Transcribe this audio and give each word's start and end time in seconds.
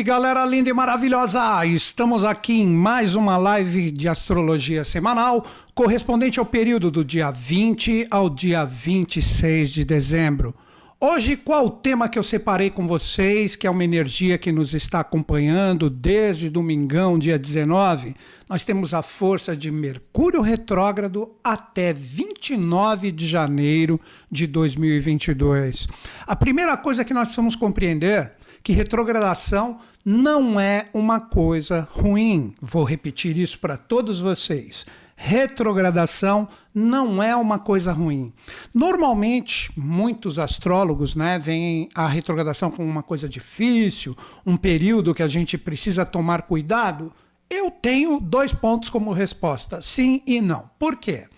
Salve 0.00 0.08
galera 0.08 0.46
linda 0.46 0.70
e 0.70 0.72
maravilhosa! 0.72 1.66
Estamos 1.66 2.24
aqui 2.24 2.62
em 2.62 2.66
mais 2.66 3.14
uma 3.14 3.36
live 3.36 3.90
de 3.90 4.08
astrologia 4.08 4.82
semanal, 4.82 5.44
correspondente 5.74 6.40
ao 6.40 6.46
período 6.46 6.90
do 6.90 7.04
dia 7.04 7.30
20 7.30 8.06
ao 8.10 8.30
dia 8.30 8.64
26 8.64 9.68
de 9.68 9.84
dezembro. 9.84 10.54
Hoje, 10.98 11.36
qual 11.36 11.66
o 11.66 11.70
tema 11.70 12.08
que 12.08 12.18
eu 12.18 12.22
separei 12.22 12.70
com 12.70 12.86
vocês, 12.86 13.56
que 13.56 13.66
é 13.66 13.70
uma 13.70 13.84
energia 13.84 14.38
que 14.38 14.50
nos 14.50 14.72
está 14.72 15.00
acompanhando 15.00 15.90
desde 15.90 16.48
domingão, 16.48 17.18
dia 17.18 17.38
19? 17.38 18.14
Nós 18.48 18.64
temos 18.64 18.94
a 18.94 19.02
força 19.02 19.54
de 19.54 19.70
Mercúrio 19.70 20.40
retrógrado 20.40 21.30
até 21.44 21.92
29 21.92 23.12
de 23.12 23.26
janeiro 23.26 24.00
de 24.30 24.46
2022. 24.46 25.88
A 26.26 26.34
primeira 26.34 26.74
coisa 26.76 27.04
que 27.04 27.12
nós 27.12 27.24
precisamos 27.24 27.54
compreender 27.54 28.32
que 28.62 28.72
retrogradação 28.72 29.78
não 30.04 30.58
é 30.58 30.88
uma 30.92 31.20
coisa 31.20 31.88
ruim. 31.92 32.54
Vou 32.60 32.84
repetir 32.84 33.36
isso 33.36 33.58
para 33.58 33.76
todos 33.76 34.20
vocês. 34.20 34.86
Retrogradação 35.22 36.48
não 36.74 37.22
é 37.22 37.36
uma 37.36 37.58
coisa 37.58 37.92
ruim. 37.92 38.32
Normalmente, 38.72 39.70
muitos 39.76 40.38
astrólogos 40.38 41.14
né, 41.14 41.38
veem 41.38 41.90
a 41.94 42.08
retrogradação 42.08 42.70
como 42.70 42.88
uma 42.88 43.02
coisa 43.02 43.28
difícil, 43.28 44.16
um 44.46 44.56
período 44.56 45.14
que 45.14 45.22
a 45.22 45.28
gente 45.28 45.58
precisa 45.58 46.06
tomar 46.06 46.42
cuidado. 46.42 47.12
Eu 47.50 47.70
tenho 47.70 48.18
dois 48.18 48.54
pontos 48.54 48.88
como 48.88 49.12
resposta: 49.12 49.82
sim 49.82 50.22
e 50.26 50.40
não. 50.40 50.70
Por 50.78 50.96
quê? 50.96 51.28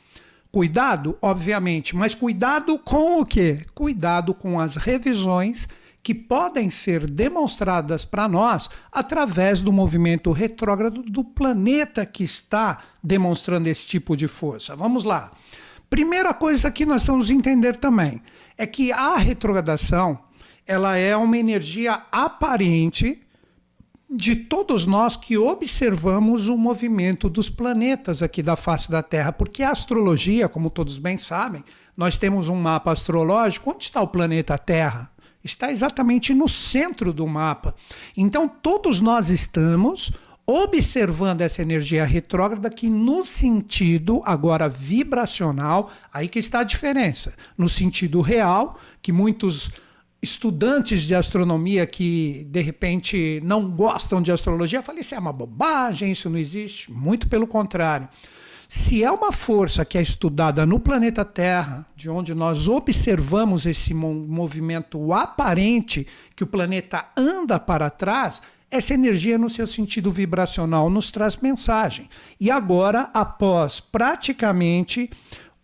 Cuidado, 0.52 1.18
obviamente, 1.20 1.96
mas 1.96 2.14
cuidado 2.14 2.78
com 2.78 3.20
o 3.20 3.26
quê? 3.26 3.64
Cuidado 3.74 4.32
com 4.32 4.60
as 4.60 4.76
revisões 4.76 5.66
que 6.02 6.14
podem 6.14 6.68
ser 6.68 7.08
demonstradas 7.08 8.04
para 8.04 8.26
nós 8.26 8.68
através 8.90 9.62
do 9.62 9.72
movimento 9.72 10.32
retrógrado 10.32 11.02
do 11.02 11.22
planeta 11.22 12.04
que 12.04 12.24
está 12.24 12.78
demonstrando 13.02 13.68
esse 13.68 13.86
tipo 13.86 14.16
de 14.16 14.26
força. 14.26 14.74
Vamos 14.74 15.04
lá. 15.04 15.30
Primeira 15.88 16.34
coisa 16.34 16.70
que 16.70 16.84
nós 16.84 17.04
vamos 17.04 17.30
entender 17.30 17.76
também 17.76 18.20
é 18.58 18.66
que 18.66 18.90
a 18.90 19.16
retrogradação 19.16 20.18
ela 20.66 20.96
é 20.96 21.16
uma 21.16 21.36
energia 21.36 22.02
aparente 22.10 23.22
de 24.10 24.36
todos 24.36 24.84
nós 24.84 25.16
que 25.16 25.38
observamos 25.38 26.48
o 26.48 26.58
movimento 26.58 27.28
dos 27.28 27.48
planetas 27.48 28.22
aqui 28.22 28.42
da 28.42 28.56
face 28.56 28.90
da 28.90 29.02
Terra, 29.02 29.32
porque 29.32 29.62
a 29.62 29.70
astrologia, 29.70 30.48
como 30.48 30.68
todos 30.68 30.98
bem 30.98 31.16
sabem, 31.16 31.64
nós 31.96 32.16
temos 32.16 32.48
um 32.48 32.56
mapa 32.56 32.92
astrológico. 32.92 33.70
Onde 33.70 33.84
está 33.84 34.02
o 34.02 34.08
planeta 34.08 34.58
Terra? 34.58 35.11
Está 35.44 35.70
exatamente 35.70 36.34
no 36.34 36.48
centro 36.48 37.12
do 37.12 37.26
mapa. 37.26 37.74
Então, 38.16 38.46
todos 38.48 39.00
nós 39.00 39.30
estamos 39.30 40.12
observando 40.46 41.40
essa 41.40 41.62
energia 41.62 42.04
retrógrada 42.04 42.68
que 42.68 42.88
no 42.90 43.24
sentido 43.24 44.22
agora 44.24 44.68
vibracional, 44.68 45.90
aí 46.12 46.28
que 46.28 46.38
está 46.38 46.60
a 46.60 46.64
diferença. 46.64 47.34
No 47.56 47.68
sentido 47.68 48.20
real, 48.20 48.76
que 49.00 49.12
muitos 49.12 49.70
estudantes 50.20 51.02
de 51.02 51.14
astronomia 51.14 51.84
que 51.84 52.46
de 52.48 52.60
repente 52.60 53.40
não 53.44 53.68
gostam 53.68 54.22
de 54.22 54.30
astrologia, 54.30 54.82
falam 54.82 55.00
isso 55.00 55.14
é 55.14 55.18
uma 55.18 55.32
bobagem, 55.32 56.12
isso 56.12 56.30
não 56.30 56.38
existe. 56.38 56.90
Muito 56.92 57.28
pelo 57.28 57.46
contrário. 57.46 58.08
Se 58.74 59.04
é 59.04 59.12
uma 59.12 59.30
força 59.30 59.84
que 59.84 59.98
é 59.98 60.00
estudada 60.00 60.64
no 60.64 60.80
planeta 60.80 61.26
Terra, 61.26 61.84
de 61.94 62.08
onde 62.08 62.34
nós 62.34 62.68
observamos 62.70 63.66
esse 63.66 63.92
movimento 63.92 65.12
aparente 65.12 66.06
que 66.34 66.42
o 66.42 66.46
planeta 66.46 67.04
anda 67.14 67.60
para 67.60 67.90
trás, 67.90 68.40
essa 68.70 68.94
energia, 68.94 69.36
no 69.36 69.50
seu 69.50 69.66
sentido 69.66 70.10
vibracional, 70.10 70.88
nos 70.88 71.10
traz 71.10 71.36
mensagem. 71.36 72.08
E 72.40 72.50
agora, 72.50 73.10
após 73.12 73.78
praticamente 73.78 75.10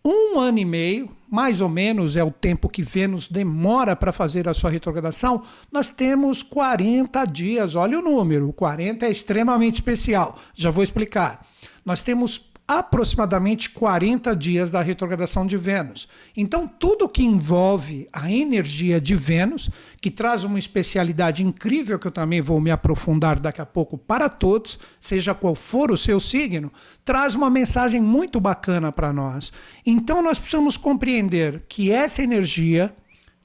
um 0.05 0.37
ano 0.37 0.59
e 0.59 0.65
meio, 0.65 1.09
mais 1.27 1.61
ou 1.61 1.69
menos 1.69 2.15
é 2.15 2.23
o 2.23 2.29
tempo 2.29 2.69
que 2.69 2.83
Vênus 2.83 3.27
demora 3.27 3.95
para 3.95 4.11
fazer 4.11 4.47
a 4.47 4.53
sua 4.53 4.69
retrogradação, 4.69 5.41
nós 5.71 5.89
temos 5.89 6.43
40 6.43 7.25
dias. 7.25 7.73
Olha 7.73 7.97
o 7.97 8.03
número, 8.03 8.53
40 8.53 9.07
é 9.07 9.09
extremamente 9.09 9.75
especial. 9.75 10.37
Já 10.53 10.69
vou 10.69 10.83
explicar. 10.83 11.43
Nós 11.83 12.03
temos 12.03 12.48
aproximadamente 12.69 13.71
40 13.71 14.35
dias 14.35 14.69
da 14.69 14.79
retrogradação 14.79 15.43
de 15.43 15.57
Vênus. 15.57 16.07
Então, 16.37 16.67
tudo 16.67 17.09
que 17.09 17.23
envolve 17.23 18.07
a 18.13 18.31
energia 18.31 19.01
de 19.01 19.15
Vênus, 19.15 19.71
que 19.99 20.11
traz 20.11 20.43
uma 20.43 20.59
especialidade 20.59 21.43
incrível 21.43 21.97
que 21.97 22.05
eu 22.05 22.11
também 22.11 22.41
vou 22.41 22.61
me 22.61 22.69
aprofundar 22.69 23.39
daqui 23.39 23.59
a 23.59 23.65
pouco 23.65 23.97
para 23.97 24.29
todos, 24.29 24.79
seja 24.99 25.33
qual 25.33 25.55
for 25.55 25.89
o 25.89 25.97
seu 25.97 26.19
signo, 26.19 26.71
traz 27.03 27.33
uma 27.33 27.49
mensagem 27.49 27.99
muito 27.99 28.39
bacana 28.39 28.91
para 28.91 29.11
nós. 29.11 29.51
Então, 29.83 30.21
nós 30.21 30.37
precisamos 30.37 30.77
compreender 30.77 31.63
que 31.67 31.91
essa 31.91 32.21
energia 32.21 32.95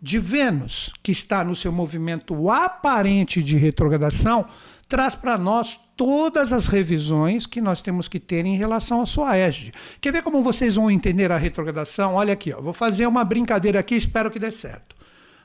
de 0.02 0.18
Vênus, 0.18 0.92
que 1.02 1.10
está 1.10 1.42
no 1.42 1.54
seu 1.54 1.72
movimento 1.72 2.50
aparente 2.50 3.42
de 3.42 3.56
retrogradação, 3.56 4.44
traz 4.84 5.14
para 5.14 5.38
nós 5.38 5.78
todas 5.96 6.52
as 6.52 6.66
revisões 6.66 7.46
que 7.46 7.60
nós 7.60 7.80
temos 7.80 8.08
que 8.08 8.20
ter 8.20 8.44
em 8.44 8.56
relação 8.56 9.00
à 9.00 9.06
sua 9.06 9.36
égide. 9.36 9.72
Quer 10.00 10.12
ver 10.12 10.22
como 10.22 10.42
vocês 10.42 10.76
vão 10.76 10.90
entender 10.90 11.32
a 11.32 11.36
retrogradação? 11.36 12.14
Olha 12.14 12.32
aqui, 12.32 12.52
ó, 12.52 12.60
vou 12.60 12.72
fazer 12.72 13.06
uma 13.06 13.24
brincadeira 13.24 13.80
aqui, 13.80 13.94
espero 13.94 14.30
que 14.30 14.38
dê 14.38 14.50
certo. 14.50 14.94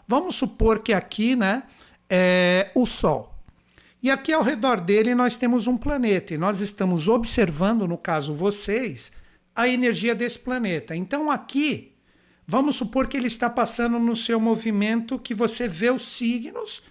Vamos 0.07 0.35
supor 0.35 0.79
que 0.79 0.91
aqui, 0.91 1.35
né, 1.35 1.63
é 2.09 2.71
o 2.75 2.85
Sol. 2.85 3.35
E 4.01 4.09
aqui 4.09 4.31
ao 4.31 4.41
redor 4.41 4.79
dele 4.79 5.13
nós 5.13 5.35
temos 5.35 5.67
um 5.67 5.77
planeta 5.77 6.33
e 6.33 6.37
nós 6.37 6.61
estamos 6.61 7.07
observando, 7.07 7.87
no 7.87 7.97
caso 7.97 8.33
vocês, 8.33 9.11
a 9.55 9.67
energia 9.67 10.15
desse 10.15 10.39
planeta. 10.39 10.95
Então 10.95 11.29
aqui, 11.29 11.95
vamos 12.47 12.77
supor 12.77 13.07
que 13.07 13.17
ele 13.17 13.27
está 13.27 13.49
passando 13.49 13.99
no 13.99 14.15
seu 14.15 14.39
movimento 14.39 15.19
que 15.19 15.33
você 15.33 15.67
vê 15.67 15.91
os 15.91 16.07
signos 16.07 16.81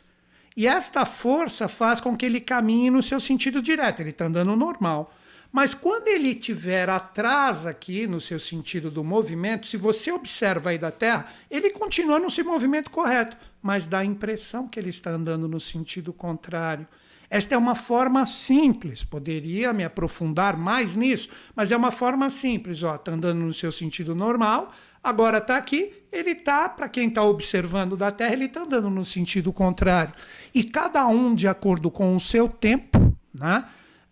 e 0.58 0.66
esta 0.66 1.04
força 1.04 1.68
faz 1.68 2.00
com 2.00 2.16
que 2.16 2.26
ele 2.26 2.40
caminhe 2.40 2.90
no 2.90 3.00
seu 3.00 3.20
sentido 3.20 3.62
direto, 3.62 4.00
ele 4.00 4.10
está 4.10 4.24
andando 4.24 4.56
normal. 4.56 5.14
Mas 5.52 5.72
quando 5.72 6.08
ele 6.08 6.30
estiver 6.30 6.90
atrás 6.90 7.64
aqui, 7.64 8.08
no 8.08 8.20
seu 8.20 8.40
sentido 8.40 8.90
do 8.90 9.04
movimento, 9.04 9.68
se 9.68 9.76
você 9.76 10.10
observa 10.10 10.70
aí 10.70 10.78
da 10.78 10.90
Terra, 10.90 11.28
ele 11.48 11.70
continua 11.70 12.18
no 12.18 12.28
seu 12.28 12.44
movimento 12.44 12.90
correto, 12.90 13.36
mas 13.62 13.86
dá 13.86 14.00
a 14.00 14.04
impressão 14.04 14.66
que 14.66 14.80
ele 14.80 14.90
está 14.90 15.10
andando 15.10 15.46
no 15.46 15.60
sentido 15.60 16.12
contrário. 16.12 16.88
Esta 17.30 17.54
é 17.54 17.58
uma 17.58 17.76
forma 17.76 18.26
simples, 18.26 19.04
poderia 19.04 19.72
me 19.72 19.84
aprofundar 19.84 20.56
mais 20.56 20.96
nisso, 20.96 21.28
mas 21.54 21.70
é 21.70 21.76
uma 21.76 21.92
forma 21.92 22.30
simples. 22.30 22.78
Está 22.82 23.12
andando 23.12 23.38
no 23.38 23.54
seu 23.54 23.70
sentido 23.70 24.12
normal, 24.12 24.72
agora 25.04 25.38
está 25.38 25.56
aqui, 25.56 25.97
ele 26.12 26.30
está, 26.30 26.68
para 26.68 26.88
quem 26.88 27.08
está 27.08 27.22
observando 27.22 27.96
da 27.96 28.10
Terra, 28.10 28.32
ele 28.32 28.46
está 28.46 28.62
andando 28.62 28.90
no 28.90 29.04
sentido 29.04 29.52
contrário. 29.52 30.12
E 30.54 30.64
cada 30.64 31.06
um, 31.06 31.34
de 31.34 31.46
acordo 31.46 31.90
com 31.90 32.16
o 32.16 32.20
seu 32.20 32.48
tempo, 32.48 33.16
né, 33.34 33.64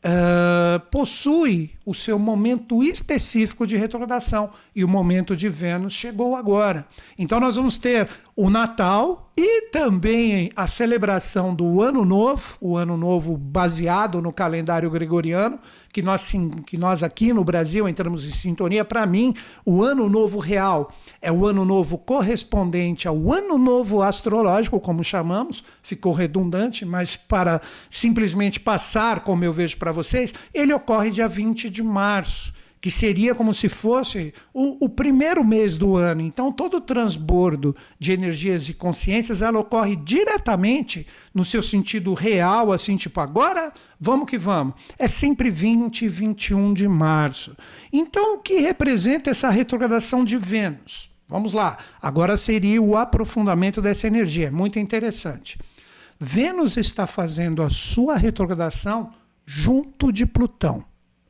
uh, 0.04 0.81
possui 0.90 1.72
o 1.84 1.94
seu 1.94 2.19
momento 2.19 2.82
específico 2.82 3.66
de 3.66 3.76
retrogradação. 3.76 4.50
E 4.75 4.84
o 4.84 4.88
momento 4.88 5.37
de 5.37 5.48
Vênus 5.48 5.93
chegou 5.93 6.37
agora. 6.37 6.87
Então 7.19 7.40
nós 7.40 7.56
vamos 7.56 7.78
ter 7.78 8.08
o 8.34 8.50
Natal 8.50 9.32
e 9.37 9.69
também 9.70 10.50
a 10.56 10.66
celebração 10.66 11.54
do 11.54 11.82
Ano 11.82 12.04
Novo, 12.04 12.56
o 12.60 12.76
Ano 12.76 12.96
Novo 12.96 13.37
baseado 13.37 14.20
no 14.22 14.32
calendário 14.32 14.90
gregoriano, 14.90 15.58
que 15.96 16.02
nós, 16.02 16.31
que 16.66 16.76
nós 16.76 17.02
aqui 17.02 17.32
no 17.32 17.43
Brasil 17.43 17.88
entramos 17.88 18.26
em 18.26 18.31
sintonia. 18.31 18.84
Para 18.84 19.06
mim, 19.06 19.32
o 19.64 19.82
Ano 19.82 20.10
Novo 20.10 20.38
real 20.38 20.93
é 21.22 21.32
o 21.32 21.46
Ano 21.46 21.64
Novo 21.64 21.96
correspondente 21.96 23.08
ao 23.08 23.32
Ano 23.32 23.56
Novo 23.56 24.02
astrológico, 24.02 24.78
como 24.78 25.02
chamamos, 25.02 25.64
ficou 25.82 26.12
redundante, 26.12 26.84
mas 26.84 27.16
para 27.16 27.62
simplesmente 27.88 28.60
passar, 28.60 29.20
como 29.20 29.43
eu 29.43 29.54
vejo 29.54 29.78
para 29.78 29.90
vocês, 29.90 30.34
ele 30.52 30.75
ocorre 30.75 31.10
dia 31.10 31.26
20 31.26 31.70
de 31.70 31.82
março 31.82 32.52
que 32.81 32.90
seria 32.90 33.34
como 33.34 33.52
se 33.52 33.69
fosse 33.69 34.32
o, 34.52 34.84
o, 34.84 34.88
primeiro 34.88 35.44
mês 35.44 35.76
do 35.76 35.96
ano. 35.96 36.20
Então, 36.20 36.52
todo 36.52 36.76
o 36.76 36.81
transbordo 36.81 37.75
de 37.99 38.12
energias 38.12 38.69
e 38.69 38.75
consciências 38.75 39.43
ela 39.43 39.58
ocorre 39.58 39.96
diretamente 39.96 41.06
no 41.34 41.44
seu 41.44 41.62
sentido 41.62 42.14
real, 42.14 42.73
assim, 42.73 42.96
tipo, 42.96 43.20
agora 43.20 43.73
vamos 43.99 44.28
que 44.28 44.38
vamos. 44.38 44.75
É 44.99 45.08
sempre 45.08 45.50
20 45.50 46.02
e 46.02 46.08
21 46.08 46.75
de 46.75 46.87
março. 46.87 47.56
Então, 47.93 48.37
o 48.37 48.38
que 48.38 48.61
representa 48.61 49.31
essa 49.31 49.50
retrogradação 49.50 50.25
de 50.25 50.37
Vênus? 50.37 51.11
Vamos 51.29 51.52
lá. 51.52 51.79
Agora 52.00 52.37
seria 52.37 52.81
o 52.81 52.96
aprofundamento 52.96 53.82
dessa 53.82 54.06
energia. 54.06 54.50
Muito 54.50 54.79
interessante. 54.79 55.58
Vênus 56.20 56.76
está 56.76 57.06
fazendo 57.06 57.62
a 57.62 57.70
sua 57.70 58.17
retrogradação 58.17 59.12
junto 59.44 60.12
de 60.12 60.25
Plutão. 60.25 60.84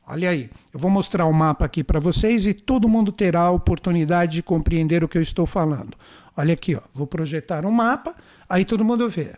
Olha 0.09 0.29
aí, 0.29 0.49
eu 0.73 0.79
vou 0.79 0.89
mostrar 0.89 1.25
o 1.25 1.33
mapa 1.33 1.65
aqui 1.65 1.83
para 1.83 1.99
vocês 1.99 2.47
e 2.47 2.53
todo 2.53 2.87
mundo 2.87 3.11
terá 3.11 3.41
a 3.41 3.51
oportunidade 3.51 4.35
de 4.35 4.43
compreender 4.43 5.03
o 5.03 5.07
que 5.07 5.17
eu 5.17 5.21
estou 5.21 5.45
falando. 5.45 5.97
Olha 6.35 6.53
aqui, 6.53 6.75
ó, 6.75 6.81
vou 6.93 7.05
projetar 7.05 7.65
um 7.65 7.71
mapa, 7.71 8.15
aí 8.47 8.63
todo 8.63 8.85
mundo 8.85 9.09
vê. 9.09 9.35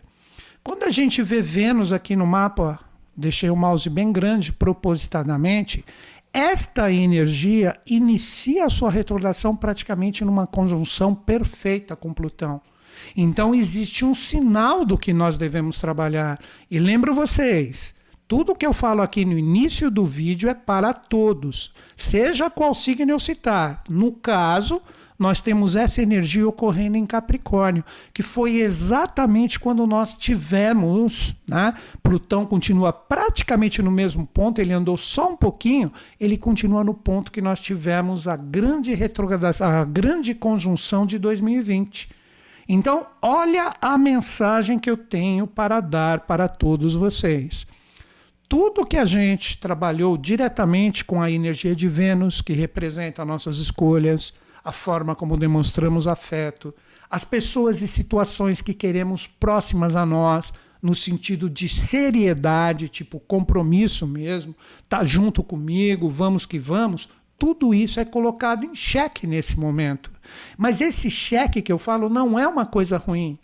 Quando 0.62 0.84
a 0.84 0.90
gente 0.90 1.22
vê 1.22 1.42
Vênus 1.42 1.92
aqui 1.92 2.14
no 2.14 2.24
mapa, 2.24 2.78
deixei 3.16 3.50
o 3.50 3.56
mouse 3.56 3.90
bem 3.90 4.12
grande 4.12 4.52
propositadamente, 4.52 5.84
esta 6.32 6.92
energia 6.92 7.76
inicia 7.84 8.66
a 8.66 8.70
sua 8.70 8.92
retrogradação 8.92 9.56
praticamente 9.56 10.24
numa 10.24 10.46
conjunção 10.46 11.16
perfeita 11.16 11.96
com 11.96 12.14
Plutão. 12.14 12.60
Então 13.16 13.52
existe 13.52 14.04
um 14.04 14.14
sinal 14.14 14.84
do 14.84 14.96
que 14.96 15.12
nós 15.12 15.36
devemos 15.36 15.80
trabalhar. 15.80 16.38
E 16.70 16.78
lembro 16.78 17.12
vocês, 17.12 17.92
tudo 18.30 18.54
que 18.54 18.64
eu 18.64 18.72
falo 18.72 19.02
aqui 19.02 19.24
no 19.24 19.36
início 19.36 19.90
do 19.90 20.06
vídeo 20.06 20.48
é 20.48 20.54
para 20.54 20.92
todos, 20.92 21.74
seja 21.96 22.48
qual 22.48 22.72
signo 22.72 23.10
eu 23.10 23.18
citar. 23.18 23.82
No 23.88 24.12
caso, 24.12 24.80
nós 25.18 25.40
temos 25.40 25.74
essa 25.74 26.00
energia 26.00 26.46
ocorrendo 26.46 26.96
em 26.96 27.04
Capricórnio, 27.04 27.84
que 28.14 28.22
foi 28.22 28.58
exatamente 28.58 29.58
quando 29.58 29.84
nós 29.84 30.14
tivemos, 30.14 31.34
né? 31.44 31.74
Plutão 32.04 32.46
continua 32.46 32.92
praticamente 32.92 33.82
no 33.82 33.90
mesmo 33.90 34.24
ponto, 34.28 34.60
ele 34.60 34.72
andou 34.72 34.96
só 34.96 35.32
um 35.32 35.36
pouquinho, 35.36 35.90
ele 36.20 36.38
continua 36.38 36.84
no 36.84 36.94
ponto 36.94 37.32
que 37.32 37.42
nós 37.42 37.58
tivemos 37.58 38.28
a 38.28 38.36
grande 38.36 38.94
retrogradação, 38.94 39.66
a 39.66 39.84
grande 39.84 40.36
conjunção 40.36 41.04
de 41.04 41.18
2020. 41.18 42.08
Então, 42.68 43.08
olha 43.20 43.74
a 43.82 43.98
mensagem 43.98 44.78
que 44.78 44.88
eu 44.88 44.96
tenho 44.96 45.48
para 45.48 45.80
dar 45.80 46.20
para 46.20 46.46
todos 46.46 46.94
vocês 46.94 47.66
tudo 48.50 48.84
que 48.84 48.96
a 48.96 49.04
gente 49.04 49.58
trabalhou 49.58 50.18
diretamente 50.18 51.04
com 51.04 51.22
a 51.22 51.30
energia 51.30 51.72
de 51.72 51.88
Vênus, 51.88 52.42
que 52.42 52.52
representa 52.52 53.24
nossas 53.24 53.58
escolhas, 53.58 54.34
a 54.64 54.72
forma 54.72 55.14
como 55.14 55.36
demonstramos 55.36 56.08
afeto, 56.08 56.74
as 57.08 57.24
pessoas 57.24 57.80
e 57.80 57.86
situações 57.86 58.60
que 58.60 58.74
queremos 58.74 59.28
próximas 59.28 59.94
a 59.94 60.04
nós, 60.04 60.52
no 60.82 60.96
sentido 60.96 61.48
de 61.48 61.68
seriedade, 61.68 62.88
tipo 62.88 63.20
compromisso 63.20 64.04
mesmo, 64.04 64.52
tá 64.88 65.04
junto 65.04 65.44
comigo, 65.44 66.10
vamos 66.10 66.44
que 66.44 66.58
vamos, 66.58 67.08
tudo 67.38 67.72
isso 67.72 68.00
é 68.00 68.04
colocado 68.04 68.64
em 68.64 68.74
xeque 68.74 69.28
nesse 69.28 69.60
momento. 69.60 70.10
Mas 70.58 70.80
esse 70.80 71.08
xeque 71.08 71.62
que 71.62 71.70
eu 71.70 71.78
falo 71.78 72.08
não 72.08 72.36
é 72.36 72.48
uma 72.48 72.66
coisa 72.66 72.98
ruim 72.98 73.38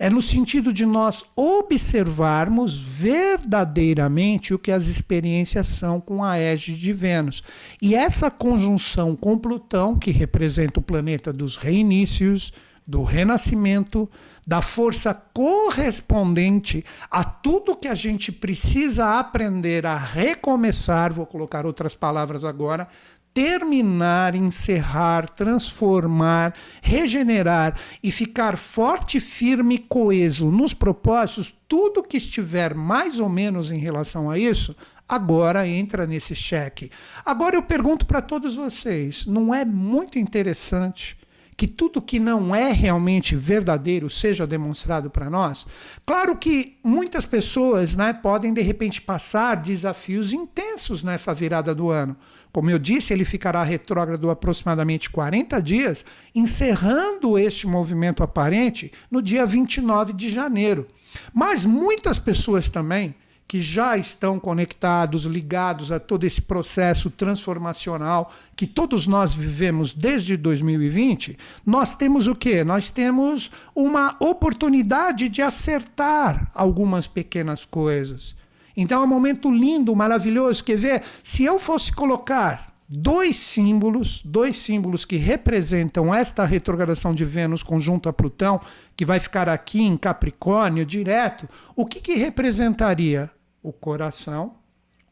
é 0.00 0.08
no 0.08 0.22
sentido 0.22 0.72
de 0.72 0.86
nós 0.86 1.22
observarmos 1.36 2.78
verdadeiramente 2.78 4.54
o 4.54 4.58
que 4.58 4.72
as 4.72 4.86
experiências 4.86 5.68
são 5.68 6.00
com 6.00 6.24
a 6.24 6.38
égide 6.38 6.80
de 6.80 6.90
Vênus. 6.90 7.44
E 7.82 7.94
essa 7.94 8.30
conjunção 8.30 9.14
com 9.14 9.36
Plutão, 9.36 9.94
que 9.94 10.10
representa 10.10 10.80
o 10.80 10.82
planeta 10.82 11.30
dos 11.34 11.56
reinícios, 11.56 12.50
do 12.86 13.04
renascimento, 13.04 14.08
da 14.46 14.62
força 14.62 15.12
correspondente 15.12 16.82
a 17.10 17.22
tudo 17.22 17.76
que 17.76 17.86
a 17.86 17.94
gente 17.94 18.32
precisa 18.32 19.18
aprender 19.18 19.84
a 19.84 19.98
recomeçar, 19.98 21.12
vou 21.12 21.26
colocar 21.26 21.66
outras 21.66 21.94
palavras 21.94 22.42
agora, 22.42 22.88
terminar, 23.32 24.34
encerrar, 24.34 25.28
transformar, 25.28 26.54
regenerar 26.82 27.78
e 28.02 28.10
ficar 28.10 28.56
forte, 28.56 29.20
firme 29.20 29.78
coeso 29.78 30.50
nos 30.50 30.74
propósitos, 30.74 31.54
tudo 31.68 32.02
que 32.02 32.16
estiver 32.16 32.74
mais 32.74 33.20
ou 33.20 33.28
menos 33.28 33.70
em 33.70 33.78
relação 33.78 34.30
a 34.30 34.38
isso, 34.38 34.76
agora 35.08 35.66
entra 35.66 36.06
nesse 36.06 36.34
cheque. 36.34 36.90
Agora 37.24 37.56
eu 37.56 37.62
pergunto 37.62 38.06
para 38.06 38.20
todos 38.20 38.56
vocês: 38.56 39.26
não 39.26 39.54
é 39.54 39.64
muito 39.64 40.18
interessante 40.18 41.16
que 41.60 41.66
tudo 41.66 42.00
que 42.00 42.18
não 42.18 42.54
é 42.54 42.72
realmente 42.72 43.36
verdadeiro 43.36 44.08
seja 44.08 44.46
demonstrado 44.46 45.10
para 45.10 45.28
nós? 45.28 45.66
Claro 46.06 46.38
que 46.38 46.78
muitas 46.82 47.26
pessoas 47.26 47.94
né, 47.94 48.14
podem 48.14 48.54
de 48.54 48.62
repente 48.62 49.02
passar 49.02 49.56
desafios 49.56 50.32
intensos 50.32 51.02
nessa 51.02 51.34
virada 51.34 51.74
do 51.74 51.90
ano. 51.90 52.16
Como 52.52 52.70
eu 52.70 52.78
disse, 52.78 53.12
ele 53.12 53.24
ficará 53.24 53.62
retrógrado 53.62 54.30
aproximadamente 54.30 55.10
40 55.10 55.60
dias, 55.62 56.04
encerrando 56.34 57.38
este 57.38 57.66
movimento 57.66 58.22
aparente 58.22 58.92
no 59.10 59.22
dia 59.22 59.46
29 59.46 60.12
de 60.12 60.30
janeiro. 60.30 60.86
Mas 61.32 61.64
muitas 61.64 62.18
pessoas 62.18 62.68
também 62.68 63.14
que 63.50 63.60
já 63.60 63.96
estão 63.96 64.38
conectados, 64.38 65.24
ligados 65.24 65.90
a 65.90 65.98
todo 65.98 66.22
esse 66.22 66.40
processo 66.40 67.10
transformacional 67.10 68.32
que 68.54 68.64
todos 68.64 69.08
nós 69.08 69.34
vivemos 69.34 69.92
desde 69.92 70.36
2020, 70.36 71.36
nós 71.66 71.92
temos 71.92 72.28
o 72.28 72.34
quê? 72.36 72.62
Nós 72.62 72.90
temos 72.90 73.50
uma 73.74 74.14
oportunidade 74.20 75.28
de 75.28 75.42
acertar 75.42 76.48
algumas 76.54 77.08
pequenas 77.08 77.64
coisas. 77.64 78.36
Então 78.76 79.02
é 79.02 79.04
um 79.04 79.08
momento 79.08 79.50
lindo, 79.50 79.94
maravilhoso. 79.94 80.64
Quer 80.64 80.76
ver? 80.76 81.02
Se 81.22 81.44
eu 81.44 81.58
fosse 81.58 81.92
colocar 81.92 82.74
dois 82.88 83.36
símbolos, 83.36 84.22
dois 84.24 84.58
símbolos 84.58 85.04
que 85.04 85.16
representam 85.16 86.14
esta 86.14 86.44
retrogradação 86.44 87.14
de 87.14 87.24
Vênus 87.24 87.62
conjunto 87.62 88.08
a 88.08 88.12
Plutão, 88.12 88.60
que 88.96 89.04
vai 89.04 89.20
ficar 89.20 89.48
aqui 89.48 89.82
em 89.82 89.96
Capricórnio 89.96 90.84
direto, 90.84 91.48
o 91.76 91.86
que, 91.86 92.00
que 92.00 92.14
representaria? 92.14 93.30
o 93.62 93.72
coração, 93.72 94.56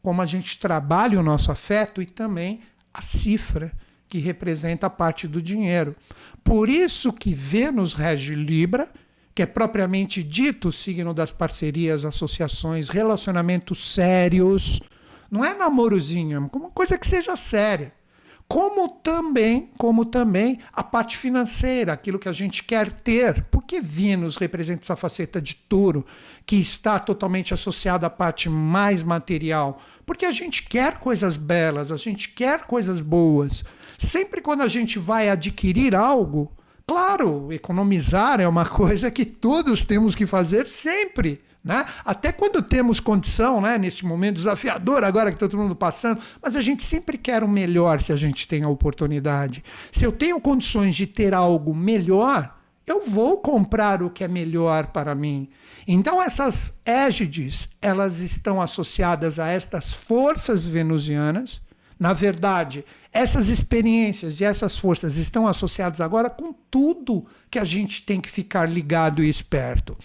como 0.01 0.21
a 0.21 0.25
gente 0.25 0.57
trabalha 0.59 1.19
o 1.19 1.23
nosso 1.23 1.51
afeto 1.51 2.01
e 2.01 2.05
também 2.05 2.61
a 2.93 3.01
cifra 3.01 3.71
que 4.07 4.17
representa 4.17 4.87
a 4.87 4.89
parte 4.89 5.27
do 5.27 5.41
dinheiro. 5.41 5.95
Por 6.43 6.67
isso 6.67 7.13
que 7.13 7.33
Vênus 7.33 7.93
rege 7.93 8.33
Libra, 8.33 8.89
que 9.39 9.43
é 9.43 9.45
propriamente 9.45 10.21
dito 10.21 10.69
signo 10.69 11.13
das 11.13 11.31
parcerias, 11.31 12.03
associações, 12.03 12.89
relacionamentos 12.89 13.93
sérios. 13.93 14.81
Não 15.31 15.45
é 15.45 15.53
namorozinho, 15.53 16.35
é 16.35 16.57
uma 16.57 16.69
coisa 16.69 16.97
que 16.97 17.07
seja 17.07 17.37
séria 17.37 17.93
como 18.49 18.89
também, 18.89 19.69
como 19.77 20.03
também 20.03 20.57
a 20.73 20.83
parte 20.83 21.15
financeira, 21.15 21.93
aquilo 21.93 22.17
que 22.17 22.27
a 22.27 22.31
gente 22.33 22.63
quer 22.63 22.91
ter. 22.91 23.43
Porque 23.51 23.79
Vênus 23.79 24.37
representa 24.37 24.81
essa 24.81 24.95
faceta 24.95 25.39
de 25.39 25.55
touro 25.55 26.03
que 26.47 26.55
está 26.55 26.97
totalmente 26.97 27.53
associada 27.53 28.07
à 28.07 28.09
parte 28.09 28.49
mais 28.49 29.03
material? 29.03 29.79
Porque 30.03 30.25
a 30.25 30.31
gente 30.31 30.63
quer 30.63 30.97
coisas 30.97 31.37
belas, 31.37 31.91
a 31.91 31.95
gente 31.95 32.29
quer 32.29 32.65
coisas 32.65 33.01
boas. 33.01 33.63
Sempre 33.99 34.41
quando 34.41 34.63
a 34.63 34.67
gente 34.67 34.97
vai 34.97 35.29
adquirir 35.29 35.93
algo, 35.93 36.51
claro, 36.89 37.53
economizar 37.53 38.41
é 38.41 38.47
uma 38.47 38.65
coisa 38.67 39.11
que 39.11 39.23
todos 39.23 39.83
temos 39.83 40.15
que 40.15 40.25
fazer 40.25 40.65
sempre. 40.65 41.39
Né? 41.63 41.85
Até 42.03 42.31
quando 42.31 42.63
temos 42.63 42.99
condição, 42.99 43.61
né, 43.61 43.77
nesse 43.77 44.03
momento 44.03 44.37
desafiador, 44.37 45.03
agora 45.03 45.29
que 45.29 45.35
está 45.35 45.47
todo 45.47 45.61
mundo 45.61 45.75
passando, 45.75 46.19
mas 46.41 46.55
a 46.55 46.61
gente 46.61 46.83
sempre 46.83 47.15
quer 47.15 47.43
o 47.43 47.47
melhor 47.47 48.01
se 48.01 48.11
a 48.11 48.15
gente 48.15 48.47
tem 48.47 48.63
a 48.63 48.69
oportunidade. 48.69 49.63
Se 49.91 50.03
eu 50.03 50.11
tenho 50.11 50.41
condições 50.41 50.95
de 50.95 51.05
ter 51.05 51.31
algo 51.31 51.75
melhor, 51.75 52.57
eu 52.87 53.03
vou 53.05 53.37
comprar 53.37 54.01
o 54.01 54.09
que 54.09 54.23
é 54.23 54.27
melhor 54.27 54.87
para 54.87 55.13
mim. 55.13 55.47
Então 55.87 56.19
essas 56.19 56.73
égides, 56.83 57.69
elas 57.79 58.19
estão 58.19 58.59
associadas 58.59 59.37
a 59.37 59.47
estas 59.47 59.93
forças 59.93 60.65
venusianas. 60.65 61.61
Na 61.99 62.13
verdade, 62.13 62.85
essas 63.11 63.49
experiências 63.49 64.39
e 64.39 64.45
essas 64.45 64.77
forças 64.77 65.17
estão 65.17 65.45
associadas 65.45 65.99
agora 65.99 66.29
com 66.29 66.53
tudo 66.71 67.25
que 67.51 67.59
a 67.59 67.65
gente 67.65 68.03
tem 68.03 68.21
que 68.21 68.29
ficar 68.29 68.69
ligado 68.69 69.21
e 69.21 69.29
esperto. 69.29 69.97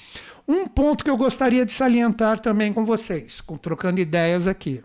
Um 0.47 0.67
ponto 0.67 1.05
que 1.05 1.11
eu 1.11 1.17
gostaria 1.17 1.65
de 1.65 1.73
salientar 1.73 2.41
também 2.41 2.73
com 2.73 2.85
vocês, 2.85 3.41
com, 3.41 3.57
trocando 3.57 4.01
ideias 4.01 4.49
aqui. 4.49 4.83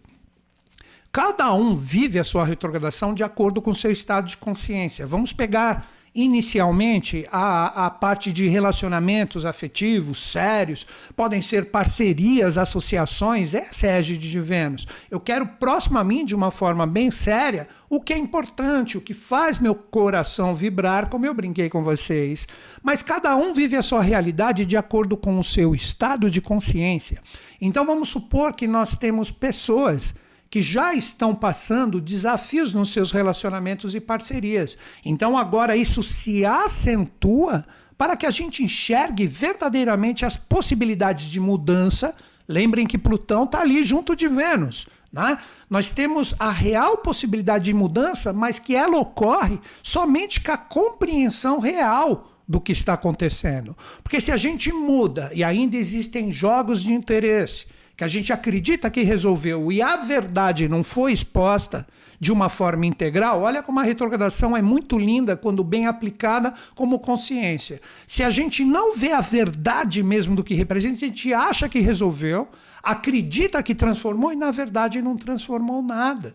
Cada 1.11 1.51
um 1.53 1.75
vive 1.75 2.19
a 2.19 2.23
sua 2.23 2.45
retrogradação 2.45 3.15
de 3.15 3.23
acordo 3.23 3.61
com 3.61 3.71
o 3.71 3.75
seu 3.75 3.91
estado 3.91 4.27
de 4.27 4.37
consciência. 4.37 5.07
Vamos 5.07 5.33
pegar 5.33 5.89
inicialmente 6.13 7.27
a, 7.31 7.85
a 7.85 7.89
parte 7.89 8.31
de 8.31 8.47
relacionamentos 8.47 9.45
afetivos 9.45 10.19
sérios, 10.19 10.85
podem 11.15 11.41
ser 11.41 11.71
parcerias, 11.71 12.57
associações, 12.57 13.53
essa 13.53 13.87
é 13.87 13.93
a 13.93 13.97
égide 13.99 14.29
de 14.29 14.39
Vênus. 14.39 14.87
Eu 15.09 15.19
quero 15.19 15.45
próximo 15.45 15.97
a 15.97 16.03
mim, 16.03 16.25
de 16.25 16.35
uma 16.35 16.51
forma 16.51 16.85
bem 16.85 17.11
séria, 17.11 17.67
o 17.89 17.99
que 17.99 18.13
é 18.13 18.17
importante, 18.17 18.97
o 18.97 19.01
que 19.01 19.13
faz 19.13 19.57
meu 19.57 19.73
coração 19.73 20.53
vibrar, 20.53 21.09
como 21.09 21.25
eu 21.25 21.33
brinquei 21.33 21.69
com 21.69 21.83
vocês. 21.83 22.47
Mas 22.83 23.01
cada 23.01 23.35
um 23.35 23.53
vive 23.53 23.75
a 23.75 23.81
sua 23.81 24.01
realidade 24.01 24.65
de 24.65 24.77
acordo 24.77 25.17
com 25.17 25.39
o 25.39 25.43
seu 25.43 25.73
estado 25.73 26.29
de 26.29 26.41
consciência. 26.41 27.21
Então 27.59 27.85
vamos 27.85 28.09
supor 28.09 28.53
que 28.53 28.67
nós 28.67 28.95
temos 28.95 29.31
pessoas 29.31 30.13
que 30.49 30.61
já 30.61 30.93
estão 30.93 31.35
passando 31.35 32.01
desafios 32.01 32.73
nos 32.73 32.91
seus 32.91 33.11
relacionamentos 33.11 33.93
e 33.93 33.99
parcerias. 33.99 34.77
Então 35.05 35.37
agora 35.37 35.77
isso 35.77 36.01
se 36.01 36.43
acentua 36.45 37.65
para 37.97 38.15
que 38.15 38.25
a 38.25 38.31
gente 38.31 38.63
enxergue 38.63 39.27
verdadeiramente 39.27 40.25
as 40.25 40.37
possibilidades 40.37 41.25
de 41.25 41.39
mudança. 41.39 42.15
Lembrem 42.47 42.87
que 42.87 42.97
Plutão 42.97 43.43
está 43.43 43.61
ali 43.61 43.83
junto 43.83 44.15
de 44.15 44.27
Vênus. 44.27 44.87
Né? 45.11 45.37
Nós 45.69 45.89
temos 45.89 46.33
a 46.39 46.49
real 46.49 46.97
possibilidade 46.97 47.65
de 47.65 47.73
mudança, 47.73 48.31
mas 48.31 48.57
que 48.57 48.75
ela 48.75 48.97
ocorre 48.97 49.59
somente 49.83 50.39
com 50.39 50.51
a 50.51 50.57
compreensão 50.57 51.59
real 51.59 52.31
do 52.47 52.59
que 52.59 52.71
está 52.71 52.93
acontecendo. 52.93 53.77
Porque 54.03 54.19
se 54.19 54.31
a 54.31 54.37
gente 54.37 54.71
muda 54.71 55.29
e 55.33 55.43
ainda 55.43 55.77
existem 55.77 56.31
jogos 56.31 56.81
de 56.81 56.93
interesse 56.93 57.67
que 57.99 58.03
a 58.05 58.07
gente 58.07 58.31
acredita 58.31 58.89
que 58.89 59.01
resolveu 59.01 59.69
e 59.73 59.81
a 59.81 59.97
verdade 59.97 60.69
não 60.69 60.85
foi 60.85 61.11
exposta 61.11 61.85
de 62.17 62.31
uma 62.31 62.47
forma 62.47 62.85
integral, 62.85 63.41
olha 63.41 63.61
como 63.61 63.77
a 63.77 63.83
retrogradação 63.83 64.55
é 64.55 64.61
muito 64.61 64.97
linda 64.97 65.35
quando 65.35 65.65
bem 65.65 65.85
aplicada 65.85 66.53
como 66.75 67.01
consciência. 67.01 67.81
Se 68.07 68.23
a 68.23 68.29
gente 68.29 68.63
não 68.63 68.95
vê 68.95 69.11
a 69.11 69.19
verdade 69.19 70.01
mesmo 70.01 70.33
do 70.33 70.45
que 70.45 70.53
representa, 70.53 70.95
a 70.95 71.07
gente 71.09 71.33
acha 71.33 71.67
que 71.67 71.79
resolveu, 71.79 72.47
acredita 72.81 73.61
que 73.61 73.75
transformou 73.75 74.31
e 74.31 74.35
na 74.37 74.49
verdade 74.49 75.01
não 75.01 75.17
transformou 75.17 75.81
nada. 75.81 76.33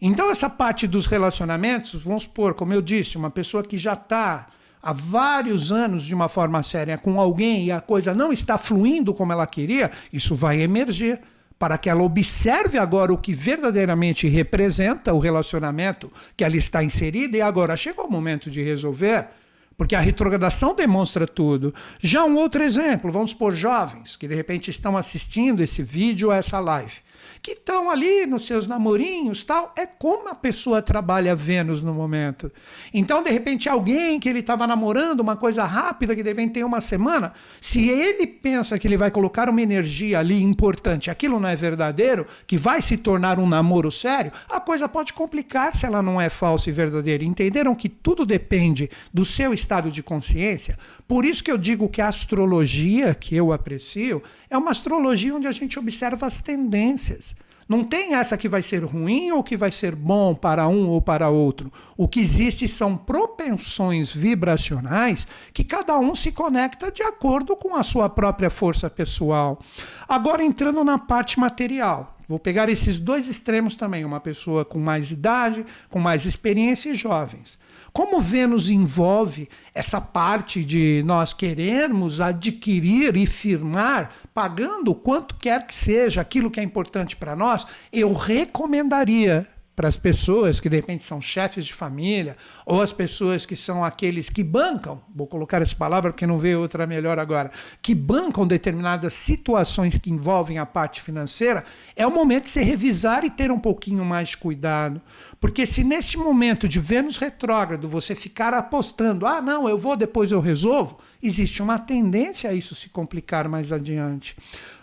Então, 0.00 0.30
essa 0.30 0.48
parte 0.48 0.86
dos 0.86 1.04
relacionamentos, 1.04 2.00
vamos 2.00 2.22
supor, 2.22 2.54
como 2.54 2.72
eu 2.72 2.80
disse, 2.80 3.16
uma 3.16 3.28
pessoa 3.28 3.64
que 3.64 3.76
já 3.76 3.94
está 3.94 4.46
há 4.82 4.92
vários 4.92 5.72
anos 5.72 6.04
de 6.04 6.14
uma 6.14 6.28
forma 6.28 6.62
séria 6.62 6.98
com 6.98 7.20
alguém 7.20 7.66
e 7.66 7.72
a 7.72 7.80
coisa 7.80 8.14
não 8.14 8.32
está 8.32 8.56
fluindo 8.56 9.12
como 9.12 9.32
ela 9.32 9.46
queria, 9.46 9.90
isso 10.12 10.34
vai 10.34 10.60
emergir 10.60 11.20
para 11.58 11.76
que 11.76 11.90
ela 11.90 12.02
observe 12.02 12.78
agora 12.78 13.12
o 13.12 13.18
que 13.18 13.34
verdadeiramente 13.34 14.26
representa 14.26 15.12
o 15.12 15.18
relacionamento 15.18 16.10
que 16.34 16.42
ela 16.42 16.56
está 16.56 16.82
inserida 16.82 17.36
e 17.36 17.42
agora 17.42 17.76
chegou 17.76 18.06
o 18.06 18.10
momento 18.10 18.50
de 18.50 18.62
resolver, 18.62 19.28
porque 19.76 19.94
a 19.94 20.00
retrogradação 20.00 20.74
demonstra 20.74 21.26
tudo. 21.26 21.74
Já 22.00 22.24
um 22.24 22.36
outro 22.36 22.62
exemplo, 22.62 23.12
vamos 23.12 23.34
por 23.34 23.54
jovens 23.54 24.16
que 24.16 24.26
de 24.26 24.34
repente 24.34 24.70
estão 24.70 24.96
assistindo 24.96 25.62
esse 25.62 25.82
vídeo, 25.82 26.32
essa 26.32 26.58
live 26.58 26.94
que 27.42 27.52
estão 27.52 27.90
ali 27.90 28.26
nos 28.26 28.46
seus 28.46 28.66
namorinhos, 28.66 29.42
tal. 29.42 29.72
É 29.76 29.86
como 29.86 30.28
a 30.28 30.34
pessoa 30.34 30.82
trabalha 30.82 31.34
Vênus 31.34 31.82
no 31.82 31.94
momento. 31.94 32.52
Então, 32.92 33.22
de 33.22 33.30
repente, 33.30 33.68
alguém 33.68 34.20
que 34.20 34.28
ele 34.28 34.40
estava 34.40 34.66
namorando, 34.66 35.20
uma 35.20 35.36
coisa 35.36 35.64
rápida, 35.64 36.14
que 36.14 36.22
de 36.22 36.28
repente 36.28 36.54
tem 36.54 36.64
uma 36.64 36.80
semana, 36.80 37.32
se 37.60 37.88
ele 37.88 38.26
pensa 38.26 38.78
que 38.78 38.86
ele 38.86 38.96
vai 38.96 39.10
colocar 39.10 39.48
uma 39.48 39.62
energia 39.62 40.18
ali 40.18 40.42
importante, 40.42 41.10
aquilo 41.10 41.40
não 41.40 41.48
é 41.48 41.56
verdadeiro, 41.56 42.26
que 42.46 42.58
vai 42.58 42.82
se 42.82 42.96
tornar 42.96 43.38
um 43.38 43.48
namoro 43.48 43.90
sério, 43.90 44.32
a 44.48 44.60
coisa 44.60 44.88
pode 44.88 45.12
complicar 45.12 45.74
se 45.76 45.86
ela 45.86 46.02
não 46.02 46.20
é 46.20 46.28
falsa 46.28 46.68
e 46.68 46.72
verdadeira. 46.72 47.24
Entenderam 47.24 47.74
que 47.74 47.88
tudo 47.88 48.26
depende 48.26 48.90
do 49.12 49.24
seu 49.24 49.54
estado 49.54 49.90
de 49.90 50.02
consciência? 50.02 50.76
Por 51.08 51.24
isso 51.24 51.42
que 51.42 51.50
eu 51.50 51.58
digo 51.58 51.88
que 51.88 52.00
a 52.00 52.08
astrologia 52.08 53.14
que 53.14 53.34
eu 53.34 53.52
aprecio 53.52 54.22
é 54.50 54.58
uma 54.58 54.72
astrologia 54.72 55.34
onde 55.34 55.46
a 55.46 55.52
gente 55.52 55.78
observa 55.78 56.26
as 56.26 56.40
tendências. 56.40 57.34
Não 57.70 57.84
tem 57.84 58.16
essa 58.16 58.36
que 58.36 58.48
vai 58.48 58.64
ser 58.64 58.82
ruim 58.82 59.30
ou 59.30 59.44
que 59.44 59.56
vai 59.56 59.70
ser 59.70 59.94
bom 59.94 60.34
para 60.34 60.66
um 60.66 60.88
ou 60.88 61.00
para 61.00 61.28
outro. 61.28 61.72
O 61.96 62.08
que 62.08 62.18
existe 62.18 62.66
são 62.66 62.96
propensões 62.96 64.12
vibracionais 64.12 65.24
que 65.54 65.62
cada 65.62 65.96
um 65.96 66.12
se 66.16 66.32
conecta 66.32 66.90
de 66.90 67.04
acordo 67.04 67.54
com 67.54 67.76
a 67.76 67.84
sua 67.84 68.08
própria 68.08 68.50
força 68.50 68.90
pessoal. 68.90 69.62
Agora 70.08 70.42
entrando 70.42 70.82
na 70.82 70.98
parte 70.98 71.38
material. 71.38 72.16
Vou 72.26 72.40
pegar 72.40 72.68
esses 72.68 72.98
dois 72.98 73.28
extremos 73.28 73.76
também, 73.76 74.04
uma 74.04 74.18
pessoa 74.18 74.64
com 74.64 74.80
mais 74.80 75.12
idade, 75.12 75.64
com 75.88 76.00
mais 76.00 76.26
experiência 76.26 76.90
e 76.90 76.94
jovens. 76.96 77.56
Como 77.92 78.20
Vênus 78.20 78.70
envolve 78.70 79.48
essa 79.74 80.00
parte 80.00 80.64
de 80.64 81.02
nós 81.04 81.32
querermos 81.32 82.20
adquirir 82.20 83.16
e 83.16 83.26
firmar, 83.26 84.10
pagando 84.32 84.94
quanto 84.94 85.34
quer 85.34 85.66
que 85.66 85.74
seja 85.74 86.20
aquilo 86.20 86.50
que 86.50 86.60
é 86.60 86.62
importante 86.62 87.16
para 87.16 87.34
nós, 87.34 87.66
eu 87.92 88.12
recomendaria 88.12 89.46
para 89.80 89.88
as 89.88 89.96
pessoas 89.96 90.60
que 90.60 90.68
de 90.68 90.76
repente 90.76 91.04
são 91.04 91.22
chefes 91.22 91.64
de 91.64 91.72
família, 91.72 92.36
ou 92.66 92.82
as 92.82 92.92
pessoas 92.92 93.46
que 93.46 93.56
são 93.56 93.82
aqueles 93.82 94.28
que 94.28 94.44
bancam, 94.44 95.00
vou 95.16 95.26
colocar 95.26 95.62
essa 95.62 95.74
palavra 95.74 96.12
porque 96.12 96.26
não 96.26 96.38
veio 96.38 96.60
outra 96.60 96.86
melhor 96.86 97.18
agora, 97.18 97.50
que 97.80 97.94
bancam 97.94 98.46
determinadas 98.46 99.14
situações 99.14 99.96
que 99.96 100.10
envolvem 100.10 100.58
a 100.58 100.66
parte 100.66 101.00
financeira, 101.00 101.64
é 101.96 102.06
o 102.06 102.10
momento 102.10 102.44
de 102.44 102.50
se 102.50 102.62
revisar 102.62 103.24
e 103.24 103.30
ter 103.30 103.50
um 103.50 103.58
pouquinho 103.58 104.04
mais 104.04 104.28
de 104.28 104.36
cuidado. 104.36 105.00
Porque 105.40 105.64
se 105.64 105.82
neste 105.82 106.18
momento 106.18 106.68
de 106.68 106.78
Vênus 106.78 107.16
retrógrado 107.16 107.88
você 107.88 108.14
ficar 108.14 108.52
apostando, 108.52 109.26
ah, 109.26 109.40
não, 109.40 109.66
eu 109.66 109.78
vou, 109.78 109.96
depois 109.96 110.30
eu 110.30 110.40
resolvo, 110.40 110.98
existe 111.22 111.62
uma 111.62 111.78
tendência 111.78 112.50
a 112.50 112.52
isso 112.52 112.74
se 112.74 112.90
complicar 112.90 113.48
mais 113.48 113.72
adiante 113.72 114.36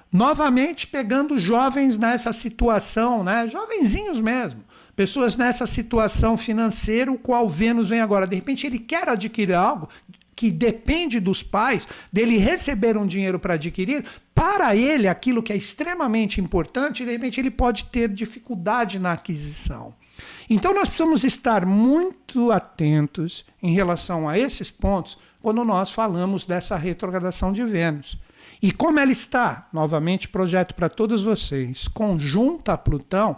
novamente 0.09 0.87
pegando 0.87 1.37
jovens 1.37 1.97
nessa 1.97 2.31
situação, 2.31 3.25
né? 3.25 3.45
Jovenzinhos 3.49 4.21
mesmo 4.21 4.63
pessoas 4.97 5.37
nessa 5.37 5.67
situação 5.67 6.35
financeira, 6.35 7.11
o 7.11 7.19
qual 7.19 7.47
Vênus 7.47 7.89
vem 7.89 8.01
agora. 8.01 8.25
De 8.25 8.35
repente, 8.35 8.65
ele 8.65 8.79
quer 8.79 9.07
adquirir 9.07 9.53
algo 9.53 9.87
que 10.35 10.51
depende 10.51 11.19
dos 11.19 11.43
pais, 11.43 11.87
dele 12.11 12.37
receber 12.37 12.97
um 12.97 13.05
dinheiro 13.05 13.39
para 13.39 13.53
adquirir, 13.53 14.03
para 14.33 14.75
ele 14.75 15.07
aquilo 15.07 15.43
que 15.43 15.53
é 15.53 15.55
extremamente 15.55 16.41
importante, 16.41 17.05
de 17.05 17.11
repente 17.11 17.39
ele 17.39 17.49
pode 17.49 17.85
ter 17.85 18.09
dificuldade 18.09 18.99
na 18.99 19.13
aquisição. 19.13 19.93
Então 20.49 20.73
nós 20.73 20.89
precisamos 20.89 21.23
estar 21.23 21.65
muito 21.65 22.51
atentos 22.51 23.45
em 23.61 23.73
relação 23.73 24.27
a 24.27 24.37
esses 24.37 24.69
pontos 24.69 25.17
quando 25.41 25.63
nós 25.63 25.91
falamos 25.91 26.45
dessa 26.45 26.75
retrogradação 26.75 27.51
de 27.51 27.63
Vênus. 27.63 28.17
E 28.61 28.71
como 28.71 28.99
ela 28.99 29.11
está, 29.11 29.67
novamente 29.71 30.27
projeto 30.27 30.73
para 30.75 30.89
todos 30.89 31.23
vocês, 31.23 31.87
conjunta 31.87 32.73
a 32.73 32.77
Plutão, 32.77 33.37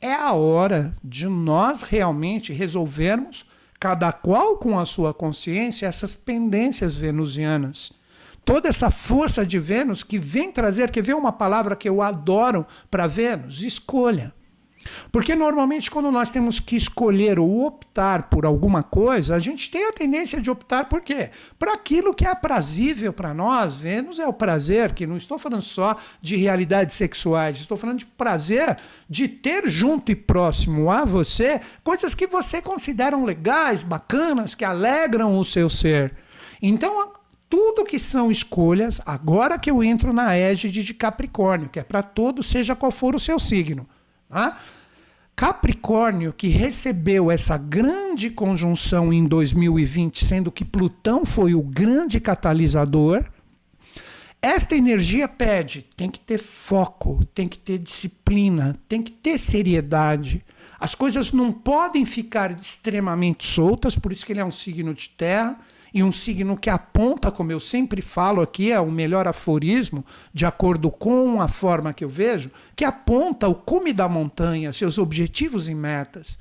é 0.00 0.12
a 0.12 0.32
hora 0.32 0.96
de 1.02 1.26
nós 1.26 1.82
realmente 1.82 2.52
resolvermos, 2.52 3.46
cada 3.80 4.12
qual 4.12 4.56
com 4.56 4.78
a 4.78 4.86
sua 4.86 5.12
consciência, 5.12 5.86
essas 5.86 6.14
pendências 6.14 6.96
venusianas. 6.96 7.92
Toda 8.44 8.68
essa 8.68 8.90
força 8.90 9.44
de 9.44 9.58
Vênus 9.58 10.02
que 10.02 10.18
vem 10.18 10.50
trazer, 10.50 10.90
quer 10.90 11.02
ver 11.02 11.14
uma 11.14 11.32
palavra 11.32 11.76
que 11.76 11.88
eu 11.88 12.00
adoro 12.00 12.66
para 12.90 13.06
Vênus? 13.06 13.62
Escolha. 13.62 14.32
Porque 15.10 15.34
normalmente, 15.34 15.90
quando 15.90 16.10
nós 16.10 16.30
temos 16.30 16.60
que 16.60 16.76
escolher 16.76 17.38
ou 17.38 17.66
optar 17.66 18.28
por 18.28 18.44
alguma 18.44 18.82
coisa, 18.82 19.34
a 19.34 19.38
gente 19.38 19.70
tem 19.70 19.86
a 19.86 19.92
tendência 19.92 20.40
de 20.40 20.50
optar 20.50 20.88
por 20.88 21.00
quê? 21.00 21.30
Para 21.58 21.72
aquilo 21.72 22.14
que 22.14 22.24
é 22.24 22.30
aprazível 22.30 23.12
para 23.12 23.34
nós. 23.34 23.76
Vênus 23.76 24.18
é 24.18 24.26
o 24.26 24.32
prazer, 24.32 24.92
que 24.92 25.06
não 25.06 25.16
estou 25.16 25.38
falando 25.38 25.62
só 25.62 25.96
de 26.20 26.36
realidades 26.36 26.96
sexuais, 26.96 27.58
estou 27.58 27.76
falando 27.76 27.98
de 27.98 28.06
prazer 28.06 28.76
de 29.08 29.28
ter 29.28 29.68
junto 29.68 30.12
e 30.12 30.16
próximo 30.16 30.90
a 30.90 31.04
você 31.04 31.60
coisas 31.82 32.14
que 32.14 32.26
você 32.26 32.60
consideram 32.60 33.24
legais, 33.24 33.82
bacanas, 33.82 34.54
que 34.54 34.64
alegram 34.64 35.38
o 35.38 35.44
seu 35.44 35.68
ser. 35.68 36.14
Então, 36.60 37.12
tudo 37.48 37.84
que 37.84 37.98
são 37.98 38.30
escolhas, 38.30 39.00
agora 39.06 39.58
que 39.58 39.70
eu 39.70 39.82
entro 39.82 40.12
na 40.12 40.36
égide 40.36 40.84
de 40.84 40.92
Capricórnio, 40.92 41.68
que 41.68 41.80
é 41.80 41.82
para 41.82 42.02
todos, 42.02 42.46
seja 42.46 42.76
qual 42.76 42.92
for 42.92 43.14
o 43.14 43.20
seu 43.20 43.38
signo. 43.38 43.88
Tá? 44.28 44.58
Capricórnio, 45.34 46.32
que 46.32 46.48
recebeu 46.48 47.30
essa 47.30 47.56
grande 47.56 48.28
conjunção 48.28 49.12
em 49.12 49.24
2020, 49.26 50.24
sendo 50.24 50.50
que 50.50 50.64
Plutão 50.64 51.24
foi 51.24 51.54
o 51.54 51.62
grande 51.62 52.18
catalisador, 52.18 53.24
esta 54.40 54.76
energia 54.76 55.28
pede, 55.28 55.86
tem 55.96 56.10
que 56.10 56.20
ter 56.20 56.38
foco, 56.38 57.24
tem 57.34 57.48
que 57.48 57.58
ter 57.58 57.78
disciplina, 57.78 58.76
tem 58.88 59.02
que 59.02 59.10
ter 59.10 59.38
seriedade. 59.38 60.44
As 60.78 60.94
coisas 60.94 61.32
não 61.32 61.52
podem 61.52 62.04
ficar 62.04 62.52
extremamente 62.52 63.44
soltas, 63.44 63.96
por 63.96 64.12
isso 64.12 64.24
que 64.24 64.32
ele 64.32 64.40
é 64.40 64.44
um 64.44 64.52
signo 64.52 64.94
de 64.94 65.08
terra 65.10 65.58
e 65.92 66.02
um 66.02 66.12
signo 66.12 66.56
que 66.56 66.70
aponta, 66.70 67.30
como 67.30 67.52
eu 67.52 67.60
sempre 67.60 68.02
falo 68.02 68.40
aqui, 68.40 68.72
é 68.72 68.80
o 68.80 68.90
melhor 68.90 69.26
aforismo, 69.26 70.04
de 70.32 70.44
acordo 70.44 70.90
com 70.90 71.40
a 71.40 71.48
forma 71.48 71.92
que 71.92 72.04
eu 72.04 72.08
vejo, 72.08 72.50
que 72.76 72.84
aponta 72.84 73.48
o 73.48 73.54
cume 73.54 73.92
da 73.92 74.08
montanha, 74.08 74.72
seus 74.72 74.98
objetivos 74.98 75.68
e 75.68 75.74
metas. 75.74 76.38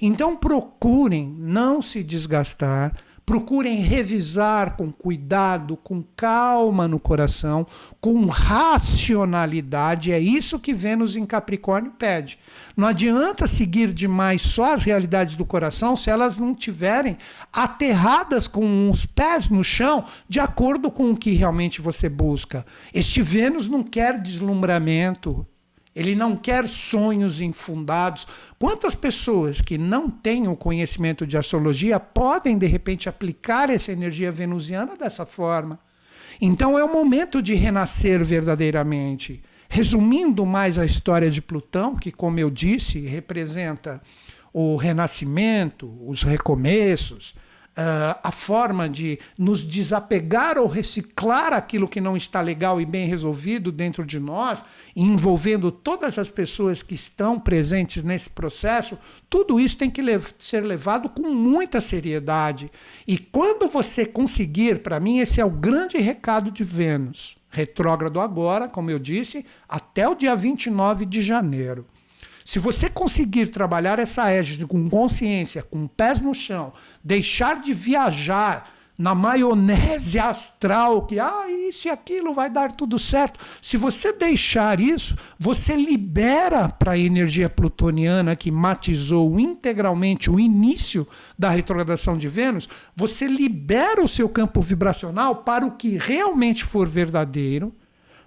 Então 0.00 0.36
procurem 0.36 1.34
não 1.38 1.80
se 1.80 2.02
desgastar, 2.02 2.94
Procurem 3.26 3.80
revisar 3.80 4.76
com 4.76 4.92
cuidado, 4.92 5.76
com 5.76 6.00
calma 6.14 6.86
no 6.86 7.00
coração, 7.00 7.66
com 8.00 8.24
racionalidade. 8.26 10.12
É 10.12 10.18
isso 10.20 10.60
que 10.60 10.72
Vênus 10.72 11.16
em 11.16 11.26
Capricórnio 11.26 11.90
pede. 11.90 12.38
Não 12.76 12.86
adianta 12.86 13.48
seguir 13.48 13.92
demais 13.92 14.42
só 14.42 14.74
as 14.74 14.84
realidades 14.84 15.34
do 15.34 15.44
coração 15.44 15.96
se 15.96 16.08
elas 16.08 16.36
não 16.36 16.54
tiverem 16.54 17.18
aterradas 17.52 18.46
com 18.46 18.88
os 18.88 19.04
pés 19.04 19.48
no 19.48 19.64
chão, 19.64 20.04
de 20.28 20.38
acordo 20.38 20.88
com 20.88 21.10
o 21.10 21.16
que 21.16 21.32
realmente 21.32 21.80
você 21.80 22.08
busca. 22.08 22.64
Este 22.94 23.22
Vênus 23.22 23.66
não 23.66 23.82
quer 23.82 24.22
deslumbramento, 24.22 25.44
ele 25.96 26.14
não 26.14 26.36
quer 26.36 26.68
sonhos 26.68 27.40
infundados. 27.40 28.26
Quantas 28.58 28.94
pessoas 28.94 29.62
que 29.62 29.78
não 29.78 30.10
têm 30.10 30.46
o 30.46 30.54
conhecimento 30.54 31.26
de 31.26 31.38
astrologia 31.38 31.98
podem, 31.98 32.58
de 32.58 32.66
repente, 32.66 33.08
aplicar 33.08 33.70
essa 33.70 33.90
energia 33.90 34.30
venusiana 34.30 34.94
dessa 34.94 35.24
forma? 35.24 35.80
Então 36.38 36.78
é 36.78 36.84
o 36.84 36.92
momento 36.92 37.40
de 37.40 37.54
renascer 37.54 38.22
verdadeiramente. 38.22 39.42
Resumindo 39.70 40.44
mais 40.44 40.78
a 40.78 40.84
história 40.84 41.30
de 41.30 41.40
Plutão, 41.40 41.96
que, 41.96 42.12
como 42.12 42.38
eu 42.38 42.50
disse, 42.50 43.00
representa 43.00 44.02
o 44.52 44.76
renascimento, 44.76 45.90
os 46.06 46.22
recomeços, 46.22 47.34
uh, 47.76 48.18
a 48.22 48.32
forma 48.32 48.88
de 48.88 49.18
nos 49.38 49.64
desapegar 49.64 50.58
ou 50.58 50.66
reciclar 50.66 51.52
aquilo 51.52 51.88
que 51.88 52.00
não 52.00 52.16
está 52.16 52.40
legal 52.40 52.80
e 52.80 52.86
bem 52.86 53.06
resolvido 53.06 53.70
dentro 53.70 54.04
de 54.04 54.18
nós, 54.18 54.64
envolvendo 54.94 55.70
todas 55.70 56.18
as 56.18 56.30
pessoas 56.30 56.82
que 56.82 56.94
estão 56.94 57.38
presentes 57.38 58.02
nesse 58.02 58.30
processo, 58.30 58.98
tudo 59.28 59.60
isso 59.60 59.76
tem 59.76 59.90
que 59.90 60.02
ser 60.38 60.60
levado 60.60 61.08
com 61.08 61.28
muita 61.32 61.80
seriedade. 61.80 62.70
E 63.06 63.18
quando 63.18 63.68
você 63.68 64.06
conseguir, 64.06 64.82
para 64.82 64.98
mim, 64.98 65.18
esse 65.18 65.40
é 65.40 65.44
o 65.44 65.50
grande 65.50 65.98
recado 65.98 66.50
de 66.50 66.64
Vênus. 66.64 67.36
Retrógrado 67.50 68.20
agora, 68.20 68.68
como 68.68 68.90
eu 68.90 68.98
disse, 68.98 69.44
até 69.68 70.08
o 70.08 70.14
dia 70.14 70.34
29 70.34 71.06
de 71.06 71.22
janeiro. 71.22 71.86
Se 72.46 72.60
você 72.60 72.88
conseguir 72.88 73.48
trabalhar 73.48 73.98
essa 73.98 74.30
égide 74.30 74.64
com 74.68 74.88
consciência, 74.88 75.64
com 75.64 75.88
pés 75.88 76.20
no 76.20 76.32
chão, 76.32 76.72
deixar 77.02 77.60
de 77.60 77.74
viajar 77.74 78.70
na 78.96 79.16
maionese 79.16 80.16
astral, 80.16 81.06
que 81.06 81.18
ah, 81.18 81.50
isso 81.68 81.88
e 81.88 81.90
aquilo 81.90 82.32
vai 82.32 82.48
dar 82.48 82.70
tudo 82.70 83.00
certo. 83.00 83.40
Se 83.60 83.76
você 83.76 84.12
deixar 84.12 84.78
isso, 84.78 85.16
você 85.36 85.74
libera 85.74 86.68
para 86.68 86.92
a 86.92 86.98
energia 86.98 87.50
plutoniana 87.50 88.36
que 88.36 88.52
matizou 88.52 89.40
integralmente 89.40 90.30
o 90.30 90.38
início 90.38 91.04
da 91.36 91.50
retrogradação 91.50 92.16
de 92.16 92.28
Vênus, 92.28 92.68
você 92.94 93.26
libera 93.26 94.00
o 94.00 94.08
seu 94.08 94.28
campo 94.28 94.60
vibracional 94.60 95.42
para 95.42 95.66
o 95.66 95.72
que 95.72 95.98
realmente 95.98 96.64
for 96.64 96.86
verdadeiro, 96.86 97.74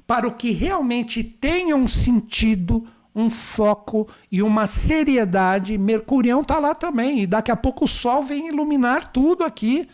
para 0.05 0.27
o 0.27 0.33
que 0.33 0.51
realmente 0.51 1.23
tenha 1.23 1.73
um 1.73 1.87
sentido 1.87 2.85
um 3.19 3.29
foco 3.29 4.07
e 4.31 4.41
uma 4.41 4.65
seriedade. 4.67 5.77
Mercurião 5.77 6.41
está 6.41 6.57
lá 6.59 6.73
também. 6.73 7.21
E 7.21 7.27
daqui 7.27 7.51
a 7.51 7.55
pouco 7.55 7.85
o 7.85 7.87
Sol 7.87 8.23
vem 8.23 8.47
iluminar 8.47 9.11
tudo 9.11 9.43
aqui. 9.43 9.87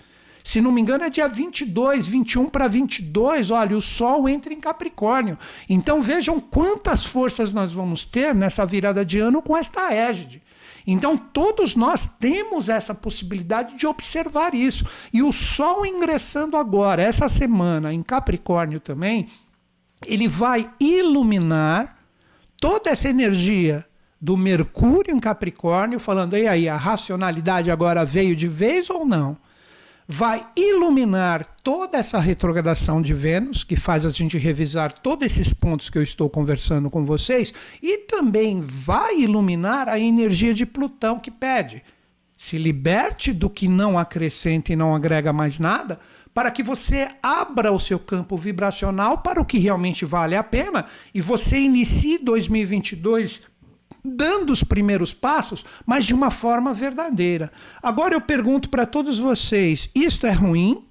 Se 0.44 0.62
não 0.62 0.72
me 0.72 0.79
engano, 0.79 1.03
é 1.03 1.10
dia 1.10 1.27
22, 1.27 2.05
21 2.05 2.50
para 2.50 2.67
22. 2.67 3.50
Olha, 3.50 3.75
o 3.75 3.82
Sol 3.82 4.29
entra 4.29 4.53
em 4.53 4.60
Capricórnio. 4.60 5.38
Então 5.67 6.01
vejam 6.01 6.39
quantas 6.39 7.05
forças 7.05 7.51
nós 7.51 7.74
vamos 7.74 8.05
ter 8.05 8.36
nessa 8.36 8.65
virada 8.65 9.03
de 9.03 9.20
ano 9.20 9.41
com 9.41 9.58
esta 9.58 9.91
égide. 9.91 10.44
Então, 10.88 11.17
todos 11.17 11.75
nós 11.75 12.05
temos 12.05 12.70
essa 12.70 12.94
possibilidade 12.94 13.75
de 13.75 13.88
observar 13.88 14.53
isso. 14.53 14.86
E 15.12 15.24
o 15.24 15.32
Sol 15.32 15.84
ingressando 15.84 16.55
agora, 16.55 17.01
essa 17.01 17.27
semana, 17.27 17.91
em 17.91 18.03
Capricórnio 18.03 18.79
também, 18.79 19.27
ele 20.05 20.27
vai 20.27 20.70
iluminar 20.79 21.95
toda 22.65 22.89
essa 22.89 23.07
energia 23.07 23.86
do 24.19 24.36
Mercúrio 24.36 25.15
em 25.15 25.19
Capricórnio, 25.19 26.00
falando, 26.00 26.36
e 26.36 26.48
aí, 26.48 26.67
a 26.67 26.75
racionalidade 26.75 27.69
agora 27.69 28.03
veio 28.03 28.36
de 28.36 28.48
vez 28.48 28.89
ou 28.89 29.05
não? 29.05 29.38
Vai 30.07 30.43
iluminar 30.55 31.45
toda 31.62 32.00
essa 32.00 32.17
retrogradação 32.17 33.03
de 33.03 33.13
Vênus, 33.13 33.63
que 33.63 33.75
faz 33.75 34.03
a 34.03 34.10
gente 34.10 34.39
revisar 34.39 34.91
todos 34.91 35.27
esses 35.27 35.53
pontos 35.53 35.91
que 35.91 35.98
eu 36.00 36.01
estou 36.01 36.27
conversando 36.27 36.89
com 36.89 37.05
vocês, 37.05 37.53
e 37.84 38.00
também 38.00 38.60
vai 38.62 39.19
iluminar 39.19 39.87
a 39.87 40.00
energia 40.00 40.51
de 40.51 40.66
Plutão 40.66 41.20
que 41.20 41.29
pede. 41.29 41.83
Se 42.35 42.57
liberte 42.57 43.31
do 43.31 43.48
que 43.48 43.68
não 43.68 43.96
acrescenta 43.96 44.74
e 44.74 44.75
não 44.75 44.96
agrega 44.96 45.31
mais 45.31 45.59
nada, 45.59 46.00
para 46.35 46.51
que 46.51 46.61
você 46.61 47.07
abra 47.24 47.71
o 47.71 47.79
seu 47.79 47.98
campo 47.98 48.35
vibracional 48.35 49.19
para 49.19 49.39
o 49.39 49.45
que 49.45 49.57
realmente 49.57 50.03
vale 50.03 50.35
a 50.35 50.43
pena 50.43 50.85
e 51.13 51.21
você 51.21 51.57
inicie 51.57 52.17
2022 52.17 53.41
dando 54.03 54.51
os 54.51 54.61
primeiros 54.61 55.13
passos, 55.13 55.63
mas 55.85 56.05
de 56.05 56.13
uma 56.13 56.29
forma 56.29 56.74
verdadeira. 56.74 57.50
Agora 57.81 58.13
eu 58.13 58.21
pergunto 58.21 58.69
para 58.69 58.85
todos 58.85 59.17
vocês: 59.17 59.89
isto 59.95 60.27
é 60.27 60.31
ruim? 60.33 60.85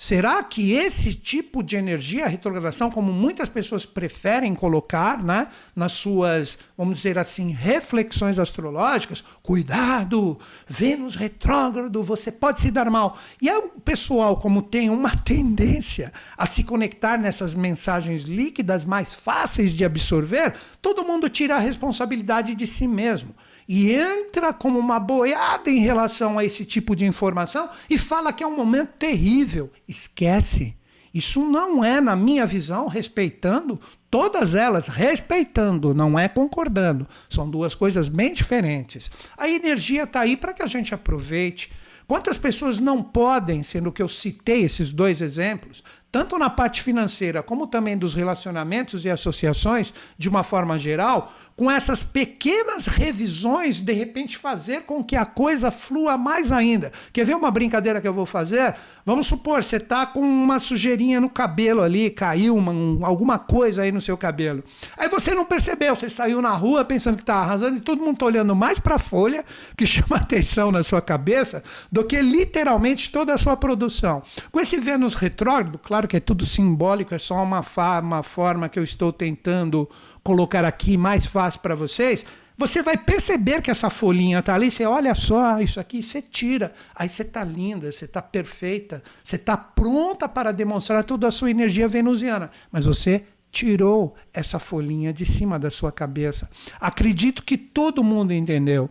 Será 0.00 0.44
que 0.44 0.74
esse 0.74 1.12
tipo 1.12 1.60
de 1.60 1.74
energia, 1.74 2.24
a 2.24 2.28
retrogradação, 2.28 2.88
como 2.88 3.12
muitas 3.12 3.48
pessoas 3.48 3.84
preferem 3.84 4.54
colocar 4.54 5.24
né, 5.24 5.48
nas 5.74 5.90
suas, 5.90 6.56
vamos 6.76 6.94
dizer 6.94 7.18
assim, 7.18 7.50
reflexões 7.50 8.38
astrológicas, 8.38 9.24
cuidado, 9.42 10.38
Vênus 10.68 11.16
retrógrado, 11.16 12.00
você 12.00 12.30
pode 12.30 12.60
se 12.60 12.70
dar 12.70 12.88
mal. 12.88 13.18
E 13.42 13.48
é 13.48 13.58
o 13.58 13.80
pessoal, 13.80 14.36
como 14.36 14.62
tem 14.62 14.88
uma 14.88 15.10
tendência 15.18 16.12
a 16.36 16.46
se 16.46 16.62
conectar 16.62 17.18
nessas 17.18 17.52
mensagens 17.52 18.22
líquidas 18.22 18.84
mais 18.84 19.16
fáceis 19.16 19.72
de 19.72 19.84
absorver, 19.84 20.54
todo 20.80 21.04
mundo 21.04 21.28
tira 21.28 21.56
a 21.56 21.58
responsabilidade 21.58 22.54
de 22.54 22.68
si 22.68 22.86
mesmo 22.86 23.34
e 23.68 23.92
entra 23.92 24.52
como 24.52 24.78
uma 24.78 24.98
boiada 24.98 25.68
em 25.68 25.80
relação 25.80 26.38
a 26.38 26.44
esse 26.44 26.64
tipo 26.64 26.96
de 26.96 27.04
informação 27.04 27.68
e 27.90 27.98
fala 27.98 28.32
que 28.32 28.42
é 28.42 28.46
um 28.46 28.56
momento 28.56 28.92
terrível. 28.98 29.70
Esquece. 29.86 30.74
Isso 31.12 31.44
não 31.44 31.84
é, 31.84 32.00
na 32.00 32.16
minha 32.16 32.46
visão, 32.46 32.86
respeitando 32.86 33.78
todas 34.10 34.54
elas, 34.54 34.88
respeitando, 34.88 35.92
não 35.92 36.18
é 36.18 36.28
concordando. 36.28 37.06
São 37.28 37.48
duas 37.48 37.74
coisas 37.74 38.08
bem 38.08 38.32
diferentes. 38.32 39.10
A 39.36 39.48
energia 39.48 40.04
está 40.04 40.20
aí 40.20 40.36
para 40.36 40.54
que 40.54 40.62
a 40.62 40.66
gente 40.66 40.94
aproveite. 40.94 41.70
Quantas 42.06 42.38
pessoas 42.38 42.78
não 42.78 43.02
podem, 43.02 43.62
sendo 43.62 43.92
que 43.92 44.00
eu 44.00 44.08
citei 44.08 44.62
esses 44.62 44.90
dois 44.90 45.20
exemplos, 45.20 45.84
tanto 46.10 46.38
na 46.38 46.48
parte 46.48 46.82
financeira 46.82 47.42
como 47.42 47.66
também 47.66 47.98
dos 47.98 48.14
relacionamentos 48.14 49.04
e 49.04 49.10
associações, 49.10 49.92
de 50.16 50.26
uma 50.26 50.42
forma 50.42 50.78
geral, 50.78 51.34
com 51.58 51.70
essas 51.70 52.02
pequenas 52.02 52.86
revisões, 52.86 53.82
de 53.82 53.92
repente 53.92 54.38
fazer 54.38 54.82
com 54.82 55.04
que 55.04 55.14
a 55.14 55.26
coisa 55.26 55.70
flua 55.70 56.16
mais 56.16 56.50
ainda. 56.50 56.90
Quer 57.12 57.26
ver 57.26 57.36
uma 57.36 57.50
brincadeira 57.50 58.00
que 58.00 58.08
eu 58.08 58.14
vou 58.14 58.24
fazer? 58.24 58.74
Vamos 59.04 59.26
supor, 59.26 59.62
você 59.62 59.76
está 59.76 60.06
com 60.06 60.20
uma 60.20 60.58
sujeirinha 60.58 61.20
no 61.20 61.28
cabelo 61.28 61.82
ali, 61.82 62.08
caiu 62.08 62.56
uma, 62.56 62.72
um, 62.72 63.04
alguma 63.04 63.38
coisa 63.38 63.82
aí 63.82 63.92
no 63.92 64.00
seu 64.00 64.16
cabelo. 64.16 64.64
Aí 64.96 65.10
você 65.10 65.34
não 65.34 65.44
percebeu, 65.44 65.94
você 65.94 66.08
saiu 66.08 66.40
na 66.40 66.52
rua 66.52 66.82
pensando 66.82 67.16
que 67.16 67.22
está 67.22 67.34
arrasando 67.36 67.76
e 67.76 67.80
todo 67.80 68.00
mundo 68.00 68.14
está 68.14 68.26
olhando 68.26 68.56
mais 68.56 68.78
para 68.78 68.94
a 68.94 68.98
folha, 68.98 69.44
que 69.76 69.84
chama 69.86 70.16
atenção 70.16 70.72
na 70.72 70.82
sua 70.82 71.02
cabeça, 71.02 71.62
do 71.92 72.02
que 72.02 72.22
literalmente 72.22 73.10
toda 73.10 73.34
a 73.34 73.38
sua 73.38 73.58
produção. 73.58 74.22
Com 74.50 74.58
esse 74.58 74.78
Vênus 74.78 75.14
retrógrado, 75.14 75.78
claro, 75.78 75.98
Claro 75.98 76.06
que 76.06 76.16
é 76.16 76.20
tudo 76.20 76.46
simbólico, 76.46 77.12
é 77.12 77.18
só 77.18 77.42
uma, 77.42 77.60
uma 78.00 78.22
forma 78.22 78.68
que 78.68 78.78
eu 78.78 78.84
estou 78.84 79.12
tentando 79.12 79.90
colocar 80.28 80.62
aqui 80.62 80.98
mais 80.98 81.24
fácil 81.24 81.60
para 81.60 81.74
vocês. 81.74 82.26
Você 82.58 82.82
vai 82.82 82.98
perceber 82.98 83.62
que 83.62 83.70
essa 83.70 83.88
folhinha 83.88 84.42
tá 84.42 84.54
ali, 84.54 84.70
você 84.70 84.84
olha 84.84 85.14
só, 85.14 85.58
isso 85.58 85.80
aqui, 85.80 86.02
você 86.02 86.20
tira. 86.20 86.74
Aí 86.94 87.08
você 87.08 87.24
tá 87.24 87.42
linda, 87.42 87.90
você 87.90 88.06
tá 88.06 88.20
perfeita, 88.20 89.02
você 89.24 89.38
tá 89.38 89.56
pronta 89.56 90.28
para 90.28 90.52
demonstrar 90.52 91.02
toda 91.02 91.26
a 91.28 91.32
sua 91.32 91.50
energia 91.50 91.88
venusiana. 91.88 92.50
Mas 92.70 92.84
você 92.84 93.24
tirou 93.50 94.14
essa 94.34 94.58
folhinha 94.58 95.14
de 95.14 95.24
cima 95.24 95.58
da 95.58 95.70
sua 95.70 95.90
cabeça. 95.90 96.50
Acredito 96.78 97.42
que 97.42 97.56
todo 97.56 98.04
mundo 98.04 98.34
entendeu. 98.34 98.90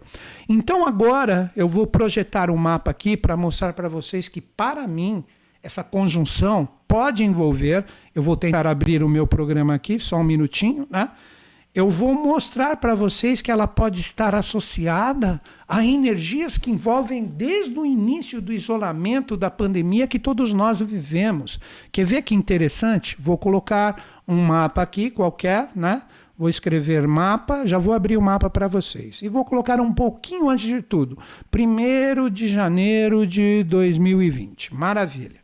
Então 0.49 0.87
agora 0.87 1.51
eu 1.55 1.67
vou 1.67 1.85
projetar 1.85 2.49
um 2.49 2.57
mapa 2.57 2.89
aqui 2.89 3.15
para 3.15 3.37
mostrar 3.37 3.73
para 3.73 3.87
vocês 3.87 4.27
que 4.27 4.41
para 4.41 4.87
mim 4.87 5.23
essa 5.67 5.83
conjunção 5.83 6.65
pode 6.87 7.25
envolver, 7.25 7.83
eu 8.15 8.23
vou 8.23 8.37
tentar 8.37 8.65
abrir 8.65 9.03
o 9.03 9.09
meu 9.09 9.27
programa 9.27 9.75
aqui, 9.75 9.99
só 9.99 10.15
um 10.15 10.23
minutinho, 10.23 10.87
né? 10.89 11.09
Eu 11.75 11.91
vou 11.91 12.15
mostrar 12.15 12.77
para 12.77 12.95
vocês 12.95 13.41
que 13.41 13.51
ela 13.51 13.67
pode 13.67 13.99
estar 13.99 14.33
associada 14.33 15.39
a 15.67 15.85
energias 15.85 16.57
que 16.57 16.71
envolvem 16.71 17.23
desde 17.23 17.77
o 17.77 17.85
início 17.85 18.41
do 18.41 18.51
isolamento 18.51 19.37
da 19.37 19.51
pandemia 19.51 20.07
que 20.07 20.17
todos 20.17 20.53
nós 20.53 20.79
vivemos. 20.79 21.59
Quer 21.91 22.05
ver 22.05 22.21
que 22.23 22.33
interessante? 22.33 23.15
Vou 23.19 23.37
colocar 23.37 24.23
um 24.27 24.37
mapa 24.37 24.81
aqui 24.81 25.11
qualquer, 25.11 25.69
né? 25.75 26.01
Vou 26.35 26.49
escrever 26.49 27.07
mapa, 27.07 27.67
já 27.67 27.77
vou 27.77 27.93
abrir 27.93 28.15
o 28.15 28.21
mapa 28.21 28.49
para 28.49 28.67
vocês. 28.67 29.21
E 29.21 29.27
vou 29.27 29.43
colocar 29.43 29.79
um 29.81 29.93
pouquinho 29.93 30.49
antes 30.49 30.65
de 30.65 30.81
tudo. 30.81 31.19
1 31.53 32.29
de 32.29 32.47
janeiro 32.47 33.27
de 33.27 33.63
2020. 33.65 34.73
Maravilha. 34.73 35.36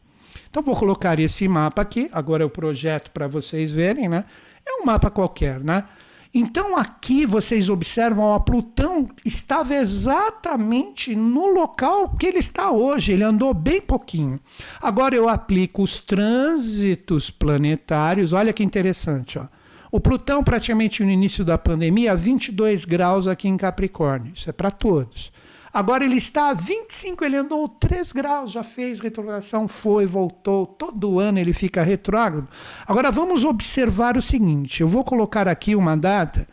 Então 0.54 0.62
vou 0.62 0.76
colocar 0.76 1.18
esse 1.18 1.48
mapa 1.48 1.82
aqui, 1.82 2.08
agora 2.13 2.44
é 2.44 2.46
o 2.46 2.50
projeto 2.50 3.10
para 3.10 3.26
vocês 3.26 3.72
verem, 3.72 4.08
né? 4.08 4.24
É 4.63 4.80
um 4.80 4.86
mapa 4.86 5.10
qualquer, 5.10 5.60
né? 5.60 5.84
Então 6.32 6.78
aqui 6.78 7.26
vocês 7.26 7.70
observam, 7.70 8.36
a 8.36 8.39
Plutão 8.39 9.10
estava 9.26 9.74
exatamente 9.74 11.16
no 11.16 11.48
local 11.48 12.10
que 12.10 12.28
ele 12.28 12.38
está 12.38 12.70
hoje, 12.70 13.13
ele 13.13 13.24
andou 13.24 13.52
bem 13.52 13.82
pouquinho. 13.82 14.39
Agora 14.80 15.16
eu 15.16 15.28
aplico 15.28 15.82
os 15.82 15.98
trânsitos 15.98 17.32
planetários, 17.32 18.32
olha 18.32 18.54
que 18.54 18.63
interessante, 18.63 19.39
ó. 19.39 19.48
O 19.92 20.00
Plutão 20.00 20.44
praticamente 20.44 21.04
no 21.04 21.10
início 21.10 21.44
da 21.44 21.58
pandemia, 21.58 22.16
22 22.16 22.86
graus 22.86 23.26
aqui 23.26 23.48
em 23.48 23.58
Capricórnio, 23.58 24.34
isso 24.36 24.52
é 24.52 24.54
para 24.54 24.70
todos. 24.70 25.32
Agora 25.74 26.06
ele 26.06 26.18
está 26.18 26.50
a 26.50 26.54
25, 26.54 27.26
ele 27.26 27.36
andou 27.36 27.68
3 27.68 28.12
graus, 28.12 28.52
já 28.52 28.64
fez 28.64 29.00
retrogradação, 29.00 29.68
foi, 29.68 30.06
voltou. 30.06 30.68
Todo 30.68 31.20
ano 31.20 31.40
ele 31.40 31.52
fica 31.52 31.82
retrógrado. 31.82 32.48
Agora 32.86 33.10
vamos 33.10 33.44
observar 33.44 34.16
o 34.16 34.22
seguinte: 34.22 34.82
eu 34.82 34.88
vou 34.88 35.04
colocar 35.04 35.48
aqui 35.48 35.76
uma 35.76 35.98
data 35.98 36.48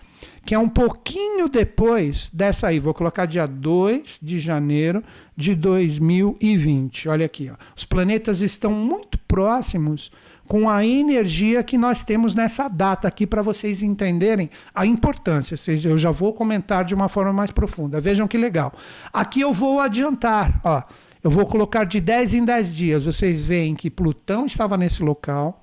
que 0.45 0.55
é 0.55 0.59
um 0.59 0.69
pouquinho 0.69 1.49
depois 1.49 2.31
dessa 2.33 2.69
aí. 2.69 2.79
Vou 2.79 2.95
colocar 2.95 3.27
dia 3.27 3.47
2 3.47 4.19
de 4.23 4.41
janeiro 4.41 5.05
de 5.37 5.55
2020. 5.55 7.09
Olha 7.09 7.27
aqui, 7.27 7.51
ó. 7.53 7.57
os 7.77 7.85
planetas 7.85 8.41
estão 8.41 8.73
muito 8.73 9.19
próximos 9.21 10.11
com 10.51 10.69
a 10.69 10.85
energia 10.85 11.63
que 11.63 11.79
nós 11.79 12.03
temos 12.03 12.35
nessa 12.35 12.67
data 12.67 13.07
aqui 13.07 13.25
para 13.25 13.41
vocês 13.41 13.85
entenderem 13.85 14.51
a 14.75 14.85
importância. 14.85 15.55
Eu 15.89 15.97
já 15.97 16.11
vou 16.11 16.35
comentar 16.35 16.85
de 16.85 16.93
uma 16.93 17.09
forma 17.09 17.33
mais 17.33 17.53
profunda. 17.53 18.01
Vejam 18.01 18.27
que 18.27 18.37
legal. 18.37 18.73
Aqui 19.13 19.41
eu 19.43 19.55
vou 19.55 19.79
adiantar, 19.79 20.61
ó. 20.65 20.83
Eu 21.23 21.31
vou 21.31 21.47
colocar 21.47 21.85
de 21.85 22.01
10 22.01 22.35
em 22.35 22.45
10 22.45 22.75
dias. 22.75 23.05
Vocês 23.05 23.45
veem 23.45 23.77
que 23.77 23.89
Plutão 23.89 24.45
estava 24.45 24.77
nesse 24.77 25.05
local, 25.05 25.63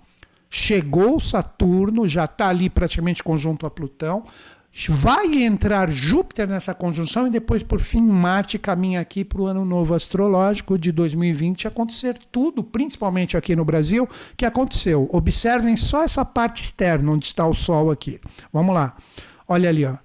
chegou 0.49 1.19
Saturno, 1.19 2.07
já 2.07 2.23
está 2.23 2.47
ali 2.47 2.69
praticamente 2.69 3.21
conjunto 3.21 3.65
a 3.65 3.69
Plutão. 3.69 4.23
Vai 4.89 5.43
entrar 5.43 5.89
Júpiter 5.89 6.47
nessa 6.47 6.71
conjunção 6.71 7.25
e 7.25 7.31
depois, 7.31 7.63
por 7.63 7.79
fim, 7.79 8.01
Marte 8.01 8.59
caminha 8.59 9.01
aqui 9.01 9.25
para 9.25 9.41
o 9.41 9.47
ano 9.47 9.65
novo 9.65 9.95
astrológico 9.95 10.77
de 10.77 10.91
2020 10.91 11.67
acontecer 11.67 12.19
tudo, 12.31 12.63
principalmente 12.63 13.35
aqui 13.35 13.55
no 13.55 13.65
Brasil, 13.65 14.07
que 14.37 14.45
aconteceu. 14.45 15.09
Observem 15.11 15.75
só 15.75 16.03
essa 16.03 16.23
parte 16.23 16.61
externa, 16.61 17.11
onde 17.11 17.25
está 17.25 17.47
o 17.47 17.53
Sol 17.53 17.89
aqui. 17.89 18.19
Vamos 18.53 18.75
lá. 18.75 18.95
Olha 19.47 19.67
ali, 19.69 19.83
ó. 19.83 19.95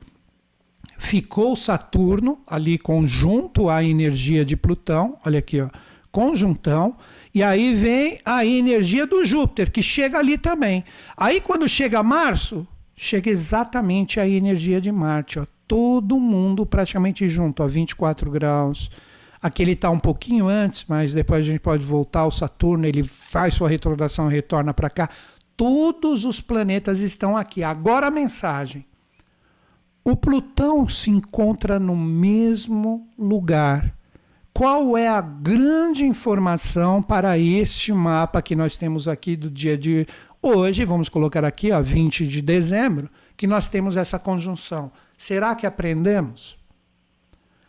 Ficou 0.96 1.54
Saturno 1.54 2.42
ali 2.46 2.78
conjunto 2.78 3.68
à 3.68 3.84
energia 3.84 4.42
de 4.42 4.56
Plutão. 4.56 5.18
Olha 5.26 5.40
aqui, 5.40 5.60
ó. 5.60 5.68
Conjuntão. 6.10 6.96
E 7.34 7.42
aí 7.42 7.74
vem 7.74 8.20
a 8.24 8.44
energia 8.46 9.06
do 9.06 9.22
Júpiter, 9.24 9.70
que 9.70 9.82
chega 9.82 10.18
ali 10.18 10.38
também. 10.38 10.82
Aí 11.16 11.40
quando 11.40 11.68
chega 11.68 12.02
março, 12.02 12.66
chega 13.02 13.28
exatamente 13.28 14.20
a 14.20 14.28
energia 14.28 14.80
de 14.80 14.92
Marte. 14.92 15.40
Ó. 15.40 15.46
Todo 15.66 16.20
mundo 16.20 16.64
praticamente 16.64 17.28
junto, 17.28 17.60
a 17.60 17.66
24 17.66 18.30
graus. 18.30 18.88
Aqui 19.42 19.60
ele 19.60 19.72
está 19.72 19.90
um 19.90 19.98
pouquinho 19.98 20.46
antes, 20.46 20.84
mas 20.86 21.12
depois 21.12 21.40
a 21.44 21.48
gente 21.48 21.58
pode 21.58 21.84
voltar 21.84 22.20
ao 22.20 22.30
Saturno, 22.30 22.86
ele 22.86 23.02
faz 23.02 23.54
sua 23.54 23.68
retrogradação 23.68 24.30
e 24.30 24.34
retorna 24.34 24.72
para 24.72 24.88
cá. 24.88 25.10
Todos 25.56 26.24
os 26.24 26.40
planetas 26.40 27.00
estão 27.00 27.36
aqui. 27.36 27.64
Agora 27.64 28.06
a 28.06 28.10
mensagem. 28.10 28.86
O 30.04 30.14
Plutão 30.14 30.88
se 30.88 31.10
encontra 31.10 31.80
no 31.80 31.96
mesmo 31.96 33.08
lugar. 33.18 33.92
Qual 34.54 34.96
é 34.96 35.08
a 35.08 35.20
grande 35.20 36.04
informação 36.04 37.02
para 37.02 37.36
este 37.36 37.92
mapa 37.92 38.40
que 38.42 38.54
nós 38.54 38.76
temos 38.76 39.08
aqui 39.08 39.34
do 39.34 39.50
dia 39.50 39.76
de 39.76 40.06
Hoje, 40.44 40.84
vamos 40.84 41.08
colocar 41.08 41.44
aqui, 41.44 41.70
ó, 41.70 41.80
20 41.80 42.26
de 42.26 42.42
dezembro, 42.42 43.08
que 43.36 43.46
nós 43.46 43.68
temos 43.68 43.96
essa 43.96 44.18
conjunção. 44.18 44.90
Será 45.16 45.54
que 45.54 45.64
aprendemos? 45.64 46.58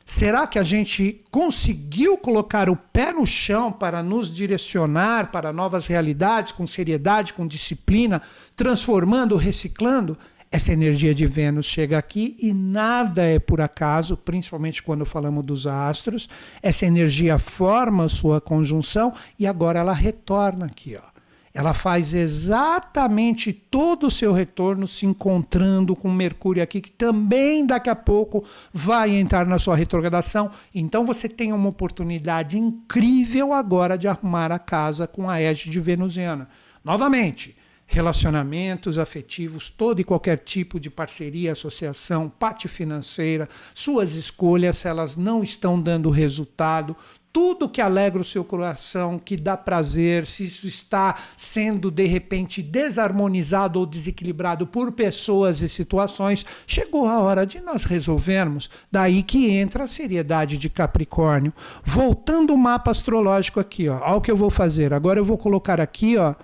Será 0.04 0.48
que 0.48 0.58
a 0.58 0.64
gente 0.64 1.24
conseguiu 1.30 2.18
colocar 2.18 2.72
o 2.72 2.76
pé 2.76 3.14
no 3.14 3.28
chão 3.28 3.72
para 3.72 4.02
nos 4.02 4.34
direcionar 4.34 5.32
para 5.32 5.54
novas 5.54 5.86
realidades 5.86 6.52
com 6.52 6.66
seriedade, 6.66 7.34
com 7.34 7.46
disciplina, 7.46 8.20
transformando, 8.56 9.38
reciclando? 9.38 10.18
Essa 10.52 10.74
energia 10.74 11.14
de 11.14 11.28
Vênus 11.28 11.68
chega 11.68 12.00
aqui 12.00 12.36
e 12.40 12.56
nada 12.56 13.22
é 13.22 13.38
por 13.38 13.62
acaso, 13.62 14.18
principalmente 14.18 14.82
quando 14.82 15.06
falamos 15.06 15.46
dos 15.46 15.68
astros. 15.68 16.28
Essa 16.60 16.88
energia 16.88 17.38
forma 17.38 18.10
sua 18.10 18.42
conjunção 18.42 19.14
e 19.38 19.46
agora 19.46 19.80
ela 19.80 19.94
retorna 19.94 20.66
aqui, 20.66 20.98
ó 21.00 21.13
ela 21.54 21.74
faz 21.74 22.16
exatamente 22.16 23.54
todo 23.54 24.08
o 24.08 24.12
seu 24.12 24.34
retorno 24.34 24.88
se 24.88 25.06
encontrando 25.06 25.96
com 25.96 26.12
Mercúrio 26.12 26.64
aqui, 26.64 26.82
que 26.82 26.90
também 26.90 27.66
daqui 27.66 27.92
a 27.92 27.96
pouco 27.96 28.44
vai 28.74 29.12
entrar 29.12 29.46
na 29.46 29.60
sua 29.60 29.76
retrogradação. 29.76 30.50
Então 30.74 31.06
você 31.06 31.30
tem 31.30 31.54
uma 31.54 31.70
oportunidade 31.70 32.58
incrível 32.58 33.54
agora 33.54 33.98
de 33.98 34.08
arrumar 34.08 34.52
a 34.52 34.58
casa 34.58 35.06
com 35.06 35.30
a 35.30 35.40
égide 35.40 35.80
venusiana. 35.80 36.50
Novamente, 36.84 37.56
relacionamentos 37.86 38.98
afetivos, 38.98 39.70
todo 39.70 40.00
e 40.00 40.04
qualquer 40.04 40.38
tipo 40.38 40.80
de 40.80 40.90
parceria, 40.90 41.52
associação, 41.52 42.28
parte 42.30 42.68
financeira, 42.68 43.48
suas 43.76 44.16
escolhas, 44.16 44.78
se 44.78 44.88
elas 44.88 45.16
não 45.16 45.44
estão 45.44 45.80
dando 45.80 46.10
resultado, 46.10 46.96
tudo 47.34 47.68
que 47.68 47.82
alegra 47.82 48.22
o 48.22 48.24
seu 48.24 48.44
coração, 48.44 49.18
que 49.18 49.36
dá 49.36 49.58
prazer, 49.58 50.28
se 50.28 50.46
isso 50.46 50.68
está 50.68 51.16
sendo 51.36 51.90
de 51.90 52.06
repente 52.06 52.62
desarmonizado 52.62 53.80
ou 53.80 53.88
desequilibrado 53.88 54.68
por 54.68 54.92
pessoas 54.92 55.60
e 55.64 55.68
situações, 55.68 56.46
chegou 56.68 57.08
a 57.08 57.20
hora 57.20 57.44
de 57.44 57.60
nós 57.60 57.86
resolvermos. 57.86 58.70
Daí 58.92 59.24
que 59.24 59.50
entra 59.50 59.86
a 59.86 59.88
seriedade 59.88 60.60
de 60.60 60.70
Capricórnio. 60.70 61.52
Voltando 61.84 62.54
o 62.54 62.58
mapa 62.58 62.92
astrológico 62.92 63.60
aqui, 63.60 63.90
ó, 63.90 64.00
olha 64.00 64.18
o 64.18 64.22
que 64.22 64.30
eu 64.30 64.38
vou 64.38 64.52
fazer. 64.52 64.94
Agora 64.94 65.20
eu 65.20 65.26
vou 65.26 65.38
colocar 65.38 65.82
aqui, 65.82 66.16
ó, 66.18 66.36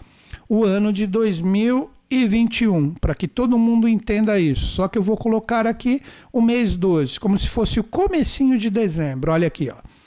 o 0.49 0.63
ano 0.63 0.91
de 0.91 1.06
2021, 1.06 2.95
para 2.95 3.13
que 3.13 3.28
todo 3.28 3.60
mundo 3.60 3.88
entenda 3.88 4.39
isso. 4.39 4.65
Só 4.65 4.88
que 4.88 4.97
eu 4.97 5.04
vou 5.04 5.15
colocar 5.15 5.67
aqui 5.67 6.02
o 6.34 6.41
mês 6.41 6.75
12, 6.75 7.19
como 7.19 7.38
se 7.38 7.47
fosse 7.47 7.80
o 7.80 7.84
comecinho 7.84 8.58
de 8.58 8.71
dezembro. 8.71 9.32
Olha 9.32 9.47
aqui, 9.47 9.69
ó. 9.71 9.98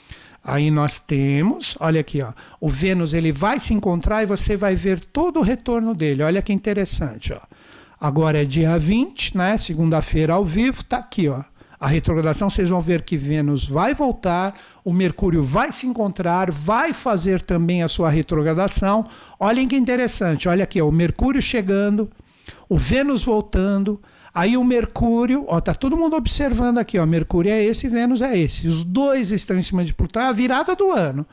Aí 0.43 0.69
nós 0.69 0.99
temos, 0.99 1.77
olha 1.79 2.01
aqui, 2.01 2.21
ó, 2.21 2.33
o 2.59 2.67
Vênus 2.69 3.13
ele 3.13 3.31
vai 3.31 3.59
se 3.59 3.73
encontrar 3.73 4.23
e 4.23 4.25
você 4.25 4.57
vai 4.57 4.75
ver 4.75 4.99
todo 4.99 5.39
o 5.39 5.43
retorno 5.43 5.95
dele. 5.95 6.21
Olha 6.21 6.41
que 6.41 6.51
interessante, 6.51 7.31
ó. 7.31 7.39
Agora 7.99 8.41
é 8.41 8.45
dia 8.45 8.77
20, 8.77 9.37
né? 9.37 9.57
Segunda-feira 9.57 10.33
ao 10.33 10.43
vivo, 10.43 10.83
tá 10.83 10.97
aqui, 10.97 11.29
ó. 11.29 11.41
A 11.79 11.87
retrogradação, 11.87 12.49
vocês 12.49 12.69
vão 12.69 12.81
ver 12.81 13.03
que 13.03 13.15
Vênus 13.15 13.65
vai 13.65 13.93
voltar, 13.93 14.53
o 14.83 14.91
Mercúrio 14.91 15.43
vai 15.43 15.71
se 15.71 15.87
encontrar, 15.87 16.51
vai 16.51 16.91
fazer 16.91 17.41
também 17.41 17.81
a 17.81 17.87
sua 17.87 18.09
retrogradação. 18.09 19.05
Olhem 19.39 19.67
que 19.67 19.75
interessante, 19.77 20.49
olha 20.49 20.65
aqui, 20.65 20.81
ó, 20.81 20.87
o 20.87 20.91
Mercúrio 20.91 21.41
chegando, 21.41 22.09
o 22.67 22.77
Vênus 22.77 23.23
voltando, 23.23 24.01
Aí 24.33 24.57
o 24.57 24.63
Mercúrio, 24.63 25.45
ó, 25.47 25.61
tá 25.61 25.75
todo 25.75 25.95
mundo 25.95 26.15
observando 26.15 26.79
aqui, 26.79 26.97
ó, 26.97 27.05
Mercúrio 27.05 27.51
é 27.51 27.63
esse, 27.63 27.87
Vênus 27.87 28.21
é 28.21 28.37
esse. 28.37 28.67
Os 28.67 28.83
dois 28.83 29.31
estão 29.31 29.57
em 29.57 29.61
cima 29.61 29.85
de 29.85 29.93
Plutão, 29.93 30.23
a 30.23 30.31
virada 30.31 30.75
do 30.75 30.91
ano. 30.91 31.25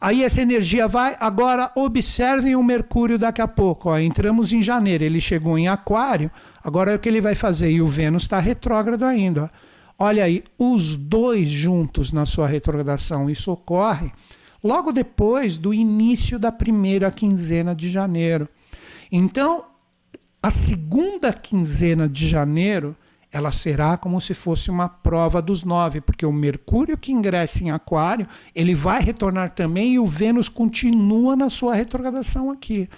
Aí 0.00 0.22
essa 0.22 0.40
energia 0.40 0.86
vai, 0.86 1.16
agora 1.18 1.72
observem 1.74 2.54
o 2.54 2.62
Mercúrio 2.62 3.18
daqui 3.18 3.42
a 3.42 3.48
pouco, 3.48 3.90
ó, 3.90 3.98
entramos 3.98 4.52
em 4.52 4.62
janeiro, 4.62 5.02
ele 5.02 5.20
chegou 5.20 5.58
em 5.58 5.66
Aquário, 5.66 6.30
agora 6.62 6.92
é 6.92 6.94
o 6.94 6.98
que 6.98 7.08
ele 7.08 7.20
vai 7.20 7.34
fazer 7.34 7.70
e 7.70 7.82
o 7.82 7.86
Vênus 7.86 8.22
está 8.22 8.38
retrógrado 8.38 9.04
ainda, 9.04 9.44
ó. 9.44 9.68
Olha 10.00 10.22
aí, 10.22 10.44
os 10.56 10.94
dois 10.94 11.48
juntos 11.48 12.12
na 12.12 12.24
sua 12.24 12.46
retrogradação, 12.46 13.28
isso 13.28 13.50
ocorre 13.50 14.12
logo 14.62 14.92
depois 14.92 15.56
do 15.56 15.74
início 15.74 16.38
da 16.38 16.52
primeira 16.52 17.10
quinzena 17.10 17.74
de 17.74 17.90
janeiro. 17.90 18.48
Então, 19.10 19.64
a 20.42 20.50
segunda 20.50 21.32
quinzena 21.32 22.08
de 22.08 22.28
janeiro 22.28 22.96
ela 23.30 23.52
será 23.52 23.96
como 23.98 24.20
se 24.20 24.32
fosse 24.32 24.70
uma 24.70 24.88
prova 24.88 25.42
dos 25.42 25.62
nove, 25.62 26.00
porque 26.00 26.24
o 26.24 26.32
Mercúrio 26.32 26.96
que 26.96 27.12
ingressa 27.12 27.62
em 27.62 27.70
Aquário, 27.70 28.26
ele 28.54 28.74
vai 28.74 29.02
retornar 29.02 29.50
também 29.50 29.94
e 29.94 29.98
o 29.98 30.06
Vênus 30.06 30.48
continua 30.48 31.36
na 31.36 31.50
sua 31.50 31.74
retrogradação 31.74 32.50
aqui. 32.50 32.88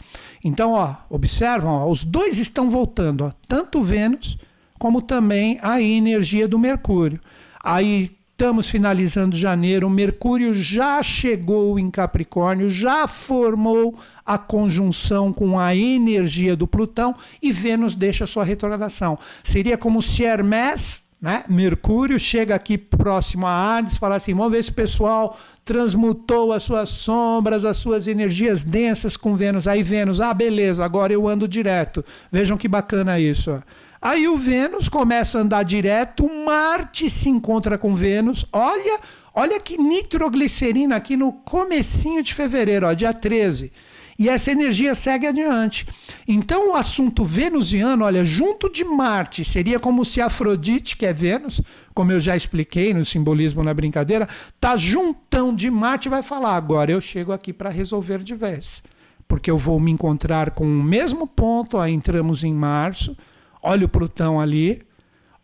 Então, 0.44 0.72
ó, 0.72 0.94
observam, 1.09 1.72
ó, 1.72 1.90
os 1.90 2.05
dois 2.05 2.38
estão 2.38 2.70
voltando, 2.70 3.24
ó, 3.24 3.33
tanto 3.48 3.81
o 3.81 3.83
Vênus 3.83 4.38
como 4.79 5.03
também 5.03 5.59
a 5.62 5.83
energia 5.83 6.46
do 6.46 6.59
Mercúrio. 6.59 7.20
Aí 7.62 8.16
Estamos 8.40 8.70
finalizando 8.70 9.37
janeiro, 9.37 9.90
Mercúrio 9.90 10.55
já 10.55 11.03
chegou 11.03 11.79
em 11.79 11.90
Capricórnio, 11.90 12.70
já 12.70 13.07
formou 13.07 13.94
a 14.24 14.38
conjunção 14.38 15.31
com 15.31 15.59
a 15.59 15.76
energia 15.76 16.57
do 16.57 16.66
Plutão 16.66 17.14
e 17.42 17.53
Vênus 17.53 17.94
deixa 17.94 18.26
sua 18.26 18.42
retrogradação. 18.42 19.18
Seria 19.44 19.76
como 19.76 20.00
se 20.00 20.24
Hermes, 20.24 21.03
né, 21.20 21.44
Mercúrio, 21.50 22.18
chega 22.18 22.55
aqui 22.55 22.79
próximo 22.79 23.46
a 23.46 23.76
Hades, 23.76 23.98
fala 23.98 24.16
assim: 24.16 24.33
vamos 24.33 24.53
ver 24.53 24.64
se 24.64 24.70
o 24.70 24.74
pessoal 24.74 25.38
transmutou 25.62 26.55
as 26.55 26.62
suas 26.62 26.88
sombras, 26.88 27.66
as 27.66 27.76
suas 27.76 28.09
energias 28.09 28.64
densas 28.64 29.18
com 29.18 29.37
Vênus. 29.37 29.68
Aí 29.68 29.83
Vênus, 29.83 30.18
ah, 30.18 30.33
beleza, 30.33 30.83
agora 30.83 31.12
eu 31.12 31.29
ando 31.29 31.46
direto. 31.46 32.03
Vejam 32.33 32.57
que 32.57 32.66
bacana 32.66 33.20
isso. 33.20 33.62
Aí 34.03 34.27
o 34.27 34.37
Vênus 34.37 34.89
começa 34.89 35.37
a 35.37 35.43
andar 35.43 35.63
direto, 35.63 36.27
Marte 36.47 37.11
se 37.11 37.29
encontra 37.29 37.77
com 37.77 37.95
Vênus. 37.95 38.47
Olha, 38.51 38.99
olha 39.35 39.61
que 39.61 39.77
nitroglicerina 39.77 40.97
aqui 40.97 41.17
no 41.17 41.33
comecinho 41.33 42.23
de 42.23 42.33
fevereiro, 42.33 42.87
ó, 42.87 42.95
dia 42.95 43.13
13. 43.13 43.71
E 44.19 44.29
essa 44.29 44.53
energia 44.53 44.95
segue 44.95 45.27
adiante. 45.27 45.87
Então 46.27 46.73
o 46.73 46.75
assunto 46.75 47.25
venusiano, 47.25 48.05
olha, 48.05 48.25
junto 48.25 48.71
de 48.71 48.85
Marte, 48.85 49.45
seria 49.45 49.79
como 49.79 50.05
se 50.05 50.21
Afrodite, 50.21 50.97
que 50.97 51.05
é 51.05 51.13
Vênus, 51.13 51.61
como 51.95 52.13
eu 52.13 52.21
já 52.21 52.35
expliquei 52.35 52.95
no 52.95 53.05
simbolismo 53.05 53.63
na 53.63 53.75
brincadeira, 53.75 54.27
tá 54.59 54.77
juntão 54.79 55.55
de 55.55 55.71
Marte 55.71 56.09
vai 56.09 56.23
falar: 56.23 56.57
agora 56.57 56.91
eu 56.91 57.01
chego 57.03 57.33
aqui 57.33 57.53
para 57.53 57.69
resolver 57.69 58.19
de 58.19 58.35
vez. 58.35 58.83
Porque 59.29 59.51
eu 59.51 59.59
vou 59.59 59.79
me 59.79 59.91
encontrar 59.91 60.53
com 60.53 60.65
o 60.65 60.83
mesmo 60.83 61.27
ponto, 61.27 61.77
ó, 61.77 61.87
entramos 61.87 62.45
em 62.45 62.53
março, 62.53 63.17
Olha 63.62 63.87
o 63.87 63.88
Plutão 63.88 64.40
ali. 64.40 64.83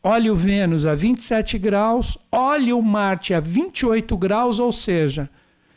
olhe 0.03 0.31
o 0.31 0.37
Vênus 0.37 0.87
a 0.87 0.95
27 0.95 1.59
graus, 1.59 2.17
olhe 2.31 2.73
o 2.73 2.81
Marte 2.81 3.35
a 3.35 3.41
28 3.41 4.17
graus, 4.17 4.61
ou 4.61 4.71
seja, 4.71 5.29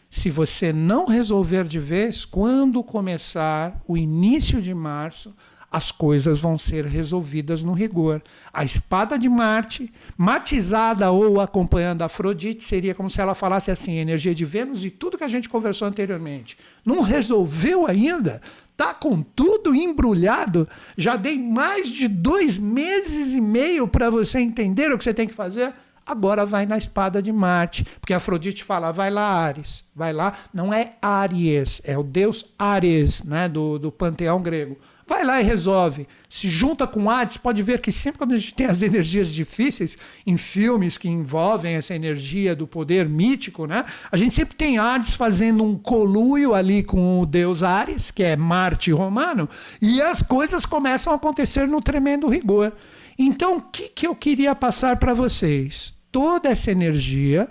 se 0.10 0.30
você 0.30 0.72
não 0.72 1.08
resolver 1.08 1.64
de 1.66 1.80
vez, 1.80 2.26
quando 2.26 2.84
começar 2.84 3.82
o 3.88 3.98
início 3.98 4.62
de 4.62 4.74
março, 4.74 5.36
as 5.72 5.92
coisas 5.92 6.40
vão 6.40 6.58
ser 6.58 6.86
resolvidas 6.86 7.62
no 7.62 7.74
rigor. 7.74 8.22
A 8.52 8.64
espada 8.64 9.20
de 9.20 9.30
Marte, 9.30 9.92
matizada 10.18 11.12
ou 11.12 11.40
acompanhando 11.40 12.02
a 12.02 12.06
Afrodite, 12.06 12.64
seria 12.64 12.96
como 12.96 13.10
se 13.10 13.22
ela 13.22 13.36
falasse 13.36 13.70
assim: 13.70 13.98
energia 13.98 14.34
de 14.34 14.46
Vênus 14.46 14.84
e 14.84 14.90
tudo 14.90 15.18
que 15.18 15.24
a 15.24 15.28
gente 15.28 15.48
conversou 15.48 15.88
anteriormente. 15.88 16.58
Não 16.84 17.02
resolveu 17.02 17.86
ainda? 17.86 18.42
Tá 18.80 18.94
com 18.94 19.22
tudo 19.22 19.76
embrulhado? 19.76 20.66
Já 20.98 21.18
dei 21.18 21.38
mais 21.38 21.90
de 21.90 22.08
dois 22.08 22.58
meses 22.58 23.34
e 23.34 23.42
meio 23.42 23.90
para 23.90 24.10
você 24.10 24.40
entender 24.40 24.90
o 24.90 24.98
que 24.98 25.04
você 25.04 25.14
tem 25.14 25.28
que 25.28 25.34
fazer? 25.34 25.74
agora 26.06 26.44
vai 26.44 26.66
na 26.66 26.76
espada 26.76 27.22
de 27.22 27.32
Marte, 27.32 27.86
porque 28.00 28.16
Afrodite 28.16 28.64
fala, 28.64 28.92
vai 28.92 29.12
lá 29.12 29.22
Ares, 29.22 29.86
vai 29.96 30.12
lá, 30.12 30.34
não 30.52 30.74
é 30.74 30.94
Aries, 31.00 31.84
é 31.86 31.96
o 31.96 32.02
deus 32.02 32.56
Ares, 32.58 33.22
né, 33.24 33.48
do, 33.48 33.78
do 33.78 33.92
panteão 33.92 34.42
grego. 34.42 34.76
Vai 35.10 35.24
lá 35.24 35.42
e 35.42 35.44
resolve. 35.44 36.08
Se 36.30 36.48
junta 36.48 36.86
com 36.86 37.10
Hades, 37.10 37.36
pode 37.36 37.64
ver 37.64 37.82
que 37.82 37.92
sempre 37.92 38.20
quando 38.20 38.36
a 38.36 38.38
gente 38.38 38.54
tem 38.54 38.68
as 38.68 38.84
energias 38.84 39.34
difíceis 39.34 39.98
em 40.24 40.38
filmes 40.38 41.00
que 41.00 41.10
envolvem 41.10 41.74
essa 41.74 41.96
energia 41.96 42.56
do 42.56 42.68
poder 42.68 43.10
mítico, 43.10 43.66
né? 43.66 43.86
A 44.12 44.16
gente 44.16 44.36
sempre 44.36 44.54
tem 44.54 44.78
Hades 44.78 45.16
fazendo 45.16 45.64
um 45.64 45.76
coluio 45.76 46.54
ali 46.54 46.84
com 46.84 47.20
o 47.20 47.26
deus 47.26 47.64
Ares, 47.64 48.12
que 48.12 48.22
é 48.22 48.36
Marte 48.36 48.92
romano, 48.92 49.50
e 49.82 50.00
as 50.00 50.22
coisas 50.22 50.64
começam 50.64 51.12
a 51.12 51.16
acontecer 51.16 51.68
no 51.68 51.82
tremendo 51.82 52.30
rigor. 52.30 52.72
Então, 53.18 53.58
o 53.58 53.62
que, 53.62 53.90
que 53.90 54.06
eu 54.06 54.16
queria 54.16 54.54
passar 54.54 54.98
para 54.98 55.16
vocês? 55.16 55.96
Toda 56.12 56.50
essa 56.50 56.70
energia, 56.70 57.50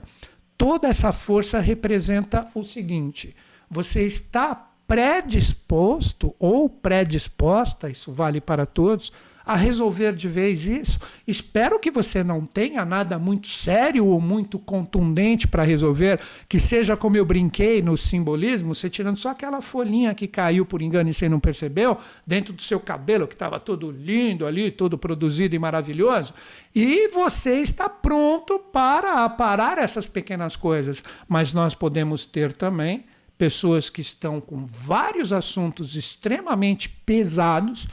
toda 0.57 0.87
essa 0.87 1.11
força 1.11 1.59
representa 1.59 2.47
o 2.55 2.63
seguinte: 2.63 3.35
você 3.69 4.07
está 4.07 4.69
predisposto 4.89 6.35
ou 6.39 6.69
predisposta, 6.69 7.91
isso 7.91 8.11
vale 8.11 8.41
para 8.41 8.65
todos, 8.65 9.13
a 9.45 9.55
resolver 9.55 10.15
de 10.15 10.29
vez 10.29 10.67
isso. 10.67 10.99
Espero 11.27 11.79
que 11.79 11.91
você 11.91 12.23
não 12.23 12.45
tenha 12.45 12.85
nada 12.85 13.19
muito 13.19 13.47
sério 13.49 14.07
ou 14.07 14.21
muito 14.21 14.59
contundente 14.59 15.49
para 15.49 15.63
resolver, 15.63 16.21
que 16.47 16.61
seja 16.61 16.99
como 16.99 17.17
eu 17.17 17.25
brinquei 17.25 17.81
no 17.81 17.97
simbolismo, 17.97 18.75
você 18.75 18.91
tirando 18.91 19.17
só 19.17 19.31
aquela 19.31 19.63
folhinha 19.63 20.15
que 20.15 20.27
caiu 20.27 20.67
por 20.67 20.83
engano 20.83 21.09
e 21.09 21.15
você 21.15 21.31
não 21.31 21.41
percebeu, 21.41 21.97
dentro 22.27 22.53
do 22.53 22.61
seu 22.61 22.81
cabelo 22.81 23.27
que 23.27 23.35
estava 23.35 23.61
todo 23.61 23.91
lindo 23.91 24.47
ali, 24.47 24.71
todo 24.71 24.99
produzido 24.99 25.55
e 25.55 25.59
maravilhoso, 25.59 26.35
e 26.75 27.09
você 27.09 27.61
está 27.61 27.89
pronto 27.89 28.59
para 28.59 29.25
aparar 29.25 29.79
essas 29.79 30.07
pequenas 30.07 30.57
coisas. 30.57 31.03
Mas 31.27 31.55
nós 31.55 31.75
podemos 31.75 32.27
ter 32.27 32.53
também 32.53 33.05
pessoas 33.39 33.89
que 33.89 34.01
estão 34.01 34.41
com 34.41 34.67
vários 34.67 35.33
assuntos 35.33 35.95
extremamente 35.95 36.89
pesados 36.89 37.87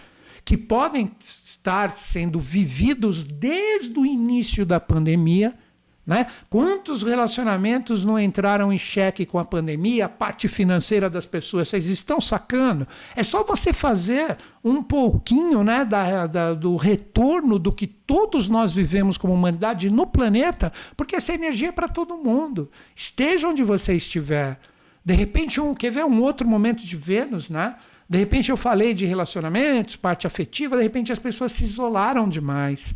que 0.43 0.57
podem 0.57 1.11
estar 1.19 1.95
sendo 1.95 2.39
vividos 2.39 3.23
desde 3.23 3.97
o 3.97 4.05
início 4.05 4.65
da 4.65 4.79
pandemia. 4.79 5.55
Né? 6.05 6.27
Quantos 6.51 7.01
relacionamentos 7.01 8.05
não 8.05 8.19
entraram 8.19 8.71
em 8.71 8.77
xeque 8.77 9.25
com 9.25 9.39
a 9.39 9.45
pandemia, 9.45 10.05
a 10.05 10.09
parte 10.09 10.47
financeira 10.47 11.09
das 11.09 11.25
pessoas? 11.25 11.69
Vocês 11.69 11.87
estão 11.87 12.21
sacando? 12.21 12.87
É 13.15 13.23
só 13.23 13.43
você 13.43 13.73
fazer 13.73 14.37
um 14.63 14.83
pouquinho 14.83 15.63
né, 15.63 15.83
da, 15.83 16.27
da, 16.27 16.53
do 16.53 16.75
retorno 16.75 17.57
do 17.57 17.71
que 17.71 17.87
todos 17.87 18.47
nós 18.47 18.71
vivemos 18.71 19.17
como 19.17 19.33
humanidade 19.33 19.89
no 19.89 20.05
planeta, 20.05 20.71
porque 20.95 21.15
essa 21.15 21.33
energia 21.33 21.69
é 21.69 21.71
para 21.71 21.87
todo 21.87 22.17
mundo. 22.17 22.69
Esteja 22.95 23.47
onde 23.47 23.63
você 23.63 23.95
estiver. 23.95 24.59
De 25.05 25.13
repente, 25.13 25.61
um, 25.61 25.75
quer 25.75 25.91
ver 25.91 26.03
um 26.03 26.19
outro 26.19 26.47
momento 26.47 26.83
de 26.83 26.97
Vênus, 26.97 27.47
né? 27.47 27.75
De 28.09 28.17
repente 28.17 28.49
eu 28.49 28.57
falei 28.57 28.91
de 28.91 29.05
relacionamentos, 29.05 29.95
parte 29.95 30.25
afetiva, 30.25 30.77
de 30.77 30.83
repente 30.83 31.11
as 31.11 31.19
pessoas 31.19 31.51
se 31.51 31.63
isolaram 31.63 32.27
demais. 32.27 32.95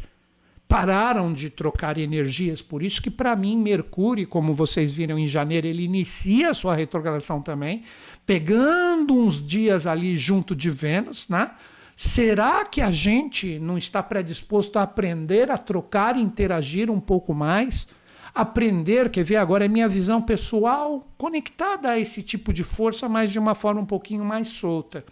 Pararam 0.67 1.33
de 1.33 1.49
trocar 1.49 1.97
energias. 1.97 2.61
Por 2.61 2.83
isso 2.83 3.01
que, 3.01 3.09
para 3.09 3.35
mim, 3.35 3.57
Mercúrio, 3.57 4.27
como 4.27 4.53
vocês 4.53 4.93
viram 4.93 5.17
em 5.17 5.25
janeiro, 5.25 5.65
ele 5.65 5.83
inicia 5.83 6.51
a 6.51 6.53
sua 6.53 6.75
retrogradação 6.75 7.41
também, 7.41 7.83
pegando 8.23 9.15
uns 9.15 9.43
dias 9.43 9.87
ali 9.87 10.15
junto 10.15 10.55
de 10.55 10.69
Vênus, 10.69 11.27
né? 11.27 11.51
Será 11.95 12.63
que 12.65 12.81
a 12.81 12.91
gente 12.91 13.59
não 13.59 13.77
está 13.77 14.01
predisposto 14.01 14.79
a 14.79 14.83
aprender 14.83 15.51
a 15.51 15.57
trocar 15.57 16.15
e 16.15 16.21
interagir 16.21 16.89
um 16.89 16.99
pouco 16.99 17.33
mais? 17.33 17.87
Aprender, 18.33 19.09
quer 19.09 19.23
ver 19.23 19.37
agora 19.37 19.65
é 19.65 19.67
minha 19.67 19.87
visão 19.87 20.21
pessoal 20.21 21.01
conectada 21.17 21.91
a 21.91 21.99
esse 21.99 22.21
tipo 22.23 22.53
de 22.53 22.63
força, 22.63 23.09
mas 23.09 23.31
de 23.31 23.39
uma 23.39 23.55
forma 23.55 23.81
um 23.81 23.85
pouquinho 23.85 24.23
mais 24.23 24.47
solta. 24.49 25.03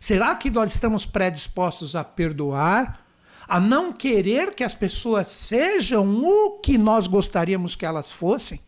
Será 0.00 0.34
que 0.34 0.50
nós 0.50 0.72
estamos 0.72 1.04
predispostos 1.04 1.94
a 1.96 2.04
perdoar, 2.04 3.04
a 3.48 3.60
não 3.60 3.92
querer 3.92 4.54
que 4.54 4.64
as 4.64 4.74
pessoas 4.74 5.28
sejam 5.28 6.22
o 6.24 6.60
que 6.60 6.78
nós 6.78 7.06
gostaríamos 7.06 7.74
que 7.74 7.84
elas 7.84 8.10
fossem? 8.10 8.60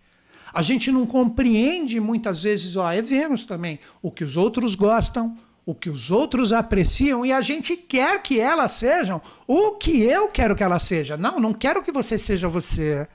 A 0.53 0.63
gente 0.63 0.93
não 0.93 1.07
compreende 1.07 1.99
muitas 1.99 2.45
vezes, 2.45 2.77
ó, 2.77 2.91
é 2.91 3.03
Vênus 3.03 3.45
também, 3.45 3.81
o 4.01 4.11
que 4.11 4.23
os 4.23 4.37
outros 4.37 4.75
gostam, 4.75 5.37
o 5.67 5.75
que 5.75 5.89
os 5.89 6.11
outros 6.11 6.53
apreciam 6.53 7.25
e 7.25 7.33
a 7.33 7.41
gente 7.41 7.77
quer 7.77 8.23
que 8.23 8.39
elas 8.39 8.75
sejam 8.75 9.21
o 9.47 9.73
que 9.73 10.03
eu 10.03 10.29
quero 10.29 10.55
que 10.55 10.63
elas 10.63 10.83
sejam. 10.83 11.17
Não, 11.17 11.41
não 11.41 11.53
quero 11.53 11.83
que 11.83 11.91
você 11.91 12.19
seja 12.19 12.49
você. 12.49 13.09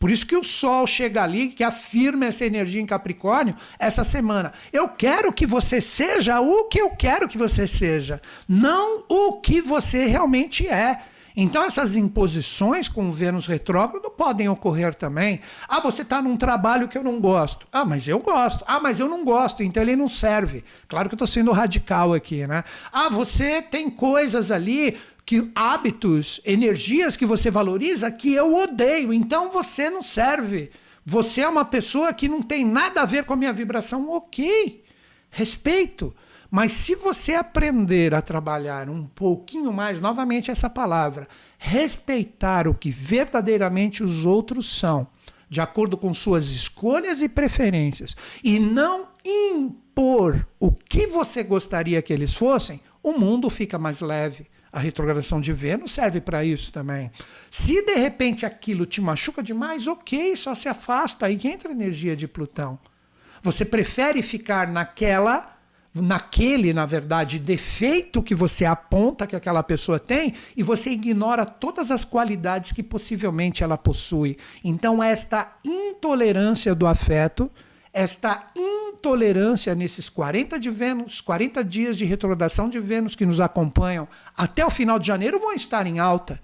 Por 0.00 0.10
isso 0.10 0.26
que 0.26 0.34
o 0.34 0.42
Sol 0.42 0.86
chega 0.86 1.22
ali, 1.22 1.48
que 1.48 1.62
afirma 1.62 2.24
essa 2.24 2.46
energia 2.46 2.80
em 2.80 2.86
Capricórnio 2.86 3.54
essa 3.78 4.02
semana. 4.02 4.50
Eu 4.72 4.88
quero 4.88 5.30
que 5.30 5.46
você 5.46 5.78
seja 5.78 6.40
o 6.40 6.64
que 6.64 6.80
eu 6.80 6.88
quero 6.88 7.28
que 7.28 7.36
você 7.36 7.66
seja, 7.68 8.18
não 8.48 9.04
o 9.10 9.40
que 9.42 9.60
você 9.60 10.06
realmente 10.06 10.66
é. 10.66 11.02
Então, 11.36 11.62
essas 11.62 11.96
imposições 11.96 12.88
com 12.88 13.08
o 13.08 13.12
Vênus 13.12 13.46
retrógrado 13.46 14.10
podem 14.10 14.48
ocorrer 14.48 14.94
também. 14.94 15.40
Ah, 15.68 15.80
você 15.80 16.02
está 16.02 16.20
num 16.20 16.36
trabalho 16.36 16.88
que 16.88 16.98
eu 16.98 17.04
não 17.04 17.20
gosto. 17.20 17.68
Ah, 17.70 17.84
mas 17.84 18.08
eu 18.08 18.18
gosto. 18.18 18.64
Ah, 18.66 18.80
mas 18.80 18.98
eu 18.98 19.08
não 19.08 19.24
gosto, 19.24 19.62
então 19.62 19.82
ele 19.82 19.94
não 19.94 20.08
serve. 20.08 20.64
Claro 20.88 21.08
que 21.08 21.14
eu 21.14 21.16
estou 21.16 21.26
sendo 21.26 21.52
radical 21.52 22.14
aqui, 22.14 22.46
né? 22.46 22.64
Ah, 22.92 23.08
você 23.08 23.62
tem 23.62 23.88
coisas 23.88 24.50
ali 24.50 24.98
que 25.30 25.48
hábitos, 25.54 26.40
energias 26.44 27.16
que 27.16 27.24
você 27.24 27.52
valoriza 27.52 28.10
que 28.10 28.34
eu 28.34 28.52
odeio. 28.52 29.12
Então 29.12 29.48
você 29.48 29.88
não 29.88 30.02
serve. 30.02 30.72
Você 31.06 31.42
é 31.42 31.48
uma 31.48 31.64
pessoa 31.64 32.12
que 32.12 32.26
não 32.26 32.42
tem 32.42 32.64
nada 32.64 33.02
a 33.02 33.04
ver 33.04 33.22
com 33.22 33.34
a 33.34 33.36
minha 33.36 33.52
vibração. 33.52 34.10
Ok, 34.10 34.82
respeito. 35.30 36.12
Mas 36.50 36.72
se 36.72 36.96
você 36.96 37.34
aprender 37.34 38.12
a 38.12 38.20
trabalhar 38.20 38.90
um 38.90 39.06
pouquinho 39.06 39.72
mais, 39.72 40.00
novamente 40.00 40.50
essa 40.50 40.68
palavra, 40.68 41.28
respeitar 41.56 42.66
o 42.66 42.74
que 42.74 42.90
verdadeiramente 42.90 44.02
os 44.02 44.26
outros 44.26 44.68
são, 44.68 45.06
de 45.48 45.60
acordo 45.60 45.96
com 45.96 46.12
suas 46.12 46.48
escolhas 46.48 47.22
e 47.22 47.28
preferências, 47.28 48.16
e 48.42 48.58
não 48.58 49.06
impor 49.24 50.44
o 50.58 50.72
que 50.72 51.06
você 51.06 51.44
gostaria 51.44 52.02
que 52.02 52.12
eles 52.12 52.34
fossem, 52.34 52.80
o 53.00 53.12
mundo 53.12 53.48
fica 53.48 53.78
mais 53.78 54.00
leve. 54.00 54.48
A 54.72 54.78
retrogradação 54.78 55.40
de 55.40 55.52
Vênus 55.52 55.92
serve 55.92 56.20
para 56.20 56.44
isso 56.44 56.72
também. 56.72 57.10
Se 57.50 57.82
de 57.82 57.94
repente 57.94 58.46
aquilo 58.46 58.86
te 58.86 59.00
machuca 59.00 59.42
demais, 59.42 59.86
ok, 59.86 60.36
só 60.36 60.54
se 60.54 60.68
afasta, 60.68 61.26
aí 61.26 61.38
entra 61.44 61.70
a 61.70 61.72
energia 61.72 62.14
de 62.14 62.28
Plutão. 62.28 62.78
Você 63.42 63.64
prefere 63.64 64.22
ficar 64.22 64.68
naquela, 64.68 65.56
naquele, 65.92 66.72
na 66.72 66.86
verdade, 66.86 67.38
defeito 67.38 68.22
que 68.22 68.34
você 68.34 68.64
aponta 68.64 69.26
que 69.26 69.34
aquela 69.34 69.62
pessoa 69.62 69.98
tem 69.98 70.34
e 70.56 70.62
você 70.62 70.90
ignora 70.90 71.44
todas 71.44 71.90
as 71.90 72.04
qualidades 72.04 72.70
que 72.70 72.82
possivelmente 72.82 73.64
ela 73.64 73.78
possui. 73.78 74.36
Então, 74.62 75.02
esta 75.02 75.56
intolerância 75.64 76.74
do 76.74 76.86
afeto 76.86 77.50
esta 77.92 78.46
intolerância 78.56 79.74
nesses 79.74 80.08
40 80.08 80.58
de 80.58 80.70
Vênus, 80.70 81.20
40 81.20 81.64
dias 81.64 81.96
de 81.96 82.04
retrogradação 82.04 82.68
de 82.68 82.78
Vênus 82.78 83.16
que 83.16 83.26
nos 83.26 83.40
acompanham 83.40 84.06
até 84.36 84.64
o 84.64 84.70
final 84.70 84.98
de 84.98 85.06
janeiro 85.06 85.40
vão 85.40 85.52
estar 85.52 85.86
em 85.86 85.98
alta. 85.98 86.40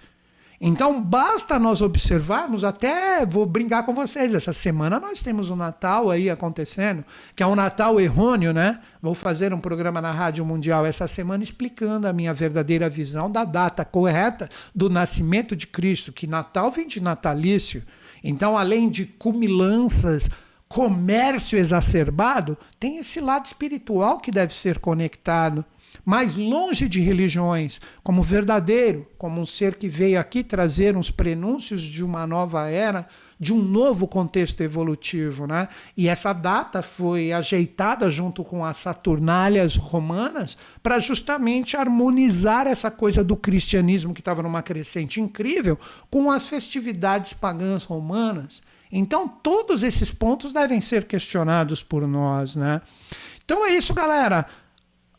Então 0.61 1.03
basta 1.03 1.59
nós 1.59 1.83
observarmos, 1.83 2.65
até 2.65 3.27
vou 3.27 3.45
brincar 3.45 3.85
com 3.85 3.93
vocês, 3.93 4.33
essa 4.33 4.55
semana 4.55 4.99
nós 4.99 5.21
temos 5.21 5.51
o 5.51 5.57
Natal 5.57 6.11
aí 6.11 6.31
acontecendo, 6.31 7.05
que 7.35 7.43
é 7.43 7.47
um 7.47 7.55
Natal 7.55 8.01
errôneo, 8.01 8.55
né? 8.55 8.81
Vou 9.03 9.15
fazer 9.15 9.53
um 9.53 9.59
programa 9.59 10.01
na 10.01 10.13
Rádio 10.13 10.47
Mundial 10.47 10.87
essa 10.87 11.07
semana 11.07 11.45
explicando 11.45 12.09
a 12.09 12.13
minha 12.13 12.33
verdadeira 12.33 12.89
visão 12.89 13.31
da 13.31 13.45
data 13.45 13.85
correta 13.85 14.49
do 14.75 14.89
nascimento 14.89 15.55
de 15.55 15.67
Cristo, 15.67 16.11
que 16.11 16.27
Natal 16.27 16.71
vem 16.71 16.87
de 16.87 17.03
natalício. 17.03 17.83
Então, 18.25 18.57
além 18.57 18.89
de 18.89 19.05
cumilanças, 19.05 20.31
comércio 20.69 21.59
exacerbado, 21.59 22.59
tem 22.79 22.99
esse 22.99 23.21
lado 23.21 23.47
espiritual 23.47 24.19
que 24.19 24.31
deve 24.31 24.55
ser 24.55 24.79
conectado. 24.79 25.65
mais 26.05 26.37
longe 26.37 26.89
de 26.89 27.01
religiões, 27.01 27.81
como 28.03 28.23
verdadeiro, 28.23 29.09
como 29.19 29.41
um 29.41 29.47
ser 29.47 29.77
que 29.77 29.89
veio 29.89 30.21
aqui 30.21 30.45
trazer 30.45 30.97
uns 30.97 31.11
prenúncios 31.11 31.83
de 31.83 32.05
uma 32.05 32.27
nova 32.27 32.69
era, 32.69 33.09
de 33.41 33.53
um 33.53 33.61
novo 33.63 34.07
contexto 34.07 34.61
evolutivo. 34.61 35.47
Né? 35.47 35.69
E 35.97 36.07
essa 36.09 36.33
data 36.33 36.83
foi 36.83 37.33
ajeitada 37.33 38.11
junto 38.11 38.45
com 38.45 38.65
as 38.65 38.77
Saturnálias 38.77 39.77
romanas 39.77 40.57
para 40.83 40.99
justamente 40.99 41.77
harmonizar 41.77 42.67
essa 42.67 42.91
coisa 42.91 43.25
do 43.25 43.37
cristianismo 43.37 44.15
que 44.15 44.21
estava 44.21 44.43
numa 44.43 44.63
crescente 44.63 45.21
incrível 45.21 45.79
com 46.11 46.31
as 46.31 46.47
festividades 46.47 47.33
pagãs 47.33 47.85
romanas. 47.85 48.63
Então, 48.91 49.29
todos 49.29 49.83
esses 49.83 50.11
pontos 50.11 50.53
devem 50.53 50.81
ser 50.81 51.07
questionados 51.07 51.83
por 51.83 52.07
nós. 52.07 52.57
Né? 52.57 52.81
Então 53.45 53.65
é 53.65 53.73
isso, 53.73 53.95
galera. 53.95 54.47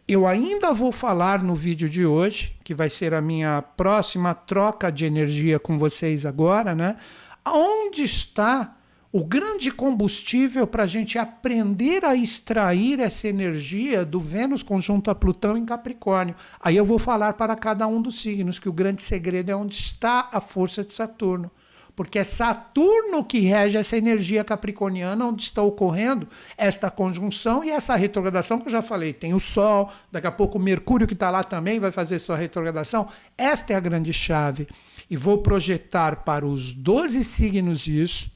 Eu 0.08 0.26
ainda 0.26 0.72
vou 0.72 0.92
falar 0.92 1.44
no 1.44 1.54
vídeo 1.54 1.90
de 1.90 2.06
hoje, 2.06 2.56
que 2.64 2.74
vai 2.74 2.90
ser 2.90 3.14
a 3.14 3.22
minha 3.22 3.62
próxima 3.62 4.34
troca 4.34 4.90
de 4.90 5.06
energia 5.06 5.60
com 5.60 5.78
vocês 5.78 6.26
agora, 6.26 6.74
né? 6.74 6.96
Onde 7.46 8.04
está 8.04 8.78
o 9.12 9.26
grande 9.26 9.72
combustível 9.72 10.66
para 10.66 10.84
a 10.84 10.88
gente 10.88 11.18
aprender 11.18 12.06
a 12.06 12.16
extrair 12.16 13.00
essa 13.00 13.28
energia 13.28 14.06
do 14.06 14.20
Vênus 14.20 14.64
conjunto 14.64 15.10
a 15.10 15.16
Plutão 15.16 15.58
em 15.58 15.66
Capricórnio. 15.66 16.36
Aí 16.60 16.78
eu 16.78 16.86
vou 16.86 17.00
falar 17.00 17.34
para 17.34 17.56
cada 17.56 17.88
um 17.88 18.02
dos 18.02 18.22
signos 18.22 18.60
que 18.60 18.70
o 18.70 18.74
grande 18.74 19.02
segredo 19.02 19.50
é 19.50 19.56
onde 19.56 19.76
está 19.76 20.30
a 20.32 20.40
força 20.40 20.84
de 20.84 20.94
Saturno 20.94 21.52
porque 21.98 22.20
é 22.20 22.24
Saturno 22.24 23.24
que 23.24 23.40
rege 23.40 23.76
essa 23.76 23.98
energia 23.98 24.44
capricorniana, 24.44 25.26
onde 25.26 25.42
está 25.42 25.64
ocorrendo 25.64 26.28
esta 26.56 26.92
conjunção 26.92 27.64
e 27.64 27.72
essa 27.72 27.96
retrogradação 27.96 28.60
que 28.60 28.68
eu 28.68 28.72
já 28.72 28.84
falei. 28.84 29.14
Tem 29.14 29.34
o 29.34 29.40
Sol, 29.40 29.92
daqui 30.12 30.28
a 30.28 30.32
pouco 30.32 30.60
o 30.60 30.62
Mercúrio 30.62 31.08
que 31.08 31.16
está 31.16 31.32
lá 31.32 31.44
também 31.44 31.80
vai 31.80 31.92
fazer 31.92 32.20
sua 32.20 32.38
retrogradação. 32.38 33.10
Esta 33.36 33.74
é 33.74 33.76
a 33.76 33.80
grande 33.80 34.14
chave. 34.14 34.68
E 35.10 35.18
vou 35.18 35.40
projetar 35.40 36.18
para 36.18 36.46
os 36.46 36.72
12 36.72 37.24
signos 37.24 37.88
isso. 37.88 38.30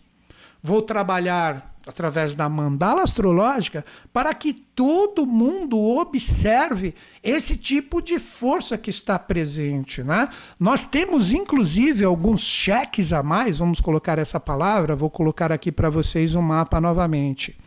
Vou 0.64 0.82
trabalhar 0.82 1.71
através 1.86 2.36
da 2.36 2.48
mandala 2.48 3.02
astrológica, 3.02 3.84
para 4.14 4.34
que 4.34 4.54
todo 4.54 5.26
mundo 5.26 5.80
observe 5.80 6.94
esse 7.24 7.58
tipo 7.58 8.02
de 8.02 8.20
força 8.20 8.78
que 8.78 8.90
está 8.90 9.18
presente. 9.18 10.04
Né? 10.04 10.30
Nós 10.60 10.86
temos, 10.86 11.32
inclusive, 11.32 12.04
alguns 12.04 12.42
cheques 12.42 13.12
a 13.14 13.24
mais, 13.24 13.58
vamos 13.58 13.82
colocar 13.82 14.20
essa 14.20 14.40
palavra, 14.40 14.96
vou 14.96 15.10
colocar 15.10 15.52
aqui 15.52 15.72
para 15.72 15.90
vocês 15.90 16.36
o 16.36 16.40
um 16.40 16.44
mapa 16.44 16.80
novamente. 16.80 17.58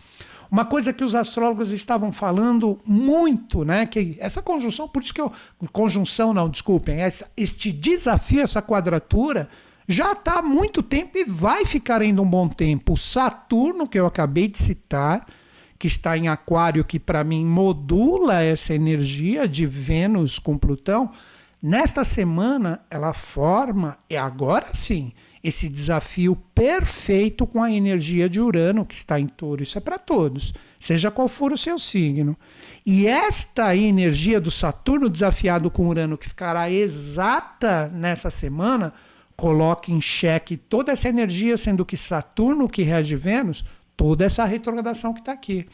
Uma 0.51 0.65
coisa 0.65 0.93
que 0.93 1.03
os 1.03 1.17
astrólogos 1.17 1.73
estavam 1.73 2.13
falando 2.13 2.79
muito, 2.85 3.65
né? 3.65 3.87
Que 3.87 4.17
essa 4.21 4.41
conjunção, 4.41 4.87
por 4.87 5.03
isso 5.03 5.13
que 5.13 5.21
eu. 5.21 5.33
Conjunção, 5.73 6.33
não, 6.33 6.49
desculpem, 6.49 7.01
essa, 7.01 7.29
este 7.37 7.73
desafio, 7.73 8.43
essa 8.43 8.63
quadratura, 8.63 9.49
já 9.87 10.13
está 10.13 10.39
há 10.39 10.43
muito 10.43 10.83
tempo 10.83 11.19
e 11.19 11.25
vai 11.25 11.67
ficar 11.67 12.01
ainda 12.01 12.23
um 12.23 12.29
bom 12.29 12.49
tempo. 12.49 12.95
O 12.95 12.97
Saturno, 12.97 13.89
que 13.89 13.99
eu 13.99 14.07
acabei 14.07 14.49
de 14.49 14.59
citar, 14.59 15.27
que 15.79 15.87
está 15.87 16.17
em 16.17 16.29
Aquário, 16.29 16.85
que 16.85 16.99
para 16.99 17.23
mim 17.23 17.45
modula 17.45 18.43
essa 18.43 18.75
energia 18.75 19.47
de 19.47 19.67
Vênus 19.67 20.39
com 20.39 20.57
Plutão, 20.57 21.11
nesta 21.63 22.05
semana 22.05 22.81
ela 22.91 23.13
forma, 23.13 23.99
e 24.09 24.17
agora 24.17 24.67
sim, 24.73 25.13
esse 25.43 25.69
desafio 25.69 26.35
perfeito 26.55 27.47
com 27.47 27.63
a 27.63 27.71
energia 27.71 28.31
de 28.31 28.41
Urano, 28.41 28.87
que 28.87 28.95
está 28.95 29.21
em 29.21 29.27
touro. 29.27 29.63
Isso 29.63 29.77
é 29.77 29.81
para 29.83 29.99
todos, 29.99 30.55
seja 30.79 31.11
qual 31.11 31.29
for 31.29 31.53
o 31.53 31.59
seu 31.59 31.79
signo. 31.79 32.35
E 32.87 33.07
esta 33.07 33.77
energia 33.77 34.41
do 34.41 34.51
Saturno 34.51 35.11
desafiado 35.11 35.71
com 35.71 35.87
Urano, 35.87 36.17
que 36.17 36.29
ficará 36.29 36.71
exata 36.71 37.89
nessa 37.89 38.31
semana 38.31 38.95
coloca 39.37 39.91
em 39.91 40.01
xeque 40.01 40.57
toda 40.57 40.93
essa 40.93 41.09
energia, 41.09 41.57
sendo 41.57 41.85
que 41.85 41.97
Saturno, 41.97 42.69
que 42.69 42.83
rege 42.83 43.17
Vênus, 43.17 43.65
toda 43.97 44.25
essa 44.25 44.45
retrogradação 44.45 45.13
que 45.13 45.19
está 45.21 45.33
aqui. 45.33 45.67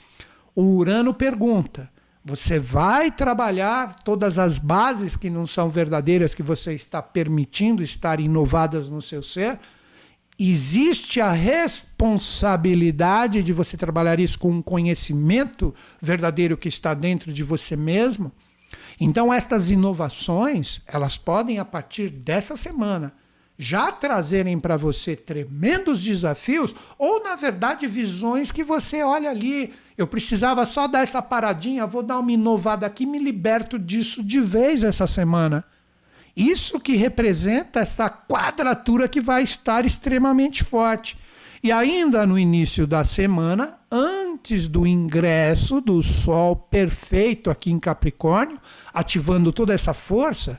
O 0.55 0.77
Urano 0.77 1.15
pergunta: 1.15 1.91
você 2.25 2.59
vai 2.59 3.11
trabalhar 3.11 3.97
todas 4.05 4.39
as 4.39 4.59
bases 4.59 5.17
que 5.17 5.31
não 5.31 5.47
são 5.47 5.71
verdadeiras, 5.71 6.35
que 6.35 6.43
você 6.43 6.75
está 6.75 7.01
permitindo 7.01 7.83
estar 7.83 8.21
inovadas 8.21 8.89
no 8.89 9.01
seu 9.01 9.23
ser? 9.23 9.59
Existe 10.39 11.21
a 11.21 11.33
responsabilidade 11.33 13.43
de 13.43 13.53
você 13.53 13.77
trabalhar 13.77 14.19
isso 14.19 14.39
com 14.39 14.51
um 14.51 14.63
conhecimento 14.63 15.75
verdadeiro 16.01 16.57
que 16.57 16.69
está 16.69 16.95
dentro 16.95 17.33
de 17.33 17.45
você 17.45 17.77
mesmo? 17.77 18.33
Então, 18.99 19.33
estas 19.33 19.71
inovações, 19.71 20.81
elas 20.87 21.19
podem, 21.19 21.59
a 21.59 21.65
partir 21.65 22.11
dessa 22.11 22.57
semana, 22.57 23.13
já 23.63 23.93
trazerem 23.93 24.59
para 24.59 24.75
você 24.75 25.15
tremendos 25.15 26.03
desafios, 26.03 26.75
ou 26.99 27.23
na 27.23 27.37
verdade 27.37 27.87
visões 27.87 28.51
que 28.51 28.65
você 28.65 29.03
olha 29.03 29.29
ali. 29.29 29.75
Eu 29.99 30.07
precisava 30.07 30.65
só 30.65 30.89
dar 30.89 31.03
essa 31.03 31.21
paradinha, 31.21 31.87
vou 31.87 32.03
dar 32.03 32.21
uma 32.21 32.33
inovada 32.33 32.87
aqui, 32.87 33.05
me 33.05 33.19
liberto 33.19 33.79
disso 33.79 34.25
de 34.25 34.41
vez 34.41 34.83
essa 34.83 35.07
semana. 35.07 35.63
Isso 36.35 36.81
que 36.81 36.97
representa 36.97 37.81
essa 37.81 38.09
quadratura 38.09 39.07
que 39.07 39.21
vai 39.21 39.43
estar 39.43 39.85
extremamente 39.85 40.65
forte. 40.65 41.19
E 41.63 41.71
ainda 41.71 42.25
no 42.25 42.39
início 42.39 42.87
da 42.87 43.05
semana, 43.05 43.79
antes 43.93 44.67
do 44.67 44.87
ingresso 44.87 45.83
do 45.83 46.03
Sol 46.03 46.57
perfeito 46.57 47.51
aqui 47.51 47.71
em 47.71 47.79
Capricórnio, 47.79 48.59
ativando 48.95 49.53
toda 49.53 49.75
essa 49.75 49.93
força, 49.93 50.59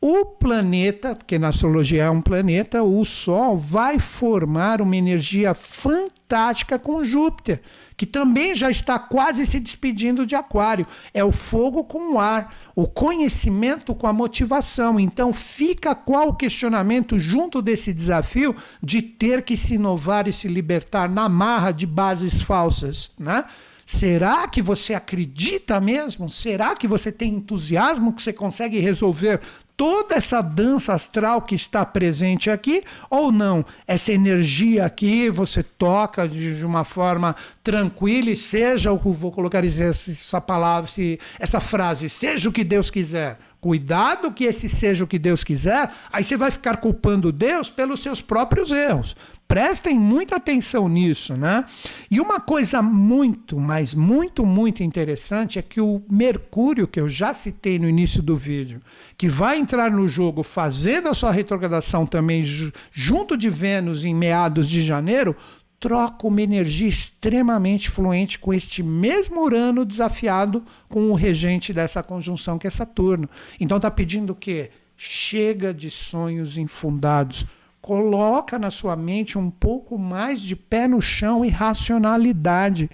o 0.00 0.24
planeta, 0.24 1.14
porque 1.14 1.38
na 1.38 1.48
astrologia 1.48 2.04
é 2.04 2.10
um 2.10 2.22
planeta, 2.22 2.82
o 2.82 3.04
Sol 3.04 3.58
vai 3.58 3.98
formar 3.98 4.80
uma 4.80 4.96
energia 4.96 5.52
fantástica 5.52 6.78
com 6.78 7.04
Júpiter, 7.04 7.60
que 7.98 8.06
também 8.06 8.54
já 8.54 8.70
está 8.70 8.98
quase 8.98 9.44
se 9.44 9.60
despedindo 9.60 10.24
de 10.24 10.34
Aquário. 10.34 10.86
É 11.12 11.22
o 11.22 11.30
fogo 11.30 11.84
com 11.84 12.14
o 12.14 12.18
ar, 12.18 12.48
o 12.74 12.86
conhecimento 12.86 13.94
com 13.94 14.06
a 14.06 14.12
motivação. 14.12 14.98
Então 14.98 15.34
fica 15.34 15.94
qual 15.94 16.28
o 16.28 16.34
questionamento 16.34 17.18
junto 17.18 17.60
desse 17.60 17.92
desafio 17.92 18.56
de 18.82 19.02
ter 19.02 19.42
que 19.42 19.54
se 19.54 19.74
inovar 19.74 20.26
e 20.26 20.32
se 20.32 20.48
libertar 20.48 21.10
na 21.10 21.28
marra 21.28 21.72
de 21.72 21.86
bases 21.86 22.40
falsas, 22.40 23.10
né? 23.18 23.44
Será 23.84 24.46
que 24.46 24.62
você 24.62 24.94
acredita 24.94 25.80
mesmo? 25.80 26.28
Será 26.28 26.76
que 26.76 26.86
você 26.86 27.10
tem 27.10 27.34
entusiasmo 27.34 28.12
que 28.12 28.22
você 28.22 28.32
consegue 28.32 28.78
resolver 28.78 29.40
toda 29.80 30.14
essa 30.14 30.42
dança 30.42 30.92
astral 30.92 31.40
que 31.40 31.54
está 31.54 31.86
presente 31.86 32.50
aqui 32.50 32.84
ou 33.08 33.32
não? 33.32 33.64
Essa 33.86 34.12
energia 34.12 34.84
aqui 34.84 35.30
você 35.30 35.62
toca 35.62 36.28
de 36.28 36.66
uma 36.66 36.84
forma 36.84 37.34
tranquila 37.62 38.28
e 38.28 38.36
seja 38.36 38.92
o 38.92 38.98
que 38.98 39.08
vou 39.08 39.32
colocar 39.32 39.64
essa 39.64 40.38
palavra, 40.38 40.90
essa 41.38 41.60
frase, 41.60 42.10
seja 42.10 42.50
o 42.50 42.52
que 42.52 42.62
Deus 42.62 42.90
quiser. 42.90 43.38
Cuidado 43.58 44.30
que 44.32 44.44
esse 44.44 44.68
seja 44.68 45.04
o 45.04 45.06
que 45.06 45.18
Deus 45.18 45.42
quiser, 45.42 45.90
aí 46.12 46.22
você 46.22 46.36
vai 46.36 46.50
ficar 46.50 46.76
culpando 46.76 47.32
Deus 47.32 47.70
pelos 47.70 48.02
seus 48.02 48.20
próprios 48.20 48.70
erros. 48.70 49.16
Prestem 49.50 49.98
muita 49.98 50.36
atenção 50.36 50.88
nisso, 50.88 51.36
né? 51.36 51.64
E 52.08 52.20
uma 52.20 52.38
coisa 52.38 52.80
muito, 52.80 53.58
mas 53.58 53.96
muito, 53.96 54.46
muito 54.46 54.80
interessante 54.84 55.58
é 55.58 55.62
que 55.62 55.80
o 55.80 56.00
Mercúrio, 56.08 56.86
que 56.86 57.00
eu 57.00 57.08
já 57.08 57.34
citei 57.34 57.76
no 57.76 57.88
início 57.88 58.22
do 58.22 58.36
vídeo, 58.36 58.80
que 59.18 59.28
vai 59.28 59.58
entrar 59.58 59.90
no 59.90 60.06
jogo 60.06 60.44
fazendo 60.44 61.08
a 61.08 61.14
sua 61.14 61.32
retrogradação 61.32 62.06
também 62.06 62.44
junto 62.92 63.36
de 63.36 63.50
Vênus 63.50 64.04
em 64.04 64.14
meados 64.14 64.70
de 64.70 64.80
janeiro, 64.80 65.34
troca 65.80 66.28
uma 66.28 66.42
energia 66.42 66.88
extremamente 66.88 67.90
fluente 67.90 68.38
com 68.38 68.54
este 68.54 68.84
mesmo 68.84 69.42
Urano 69.42 69.84
desafiado 69.84 70.64
com 70.88 71.10
o 71.10 71.14
regente 71.14 71.72
dessa 71.72 72.04
conjunção 72.04 72.56
que 72.56 72.68
é 72.68 72.70
Saturno. 72.70 73.28
Então 73.58 73.78
está 73.78 73.90
pedindo 73.90 74.30
o 74.30 74.36
quê? 74.36 74.70
Chega 74.96 75.74
de 75.74 75.90
sonhos 75.90 76.56
infundados 76.56 77.44
Coloca 77.90 78.56
na 78.56 78.70
sua 78.70 78.94
mente 78.94 79.36
um 79.36 79.50
pouco 79.50 79.98
mais 79.98 80.40
de 80.40 80.54
pé 80.54 80.86
no 80.86 81.02
chão 81.02 81.44
e 81.44 81.48
racionalidade. 81.48 82.88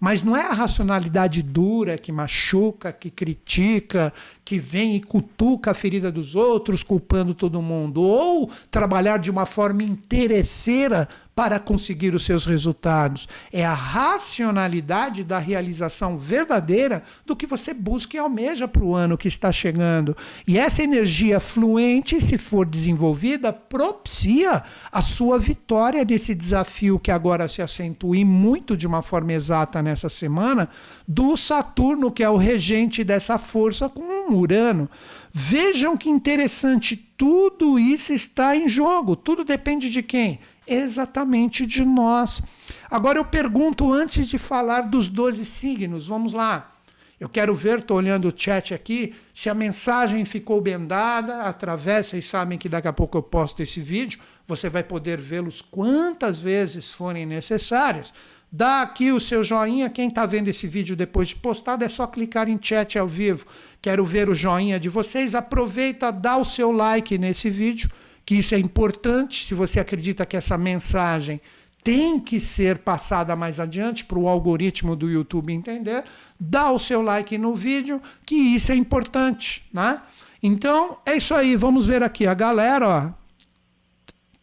Mas 0.00 0.22
não 0.22 0.34
é 0.34 0.40
a 0.46 0.54
racionalidade 0.54 1.42
dura 1.42 1.98
que 1.98 2.10
machuca, 2.10 2.90
que 2.90 3.10
critica, 3.10 4.10
que 4.50 4.58
vem 4.58 4.96
e 4.96 5.00
cutuca 5.00 5.70
a 5.70 5.74
ferida 5.74 6.10
dos 6.10 6.34
outros, 6.34 6.82
culpando 6.82 7.34
todo 7.34 7.62
mundo, 7.62 8.02
ou 8.02 8.50
trabalhar 8.68 9.18
de 9.18 9.30
uma 9.30 9.46
forma 9.46 9.84
interesseira 9.84 11.08
para 11.40 11.58
conseguir 11.58 12.14
os 12.14 12.24
seus 12.24 12.44
resultados. 12.44 13.26
É 13.50 13.64
a 13.64 13.72
racionalidade 13.72 15.24
da 15.24 15.38
realização 15.38 16.18
verdadeira 16.18 17.02
do 17.24 17.34
que 17.34 17.46
você 17.46 17.72
busca 17.72 18.14
e 18.14 18.20
almeja 18.20 18.68
para 18.68 18.84
o 18.84 18.94
ano 18.94 19.16
que 19.16 19.26
está 19.26 19.50
chegando. 19.50 20.14
E 20.46 20.58
essa 20.58 20.82
energia 20.82 21.40
fluente, 21.40 22.20
se 22.20 22.36
for 22.36 22.66
desenvolvida, 22.66 23.54
propicia 23.54 24.62
a 24.92 25.00
sua 25.00 25.38
vitória 25.38 26.04
nesse 26.04 26.34
desafio 26.34 26.98
que 26.98 27.10
agora 27.10 27.48
se 27.48 27.62
acentua 27.62 28.18
e 28.18 28.24
muito 28.24 28.76
de 28.76 28.86
uma 28.86 29.00
forma 29.00 29.32
exata 29.32 29.80
nessa 29.80 30.10
semana, 30.10 30.68
do 31.08 31.38
Saturno, 31.38 32.10
que 32.12 32.22
é 32.22 32.28
o 32.28 32.36
regente 32.36 33.02
dessa 33.02 33.38
força, 33.38 33.88
com 33.88 34.02
um 34.02 34.30
Urano. 34.40 34.90
Vejam 35.32 35.96
que 35.96 36.10
interessante, 36.10 36.96
tudo 36.96 37.78
isso 37.78 38.12
está 38.12 38.56
em 38.56 38.68
jogo, 38.68 39.14
tudo 39.14 39.44
depende 39.44 39.90
de 39.90 40.02
quem? 40.02 40.40
exatamente 40.70 41.66
de 41.66 41.84
nós. 41.84 42.40
Agora 42.88 43.18
eu 43.18 43.24
pergunto 43.24 43.92
antes 43.92 44.28
de 44.28 44.38
falar 44.38 44.82
dos 44.82 45.08
12 45.08 45.44
signos, 45.44 46.06
vamos 46.06 46.32
lá. 46.32 46.76
Eu 47.18 47.28
quero 47.28 47.54
ver, 47.54 47.80
estou 47.80 47.98
olhando 47.98 48.28
o 48.28 48.32
chat 48.34 48.72
aqui, 48.72 49.14
se 49.34 49.50
a 49.50 49.54
mensagem 49.54 50.24
ficou 50.24 50.58
bem 50.58 50.86
dada, 50.86 51.42
através, 51.42 52.06
vocês 52.06 52.24
sabem 52.24 52.56
que 52.56 52.68
daqui 52.68 52.88
a 52.88 52.94
pouco 52.94 53.18
eu 53.18 53.22
posto 53.22 53.62
esse 53.62 53.80
vídeo, 53.80 54.18
você 54.46 54.70
vai 54.70 54.82
poder 54.82 55.18
vê-los 55.18 55.60
quantas 55.60 56.38
vezes 56.38 56.90
forem 56.90 57.26
necessárias. 57.26 58.14
Dá 58.50 58.80
aqui 58.82 59.12
o 59.12 59.20
seu 59.20 59.44
joinha, 59.44 59.90
quem 59.90 60.08
está 60.08 60.24
vendo 60.24 60.48
esse 60.48 60.66
vídeo 60.66 60.96
depois 60.96 61.28
de 61.28 61.36
postado, 61.36 61.84
é 61.84 61.88
só 61.88 62.06
clicar 62.06 62.48
em 62.48 62.58
chat 62.60 62.98
ao 62.98 63.06
vivo. 63.06 63.46
Quero 63.82 64.04
ver 64.04 64.28
o 64.28 64.34
joinha 64.34 64.78
de 64.78 64.88
vocês, 64.88 65.34
aproveita, 65.34 66.10
dá 66.10 66.36
o 66.36 66.44
seu 66.44 66.70
like 66.70 67.16
nesse 67.16 67.48
vídeo, 67.48 67.90
que 68.26 68.34
isso 68.34 68.54
é 68.54 68.58
importante, 68.58 69.46
se 69.46 69.54
você 69.54 69.80
acredita 69.80 70.26
que 70.26 70.36
essa 70.36 70.58
mensagem 70.58 71.40
tem 71.82 72.20
que 72.20 72.38
ser 72.38 72.78
passada 72.78 73.34
mais 73.34 73.58
adiante 73.58 74.04
para 74.04 74.18
o 74.18 74.28
algoritmo 74.28 74.94
do 74.94 75.10
YouTube 75.10 75.52
entender, 75.52 76.04
dá 76.38 76.70
o 76.70 76.78
seu 76.78 77.00
like 77.00 77.38
no 77.38 77.54
vídeo, 77.54 78.02
que 78.26 78.34
isso 78.34 78.70
é 78.70 78.74
importante, 78.74 79.66
né? 79.72 80.00
Então, 80.42 80.98
é 81.06 81.16
isso 81.16 81.34
aí, 81.34 81.56
vamos 81.56 81.86
ver 81.86 82.02
aqui 82.02 82.26
a 82.26 82.34
galera, 82.34 82.88
ó, 82.88 83.19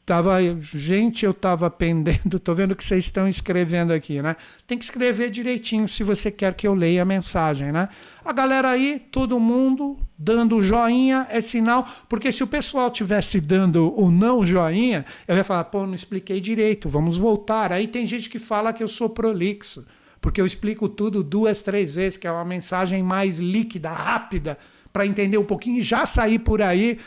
Tava, 0.08 0.38
gente, 0.62 1.26
eu 1.26 1.32
estava 1.32 1.70
pendendo, 1.70 2.38
estou 2.38 2.56
vendo 2.56 2.74
que 2.78 2.86
vocês 2.86 3.04
estão 3.04 3.28
escrevendo 3.28 3.92
aqui, 3.92 4.22
né? 4.22 4.38
Tem 4.66 4.78
que 4.78 4.86
escrever 4.86 5.30
direitinho 5.30 5.86
se 5.86 6.02
você 6.02 6.32
quer 6.32 6.54
que 6.54 6.66
eu 6.66 6.74
leia 6.74 7.02
a 7.02 7.06
mensagem, 7.06 7.74
né? 7.74 7.90
A 8.24 8.32
galera 8.32 8.70
aí, 8.70 9.06
todo 9.12 9.38
mundo 9.38 10.00
dando 10.18 10.62
joinha 10.62 11.28
é 11.30 11.42
sinal, 11.42 11.86
porque 12.08 12.32
se 12.32 12.42
o 12.42 12.48
pessoal 12.48 12.90
tivesse 12.90 13.42
dando 13.42 13.94
o 14.00 14.10
não 14.10 14.46
joinha, 14.46 15.04
eu 15.28 15.36
ia 15.36 15.44
falar, 15.44 15.66
pô, 15.66 15.86
não 15.86 15.94
expliquei 15.94 16.40
direito, 16.40 16.88
vamos 16.88 17.18
voltar. 17.18 17.74
Aí 17.74 17.86
tem 17.86 18.08
gente 18.08 18.30
que 18.30 18.40
fala 18.40 18.72
que 18.72 18.82
eu 18.82 18.88
sou 18.88 19.10
prolixo, 19.10 19.86
porque 20.22 20.40
eu 20.40 20.46
explico 20.46 20.88
tudo 20.88 21.22
duas, 21.22 21.62
três 21.62 21.96
vezes, 21.96 22.16
que 22.16 22.26
é 22.26 22.32
uma 22.32 22.46
mensagem 22.46 23.04
mais 23.04 23.40
líquida, 23.40 23.92
rápida, 23.92 24.58
para 24.94 25.06
entender 25.06 25.38
um 25.38 25.44
pouquinho 25.44 25.80
e 25.80 25.84
já 25.84 26.06
sair 26.06 26.40
por 26.40 26.62
aí 26.62 26.98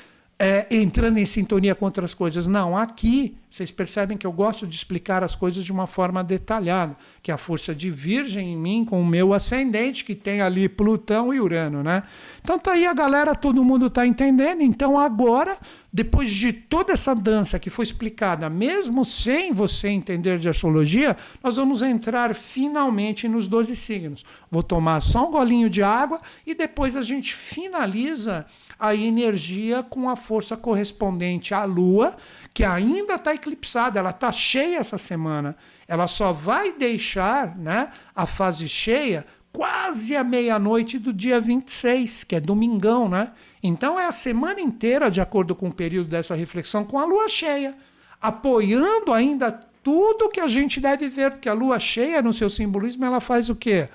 é, 0.43 0.67
entrando 0.71 1.19
em 1.19 1.27
sintonia 1.27 1.75
com 1.75 1.85
outras 1.85 2.15
coisas. 2.15 2.47
Não, 2.47 2.75
aqui 2.75 3.37
vocês 3.51 3.71
percebem 3.71 4.17
que 4.17 4.27
eu 4.27 4.33
gosto 4.33 4.67
de 4.67 4.75
explicar 4.75 5.23
as 5.23 5.37
coisas 5.37 5.63
de 5.63 5.71
uma 5.71 5.87
forma 5.87 6.25
detalhada, 6.25 6.97
que 7.23 7.31
a 7.31 7.37
força 7.37 7.75
de 7.75 7.91
Virgem 7.91 8.55
em 8.55 8.57
mim 8.57 8.85
com 8.85 9.03
o 9.03 9.05
meu 9.05 9.35
ascendente, 9.35 10.03
que 10.03 10.15
tem 10.15 10.41
ali 10.41 10.67
Plutão 10.67 11.35
e 11.35 11.41
Urano, 11.41 11.83
né? 11.83 12.05
Então 12.43 12.59
tá 12.59 12.73
aí 12.73 12.87
a 12.87 12.95
galera, 12.95 13.35
todo 13.35 13.63
mundo 13.63 13.91
tá 13.91 14.07
entendendo. 14.07 14.63
Então 14.63 14.99
agora, 14.99 15.59
depois 15.93 16.31
de 16.31 16.55
toda 16.55 16.95
essa 16.95 17.15
dança 17.15 17.59
que 17.59 17.69
foi 17.69 17.83
explicada, 17.83 18.49
mesmo 18.49 19.05
sem 19.05 19.53
você 19.53 19.89
entender 19.89 20.39
de 20.39 20.49
astrologia, 20.49 21.19
nós 21.43 21.57
vamos 21.57 21.83
entrar 21.83 22.35
finalmente 22.35 23.29
nos 23.29 23.47
12 23.47 23.77
signos. 23.77 24.25
Vou 24.51 24.63
tomar 24.63 25.01
só 25.01 25.29
um 25.29 25.33
golinho 25.33 25.69
de 25.69 25.83
água 25.83 26.19
e 26.47 26.55
depois 26.55 26.97
a 26.97 27.03
gente 27.03 27.35
finaliza 27.35 28.47
a 28.81 28.95
energia 28.95 29.83
com 29.83 30.09
a 30.09 30.17
força 30.17 30.57
correspondente 30.57 31.53
à 31.53 31.65
Lua, 31.65 32.17
que 32.55 32.65
ainda 32.65 33.15
está 33.15 33.35
eclipsada, 33.35 33.99
ela 33.99 34.11
está 34.11 34.33
cheia 34.33 34.79
essa 34.79 34.97
semana. 34.97 35.55
Ela 35.87 36.09
só 36.09 36.33
vai 36.33 36.73
deixar 36.73 37.57
né, 37.57 37.91
a 38.17 38.27
fase 38.27 38.69
cheia 38.69 39.27
quase 39.53 40.17
à 40.17 40.25
meia-noite 40.25 40.99
do 40.99 41.13
dia 41.13 41.41
26, 41.41 42.25
que 42.25 42.37
é 42.37 42.41
domingão, 42.41 43.09
né? 43.09 43.33
Então 43.63 43.99
é 43.99 44.07
a 44.07 44.13
semana 44.13 44.61
inteira, 44.61 45.11
de 45.11 45.21
acordo 45.21 45.55
com 45.55 45.69
o 45.69 45.75
período 45.75 46.09
dessa 46.09 46.35
reflexão, 46.35 46.85
com 46.85 46.99
a 46.99 47.05
lua 47.05 47.29
cheia, 47.29 47.77
apoiando 48.23 49.13
ainda 49.13 49.53
tudo 49.83 50.31
que 50.31 50.41
a 50.41 50.49
gente 50.49 50.81
deve 50.81 51.09
ver, 51.09 51.33
porque 51.33 51.49
a 51.49 51.53
lua 51.53 51.79
cheia, 51.79 52.23
no 52.23 52.33
seu 52.33 52.49
simbolismo, 52.49 53.05
ela 53.05 53.21
faz 53.21 53.49
o 53.49 53.57
quê? 53.57 53.89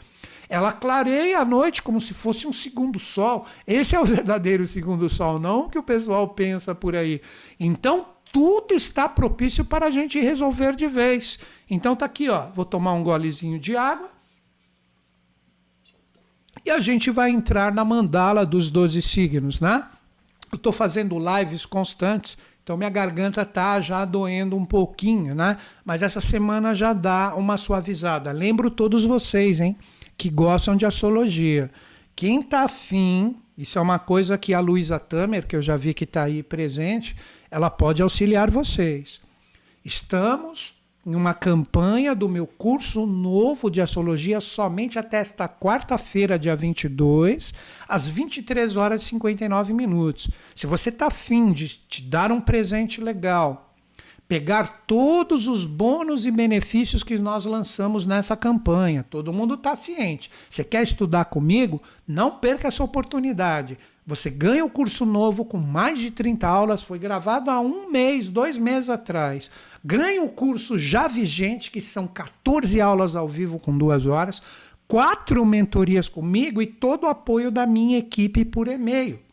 Ela 0.50 0.72
clareia 0.72 1.39
a 1.39 1.46
noite 1.46 1.82
como 1.82 2.00
se 2.00 2.14
fosse 2.14 2.48
um 2.48 2.54
segundo 2.54 3.00
sol. 3.00 3.46
Esse 3.66 3.96
é 3.96 4.00
o 4.00 4.06
verdadeiro 4.06 4.66
segundo 4.66 5.10
sol, 5.10 5.39
não 5.39 5.62
o 5.62 5.70
que 5.70 5.80
o 5.80 5.84
pessoal 5.84 6.28
pensa 6.30 6.76
por 6.76 6.96
aí. 6.96 7.22
Então, 7.60 8.06
tudo 8.36 8.74
está 8.74 9.08
propício 9.08 9.64
para 9.64 9.88
a 9.88 9.89
gente 9.89 10.20
resolver 10.20 10.76
de 10.76 10.88
vez. 10.88 11.39
Então 11.70 11.96
tá 11.96 12.06
aqui, 12.06 12.28
ó, 12.28 12.48
vou 12.54 12.66
tomar 12.66 12.91
um 12.91 13.02
golezinho 13.02 13.58
de 13.58 13.78
água. 13.78 14.10
E 16.66 16.70
a 16.70 16.80
gente 16.80 17.10
vai 17.12 17.30
entrar 17.30 17.72
na 17.72 17.86
mandala 17.86 18.46
dos 18.46 18.70
12 18.70 19.02
signos, 19.02 19.60
né? 19.60 19.88
Eu 20.52 20.58
estou 20.58 20.74
fazendo 20.74 21.18
lives 21.18 21.66
constantes, 21.66 22.38
então 22.62 22.76
minha 22.76 22.89
garganta 22.89 23.46
tá 23.46 23.80
já 23.80 24.04
doendo 24.04 24.58
um 24.58 24.66
pouquinho, 24.66 25.34
né? 25.34 25.58
Mas 25.86 26.04
essa 26.04 26.20
semana 26.20 26.76
já 26.76 26.91
dá 26.91 27.36
uma 27.36 27.56
suavizada. 27.56 28.32
Lembro 28.32 28.70
todos 28.70 29.06
vocês, 29.06 29.60
hein? 29.60 29.78
Que 30.18 30.30
gostam 30.30 30.76
de 30.76 30.86
astrologia. 30.86 31.72
Quem 32.16 32.39
está 32.39 32.61
afim, 32.61 33.36
isso 33.57 33.78
é 33.78 33.82
uma 33.82 33.99
coisa 33.99 34.38
que 34.38 34.53
a 34.53 34.59
Luísa 34.59 34.99
Tamer, 34.99 35.45
que 35.45 35.55
eu 35.55 35.61
já 35.61 35.76
vi 35.76 35.93
que 35.93 36.03
está 36.03 36.24
aí 36.24 36.41
presente, 36.41 37.16
ela 37.51 37.70
pode 37.70 38.01
auxiliar 38.01 38.49
vocês. 38.49 39.22
Estamos 39.84 40.76
em 41.05 41.13
uma 41.13 41.36
campanha 41.36 42.16
do 42.16 42.28
meu 42.28 42.47
curso 42.47 43.05
novo 43.05 43.70
de 43.70 43.80
astrologia 43.80 44.41
somente 44.41 44.97
até 44.97 45.18
esta 45.18 45.47
quarta-feira, 45.47 46.39
dia 46.39 46.55
22, 46.55 47.53
às 47.88 48.07
23 48.07 48.76
horas 48.76 49.03
e 49.03 49.05
59 49.05 49.72
minutos. 49.74 50.30
Se 50.55 50.66
você 50.66 50.89
está 50.89 51.07
afim 51.07 51.51
de 51.53 51.68
te 51.68 52.01
dar 52.01 52.32
um 52.32 52.41
presente 52.41 52.99
legal, 53.01 53.74
pegar 54.28 54.84
todos 54.88 55.47
os 55.47 55.65
bônus 55.65 56.26
e 56.26 56.32
benefícios 56.32 57.03
que 57.03 57.17
nós 57.17 57.45
lançamos 57.45 58.05
nessa 58.05 58.36
campanha. 58.36 59.05
Todo 59.09 59.34
mundo 59.34 59.53
está 59.53 59.76
ciente. 59.76 60.32
Você 60.49 60.63
quer 60.63 60.84
estudar 60.84 61.26
comigo? 61.26 61.82
Não 62.07 62.32
perca 62.32 62.67
essa 62.67 62.84
oportunidade. 62.84 63.78
Você 64.07 64.30
ganha 64.30 64.63
o 64.63 64.69
curso 64.69 65.05
novo 65.05 65.45
com 65.45 65.57
mais 65.57 65.97
de 65.97 66.11
30 66.11 66.47
aulas, 66.47 66.84
foi 66.84 66.99
gravado 66.99 67.49
há 67.49 67.59
um 67.59 67.89
mês, 67.89 68.30
dois 68.30 68.55
meses 68.55 68.89
atrás. 68.89 69.49
Ganha 69.84 70.21
o 70.23 70.30
curso 70.30 70.78
já 70.78 71.07
vigente, 71.07 71.71
que 71.71 71.82
são 71.82 72.05
14 72.05 72.80
aulas 72.80 73.15
ao 73.15 73.28
vivo 73.28 73.59
com 73.59 73.76
duas 73.76 74.05
horas, 74.05 74.43
quatro 74.88 75.43
mentorias 75.43 76.07
comigo 76.07 76.61
e 76.61 76.67
todo 76.67 77.05
o 77.05 77.09
apoio 77.09 77.49
da 77.49 77.65
minha 77.65 77.97
equipe 77.97 78.45
por 78.45 78.67
e-mail 78.67 79.24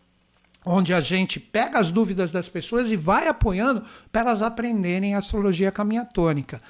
onde 0.64 0.94
a 0.94 1.00
gente 1.00 1.40
pega 1.40 1.78
as 1.78 1.90
dúvidas 1.90 2.30
das 2.30 2.48
pessoas 2.48 2.90
e 2.90 2.96
vai 2.96 3.28
apoiando 3.28 3.82
para 4.10 4.22
elas 4.22 4.42
aprenderem 4.42 5.14
astrologia 5.14 5.70
caminhatônica. 5.70 6.60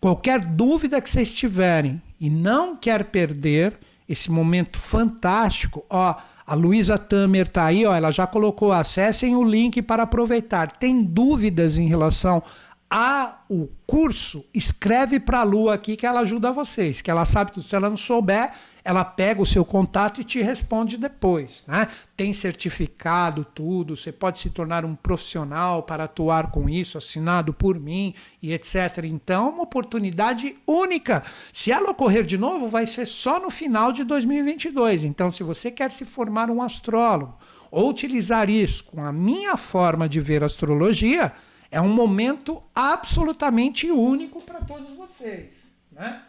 Qualquer 0.00 0.40
dúvida 0.40 1.00
que 1.00 1.08
vocês 1.08 1.32
tiverem 1.32 2.00
e 2.20 2.28
não 2.28 2.76
quer 2.76 3.04
perder 3.04 3.78
esse 4.08 4.30
momento 4.30 4.78
fantástico, 4.78 5.84
ó, 5.90 6.14
a 6.46 6.54
Luísa 6.54 6.96
Tamer 6.96 7.48
tá 7.48 7.64
aí, 7.64 7.84
ó, 7.84 7.94
ela 7.94 8.12
já 8.12 8.26
colocou, 8.26 8.72
acessem 8.72 9.34
o 9.34 9.42
link 9.42 9.82
para 9.82 10.04
aproveitar. 10.04 10.76
Tem 10.76 11.02
dúvidas 11.02 11.76
em 11.76 11.88
relação 11.88 12.42
a 12.88 13.40
o 13.48 13.68
curso, 13.84 14.44
escreve 14.54 15.18
para 15.18 15.40
a 15.40 15.42
Lu 15.42 15.68
aqui 15.68 15.96
que 15.96 16.06
ela 16.06 16.20
ajuda 16.20 16.52
vocês, 16.52 17.00
que 17.00 17.10
ela 17.10 17.24
sabe 17.24 17.50
que 17.50 17.62
se 17.62 17.74
ela 17.74 17.90
não 17.90 17.96
souber, 17.96 18.52
ela 18.86 19.04
pega 19.04 19.42
o 19.42 19.46
seu 19.46 19.64
contato 19.64 20.20
e 20.20 20.24
te 20.24 20.40
responde 20.40 20.96
depois. 20.96 21.64
Né? 21.66 21.88
Tem 22.16 22.32
certificado, 22.32 23.44
tudo, 23.44 23.96
você 23.96 24.12
pode 24.12 24.38
se 24.38 24.48
tornar 24.50 24.84
um 24.84 24.94
profissional 24.94 25.82
para 25.82 26.04
atuar 26.04 26.52
com 26.52 26.68
isso, 26.68 26.96
assinado 26.96 27.52
por 27.52 27.80
mim 27.80 28.14
e 28.40 28.52
etc. 28.52 29.02
Então, 29.02 29.50
uma 29.50 29.64
oportunidade 29.64 30.56
única. 30.64 31.24
Se 31.52 31.72
ela 31.72 31.90
ocorrer 31.90 32.24
de 32.24 32.38
novo, 32.38 32.68
vai 32.68 32.86
ser 32.86 33.06
só 33.06 33.40
no 33.40 33.50
final 33.50 33.90
de 33.90 34.04
2022. 34.04 35.02
Então, 35.02 35.32
se 35.32 35.42
você 35.42 35.68
quer 35.68 35.90
se 35.90 36.04
formar 36.04 36.48
um 36.48 36.62
astrólogo 36.62 37.36
ou 37.72 37.90
utilizar 37.90 38.48
isso 38.48 38.84
com 38.84 39.04
a 39.04 39.12
minha 39.12 39.56
forma 39.56 40.08
de 40.08 40.20
ver 40.20 40.44
astrologia, 40.44 41.32
é 41.72 41.80
um 41.80 41.92
momento 41.92 42.62
absolutamente 42.72 43.90
único 43.90 44.40
para 44.42 44.60
todos 44.60 44.94
vocês. 44.94 45.74
Né? 45.90 46.22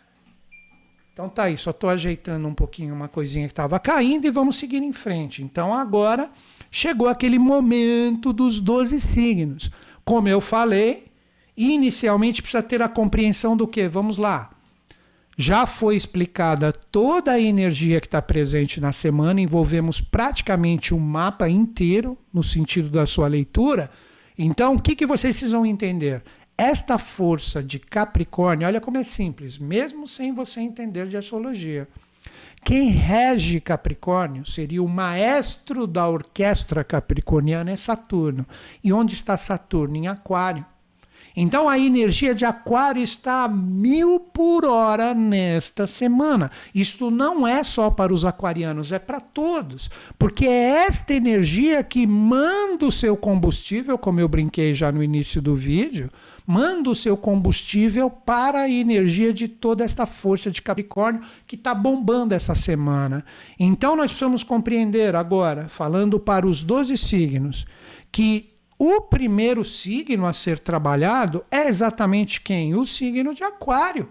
Então 1.17 1.27
tá 1.27 1.45
aí, 1.45 1.57
só 1.57 1.71
estou 1.71 1.89
ajeitando 1.89 2.47
um 2.47 2.53
pouquinho 2.53 2.93
uma 2.93 3.07
coisinha 3.07 3.47
que 3.47 3.51
estava 3.51 3.79
caindo 3.79 4.27
e 4.27 4.29
vamos 4.29 4.55
seguir 4.55 4.83
em 4.83 4.93
frente. 4.93 5.41
Então 5.41 5.73
agora 5.73 6.29
chegou 6.69 7.07
aquele 7.07 7.39
momento 7.39 8.31
dos 8.31 8.59
12 8.59 9.01
signos. 9.01 9.71
Como 10.05 10.29
eu 10.29 10.39
falei, 10.39 11.05
inicialmente 11.57 12.39
precisa 12.39 12.61
ter 12.61 12.83
a 12.83 12.87
compreensão 12.87 13.57
do 13.57 13.67
que? 13.67 13.87
Vamos 13.87 14.19
lá. 14.19 14.51
Já 15.35 15.65
foi 15.65 15.95
explicada 15.95 16.71
toda 16.71 17.31
a 17.31 17.41
energia 17.41 17.99
que 17.99 18.05
está 18.05 18.21
presente 18.21 18.79
na 18.79 18.91
semana, 18.91 19.41
envolvemos 19.41 19.99
praticamente 19.99 20.93
um 20.93 20.99
mapa 20.99 21.49
inteiro 21.49 22.15
no 22.31 22.43
sentido 22.43 22.91
da 22.91 23.07
sua 23.07 23.27
leitura. 23.27 23.89
Então, 24.37 24.75
o 24.75 24.79
que, 24.79 24.95
que 24.95 25.07
vocês 25.07 25.35
precisam 25.35 25.65
entender? 25.65 26.21
Esta 26.57 26.97
força 26.97 27.61
de 27.61 27.77
Capricórnio, 27.77 28.67
olha 28.67 28.81
como 28.81 28.97
é 28.97 29.03
simples, 29.03 29.59
mesmo 29.59 30.07
sem 30.07 30.33
você 30.33 30.59
entender 30.59 31.07
de 31.07 31.15
astrologia. 31.15 31.87
Quem 32.63 32.89
rege 32.89 33.61
Capricórnio 33.61 34.43
seria 34.45 34.81
o 34.81 34.89
maestro 34.89 35.85
da 35.85 36.09
orquestra 36.09 36.83
capricorniana 36.83 37.71
é 37.71 37.75
Saturno. 37.75 38.45
E 38.83 38.91
onde 38.91 39.13
está 39.13 39.37
Saturno? 39.37 39.95
Em 39.95 40.07
Aquário. 40.07 40.65
Então 41.39 41.69
a 41.69 41.77
energia 41.77 42.33
de 42.33 42.45
Aquário 42.45 43.03
está 43.03 43.43
a 43.43 43.47
mil 43.47 44.19
por 44.19 44.65
hora 44.65 45.13
nesta 45.13 45.85
semana. 45.85 46.49
Isto 46.73 47.11
não 47.11 47.47
é 47.47 47.63
só 47.63 47.91
para 47.91 48.11
os 48.11 48.25
aquarianos, 48.25 48.91
é 48.91 48.97
para 48.97 49.19
todos. 49.19 49.87
Porque 50.17 50.47
é 50.47 50.87
esta 50.87 51.13
energia 51.13 51.83
que 51.83 52.07
manda 52.07 52.87
o 52.87 52.91
seu 52.91 53.15
combustível, 53.15 53.99
como 53.99 54.19
eu 54.19 54.27
brinquei 54.27 54.73
já 54.73 54.91
no 54.91 55.03
início 55.03 55.39
do 55.39 55.55
vídeo, 55.55 56.09
manda 56.43 56.89
o 56.89 56.95
seu 56.95 57.15
combustível 57.15 58.09
para 58.09 58.61
a 58.61 58.69
energia 58.69 59.31
de 59.31 59.47
toda 59.47 59.83
esta 59.83 60.07
força 60.07 60.49
de 60.49 60.59
Capricórnio 60.63 61.21
que 61.45 61.53
está 61.53 61.75
bombando 61.75 62.33
essa 62.33 62.55
semana. 62.55 63.23
Então 63.59 63.95
nós 63.95 64.07
precisamos 64.07 64.41
compreender 64.41 65.15
agora, 65.15 65.67
falando 65.67 66.19
para 66.19 66.47
os 66.47 66.63
12 66.63 66.97
signos, 66.97 67.67
que 68.11 68.56
o 68.79 69.01
primeiro 69.01 69.65
signo 69.65 70.25
a 70.25 70.33
ser 70.33 70.59
trabalhado 70.59 71.43
é 71.49 71.67
exatamente 71.67 72.41
quem? 72.41 72.75
O 72.75 72.85
signo 72.85 73.33
de 73.33 73.43
Aquário. 73.43 74.09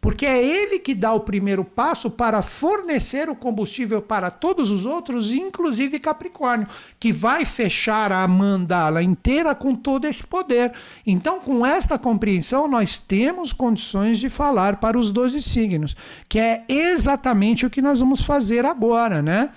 Porque 0.00 0.24
é 0.24 0.44
ele 0.44 0.78
que 0.78 0.94
dá 0.94 1.12
o 1.12 1.20
primeiro 1.20 1.64
passo 1.64 2.08
para 2.08 2.40
fornecer 2.40 3.28
o 3.28 3.34
combustível 3.34 4.00
para 4.00 4.30
todos 4.30 4.70
os 4.70 4.86
outros, 4.86 5.32
inclusive 5.32 5.98
Capricórnio, 5.98 6.68
que 7.00 7.10
vai 7.10 7.44
fechar 7.44 8.12
a 8.12 8.26
mandala 8.28 9.02
inteira 9.02 9.56
com 9.56 9.74
todo 9.74 10.04
esse 10.04 10.24
poder. 10.24 10.72
Então, 11.04 11.40
com 11.40 11.66
esta 11.66 11.98
compreensão, 11.98 12.68
nós 12.68 13.00
temos 13.00 13.52
condições 13.52 14.20
de 14.20 14.30
falar 14.30 14.76
para 14.76 14.96
os 14.96 15.10
12 15.10 15.42
signos, 15.42 15.96
que 16.28 16.38
é 16.38 16.64
exatamente 16.68 17.66
o 17.66 17.70
que 17.70 17.82
nós 17.82 17.98
vamos 17.98 18.20
fazer 18.22 18.64
agora, 18.64 19.20
né? 19.20 19.50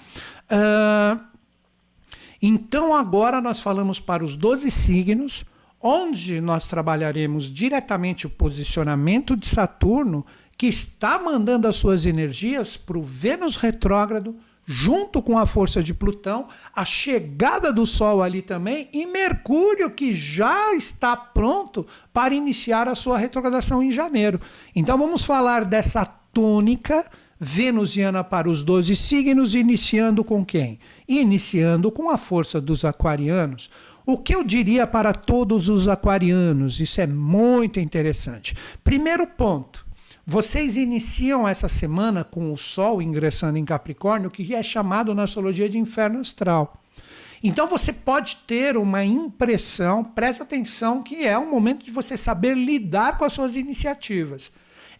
Uh, 0.52 1.31
então 2.42 2.96
agora 2.96 3.40
nós 3.40 3.60
falamos 3.60 4.00
para 4.00 4.24
os 4.24 4.36
12 4.36 4.72
signos, 4.72 5.46
onde 5.80 6.42
nós 6.42 6.68
trabalharemos 6.68 7.52
diretamente 7.52 8.26
o 8.26 8.30
posicionamento 8.30 9.36
de 9.36 9.48
Saturno, 9.48 10.26
que 10.58 10.68
está 10.68 11.20
mandando 11.20 11.68
as 11.68 11.76
suas 11.76 12.06
energias 12.06 12.78
para 12.78 12.98
o 12.98 13.04
Vênus 13.04 13.56
retrógrado, 13.56 14.36
junto 14.66 15.22
com 15.22 15.38
a 15.38 15.46
força 15.46 15.84
de 15.84 15.94
Plutão, 15.94 16.48
a 16.76 16.86
chegada 16.86 17.74
do 17.74 17.86
Sol 17.86 18.22
ali 18.22 18.42
também, 18.42 18.88
e 18.94 19.06
Mercúrio, 19.06 19.92
que 19.92 20.14
já 20.14 20.74
está 20.76 21.16
pronto 21.16 21.86
para 22.14 22.34
iniciar 22.34 22.88
a 22.88 22.96
sua 22.96 23.18
retrogradação 23.18 23.82
em 23.82 23.92
janeiro. 23.92 24.40
Então 24.76 24.98
vamos 24.98 25.26
falar 25.26 25.66
dessa 25.66 26.06
tônica 26.06 27.06
venusiana 27.44 28.24
para 28.24 28.48
os 28.48 28.62
12 28.62 28.96
signos, 28.96 29.56
iniciando 29.56 30.24
com 30.24 30.46
quem? 30.46 30.78
Iniciando 31.08 31.92
com 31.92 32.08
a 32.08 32.16
força 32.16 32.62
dos 32.62 32.86
aquarianos. 32.86 33.72
O 34.06 34.20
que 34.20 34.36
eu 34.36 34.44
diria 34.44 34.86
para 34.86 35.12
todos 35.12 35.68
os 35.68 35.88
aquarianos? 35.88 36.80
Isso 36.80 37.02
é 37.02 37.08
muito 37.08 37.80
interessante. 37.80 38.56
Primeiro 38.84 39.26
ponto. 39.26 39.84
Vocês 40.24 40.78
iniciam 40.78 41.48
essa 41.48 41.68
semana 41.68 42.24
com 42.24 42.54
o 42.54 42.58
Sol 42.58 43.02
ingressando 43.02 43.58
em 43.58 43.66
Capricórnio, 43.66 44.30
que 44.30 44.54
é 44.54 44.62
chamado 44.62 45.16
na 45.16 45.24
astrologia 45.24 45.68
de 45.68 45.80
inferno 45.80 46.20
astral. 46.20 46.80
Então 47.42 47.66
você 47.66 47.92
pode 47.92 48.36
ter 48.46 48.78
uma 48.78 49.04
impressão, 49.04 50.04
presta 50.04 50.44
atenção, 50.44 51.02
que 51.02 51.26
é 51.26 51.40
um 51.40 51.50
momento 51.50 51.84
de 51.84 51.90
você 51.90 52.16
saber 52.16 52.56
lidar 52.56 53.18
com 53.18 53.26
as 53.26 53.34
suas 53.34 53.56
iniciativas 53.56 54.52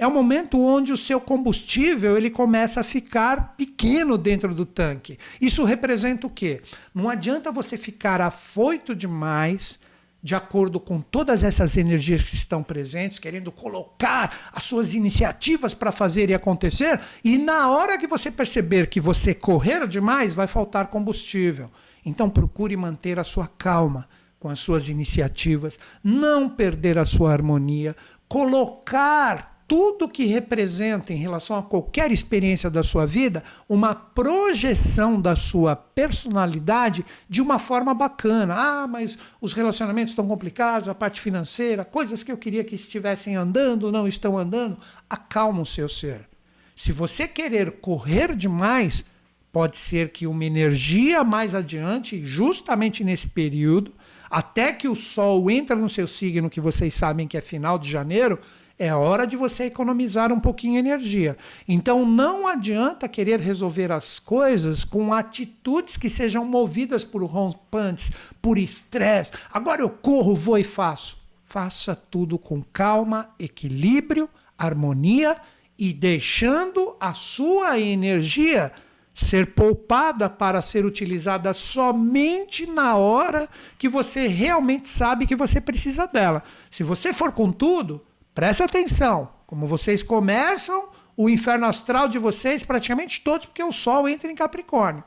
é 0.02 0.08
o 0.08 0.12
momento 0.12 0.60
onde 0.60 0.92
o 0.92 0.98
seu 0.98 1.22
combustível 1.22 2.18
ele 2.18 2.32
começa 2.32 2.82
a 2.82 2.84
ficar 2.84 3.54
pequeno 3.56 4.18
dentro 4.18 4.52
do 4.52 4.66
tanque. 4.66 5.20
Isso 5.40 5.64
representa 5.64 6.26
o 6.26 6.30
quê? 6.30 6.60
Não 6.92 7.08
adianta 7.08 7.52
você 7.52 7.78
ficar 7.78 8.20
afoito 8.20 8.96
demais 8.96 9.80
de 10.24 10.34
acordo 10.34 10.80
com 10.80 11.00
todas 11.00 11.44
essas 11.44 11.78
energias 11.78 12.24
que 12.24 12.34
estão 12.34 12.64
presentes, 12.64 13.20
querendo 13.20 13.52
colocar 13.52 14.50
as 14.52 14.64
suas 14.64 14.96
iniciativas 14.96 15.76
para 15.76 15.92
fazer 15.92 16.32
e 16.32 16.34
acontecer, 16.34 17.00
e 17.24 17.38
na 17.38 17.70
hora 17.70 17.96
que 17.96 18.08
você 18.08 18.32
perceber 18.32 18.88
que 18.88 19.00
você 19.00 19.36
correr 19.36 19.88
demais, 19.88 20.34
vai 20.34 20.48
faltar 20.48 20.88
combustível. 20.88 21.70
Então 22.04 22.28
procure 22.28 22.76
manter 22.76 23.20
a 23.20 23.24
sua 23.24 23.48
calma 23.48 24.10
com 24.40 24.50
as 24.50 24.60
suas 24.60 24.90
iniciativas, 24.90 25.78
não 26.04 26.50
perder 26.50 26.98
a 26.98 27.06
sua 27.06 27.32
harmonia, 27.32 27.96
colocar 28.28 29.51
tudo 29.72 30.10
que 30.10 30.26
representa 30.26 31.14
em 31.14 31.16
relação 31.16 31.58
a 31.58 31.64
qualquer 31.64 32.12
experiência 32.12 32.70
da 32.70 32.84
sua 32.84 33.06
vida 33.06 33.42
uma 33.70 33.96
projeção 33.96 35.22
da 35.22 35.34
sua 35.34 35.78
personalidade 35.78 37.06
de 37.30 37.42
uma 37.42 37.58
forma 37.58 37.94
bacana. 37.94 38.54
Ah, 38.54 38.86
mas 38.86 39.18
os 39.40 39.54
relacionamentos 39.54 40.12
estão 40.12 40.28
complicados, 40.28 40.90
a 40.90 40.94
parte 40.94 41.22
financeira, 41.22 41.86
coisas 41.86 42.22
que 42.22 42.30
eu 42.30 42.38
queria 42.38 42.66
que 42.66 42.76
estivessem 42.76 43.38
andando, 43.38 43.94
não 43.94 44.10
estão 44.10 44.38
andando. 44.38 44.78
Acalma 45.10 45.62
o 45.62 45.66
seu 45.66 45.88
ser. 45.88 46.28
Se 46.76 46.92
você 46.92 47.26
querer 47.26 47.80
correr 47.80 48.36
demais, 48.36 49.06
pode 49.54 49.78
ser 49.78 50.10
que 50.10 50.28
uma 50.28 50.44
energia 50.44 51.24
mais 51.24 51.56
adiante, 51.56 52.22
justamente 52.22 53.06
nesse 53.06 53.30
período, 53.30 53.94
até 54.30 54.74
que 54.74 54.90
o 54.90 54.96
Sol 54.96 55.50
entra 55.50 55.78
no 55.78 55.88
seu 55.88 56.10
signo, 56.10 56.50
que 56.50 56.60
vocês 56.60 56.94
sabem 56.94 57.26
que 57.26 57.38
é 57.38 57.42
final 57.42 57.80
de 57.80 57.90
janeiro, 57.90 58.38
é 58.82 58.96
hora 58.96 59.28
de 59.28 59.38
você 59.38 59.66
economizar 59.66 60.34
um 60.34 60.40
pouquinho 60.40 60.74
de 60.74 60.80
energia. 60.80 61.38
Então 61.68 62.04
não 62.04 62.48
adianta 62.48 63.08
querer 63.08 63.40
resolver 63.40 63.92
as 63.92 64.18
coisas 64.18 64.84
com 64.84 65.14
atitudes 65.14 65.98
que 65.98 66.10
sejam 66.10 66.44
movidas 66.44 67.04
por 67.04 67.24
rompantes, 67.24 68.12
por 68.42 68.58
estresse. 68.58 69.34
Agora 69.54 69.84
eu 69.84 69.90
corro, 69.90 70.36
vou 70.36 70.58
e 70.58 70.64
faço. 70.64 71.20
Faça 71.44 71.96
tudo 71.96 72.40
com 72.40 72.64
calma, 72.64 73.30
equilíbrio, 73.38 74.28
harmonia 74.58 75.38
e 75.78 75.94
deixando 75.94 76.98
a 77.00 77.14
sua 77.14 77.80
energia 77.80 78.72
ser 79.14 79.54
poupada 79.54 80.28
para 80.28 80.60
ser 80.60 80.86
utilizada 80.86 81.54
somente 81.54 82.66
na 82.66 82.96
hora 82.96 83.48
que 83.78 83.88
você 83.88 84.26
realmente 84.26 84.90
sabe 84.90 85.28
que 85.28 85.36
você 85.36 85.62
precisa 85.62 86.08
dela. 86.08 86.42
Se 86.72 86.82
você 86.82 87.14
for 87.14 87.32
com 87.32 87.52
tudo, 87.52 88.02
Preste 88.34 88.64
atenção, 88.64 89.30
como 89.46 89.68
vocês 89.68 90.02
começam 90.02 90.90
o 91.18 91.30
inferno 91.30 91.66
astral 91.66 92.08
de 92.08 92.18
vocês, 92.18 92.64
praticamente 92.64 93.22
todos, 93.22 93.46
porque 93.46 93.62
o 93.62 93.74
Sol 93.74 94.08
entra 94.08 94.32
em 94.32 94.36
Capricórnio. 94.36 95.04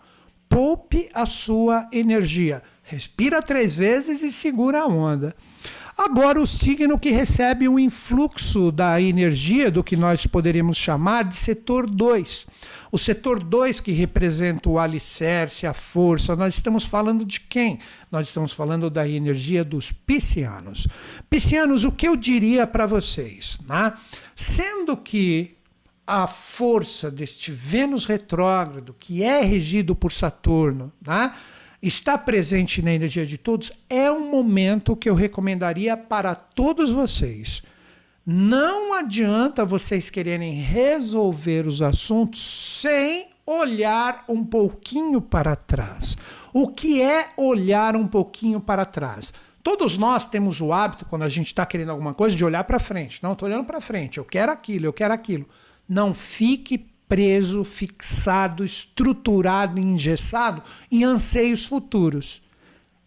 Poupe 0.49 1.09
a 1.15 1.25
sua 1.25 1.89
energia. 1.91 2.63
Respira 2.83 3.41
três 3.41 3.75
vezes 3.75 4.23
e 4.23 4.31
segura 4.31 4.83
a 4.83 4.87
onda. 4.87 5.35
Agora, 5.97 6.41
o 6.41 6.47
signo 6.47 6.99
que 6.99 7.11
recebe 7.11 7.67
um 7.67 7.79
influxo 7.79 8.71
da 8.71 9.01
energia 9.01 9.71
do 9.71 9.83
que 9.83 9.97
nós 9.97 10.27
poderíamos 10.27 10.77
chamar 10.77 11.25
de 11.25 11.37
setor 11.37 11.89
2. 11.89 12.47
O 12.95 12.99
setor 12.99 13.43
2, 13.43 13.81
que 13.81 13.91
representa 13.91 14.69
o 14.69 14.79
alicerce, 14.79 15.67
a 15.67 15.75
força, 15.75 16.37
nós 16.37 16.55
estamos 16.55 16.85
falando 16.85 17.25
de 17.25 17.41
quem? 17.41 17.81
Nós 18.09 18.29
estamos 18.29 18.53
falando 18.53 18.89
da 18.89 19.09
energia 19.09 19.65
dos 19.65 19.91
piscianos. 19.91 20.87
Piscianos, 21.29 21.85
o 21.85 21.91
que 21.91 22.07
eu 22.07 22.15
diria 22.15 22.69
para 22.69 22.87
vocês? 22.87 23.59
Né? 23.67 23.93
Sendo 24.33 24.97
que 24.97 25.57
a 26.07 26.29
força 26.29 27.11
deste 27.11 27.51
Vênus 27.51 28.05
retrógrado, 28.05 28.95
que 28.97 29.25
é 29.25 29.41
regido 29.43 29.97
por 29.97 30.13
Saturno, 30.13 30.93
né? 31.05 31.35
está 31.83 32.17
presente 32.17 32.81
na 32.81 32.93
energia 32.93 33.27
de 33.27 33.37
todos, 33.37 33.73
é 33.91 34.09
um 34.09 34.31
momento 34.31 34.95
que 34.95 35.11
eu 35.11 35.17
recomendaria 35.17 35.97
para 35.97 36.33
todos 36.33 36.93
vocês. 36.93 37.61
Não 38.27 38.95
adianta 38.95 39.67
vocês 39.67 40.09
quererem 40.09 40.55
resolver 40.55 41.67
os 41.67 41.83
assuntos 41.83 42.41
sem 42.41 43.29
olhar 43.47 44.25
um 44.27 44.43
pouquinho 44.43 45.21
para 45.21 45.55
trás. 45.55 46.17
O 46.51 46.69
que 46.69 47.03
é 47.03 47.29
olhar 47.37 47.95
um 47.95 48.07
pouquinho 48.07 48.61
para 48.61 48.87
trás? 48.87 49.31
Todos 49.63 49.99
nós 49.99 50.25
temos 50.25 50.63
o 50.63 50.73
hábito, 50.73 51.05
quando 51.05 51.25
a 51.25 51.29
gente 51.29 51.49
está 51.49 51.67
querendo 51.67 51.91
alguma 51.91 52.15
coisa, 52.15 52.35
de 52.35 52.43
olhar 52.43 52.65
para 52.65 52.81
frente. 52.81 53.23
Não, 53.23 53.35
estou 53.35 53.47
olhando 53.47 53.67
para 53.67 53.79
frente, 53.79 54.17
eu 54.17 54.25
quero 54.25 54.51
aquilo, 54.51 54.87
eu 54.87 54.93
quero 54.95 55.13
aquilo. 55.13 55.47
Não 55.87 56.15
fique 56.15 56.79
preso, 57.07 57.63
fixado, 57.63 58.65
estruturado 58.65 59.79
engessado 59.79 60.63
em 60.91 61.05
anseios 61.05 61.67
futuros. 61.67 62.44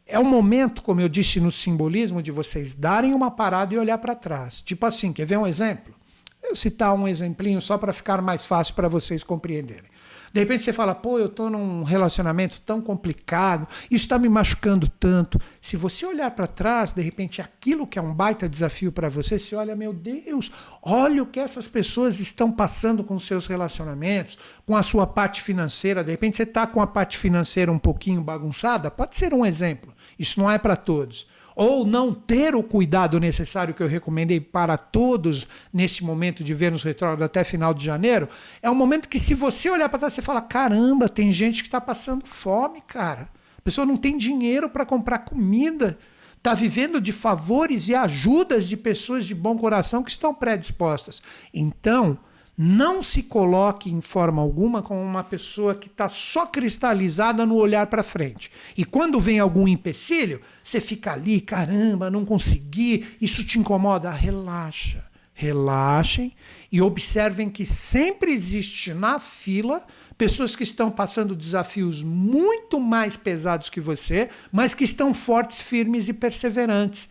É 0.08 0.18
o 0.18 0.24
momento, 0.24 0.82
como 0.82 1.02
eu 1.02 1.10
disse 1.10 1.42
no 1.42 1.52
simbolismo, 1.52 2.22
de 2.22 2.32
vocês 2.32 2.74
darem 2.74 3.14
uma 3.14 3.30
parada 3.30 3.74
e 3.74 3.78
olhar 3.78 3.98
para 3.98 4.16
trás. 4.16 4.62
Tipo 4.62 4.86
assim, 4.86 5.12
quer 5.12 5.26
ver 5.26 5.38
um 5.38 5.46
exemplo? 5.46 5.94
Eu 6.42 6.56
citar 6.56 6.94
um 6.94 7.06
exemplinho 7.06 7.62
só 7.62 7.78
para 7.78 7.92
ficar 7.92 8.22
mais 8.22 8.46
fácil 8.46 8.74
para 8.74 8.88
vocês 8.88 9.22
compreenderem. 9.22 9.98
De 10.32 10.42
repente 10.42 10.64
você 10.64 10.74
fala, 10.74 10.94
pô, 10.94 11.18
eu 11.18 11.28
estou 11.28 11.50
num 11.50 11.84
relacionamento 11.84 12.62
tão 12.62 12.82
complicado, 12.82 13.68
isso 13.90 14.06
está 14.06 14.20
me 14.20 14.30
machucando 14.30 14.88
tanto. 14.88 15.42
Se 15.62 15.76
você 15.76 16.06
olhar 16.06 16.32
para 16.32 16.48
trás, 16.48 16.92
de 16.92 17.02
repente, 17.02 17.42
aquilo 17.42 17.88
que 17.88 17.98
é 17.98 18.02
um 18.02 18.14
baita 18.14 18.48
desafio 18.48 18.92
para 18.92 19.10
você, 19.10 19.40
você 19.40 19.56
olha, 19.56 19.76
meu 19.76 19.94
Deus, 19.94 20.52
olha 20.82 21.24
o 21.24 21.26
que 21.26 21.40
essas 21.40 21.68
pessoas 21.68 22.20
estão 22.20 22.52
passando 22.52 23.04
com 23.04 23.18
seus 23.20 23.48
relacionamentos, 23.48 24.38
com 24.66 24.76
a 24.76 24.84
sua 24.84 25.08
parte 25.08 25.42
financeira. 25.42 26.04
De 26.04 26.12
repente 26.12 26.38
você 26.38 26.44
está 26.44 26.68
com 26.68 26.82
a 26.82 26.88
parte 26.88 27.18
financeira 27.18 27.72
um 27.72 27.80
pouquinho 27.80 28.22
bagunçada, 28.22 28.92
pode 28.92 29.18
ser 29.18 29.34
um 29.34 29.46
exemplo. 29.46 29.94
Isso 30.18 30.40
não 30.40 30.50
é 30.50 30.58
para 30.58 30.76
todos 30.76 31.28
ou 31.58 31.84
não 31.84 32.14
ter 32.14 32.54
o 32.54 32.62
cuidado 32.62 33.20
necessário 33.20 33.74
que 33.74 33.82
eu 33.82 33.88
recomendei 33.88 34.40
para 34.40 34.78
todos 34.78 35.48
neste 35.74 36.04
momento 36.04 36.44
de 36.44 36.54
Vênus 36.54 36.84
retrógrado 36.84 37.24
até 37.24 37.44
final 37.44 37.74
de 37.74 37.84
janeiro, 37.84 38.30
é 38.62 38.70
um 38.70 38.76
momento 38.76 39.10
que 39.10 39.20
se 39.20 39.34
você 39.34 39.68
olhar 39.68 39.90
para 39.90 39.98
trás 39.98 40.14
você 40.14 40.22
fala: 40.22 40.40
caramba, 40.40 41.10
tem 41.10 41.32
gente 41.32 41.64
que 41.64 41.68
está 41.68 41.82
passando 41.82 42.28
fome, 42.28 42.80
cara. 42.82 43.28
A 43.58 43.62
pessoa 43.64 43.88
não 43.88 43.98
tem 43.98 44.20
dinheiro 44.20 44.70
para 44.70 44.86
comprar 44.86 45.20
comida. 45.20 45.98
Está 46.38 46.54
vivendo 46.54 47.02
de 47.02 47.12
favores 47.12 47.90
e 47.90 47.96
ajudas 47.96 48.70
de 48.70 48.78
pessoas 48.78 49.26
de 49.26 49.34
bom 49.34 49.58
coração 49.58 50.04
que 50.04 50.12
estão 50.12 50.36
predispostas. 50.36 51.24
Então, 51.52 52.20
não 52.58 53.04
se 53.04 53.22
coloque 53.22 53.92
em 53.92 54.02
forma 54.02 54.42
alguma 54.42 54.82
como 54.82 55.00
uma 55.00 55.24
pessoa 55.24 55.76
que 55.76 55.88
está 55.88 56.10
só 56.10 56.48
cristalizada 56.48 57.46
no 57.46 57.54
olhar 57.54 57.86
para 57.86 58.02
frente. 58.02 58.52
E 58.76 58.84
quando 58.84 59.20
vem 59.20 59.40
algum 59.40 59.68
empecilho, 59.68 60.42
você 60.64 60.82
fica 60.82 61.14
ali, 61.14 61.40
caramba, 61.40 62.10
não 62.10 62.26
consegui, 62.26 63.06
isso 63.22 63.46
te 63.46 63.60
incomoda. 63.60 64.10
Relaxa. 64.10 65.06
Relaxem 65.36 66.34
e 66.72 66.82
observem 66.82 67.48
que 67.48 67.64
sempre 67.64 68.32
existe 68.32 68.92
na 68.92 69.20
fila 69.20 69.86
pessoas 70.18 70.56
que 70.56 70.64
estão 70.64 70.90
passando 70.90 71.36
desafios 71.36 72.04
muito 72.04 72.80
mais 72.80 73.16
pesados 73.16 73.70
que 73.70 73.80
você, 73.80 74.30
mas 74.52 74.74
que 74.74 74.84
estão 74.84 75.14
fortes, 75.14 75.62
firmes 75.62 76.10
e 76.10 76.14
perseverantes. 76.14 77.08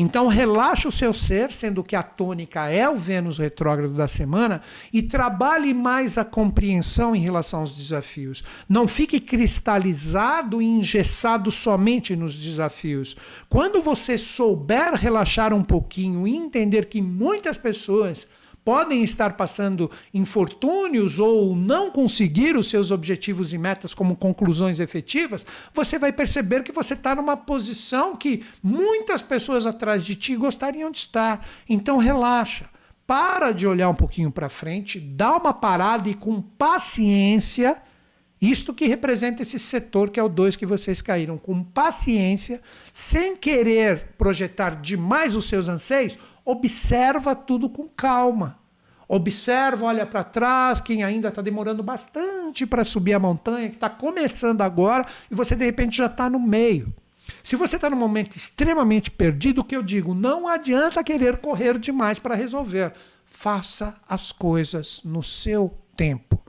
Então 0.00 0.28
relaxa 0.28 0.88
o 0.88 0.92
seu 0.92 1.12
ser, 1.12 1.50
sendo 1.50 1.82
que 1.82 1.96
a 1.96 2.04
tônica 2.04 2.68
é 2.68 2.88
o 2.88 2.96
Vênus 2.96 3.36
retrógrado 3.36 3.94
da 3.94 4.06
semana, 4.06 4.62
e 4.92 5.02
trabalhe 5.02 5.74
mais 5.74 6.16
a 6.16 6.24
compreensão 6.24 7.16
em 7.16 7.18
relação 7.18 7.62
aos 7.62 7.74
desafios. 7.74 8.44
Não 8.68 8.86
fique 8.86 9.18
cristalizado 9.18 10.62
e 10.62 10.64
engessado 10.64 11.50
somente 11.50 12.14
nos 12.14 12.38
desafios. 12.38 13.16
Quando 13.48 13.82
você 13.82 14.16
souber 14.16 14.94
relaxar 14.94 15.52
um 15.52 15.64
pouquinho 15.64 16.28
e 16.28 16.36
entender 16.36 16.84
que 16.84 17.02
muitas 17.02 17.58
pessoas 17.58 18.28
podem 18.68 19.02
estar 19.02 19.32
passando 19.32 19.90
infortúnios 20.12 21.18
ou 21.18 21.56
não 21.56 21.90
conseguir 21.90 22.54
os 22.54 22.68
seus 22.68 22.90
objetivos 22.90 23.54
e 23.54 23.56
metas 23.56 23.94
como 23.94 24.14
conclusões 24.14 24.78
efetivas, 24.78 25.46
você 25.72 25.98
vai 25.98 26.12
perceber 26.12 26.62
que 26.62 26.70
você 26.70 26.92
está 26.92 27.14
numa 27.14 27.34
posição 27.34 28.14
que 28.14 28.44
muitas 28.62 29.22
pessoas 29.22 29.64
atrás 29.64 30.04
de 30.04 30.14
ti 30.14 30.36
gostariam 30.36 30.90
de 30.90 30.98
estar. 30.98 31.48
Então 31.66 31.96
relaxa. 31.96 32.66
Para 33.06 33.52
de 33.52 33.66
olhar 33.66 33.88
um 33.88 33.94
pouquinho 33.94 34.30
para 34.30 34.50
frente, 34.50 35.00
dá 35.00 35.38
uma 35.38 35.54
parada 35.54 36.10
e 36.10 36.14
com 36.14 36.42
paciência, 36.42 37.80
isto 38.38 38.74
que 38.74 38.86
representa 38.86 39.40
esse 39.40 39.58
setor 39.58 40.10
que 40.10 40.20
é 40.20 40.22
o 40.22 40.28
2 40.28 40.56
que 40.56 40.66
vocês 40.66 41.00
caíram, 41.00 41.38
com 41.38 41.64
paciência, 41.64 42.60
sem 42.92 43.34
querer 43.34 44.08
projetar 44.18 44.78
demais 44.78 45.34
os 45.34 45.48
seus 45.48 45.70
anseios, 45.70 46.18
observa 46.50 47.36
tudo 47.36 47.68
com 47.68 47.86
calma. 47.86 48.58
Observa, 49.06 49.84
olha 49.84 50.06
para 50.06 50.24
trás, 50.24 50.80
quem 50.80 51.04
ainda 51.04 51.28
está 51.28 51.42
demorando 51.42 51.82
bastante 51.82 52.66
para 52.66 52.86
subir 52.86 53.12
a 53.12 53.18
montanha, 53.18 53.68
que 53.68 53.76
está 53.76 53.90
começando 53.90 54.62
agora, 54.62 55.06
e 55.30 55.34
você 55.34 55.54
de 55.54 55.66
repente 55.66 55.98
já 55.98 56.06
está 56.06 56.30
no 56.30 56.40
meio. 56.40 56.92
Se 57.42 57.54
você 57.54 57.76
está 57.76 57.90
num 57.90 57.98
momento 57.98 58.34
extremamente 58.34 59.10
perdido, 59.10 59.60
o 59.60 59.64
que 59.64 59.76
eu 59.76 59.82
digo, 59.82 60.14
não 60.14 60.48
adianta 60.48 61.04
querer 61.04 61.36
correr 61.36 61.78
demais 61.78 62.18
para 62.18 62.34
resolver. 62.34 62.94
Faça 63.26 63.94
as 64.08 64.32
coisas 64.32 65.02
no 65.04 65.22
seu 65.22 65.76
tempo. 65.94 66.40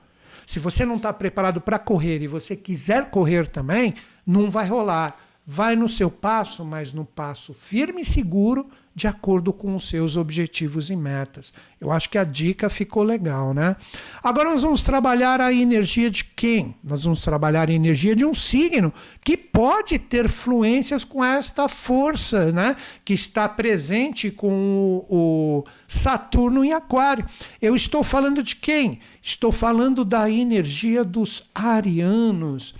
Se 0.46 0.58
você 0.58 0.86
não 0.86 0.96
está 0.96 1.12
preparado 1.12 1.60
para 1.60 1.78
correr 1.78 2.22
e 2.22 2.26
você 2.26 2.56
quiser 2.56 3.10
correr 3.10 3.48
também, 3.48 3.94
não 4.26 4.50
vai 4.50 4.66
rolar. 4.66 5.18
Vai 5.44 5.76
no 5.76 5.88
seu 5.90 6.10
passo, 6.10 6.64
mas 6.64 6.90
no 6.90 7.04
passo 7.04 7.52
firme 7.52 8.00
e 8.00 8.04
seguro, 8.04 8.70
de 8.94 9.06
acordo 9.06 9.52
com 9.52 9.74
os 9.74 9.88
seus 9.88 10.16
objetivos 10.16 10.90
e 10.90 10.96
metas. 10.96 11.54
Eu 11.80 11.92
acho 11.92 12.10
que 12.10 12.18
a 12.18 12.24
dica 12.24 12.68
ficou 12.68 13.02
legal, 13.02 13.54
né? 13.54 13.76
Agora 14.22 14.50
nós 14.50 14.62
vamos 14.62 14.82
trabalhar 14.82 15.40
a 15.40 15.52
energia 15.52 16.10
de 16.10 16.24
quem? 16.24 16.74
Nós 16.82 17.04
vamos 17.04 17.22
trabalhar 17.22 17.70
a 17.70 17.72
energia 17.72 18.16
de 18.16 18.24
um 18.24 18.34
signo 18.34 18.92
que 19.24 19.36
pode 19.36 19.98
ter 19.98 20.28
fluências 20.28 21.04
com 21.04 21.24
esta 21.24 21.68
força, 21.68 22.50
né? 22.52 22.76
Que 23.04 23.14
está 23.14 23.48
presente 23.48 24.30
com 24.30 25.06
o, 25.08 25.64
Saturno 25.86 26.64
em 26.64 26.72
Aquário. 26.72 27.26
Eu 27.60 27.74
estou 27.74 28.04
falando 28.04 28.44
de 28.44 28.54
quem? 28.54 29.00
Estou 29.20 29.50
falando 29.50 30.04
da 30.04 30.30
energia 30.30 31.02
dos 31.04 31.50
arianos. 31.52 32.74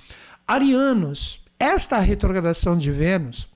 Arianos, 0.47 1.41
esta 1.59 1.99
retrogradação 1.99 2.79
de 2.79 2.93
Vênus 2.93 3.50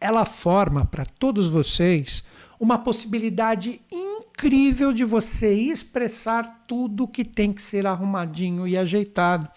ela 0.00 0.24
forma 0.24 0.84
para 0.84 1.04
todos 1.04 1.48
vocês 1.48 2.22
uma 2.60 2.78
possibilidade 2.78 3.80
incrível 3.90 4.92
de 4.92 5.04
você 5.04 5.52
expressar 5.52 6.64
tudo 6.66 7.06
que 7.06 7.24
tem 7.24 7.52
que 7.52 7.62
ser 7.62 7.86
arrumadinho 7.86 8.66
e 8.66 8.76
ajeitado. 8.76 9.48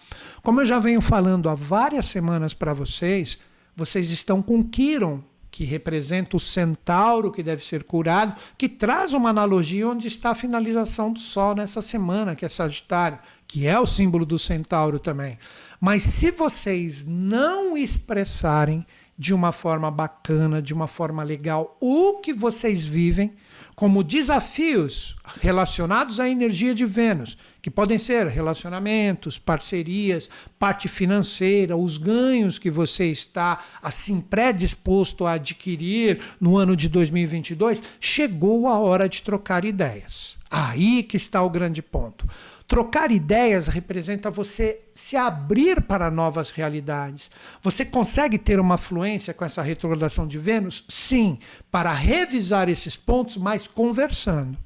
Como 0.42 0.60
eu 0.60 0.66
já 0.66 0.78
venho 0.78 1.00
falando 1.00 1.48
há 1.48 1.54
várias 1.54 2.06
semanas 2.06 2.54
para 2.54 2.72
vocês, 2.72 3.38
vocês 3.74 4.10
estão 4.10 4.40
com 4.40 4.62
Quiron, 4.62 5.22
que 5.50 5.64
representa 5.64 6.36
o 6.36 6.40
centauro 6.40 7.30
que 7.30 7.42
deve 7.42 7.64
ser 7.64 7.84
curado, 7.84 8.40
que 8.56 8.68
traz 8.68 9.12
uma 9.12 9.30
analogia 9.30 9.86
onde 9.86 10.08
está 10.08 10.30
a 10.30 10.34
finalização 10.34 11.12
do 11.12 11.20
Sol 11.20 11.54
nessa 11.54 11.82
semana, 11.82 12.34
que 12.34 12.44
é 12.44 12.48
Sagitário, 12.48 13.18
que 13.46 13.66
é 13.66 13.78
o 13.78 13.84
símbolo 13.84 14.24
do 14.24 14.38
centauro 14.38 14.98
também. 14.98 15.38
Mas 15.78 16.04
se 16.04 16.30
vocês 16.30 17.04
não 17.06 17.76
expressarem 17.76 18.86
de 19.16 19.34
uma 19.34 19.52
forma 19.52 19.90
bacana, 19.90 20.60
de 20.60 20.72
uma 20.72 20.86
forma 20.86 21.22
legal, 21.22 21.76
o 21.80 22.20
que 22.20 22.32
vocês 22.32 22.84
vivem 22.84 23.34
como 23.74 24.04
desafios 24.04 25.16
relacionados 25.40 26.20
à 26.20 26.28
energia 26.28 26.74
de 26.74 26.84
Vênus, 26.84 27.36
que 27.60 27.70
podem 27.70 27.96
ser 27.96 28.26
relacionamentos, 28.26 29.38
parcerias, 29.38 30.28
parte 30.58 30.88
financeira, 30.88 31.76
os 31.76 31.96
ganhos 31.96 32.58
que 32.58 32.70
você 32.70 33.06
está 33.06 33.58
assim 33.82 34.20
predisposto 34.20 35.26
a 35.26 35.32
adquirir 35.32 36.20
no 36.40 36.56
ano 36.56 36.76
de 36.76 36.88
2022, 36.88 37.82
chegou 37.98 38.68
a 38.68 38.78
hora 38.78 39.08
de 39.08 39.22
trocar 39.22 39.64
ideias. 39.64 40.36
Aí 40.50 41.02
que 41.02 41.16
está 41.16 41.40
o 41.42 41.48
grande 41.48 41.80
ponto. 41.80 42.28
Trocar 42.72 43.10
ideias 43.10 43.68
representa 43.68 44.30
você 44.30 44.80
se 44.94 45.14
abrir 45.14 45.82
para 45.82 46.10
novas 46.10 46.50
realidades. 46.50 47.30
Você 47.60 47.84
consegue 47.84 48.38
ter 48.38 48.58
uma 48.58 48.78
fluência 48.78 49.34
com 49.34 49.44
essa 49.44 49.60
retrogradação 49.60 50.26
de 50.26 50.38
Vênus? 50.38 50.82
Sim, 50.88 51.38
para 51.70 51.92
revisar 51.92 52.70
esses 52.70 52.96
pontos, 52.96 53.36
mas 53.36 53.68
conversando. 53.68 54.56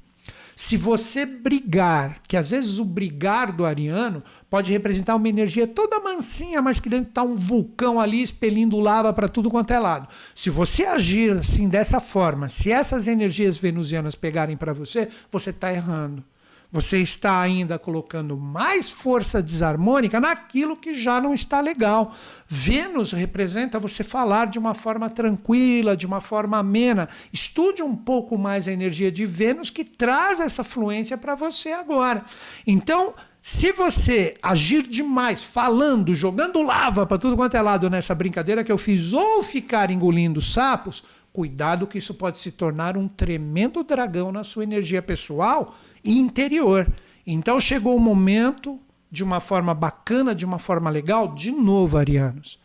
Se 0.55 0.77
você 0.77 1.27
brigar, 1.27 2.23
que 2.29 2.37
às 2.37 2.51
vezes 2.51 2.79
o 2.79 2.85
brigar 2.85 3.51
do 3.51 3.67
ariano 3.67 4.23
pode 4.49 4.71
representar 4.71 5.17
uma 5.17 5.29
energia 5.29 5.67
toda 5.67 5.99
mansinha, 5.99 6.63
mas 6.63 6.79
que 6.79 6.89
dentro 6.89 7.09
está 7.09 7.25
um 7.25 7.35
vulcão 7.35 7.99
ali 7.99 8.23
expelindo 8.23 8.79
lava 8.79 9.13
para 9.13 9.29
tudo 9.29 9.51
quanto 9.51 9.73
é 9.73 9.81
lado. 9.81 10.07
Se 10.33 10.49
você 10.49 10.85
agir 10.85 11.33
assim 11.39 11.69
dessa 11.69 11.99
forma, 11.99 12.49
se 12.49 12.71
essas 12.71 13.09
energias 13.09 13.59
venusianas 13.59 14.15
pegarem 14.15 14.57
para 14.57 14.73
você, 14.73 15.09
você 15.29 15.51
está 15.51 15.75
errando. 15.75 16.23
Você 16.71 16.99
está 16.99 17.41
ainda 17.41 17.79
colocando 17.79 18.37
mais 18.37 18.91
força 18.91 19.43
desarmônica 19.43 20.21
naquilo 20.21 20.77
que 20.77 20.95
já 20.95 21.21
não 21.21 21.33
está 21.33 21.61
legal. 21.61 22.15
Vênus 22.49 23.13
representa 23.13 23.79
você 23.79 24.03
falar 24.03 24.47
de 24.47 24.59
uma 24.59 24.75
forma 24.75 25.09
tranquila, 25.09 25.97
de 25.97 26.07
uma 26.07 26.21
forma 26.21 26.59
amena. 26.59 27.09
Estude 27.33 27.83
um 27.83 27.95
pouco 27.95 28.37
mais 28.37 28.67
a 28.69 28.73
energia 28.73 29.11
de 29.11 29.25
Vênus 29.25 29.71
que 29.71 29.85
traz 29.85 30.41
essa 30.41 30.65
fluência 30.65 31.17
para 31.17 31.35
você 31.35 31.71
agora. 31.73 32.25
Então, 32.67 33.15
se 33.41 33.71
você 33.71 34.35
agir 34.43 34.83
demais, 34.83 35.45
falando, 35.45 36.13
jogando 36.13 36.63
lava 36.63 37.07
para 37.07 37.17
tudo 37.17 37.37
quanto 37.37 37.57
é 37.57 37.63
lado 37.63 37.89
nessa 37.89 38.13
brincadeira 38.13 38.65
que 38.65 38.73
eu 38.73 38.77
fiz, 38.77 39.13
ou 39.13 39.41
ficar 39.41 39.89
engolindo 39.89 40.41
sapos, 40.41 41.05
cuidado 41.37 41.87
que 41.87 41.99
isso 41.99 42.15
pode 42.15 42.39
se 42.39 42.51
tornar 42.51 42.97
um 42.97 43.07
tremendo 43.07 43.85
dragão 43.85 44.33
na 44.33 44.43
sua 44.43 44.63
energia 44.63 45.03
pessoal 45.03 45.77
e 46.03 46.19
interior. 46.19 46.91
Então 47.27 47.61
chegou 47.61 47.95
o 47.95 48.01
momento, 48.01 48.81
de 49.11 49.23
uma 49.23 49.39
forma 49.39 49.75
bacana, 49.75 50.35
de 50.35 50.47
uma 50.47 50.59
forma 50.59 50.89
legal, 50.89 51.35
de 51.35 51.51
novo, 51.51 51.99
arianos. 51.99 52.59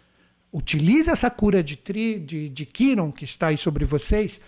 Utilize 0.54 1.10
essa 1.10 1.30
cura 1.30 1.62
de, 1.62 1.76
tri, 1.76 2.18
de, 2.18 2.48
de 2.48 2.66
Kiron 2.66 3.12
que 3.12 3.26
está 3.26 3.48
aí 3.48 3.58
sobre 3.58 3.84
vocês, 3.84 4.40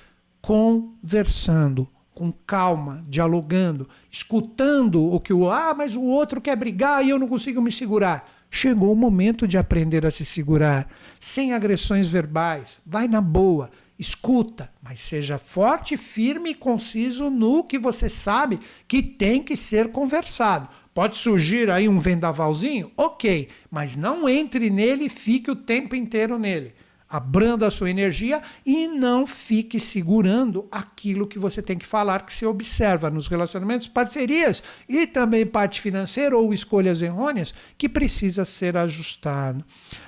conversando, 0.41 1.85
com 2.13 2.31
calma, 2.31 3.03
dialogando, 3.09 3.89
escutando 4.09 5.03
o 5.03 5.19
que 5.19 5.33
o 5.33 5.51
ah, 5.51 5.73
mas 5.75 5.97
o 5.97 6.01
outro 6.03 6.39
quer 6.39 6.55
brigar 6.55 7.03
e 7.03 7.09
eu 7.09 7.19
não 7.19 7.27
consigo 7.27 7.61
me 7.61 7.73
segurar. 7.73 8.31
Chegou 8.49 8.93
o 8.93 8.95
momento 8.95 9.45
de 9.45 9.57
aprender 9.57 10.05
a 10.05 10.11
se 10.11 10.23
segurar, 10.23 10.87
sem 11.19 11.51
agressões 11.51 12.07
verbais. 12.07 12.79
Vai 12.85 13.09
na 13.09 13.19
boa, 13.19 13.69
escuta, 13.97 14.71
mas 14.81 14.99
seja 14.99 15.37
forte, 15.37 15.95
firme 15.97 16.51
e 16.51 16.55
conciso 16.55 17.29
no 17.29 17.63
que 17.63 17.77
você 17.77 18.09
sabe 18.09 18.59
que 18.87 19.01
tem 19.01 19.41
que 19.41 19.55
ser 19.55 19.91
conversado. 19.91 20.67
Pode 20.93 21.17
surgir 21.17 21.69
aí 21.71 21.89
um 21.89 21.99
vendavalzinho? 21.99 22.91
Ok, 22.95 23.49
mas 23.71 23.95
não 23.95 24.29
entre 24.29 24.69
nele 24.69 25.05
e 25.05 25.09
fique 25.09 25.49
o 25.49 25.55
tempo 25.55 25.95
inteiro 25.95 26.37
nele. 26.37 26.73
Abranda 27.09 27.67
a 27.67 27.71
sua 27.71 27.91
energia 27.91 28.41
e 28.65 28.87
não 28.87 29.27
fique 29.27 29.79
segurando 29.79 30.67
aquilo 30.71 31.27
que 31.27 31.37
você 31.37 31.61
tem 31.61 31.77
que 31.77 31.85
falar, 31.85 32.25
que 32.25 32.33
se 32.33 32.43
observa 32.43 33.11
nos 33.11 33.27
relacionamentos, 33.27 33.87
parcerias 33.87 34.63
e 34.89 35.05
também 35.05 35.45
parte 35.45 35.79
financeira 35.79 36.35
ou 36.35 36.51
escolhas 36.51 37.03
errôneas, 37.03 37.53
que 37.77 37.87
precisa 37.87 38.45
ser 38.45 38.75
ajustado. 38.75 39.63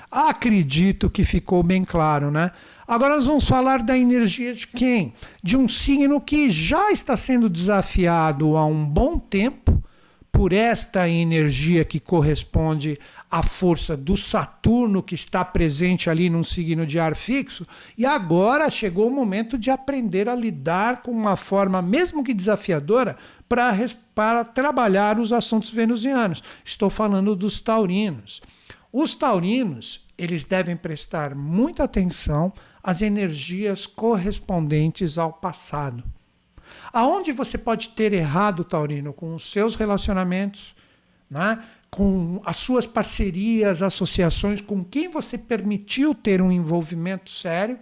Acredito 0.09 1.09
que 1.09 1.23
ficou 1.23 1.61
bem 1.61 1.83
claro, 1.83 2.31
né? 2.31 2.51
Agora 2.87 3.15
nós 3.15 3.25
vamos 3.25 3.47
falar 3.47 3.81
da 3.81 3.97
energia 3.97 4.53
de 4.53 4.67
quem? 4.67 5.13
De 5.41 5.57
um 5.57 5.67
signo 5.67 6.21
que 6.21 6.51
já 6.51 6.91
está 6.91 7.17
sendo 7.17 7.49
desafiado 7.49 8.55
há 8.55 8.65
um 8.65 8.85
bom 8.85 9.17
tempo 9.17 9.83
por 10.31 10.51
esta 10.51 11.07
energia 11.09 11.85
que 11.85 11.97
corresponde 11.97 12.99
à 13.31 13.41
força 13.41 13.95
do 13.95 14.17
Saturno 14.17 15.01
que 15.01 15.15
está 15.15 15.45
presente 15.45 16.09
ali 16.09 16.29
num 16.29 16.43
signo 16.43 16.85
de 16.85 16.99
ar 16.99 17.15
fixo, 17.15 17.65
e 17.97 18.05
agora 18.05 18.69
chegou 18.69 19.07
o 19.07 19.15
momento 19.15 19.57
de 19.57 19.71
aprender 19.71 20.27
a 20.27 20.35
lidar 20.35 21.01
com 21.01 21.11
uma 21.11 21.37
forma, 21.37 21.81
mesmo 21.81 22.21
que 22.21 22.33
desafiadora, 22.33 23.15
para, 23.47 24.43
trabalhar 24.43 25.19
os 25.19 25.31
assuntos 25.31 25.71
venusianos. 25.71 26.43
Estou 26.65 26.89
falando 26.89 27.33
dos 27.33 27.61
taurinos. 27.61 28.41
Os 28.91 29.13
taurinos, 29.13 30.05
eles 30.17 30.43
devem 30.43 30.75
prestar 30.75 31.33
muita 31.33 31.85
atenção 31.85 32.53
às 32.85 33.01
energias 33.01 33.87
correspondentes 33.87 35.17
ao 35.17 35.33
passado. 35.33 36.03
Aonde 36.93 37.31
você 37.31 37.57
pode 37.57 37.89
ter 37.89 38.13
errado, 38.13 38.63
Taurino, 38.63 39.11
com 39.11 39.33
os 39.33 39.49
seus 39.49 39.73
relacionamentos, 39.73 40.75
né? 41.27 41.63
com 41.89 42.39
as 42.45 42.57
suas 42.57 42.85
parcerias, 42.85 43.81
associações, 43.81 44.61
com 44.61 44.83
quem 44.83 45.09
você 45.09 45.35
permitiu 45.35 46.13
ter 46.13 46.43
um 46.43 46.51
envolvimento 46.51 47.31
sério, 47.31 47.79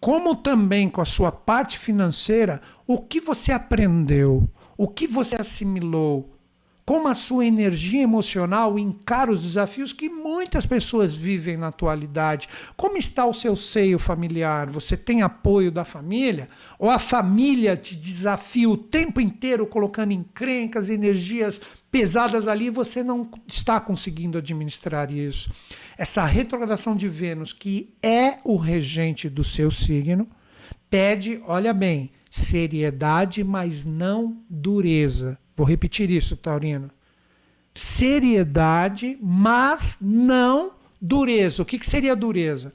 como 0.00 0.34
também 0.34 0.88
com 0.88 1.02
a 1.02 1.04
sua 1.04 1.30
parte 1.30 1.78
financeira, 1.78 2.62
o 2.86 3.02
que 3.02 3.20
você 3.20 3.52
aprendeu, 3.52 4.48
o 4.78 4.88
que 4.88 5.06
você 5.06 5.36
assimilou, 5.38 6.34
como 6.84 7.08
a 7.08 7.14
sua 7.14 7.46
energia 7.46 8.02
emocional 8.02 8.78
encara 8.78 9.30
os 9.30 9.42
desafios 9.42 9.92
que 9.92 10.08
muitas 10.08 10.66
pessoas 10.66 11.14
vivem 11.14 11.56
na 11.56 11.68
atualidade. 11.68 12.48
Como 12.76 12.96
está 12.96 13.24
o 13.24 13.32
seu 13.32 13.54
seio 13.54 13.98
familiar? 13.98 14.68
Você 14.70 14.96
tem 14.96 15.22
apoio 15.22 15.70
da 15.70 15.84
família? 15.84 16.48
Ou 16.78 16.90
a 16.90 16.98
família 16.98 17.76
te 17.76 17.94
desafia 17.94 18.68
o 18.68 18.76
tempo 18.76 19.20
inteiro 19.20 19.66
colocando 19.66 20.12
encrencas, 20.12 20.90
energias 20.90 21.60
pesadas 21.90 22.48
ali 22.48 22.66
e 22.66 22.70
você 22.70 23.02
não 23.04 23.30
está 23.46 23.80
conseguindo 23.80 24.38
administrar 24.38 25.10
isso? 25.12 25.52
Essa 25.96 26.24
retrogradação 26.24 26.96
de 26.96 27.08
Vênus, 27.08 27.52
que 27.52 27.94
é 28.02 28.38
o 28.42 28.56
regente 28.56 29.28
do 29.28 29.44
seu 29.44 29.70
signo, 29.70 30.28
pede, 30.90 31.40
olha 31.46 31.72
bem, 31.72 32.10
seriedade, 32.30 33.44
mas 33.44 33.84
não 33.84 34.42
dureza. 34.48 35.38
Vou 35.56 35.66
repetir 35.66 36.10
isso, 36.10 36.36
Taurino. 36.36 36.90
Seriedade, 37.74 39.18
mas 39.20 39.98
não 40.00 40.72
dureza. 41.00 41.62
O 41.62 41.66
que, 41.66 41.78
que 41.78 41.86
seria 41.86 42.14
dureza? 42.14 42.72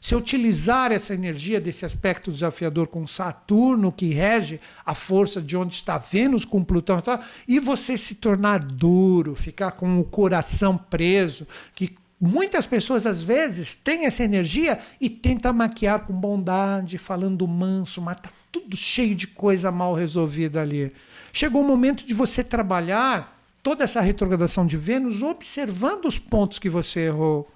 Se 0.00 0.14
utilizar 0.14 0.92
essa 0.92 1.12
energia 1.12 1.60
desse 1.60 1.84
aspecto 1.84 2.30
desafiador 2.30 2.86
com 2.86 3.06
Saturno, 3.06 3.90
que 3.90 4.10
rege 4.10 4.60
a 4.86 4.94
força 4.94 5.42
de 5.42 5.56
onde 5.56 5.74
está 5.74 5.98
Vênus 5.98 6.44
com 6.44 6.62
Plutão, 6.62 7.02
e 7.48 7.58
você 7.58 7.98
se 7.98 8.14
tornar 8.14 8.60
duro, 8.60 9.34
ficar 9.34 9.72
com 9.72 9.98
o 9.98 10.04
coração 10.04 10.78
preso, 10.78 11.46
que 11.74 11.96
Muitas 12.20 12.66
pessoas, 12.66 13.06
às 13.06 13.22
vezes, 13.22 13.74
têm 13.74 14.04
essa 14.04 14.24
energia 14.24 14.80
e 15.00 15.08
tentam 15.08 15.52
maquiar 15.52 16.04
com 16.04 16.12
bondade, 16.12 16.98
falando 16.98 17.46
manso, 17.46 18.02
mas 18.02 18.16
tá 18.16 18.30
tudo 18.50 18.76
cheio 18.76 19.14
de 19.14 19.28
coisa 19.28 19.70
mal 19.70 19.94
resolvida 19.94 20.60
ali. 20.60 20.92
Chegou 21.32 21.62
o 21.62 21.66
momento 21.66 22.06
de 22.06 22.14
você 22.14 22.42
trabalhar 22.42 23.38
toda 23.62 23.84
essa 23.84 24.00
retrogradação 24.00 24.66
de 24.66 24.76
Vênus 24.76 25.22
observando 25.22 26.06
os 26.06 26.18
pontos 26.18 26.58
que 26.58 26.70
você 26.70 27.00
errou. 27.00 27.48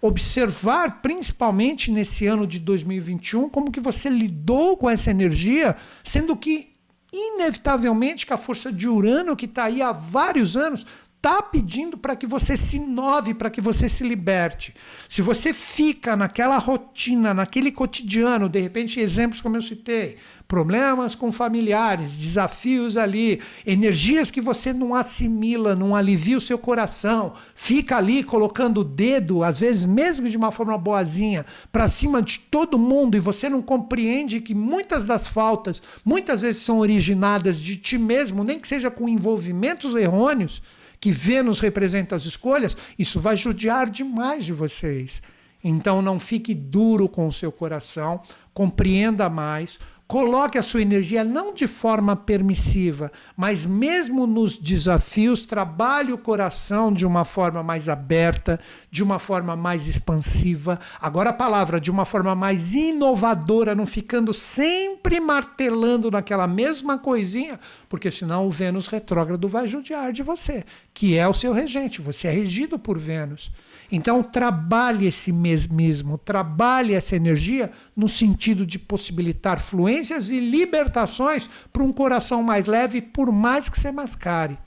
Observar, 0.00 1.00
principalmente 1.00 1.90
nesse 1.90 2.26
ano 2.26 2.46
de 2.46 2.60
2021, 2.60 3.48
como 3.48 3.72
que 3.72 3.80
você 3.80 4.08
lidou 4.08 4.76
com 4.76 4.88
essa 4.88 5.10
energia, 5.10 5.76
sendo 6.04 6.36
que, 6.36 6.72
inevitavelmente, 7.12 8.24
que 8.24 8.32
a 8.32 8.36
força 8.36 8.70
de 8.70 8.86
Urano, 8.86 9.34
que 9.34 9.46
está 9.46 9.64
aí 9.64 9.82
há 9.82 9.90
vários 9.90 10.56
anos, 10.56 10.86
está 11.18 11.42
pedindo 11.42 11.98
para 11.98 12.14
que 12.14 12.26
você 12.26 12.56
se 12.56 12.76
inove, 12.76 13.34
para 13.34 13.50
que 13.50 13.60
você 13.60 13.88
se 13.88 14.04
liberte. 14.04 14.74
Se 15.08 15.20
você 15.20 15.52
fica 15.52 16.16
naquela 16.16 16.58
rotina, 16.58 17.34
naquele 17.34 17.72
cotidiano, 17.72 18.48
de 18.48 18.60
repente, 18.60 19.00
exemplos 19.00 19.40
como 19.40 19.56
eu 19.56 19.62
citei, 19.62 20.16
problemas 20.48 21.14
com 21.14 21.30
familiares, 21.30 22.16
desafios 22.16 22.96
ali, 22.96 23.38
energias 23.66 24.30
que 24.30 24.40
você 24.40 24.72
não 24.72 24.94
assimila, 24.94 25.76
não 25.76 25.94
alivia 25.94 26.38
o 26.38 26.40
seu 26.40 26.58
coração, 26.58 27.34
fica 27.54 27.98
ali 27.98 28.24
colocando 28.24 28.80
o 28.80 28.84
dedo, 28.84 29.44
às 29.44 29.60
vezes 29.60 29.84
mesmo 29.84 30.26
de 30.26 30.38
uma 30.38 30.50
forma 30.50 30.78
boazinha, 30.78 31.44
para 31.70 31.86
cima 31.86 32.22
de 32.22 32.38
todo 32.38 32.78
mundo 32.78 33.14
e 33.14 33.20
você 33.20 33.50
não 33.50 33.60
compreende 33.60 34.40
que 34.40 34.54
muitas 34.54 35.04
das 35.04 35.28
faltas, 35.28 35.82
muitas 36.02 36.40
vezes 36.40 36.62
são 36.62 36.78
originadas 36.78 37.60
de 37.60 37.76
ti 37.76 37.98
mesmo, 37.98 38.42
nem 38.42 38.58
que 38.58 38.66
seja 38.66 38.90
com 38.90 39.06
envolvimentos 39.06 39.94
errôneos 39.94 40.62
que 40.98 41.12
Vênus 41.12 41.60
representa 41.60 42.16
as 42.16 42.24
escolhas, 42.24 42.74
isso 42.98 43.20
vai 43.20 43.36
judiar 43.36 43.88
demais 43.88 44.46
de 44.46 44.54
vocês. 44.54 45.22
Então 45.62 46.00
não 46.00 46.18
fique 46.18 46.54
duro 46.54 47.08
com 47.08 47.26
o 47.26 47.32
seu 47.32 47.52
coração, 47.52 48.22
compreenda 48.54 49.28
mais, 49.28 49.78
Coloque 50.08 50.56
a 50.56 50.62
sua 50.62 50.80
energia 50.80 51.22
não 51.22 51.52
de 51.52 51.66
forma 51.66 52.16
permissiva, 52.16 53.12
mas 53.36 53.66
mesmo 53.66 54.26
nos 54.26 54.56
desafios, 54.56 55.44
trabalhe 55.44 56.14
o 56.14 56.16
coração 56.16 56.90
de 56.90 57.06
uma 57.06 57.26
forma 57.26 57.62
mais 57.62 57.90
aberta, 57.90 58.58
de 58.90 59.02
uma 59.02 59.18
forma 59.18 59.54
mais 59.54 59.86
expansiva. 59.86 60.80
Agora 60.98 61.28
a 61.28 61.34
palavra, 61.34 61.78
de 61.78 61.90
uma 61.90 62.06
forma 62.06 62.34
mais 62.34 62.72
inovadora, 62.72 63.74
não 63.74 63.86
ficando 63.86 64.32
sempre 64.32 65.20
martelando 65.20 66.10
naquela 66.10 66.46
mesma 66.46 66.96
coisinha, 66.96 67.60
porque 67.86 68.10
senão 68.10 68.46
o 68.46 68.50
Vênus 68.50 68.86
retrógrado 68.86 69.46
vai 69.46 69.68
judiar 69.68 70.10
de 70.10 70.22
você, 70.22 70.64
que 70.94 71.18
é 71.18 71.28
o 71.28 71.34
seu 71.34 71.52
regente. 71.52 72.00
Você 72.00 72.28
é 72.28 72.30
regido 72.30 72.78
por 72.78 72.98
Vênus. 72.98 73.52
Então, 73.90 74.22
trabalhe 74.22 75.06
esse 75.06 75.32
mesmismo, 75.32 76.18
trabalhe 76.18 76.94
essa 76.94 77.16
energia 77.16 77.70
no 77.96 78.06
sentido 78.06 78.66
de 78.66 78.78
possibilitar 78.78 79.58
fluências 79.58 80.28
e 80.28 80.40
libertações 80.40 81.48
para 81.72 81.82
um 81.82 81.92
coração 81.92 82.42
mais 82.42 82.66
leve, 82.66 83.00
por 83.00 83.32
mais 83.32 83.68
que 83.68 83.78
você 83.78 83.90
mascare. 83.90 84.58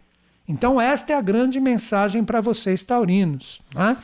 Então, 0.47 0.81
esta 0.81 1.13
é 1.13 1.15
a 1.15 1.21
grande 1.21 1.59
mensagem 1.59 2.23
para 2.23 2.41
vocês, 2.41 2.81
taurinos. 2.81 3.61
Né? 3.75 3.95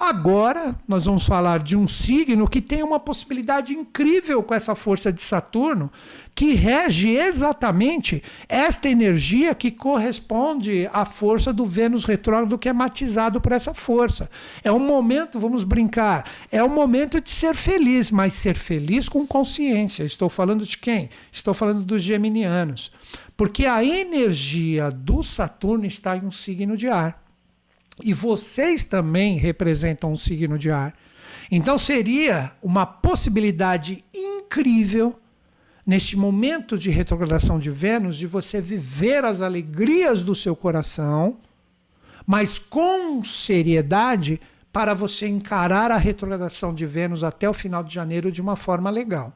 Agora, 0.00 0.76
nós 0.86 1.06
vamos 1.06 1.26
falar 1.26 1.58
de 1.58 1.76
um 1.76 1.88
signo 1.88 2.48
que 2.48 2.60
tem 2.60 2.84
uma 2.84 3.00
possibilidade 3.00 3.74
incrível 3.74 4.40
com 4.44 4.54
essa 4.54 4.76
força 4.76 5.12
de 5.12 5.20
Saturno, 5.20 5.90
que 6.36 6.54
rege 6.54 7.16
exatamente 7.16 8.22
esta 8.48 8.88
energia 8.88 9.56
que 9.56 9.72
corresponde 9.72 10.88
à 10.92 11.04
força 11.04 11.52
do 11.52 11.66
Vênus 11.66 12.04
retrógrado, 12.04 12.56
que 12.56 12.68
é 12.68 12.72
matizado 12.72 13.40
por 13.40 13.50
essa 13.50 13.74
força. 13.74 14.30
É 14.62 14.70
um 14.70 14.78
momento, 14.78 15.40
vamos 15.40 15.64
brincar, 15.64 16.30
é 16.52 16.62
um 16.62 16.72
momento 16.72 17.20
de 17.20 17.32
ser 17.32 17.56
feliz, 17.56 18.12
mas 18.12 18.34
ser 18.34 18.54
feliz 18.54 19.08
com 19.08 19.26
consciência. 19.26 20.04
Estou 20.04 20.28
falando 20.28 20.64
de 20.64 20.78
quem? 20.78 21.10
Estou 21.32 21.52
falando 21.52 21.82
dos 21.82 22.04
geminianos. 22.04 22.92
Porque 23.36 23.66
a 23.66 23.82
energia 23.82 24.92
do 24.92 25.24
Saturno 25.24 25.86
está 25.86 26.16
em 26.16 26.24
um 26.24 26.30
signo 26.30 26.76
de 26.76 26.86
ar. 26.86 27.27
E 28.02 28.12
vocês 28.12 28.84
também 28.84 29.36
representam 29.36 30.12
um 30.12 30.16
signo 30.16 30.58
de 30.58 30.70
ar. 30.70 30.94
Então 31.50 31.78
seria 31.78 32.52
uma 32.62 32.84
possibilidade 32.84 34.04
incrível 34.14 35.18
neste 35.86 36.16
momento 36.16 36.76
de 36.76 36.90
retrogradação 36.90 37.58
de 37.58 37.70
Vênus, 37.70 38.18
de 38.18 38.26
você 38.26 38.60
viver 38.60 39.24
as 39.24 39.40
alegrias 39.40 40.22
do 40.22 40.34
seu 40.34 40.54
coração, 40.54 41.38
mas 42.26 42.58
com 42.58 43.24
seriedade 43.24 44.38
para 44.70 44.92
você 44.92 45.26
encarar 45.26 45.90
a 45.90 45.96
retrogradação 45.96 46.74
de 46.74 46.84
Vênus 46.84 47.24
até 47.24 47.48
o 47.48 47.54
final 47.54 47.82
de 47.82 47.94
janeiro 47.94 48.30
de 48.30 48.42
uma 48.42 48.54
forma 48.54 48.90
legal. 48.90 49.32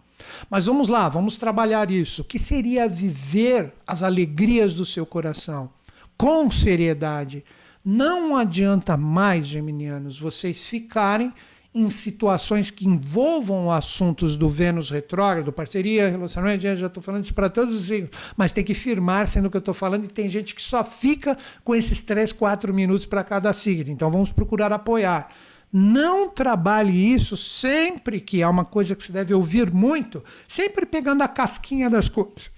Mas 0.50 0.66
vamos 0.66 0.90
lá, 0.90 1.08
vamos 1.08 1.38
trabalhar 1.38 1.90
isso. 1.90 2.22
O 2.22 2.24
que 2.24 2.38
seria 2.38 2.88
viver 2.88 3.72
as 3.86 4.02
alegrias 4.02 4.74
do 4.74 4.84
seu 4.84 5.06
coração 5.06 5.70
com 6.16 6.50
seriedade? 6.50 7.42
Não 7.84 8.36
adianta 8.36 8.96
mais, 8.96 9.46
geminianos, 9.46 10.18
vocês 10.18 10.68
ficarem 10.68 11.32
em 11.74 11.88
situações 11.88 12.70
que 12.70 12.86
envolvam 12.86 13.72
assuntos 13.72 14.36
do 14.36 14.48
Vênus 14.48 14.90
retrógrado, 14.90 15.52
parceria, 15.52 16.08
relacionamento, 16.08 16.62
já 16.62 16.86
estou 16.86 17.02
falando 17.02 17.24
isso 17.24 17.34
para 17.34 17.48
todos 17.48 17.74
os 17.74 17.86
signos, 17.86 18.10
mas 18.36 18.52
tem 18.52 18.62
que 18.62 18.74
firmar 18.74 19.26
sendo 19.26 19.50
que 19.50 19.56
eu 19.56 19.60
estou 19.60 19.72
falando 19.72 20.04
e 20.04 20.08
tem 20.08 20.28
gente 20.28 20.54
que 20.54 20.62
só 20.62 20.84
fica 20.84 21.36
com 21.64 21.74
esses 21.74 22.00
três, 22.02 22.32
quatro 22.32 22.74
minutos 22.74 23.06
para 23.06 23.24
cada 23.24 23.52
signo. 23.52 23.90
Então 23.90 24.10
vamos 24.10 24.30
procurar 24.30 24.70
apoiar. 24.70 25.28
Não 25.72 26.28
trabalhe 26.28 26.92
isso 26.92 27.36
sempre 27.36 28.20
que 28.20 28.42
há 28.42 28.50
uma 28.50 28.66
coisa 28.66 28.94
que 28.94 29.02
você 29.02 29.10
deve 29.10 29.32
ouvir 29.32 29.72
muito, 29.72 30.22
sempre 30.46 30.84
pegando 30.84 31.22
a 31.22 31.28
casquinha 31.28 31.88
das 31.88 32.08
coisas. 32.08 32.50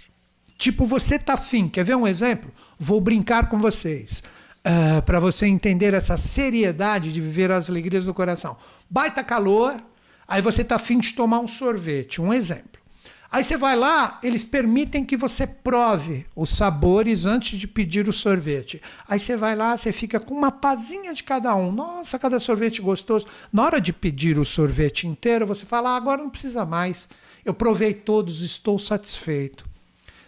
Tipo, 0.58 0.84
você 0.84 1.18
tá 1.18 1.34
afim, 1.34 1.68
quer 1.68 1.84
ver 1.84 1.94
um 1.94 2.06
exemplo? 2.06 2.50
Vou 2.76 3.00
brincar 3.00 3.48
com 3.48 3.58
vocês. 3.58 4.22
Uh, 4.66 4.98
ah, 4.98 5.02
para 5.02 5.20
você 5.20 5.46
entender 5.46 5.92
essa 5.92 6.16
seriedade 6.16 7.12
de 7.12 7.20
viver 7.20 7.50
as 7.50 7.68
alegrias 7.68 8.06
do 8.06 8.14
coração. 8.14 8.56
Baita 8.88 9.22
calor, 9.22 9.78
aí 10.26 10.40
você 10.40 10.64
tá 10.64 10.76
afim 10.76 10.98
de 10.98 11.14
tomar 11.14 11.40
um 11.40 11.46
sorvete, 11.46 12.20
um 12.20 12.32
exemplo. 12.32 12.82
Aí 13.34 13.42
você 13.42 13.56
vai 13.56 13.74
lá, 13.74 14.20
eles 14.22 14.44
permitem 14.44 15.04
que 15.04 15.16
você 15.16 15.44
prove 15.44 16.24
os 16.36 16.50
sabores 16.50 17.26
antes 17.26 17.58
de 17.58 17.66
pedir 17.66 18.08
o 18.08 18.12
sorvete. 18.12 18.80
Aí 19.08 19.18
você 19.18 19.36
vai 19.36 19.56
lá, 19.56 19.76
você 19.76 19.90
fica 19.90 20.20
com 20.20 20.32
uma 20.32 20.52
pazinha 20.52 21.12
de 21.12 21.24
cada 21.24 21.52
um. 21.56 21.72
Nossa, 21.72 22.16
cada 22.16 22.38
sorvete 22.38 22.80
gostoso. 22.80 23.26
Na 23.52 23.64
hora 23.64 23.80
de 23.80 23.92
pedir 23.92 24.38
o 24.38 24.44
sorvete 24.44 25.08
inteiro, 25.08 25.48
você 25.48 25.66
fala: 25.66 25.90
ah, 25.90 25.96
agora 25.96 26.22
não 26.22 26.30
precisa 26.30 26.64
mais. 26.64 27.08
Eu 27.44 27.52
provei 27.52 27.92
todos, 27.92 28.40
estou 28.40 28.78
satisfeito. 28.78 29.66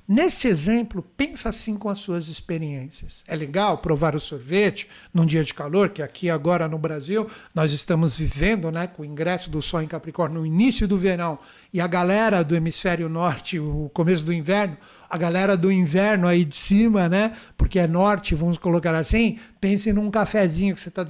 Nesse 0.08 0.46
exemplo, 0.46 1.04
pensa 1.16 1.48
assim 1.48 1.76
com 1.76 1.88
as 1.88 1.98
suas 1.98 2.28
experiências. 2.28 3.24
É 3.26 3.34
legal 3.34 3.78
provar 3.78 4.14
o 4.14 4.20
sorvete 4.20 4.88
num 5.12 5.26
dia 5.26 5.42
de 5.42 5.52
calor, 5.52 5.88
que 5.88 6.00
aqui 6.00 6.30
agora 6.30 6.68
no 6.68 6.78
Brasil 6.78 7.26
nós 7.52 7.72
estamos 7.72 8.16
vivendo, 8.16 8.70
né, 8.70 8.86
com 8.86 9.02
o 9.02 9.04
ingresso 9.04 9.50
do 9.50 9.60
Sol 9.60 9.82
em 9.82 9.88
Capricórnio 9.88 10.40
no 10.40 10.46
início 10.46 10.86
do 10.86 10.96
verão 10.96 11.40
e 11.72 11.80
a 11.80 11.88
galera 11.88 12.44
do 12.44 12.54
hemisfério 12.54 13.08
norte, 13.08 13.58
o 13.58 13.90
começo 13.92 14.24
do 14.24 14.32
inverno, 14.32 14.76
a 15.10 15.18
galera 15.18 15.56
do 15.56 15.72
inverno 15.72 16.28
aí 16.28 16.44
de 16.44 16.54
cima, 16.54 17.08
né, 17.08 17.32
porque 17.56 17.80
é 17.80 17.88
norte, 17.88 18.32
vamos 18.36 18.58
colocar 18.58 18.94
assim, 18.94 19.40
pense 19.60 19.92
num 19.92 20.08
cafezinho 20.08 20.76
que 20.76 20.80
você 20.80 20.88
está 20.88 21.04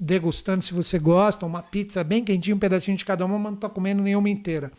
degustando, 0.00 0.64
se 0.64 0.72
você 0.72 0.98
gosta, 0.98 1.44
uma 1.44 1.62
pizza 1.62 2.02
bem 2.02 2.24
quentinha, 2.24 2.56
um 2.56 2.58
pedacinho 2.58 2.96
de 2.96 3.04
cada 3.04 3.26
uma, 3.26 3.38
mas 3.38 3.52
não 3.52 3.54
está 3.56 3.68
comendo 3.68 4.02
nenhuma 4.02 4.30
inteira. 4.30 4.72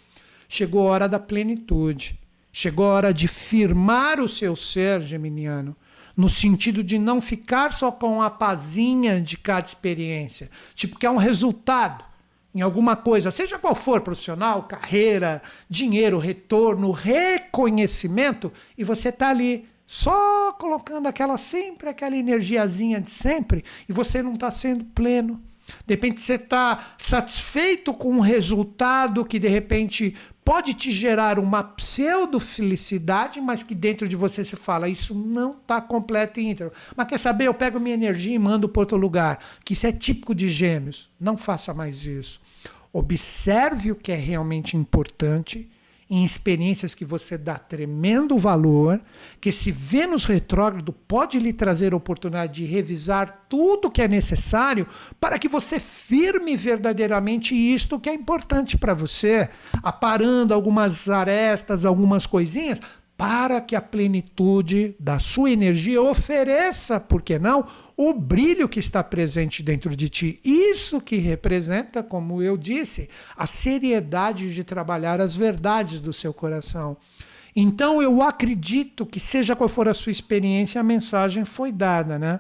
Chegou 0.48 0.88
a 0.88 0.92
hora 0.92 1.08
da 1.08 1.20
plenitude. 1.20 2.18
Chegou 2.52 2.86
a 2.86 2.94
hora 2.94 3.14
de 3.14 3.28
firmar 3.28 4.20
o 4.20 4.28
seu 4.28 4.56
ser 4.56 5.02
geminiano, 5.02 5.76
no 6.16 6.28
sentido 6.28 6.84
de 6.84 6.98
não 6.98 7.22
ficar 7.22 7.72
só 7.72 7.92
com 7.92 8.22
a 8.22 8.30
pazinha 8.30 9.22
de 9.22 9.38
cada 9.38 9.66
experiência, 9.66 10.50
tipo 10.74 10.98
que 10.98 11.06
é 11.06 11.10
um 11.10 11.18
resultado 11.18 12.04
em 12.54 12.62
alguma 12.62 12.96
coisa, 12.96 13.30
seja 13.30 13.60
qual 13.60 13.76
for, 13.76 14.02
profissional, 14.02 14.64
carreira, 14.64 15.42
dinheiro, 15.70 16.18
retorno, 16.18 16.92
reconhecimento, 16.92 18.52
e 18.78 18.84
você 18.84 19.10
está 19.10 19.30
ali 19.30 19.68
só 19.86 20.52
colocando 20.54 21.08
aquela 21.08 21.36
sempre 21.38 21.90
aquela 21.90 22.16
energiazinha 22.16 23.02
de 23.02 23.10
sempre 23.10 23.64
e 23.88 23.94
você 23.94 24.22
não 24.22 24.34
está 24.34 24.52
sendo 24.52 24.86
pleno. 24.86 25.42
De 25.86 25.94
repente 25.94 26.22
você 26.22 26.36
está 26.36 26.94
satisfeito 26.98 27.92
com 27.94 28.12
um 28.12 28.20
resultado 28.20 29.26
que 29.26 29.40
de 29.40 29.48
repente 29.48 30.16
pode 30.50 30.74
te 30.74 30.92
gerar 30.92 31.38
uma 31.38 31.64
pseudo-felicidade, 31.64 33.40
mas 33.40 33.62
que 33.62 33.76
dentro 33.76 34.08
de 34.08 34.16
você 34.16 34.44
se 34.44 34.56
fala, 34.56 34.90
isso 34.90 35.14
não 35.14 35.52
está 35.52 35.80
completo 35.80 36.40
e 36.40 36.50
íntegro. 36.50 36.74
Mas 36.96 37.06
quer 37.06 37.20
saber? 37.20 37.46
Eu 37.46 37.54
pego 37.54 37.80
minha 37.80 37.94
energia 37.94 38.34
e 38.34 38.40
mando 38.40 38.68
para 38.68 38.80
outro 38.80 38.98
lugar, 38.98 39.38
que 39.64 39.74
isso 39.74 39.86
é 39.86 39.92
típico 39.92 40.34
de 40.34 40.50
gêmeos. 40.50 41.12
Não 41.20 41.38
faça 41.38 41.72
mais 41.72 42.08
isso. 42.08 42.42
Observe 42.92 43.92
o 43.92 43.96
que 43.96 44.12
é 44.12 44.16
realmente 44.16 44.76
importante 44.76 45.70
em 46.10 46.24
experiências 46.24 46.96
que 46.96 47.06
você 47.06 47.38
dá 47.38 47.56
tremendo 47.56 48.36
valor, 48.38 49.00
que 49.40 49.50
esse 49.50 49.72
Vênus 49.72 50.26
retrógrado 50.26 50.92
pode 50.92 51.38
lhe 51.38 51.54
trazer 51.54 51.94
a 51.94 51.98
oportunidade 51.98 52.54
de 52.54 52.66
revisar 52.66 53.46
tudo 53.48 53.92
que 53.92 54.02
é 54.02 54.08
necessário 54.08 54.88
para 55.20 55.38
que 55.38 55.48
você 55.48 55.80
firme 55.80 56.58
verdadeiramente 56.58 57.54
isto 57.54 58.00
que 58.00 58.10
é 58.10 58.14
importante 58.14 58.76
para 58.76 58.96
você, 58.96 59.50
aparando 59.84 60.52
algumas 60.52 61.08
arestas, 61.08 61.86
algumas 61.86 62.26
coisinhas, 62.26 62.82
para 63.20 63.60
que 63.60 63.76
a 63.76 63.82
plenitude 63.82 64.96
da 64.98 65.20
sua 65.20 65.52
energia 65.52 66.02
ofereça, 66.02 67.02
por 67.02 67.22
que 67.22 67.38
não, 67.38 67.66
o 67.98 68.14
brilho 68.14 68.70
que 68.70 68.80
está 68.80 69.04
presente 69.04 69.62
dentro 69.62 69.94
de 69.94 70.08
ti. 70.08 70.40
Isso 70.42 71.02
que 71.02 71.18
representa, 71.18 72.02
como 72.02 72.42
eu 72.42 72.56
disse, 72.56 73.10
a 73.36 73.46
seriedade 73.46 74.56
de 74.56 74.64
trabalhar 74.64 75.20
as 75.20 75.36
verdades 75.36 76.00
do 76.00 76.14
seu 76.14 76.34
coração. 76.34 76.96
Então 77.54 78.02
eu 78.02 78.22
acredito 78.22 79.06
que, 79.06 79.20
seja 79.20 79.54
qual 79.54 79.68
for 79.68 79.90
a 79.90 79.94
sua 79.94 80.14
experiência, 80.14 80.80
a 80.80 80.84
mensagem 80.84 81.44
foi 81.44 81.74
dada. 81.74 82.18
Né? 82.18 82.40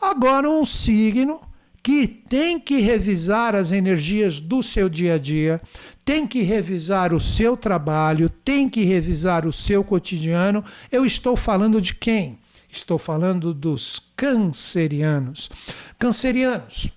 Agora, 0.00 0.48
um 0.48 0.64
signo 0.64 1.42
que 1.84 2.08
tem 2.08 2.58
que 2.58 2.78
revisar 2.78 3.54
as 3.54 3.70
energias 3.70 4.40
do 4.40 4.62
seu 4.62 4.88
dia 4.88 5.16
a 5.16 5.18
dia, 5.18 5.60
tem 6.02 6.26
que 6.26 6.40
revisar 6.40 7.12
o 7.12 7.20
seu 7.20 7.58
trabalho, 7.58 8.30
tem 8.30 8.70
que 8.70 8.82
revisar 8.84 9.46
o 9.46 9.52
seu 9.52 9.84
cotidiano. 9.84 10.64
Eu 10.90 11.04
estou 11.04 11.36
falando 11.36 11.82
de 11.82 11.94
quem? 11.94 12.38
Estou 12.72 12.98
falando 12.98 13.52
dos 13.52 14.00
cancerianos. 14.16 15.50
Cancerianos, 15.98 16.88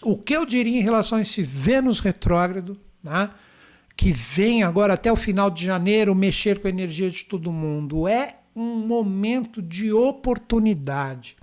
o 0.00 0.16
que 0.16 0.36
eu 0.36 0.46
diria 0.46 0.78
em 0.78 0.82
relação 0.82 1.18
a 1.18 1.22
esse 1.22 1.42
Vênus 1.42 1.98
retrógrado, 1.98 2.78
né, 3.02 3.28
que 3.96 4.12
vem 4.12 4.62
agora 4.62 4.94
até 4.94 5.10
o 5.10 5.16
final 5.16 5.50
de 5.50 5.66
janeiro 5.66 6.14
mexer 6.14 6.60
com 6.60 6.68
a 6.68 6.70
energia 6.70 7.10
de 7.10 7.24
todo 7.24 7.50
mundo? 7.50 8.06
É 8.06 8.36
um 8.54 8.76
momento 8.76 9.60
de 9.60 9.92
oportunidade. 9.92 11.36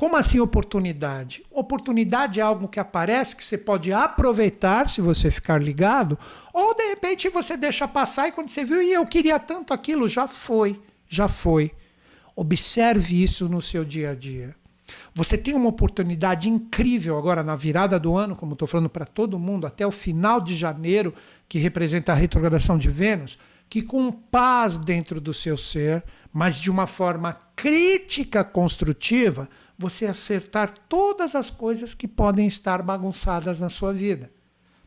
Como 0.00 0.16
assim 0.16 0.40
oportunidade? 0.40 1.44
Oportunidade 1.50 2.40
é 2.40 2.42
algo 2.42 2.66
que 2.66 2.80
aparece 2.80 3.36
que 3.36 3.44
você 3.44 3.58
pode 3.58 3.92
aproveitar 3.92 4.88
se 4.88 5.02
você 5.02 5.30
ficar 5.30 5.60
ligado, 5.60 6.18
ou 6.54 6.74
de 6.74 6.88
repente 6.88 7.28
você 7.28 7.54
deixa 7.54 7.86
passar 7.86 8.26
e 8.26 8.32
quando 8.32 8.48
você 8.48 8.64
viu, 8.64 8.82
e 8.82 8.94
eu 8.94 9.04
queria 9.04 9.38
tanto 9.38 9.74
aquilo, 9.74 10.08
já 10.08 10.26
foi, 10.26 10.80
já 11.06 11.28
foi. 11.28 11.70
Observe 12.34 13.22
isso 13.22 13.46
no 13.46 13.60
seu 13.60 13.84
dia 13.84 14.12
a 14.12 14.14
dia. 14.14 14.56
Você 15.14 15.36
tem 15.36 15.52
uma 15.52 15.68
oportunidade 15.68 16.48
incrível 16.48 17.18
agora 17.18 17.44
na 17.44 17.54
virada 17.54 18.00
do 18.00 18.16
ano, 18.16 18.34
como 18.34 18.54
estou 18.54 18.66
falando 18.66 18.88
para 18.88 19.04
todo 19.04 19.38
mundo, 19.38 19.66
até 19.66 19.86
o 19.86 19.90
final 19.90 20.40
de 20.40 20.56
janeiro, 20.56 21.12
que 21.46 21.58
representa 21.58 22.12
a 22.12 22.14
retrogradação 22.14 22.78
de 22.78 22.88
Vênus, 22.88 23.38
que 23.68 23.82
com 23.82 24.10
paz 24.10 24.78
dentro 24.78 25.20
do 25.20 25.34
seu 25.34 25.58
ser, 25.58 26.02
mas 26.32 26.56
de 26.56 26.70
uma 26.70 26.86
forma 26.86 27.34
crítica 27.54 28.42
construtiva, 28.42 29.46
você 29.80 30.04
acertar 30.04 30.74
todas 30.90 31.34
as 31.34 31.48
coisas 31.48 31.94
que 31.94 32.06
podem 32.06 32.46
estar 32.46 32.82
bagunçadas 32.82 33.58
na 33.58 33.70
sua 33.70 33.94
vida. 33.94 34.30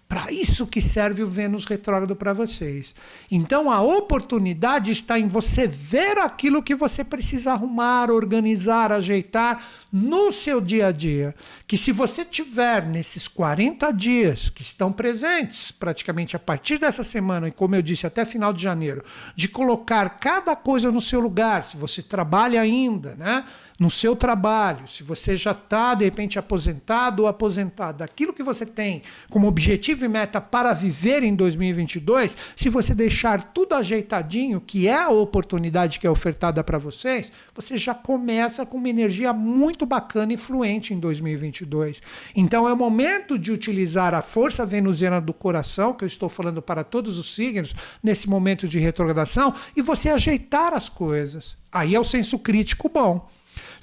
Para 0.08 0.32
isso 0.32 0.68
que 0.68 0.80
serve 0.80 1.24
o 1.24 1.28
Vênus 1.28 1.66
retrógrado 1.66 2.16
para 2.16 2.34
vocês. 2.34 2.94
Então 3.32 3.72
a 3.72 3.82
oportunidade 3.82 4.91
está 4.91 5.18
em 5.18 5.28
você 5.28 5.68
ver 5.68 6.20
aquilo 6.20 6.62
que 6.62 6.76
você 6.76 7.04
precisa 7.04 7.54
arrumar, 7.54 8.12
organizar, 8.12 8.91
ajeitar 8.91 9.66
no 9.91 10.32
seu 10.32 10.62
dia 10.62 10.89
a 10.89 10.91
dia. 10.91 11.34
Que 11.66 11.80
se 11.80 11.91
você 11.91 12.24
tiver 12.24 12.86
nesses 12.86 13.28
40 13.28 13.91
dias 13.91 14.52
que 14.52 14.62
estão 14.62 14.94
presentes, 14.94 15.72
praticamente 15.72 16.36
a 16.36 16.39
partir 16.39 16.78
dessa 16.78 17.04
semana, 17.04 17.48
e 17.48 17.52
como 17.52 17.74
eu 17.74 17.82
disse, 17.82 18.06
até 18.06 18.24
final 18.24 18.54
de 18.54 18.62
janeiro, 18.62 19.04
de 19.36 19.48
colocar 19.48 20.20
cada 20.20 20.56
coisa 20.56 20.91
no 20.91 21.02
seu 21.02 21.20
lugar, 21.20 21.64
se 21.66 21.76
você 21.76 22.04
trabalha 22.04 22.62
ainda, 22.62 23.16
né? 23.16 23.44
No 23.84 23.91
seu 23.91 24.15
trabalho, 24.15 24.88
se 24.88 25.03
você 25.03 25.36
já 25.36 25.51
está 25.51 25.93
de 25.93 26.05
repente 26.05 26.39
aposentado 26.39 27.23
ou 27.23 27.27
aposentada, 27.27 28.05
aquilo 28.05 28.31
que 28.31 28.41
você 28.41 28.65
tem 28.65 29.01
como 29.29 29.45
objetivo 29.45 30.05
e 30.05 30.07
meta 30.07 30.39
para 30.39 30.71
viver 30.71 31.21
em 31.21 31.36
2022, 31.36 32.38
se 32.55 32.69
você 32.69 32.95
deixar 32.95 33.43
tudo 33.43 33.75
ajeitadinho, 33.75 34.61
que 34.61 34.88
é 34.88 34.95
a 34.95 35.09
oportunidade 35.09 35.99
que 35.99 36.07
é 36.07 36.09
ofertada 36.09 36.63
para 36.63 36.77
vocês, 36.77 37.34
você 37.53 37.75
já 37.75 37.93
começa 37.93 38.65
com 38.65 38.77
uma 38.77 38.88
energia 38.88 39.34
muito 39.34 39.86
bacana 39.86 40.31
e 40.31 40.38
fluente 40.38 40.93
em 40.93 40.99
2022. 40.99 42.01
Então 42.34 42.65
é 42.65 42.71
o 42.71 42.77
momento 42.77 43.38
de 43.38 43.51
utilizar 43.51 44.13
a 44.13 44.21
força 44.21 44.65
venusiana 44.65 45.19
do 45.19 45.34
coração, 45.34 45.93
que 45.93 46.05
eu 46.05 46.07
estou 46.07 46.29
falando 46.29 46.61
para 46.61 46.86
todos 46.86 47.17
os 47.17 47.36
signos, 47.36 47.75
nesse 48.01 48.29
momento 48.29 48.65
de 48.65 48.79
retrogradação, 48.79 49.53
e 49.75 49.81
você 49.81 50.07
ajeitar 50.07 50.73
as 50.73 50.88
coisas. 50.88 51.57
Aí 51.69 51.93
é 51.93 51.99
o 51.99 52.03
senso 52.05 52.39
crítico 52.39 52.88
bom. 52.88 53.27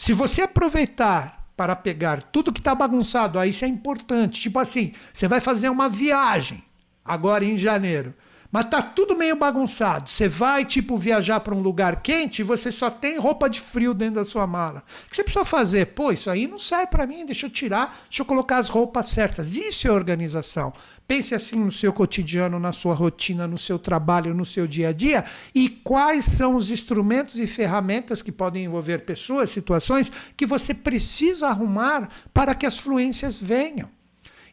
Se 0.01 0.14
você 0.14 0.40
aproveitar 0.40 1.46
para 1.55 1.76
pegar 1.76 2.22
tudo 2.22 2.55
que 2.55 2.61
está 2.61 2.74
bagunçado, 2.74 3.38
aí 3.38 3.51
isso 3.51 3.66
é 3.66 3.68
importante. 3.68 4.40
Tipo 4.40 4.59
assim, 4.59 4.92
você 5.12 5.28
vai 5.28 5.40
fazer 5.40 5.68
uma 5.68 5.90
viagem 5.90 6.64
agora 7.05 7.44
em 7.44 7.59
janeiro. 7.59 8.14
Mas 8.53 8.64
tá 8.64 8.82
tudo 8.82 9.16
meio 9.16 9.36
bagunçado. 9.36 10.11
Você 10.11 10.26
vai, 10.26 10.64
tipo, 10.64 10.98
viajar 10.98 11.38
para 11.38 11.55
um 11.55 11.61
lugar 11.61 12.03
quente 12.03 12.40
e 12.40 12.44
você 12.44 12.72
só 12.72 12.90
tem 12.90 13.16
roupa 13.16 13.48
de 13.48 13.61
frio 13.61 13.94
dentro 13.94 14.16
da 14.16 14.24
sua 14.24 14.44
mala. 14.44 14.82
O 15.07 15.11
que 15.11 15.16
você 15.16 15.22
precisa 15.22 15.44
fazer? 15.44 15.86
Pô, 15.86 16.11
isso 16.11 16.28
aí 16.28 16.48
não 16.48 16.59
serve 16.59 16.88
para 16.88 17.07
mim, 17.07 17.24
deixa 17.24 17.46
eu 17.46 17.51
tirar, 17.51 17.96
deixa 18.09 18.22
eu 18.22 18.26
colocar 18.26 18.59
as 18.59 18.68
roupas 18.68 19.07
certas. 19.09 19.57
Isso 19.57 19.86
é 19.86 19.92
organização. 19.92 20.72
Pense 21.07 21.32
assim 21.32 21.57
no 21.61 21.70
seu 21.70 21.92
cotidiano, 21.92 22.59
na 22.59 22.72
sua 22.72 22.94
rotina, 22.94 23.46
no 23.46 23.59
seu 23.59 23.78
trabalho, 23.78 24.34
no 24.34 24.44
seu 24.44 24.66
dia 24.66 24.88
a 24.88 24.92
dia 24.92 25.24
e 25.55 25.68
quais 25.68 26.24
são 26.24 26.57
os 26.57 26.70
instrumentos 26.70 27.38
e 27.38 27.46
ferramentas 27.46 28.20
que 28.20 28.32
podem 28.32 28.64
envolver 28.64 29.05
pessoas, 29.05 29.51
situações 29.51 30.11
que 30.36 30.46
você 30.46 30.74
precisa 30.74 31.48
arrumar 31.48 32.09
para 32.34 32.55
que 32.55 32.66
as 32.66 32.78
fluências 32.78 33.40
venham. 33.40 33.99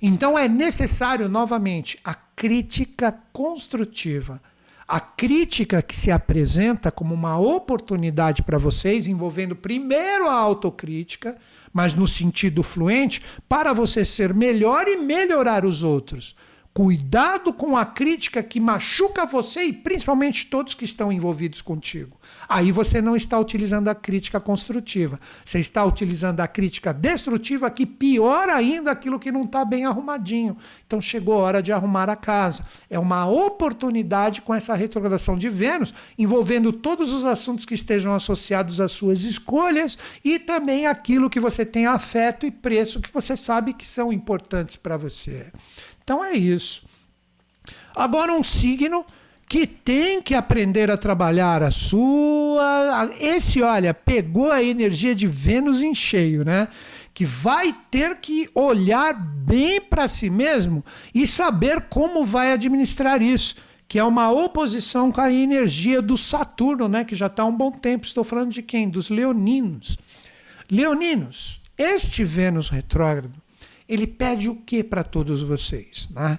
Então 0.01 0.37
é 0.37 0.47
necessário, 0.47 1.27
novamente, 1.27 1.99
a 2.03 2.13
crítica 2.13 3.17
construtiva. 3.31 4.41
A 4.87 4.99
crítica 4.99 5.81
que 5.81 5.95
se 5.95 6.11
apresenta 6.11 6.91
como 6.91 7.13
uma 7.13 7.37
oportunidade 7.37 8.43
para 8.43 8.57
vocês, 8.57 9.07
envolvendo 9.07 9.55
primeiro 9.55 10.29
a 10.29 10.33
autocrítica, 10.33 11.37
mas 11.73 11.93
no 11.93 12.07
sentido 12.07 12.63
fluente, 12.63 13.21
para 13.49 13.73
você 13.73 14.05
ser 14.05 14.33
melhor 14.33 14.87
e 14.87 14.97
melhorar 14.97 15.65
os 15.65 15.83
outros. 15.83 16.35
Cuidado 16.73 17.51
com 17.51 17.75
a 17.75 17.85
crítica 17.85 18.41
que 18.41 18.59
machuca 18.59 19.25
você 19.25 19.63
e 19.63 19.73
principalmente 19.73 20.45
todos 20.45 20.73
que 20.73 20.85
estão 20.85 21.11
envolvidos 21.11 21.61
contigo. 21.61 22.16
Aí 22.47 22.71
você 22.71 23.01
não 23.01 23.15
está 23.15 23.39
utilizando 23.39 23.89
a 23.89 23.95
crítica 23.95 24.39
construtiva. 24.39 25.19
Você 25.43 25.59
está 25.59 25.83
utilizando 25.83 26.39
a 26.39 26.47
crítica 26.47 26.93
destrutiva 26.93 27.69
que 27.69 27.85
piora 27.85 28.55
ainda 28.55 28.91
aquilo 28.91 29.19
que 29.19 29.31
não 29.31 29.41
está 29.41 29.65
bem 29.65 29.85
arrumadinho. 29.85 30.57
Então 30.85 31.01
chegou 31.01 31.35
a 31.35 31.37
hora 31.37 31.61
de 31.61 31.73
arrumar 31.73 32.09
a 32.09 32.15
casa. 32.15 32.65
É 32.89 32.97
uma 32.97 33.27
oportunidade 33.27 34.41
com 34.41 34.53
essa 34.53 34.75
retrogradação 34.75 35.37
de 35.37 35.49
Vênus, 35.49 35.93
envolvendo 36.17 36.71
todos 36.71 37.13
os 37.13 37.25
assuntos 37.25 37.65
que 37.65 37.73
estejam 37.73 38.15
associados 38.15 38.79
às 38.79 38.91
suas 38.93 39.23
escolhas 39.23 39.97
e 40.23 40.39
também 40.39 40.87
aquilo 40.87 41.29
que 41.29 41.39
você 41.39 41.65
tem 41.65 41.85
afeto 41.85 42.45
e 42.45 42.51
preço 42.51 43.01
que 43.01 43.11
você 43.11 43.35
sabe 43.35 43.73
que 43.73 43.85
são 43.85 44.13
importantes 44.13 44.75
para 44.75 44.95
você. 44.95 45.51
Então 46.03 46.23
é 46.23 46.33
isso. 46.33 46.85
Agora, 47.95 48.31
um 48.31 48.43
signo 48.43 49.05
que 49.47 49.65
tem 49.65 50.21
que 50.21 50.35
aprender 50.35 50.91
a 50.91 50.97
trabalhar 50.97 51.63
a 51.63 51.71
sua. 51.71 53.09
Esse, 53.19 53.61
olha, 53.61 53.93
pegou 53.93 54.51
a 54.51 54.61
energia 54.61 55.15
de 55.15 55.27
Vênus 55.27 55.81
em 55.81 55.95
cheio, 55.95 56.43
né? 56.43 56.67
Que 57.13 57.23
vai 57.25 57.75
ter 57.89 58.17
que 58.17 58.49
olhar 58.53 59.13
bem 59.13 59.79
para 59.81 60.07
si 60.07 60.29
mesmo 60.29 60.83
e 61.15 61.25
saber 61.25 61.81
como 61.89 62.25
vai 62.25 62.51
administrar 62.51 63.21
isso. 63.21 63.55
Que 63.87 63.97
é 63.97 64.03
uma 64.03 64.29
oposição 64.29 65.11
com 65.11 65.21
a 65.21 65.31
energia 65.31 66.01
do 66.01 66.17
Saturno, 66.17 66.89
né? 66.89 67.05
Que 67.05 67.15
já 67.15 67.27
está 67.27 67.43
há 67.43 67.45
um 67.45 67.55
bom 67.55 67.71
tempo. 67.71 68.05
Estou 68.05 68.25
falando 68.25 68.51
de 68.51 68.61
quem? 68.61 68.89
Dos 68.89 69.09
leoninos. 69.09 69.97
Leoninos, 70.69 71.61
este 71.77 72.25
Vênus 72.25 72.67
retrógrado 72.67 73.31
ele 73.87 74.05
pede 74.05 74.49
o 74.49 74.55
que 74.55 74.83
para 74.83 75.03
todos 75.03 75.41
vocês? 75.41 76.09
Né? 76.09 76.37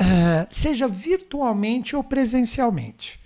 Uh, 0.00 0.46
seja 0.50 0.86
virtualmente 0.86 1.96
ou 1.96 2.04
presencialmente. 2.04 3.20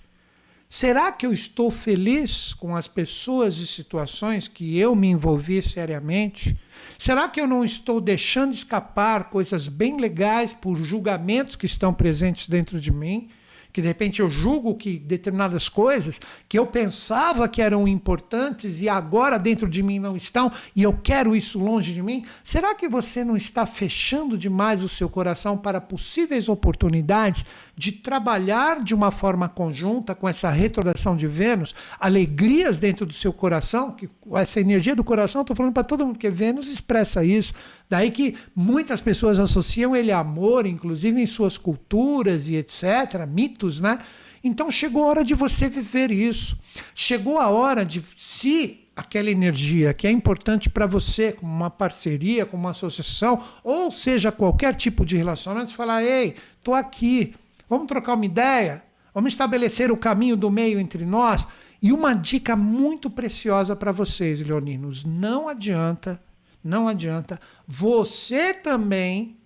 Será 0.74 1.12
que 1.12 1.26
eu 1.26 1.34
estou 1.34 1.70
feliz 1.70 2.54
com 2.54 2.74
as 2.74 2.88
pessoas 2.88 3.58
e 3.58 3.66
situações 3.66 4.48
que 4.48 4.78
eu 4.78 4.96
me 4.96 5.08
envolvi 5.08 5.60
seriamente? 5.60 6.56
Será 6.98 7.28
que 7.28 7.38
eu 7.38 7.46
não 7.46 7.62
estou 7.62 8.00
deixando 8.00 8.54
escapar 8.54 9.28
coisas 9.28 9.68
bem 9.68 9.98
legais 9.98 10.54
por 10.54 10.76
julgamentos 10.76 11.56
que 11.56 11.66
estão 11.66 11.92
presentes 11.92 12.48
dentro 12.48 12.80
de 12.80 12.90
mim? 12.90 13.28
Que 13.72 13.80
de 13.80 13.88
repente 13.88 14.20
eu 14.20 14.28
julgo 14.28 14.74
que 14.74 14.98
determinadas 14.98 15.68
coisas 15.68 16.20
que 16.48 16.58
eu 16.58 16.66
pensava 16.66 17.48
que 17.48 17.62
eram 17.62 17.88
importantes 17.88 18.80
e 18.80 18.88
agora 18.88 19.38
dentro 19.38 19.68
de 19.68 19.82
mim 19.82 19.98
não 19.98 20.16
estão 20.16 20.52
e 20.76 20.82
eu 20.82 20.92
quero 20.92 21.34
isso 21.34 21.58
longe 21.58 21.92
de 21.92 22.02
mim? 22.02 22.24
Será 22.44 22.74
que 22.74 22.88
você 22.88 23.24
não 23.24 23.36
está 23.36 23.64
fechando 23.64 24.36
demais 24.36 24.82
o 24.82 24.88
seu 24.88 25.08
coração 25.08 25.56
para 25.56 25.80
possíveis 25.80 26.48
oportunidades 26.48 27.44
de 27.76 27.92
trabalhar 27.92 28.82
de 28.82 28.94
uma 28.94 29.10
forma 29.10 29.48
conjunta 29.48 30.14
com 30.14 30.28
essa 30.28 30.50
retrogradação 30.50 31.16
de 31.16 31.26
Vênus, 31.26 31.74
alegrias 31.98 32.78
dentro 32.78 33.06
do 33.06 33.12
seu 33.12 33.32
coração, 33.32 33.92
que 33.92 34.08
essa 34.34 34.60
energia 34.60 34.94
do 34.94 35.02
coração, 35.02 35.40
estou 35.40 35.56
falando 35.56 35.72
para 35.72 35.84
todo 35.84 36.06
mundo 36.06 36.18
que 36.18 36.30
Vênus 36.30 36.68
expressa 36.68 37.24
isso, 37.24 37.54
Daí 37.92 38.10
que 38.10 38.34
muitas 38.56 39.02
pessoas 39.02 39.38
associam 39.38 39.94
ele 39.94 40.10
a 40.10 40.20
amor, 40.20 40.64
inclusive 40.64 41.20
em 41.20 41.26
suas 41.26 41.58
culturas 41.58 42.48
e 42.48 42.56
etc., 42.56 43.26
mitos, 43.28 43.80
né? 43.80 43.98
Então 44.42 44.70
chegou 44.70 45.04
a 45.04 45.08
hora 45.08 45.22
de 45.22 45.34
você 45.34 45.68
viver 45.68 46.10
isso. 46.10 46.58
Chegou 46.94 47.38
a 47.38 47.50
hora 47.50 47.84
de, 47.84 48.02
se 48.16 48.86
aquela 48.96 49.30
energia 49.30 49.92
que 49.92 50.06
é 50.06 50.10
importante 50.10 50.70
para 50.70 50.86
você, 50.86 51.32
como 51.32 51.52
uma 51.52 51.68
parceria, 51.68 52.46
como 52.46 52.62
uma 52.62 52.70
associação, 52.70 53.38
ou 53.62 53.90
seja, 53.90 54.32
qualquer 54.32 54.74
tipo 54.74 55.04
de 55.04 55.18
relacionamento, 55.18 55.68
você 55.68 55.76
falar: 55.76 56.02
ei, 56.02 56.34
estou 56.56 56.72
aqui, 56.72 57.34
vamos 57.68 57.88
trocar 57.88 58.14
uma 58.14 58.24
ideia, 58.24 58.82
vamos 59.12 59.34
estabelecer 59.34 59.92
o 59.92 59.98
caminho 59.98 60.34
do 60.34 60.50
meio 60.50 60.80
entre 60.80 61.04
nós. 61.04 61.46
E 61.82 61.92
uma 61.92 62.14
dica 62.14 62.56
muito 62.56 63.10
preciosa 63.10 63.76
para 63.76 63.92
vocês, 63.92 64.42
leoninos: 64.42 65.04
não 65.04 65.46
adianta 65.46 66.18
não 66.62 66.88
adianta. 66.88 67.40
Você 67.66 68.54
também 68.54 69.36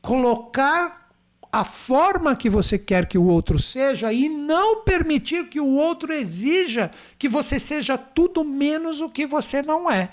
colocar 0.00 1.04
a 1.52 1.64
forma 1.64 2.34
que 2.34 2.50
você 2.50 2.76
quer 2.76 3.06
que 3.06 3.16
o 3.16 3.26
outro 3.26 3.60
seja 3.60 4.12
e 4.12 4.28
não 4.28 4.82
permitir 4.82 5.48
que 5.48 5.60
o 5.60 5.68
outro 5.68 6.12
exija 6.12 6.90
que 7.16 7.28
você 7.28 7.60
seja 7.60 7.96
tudo 7.96 8.44
menos 8.44 9.00
o 9.00 9.08
que 9.08 9.24
você 9.24 9.62
não 9.62 9.88
é. 9.88 10.10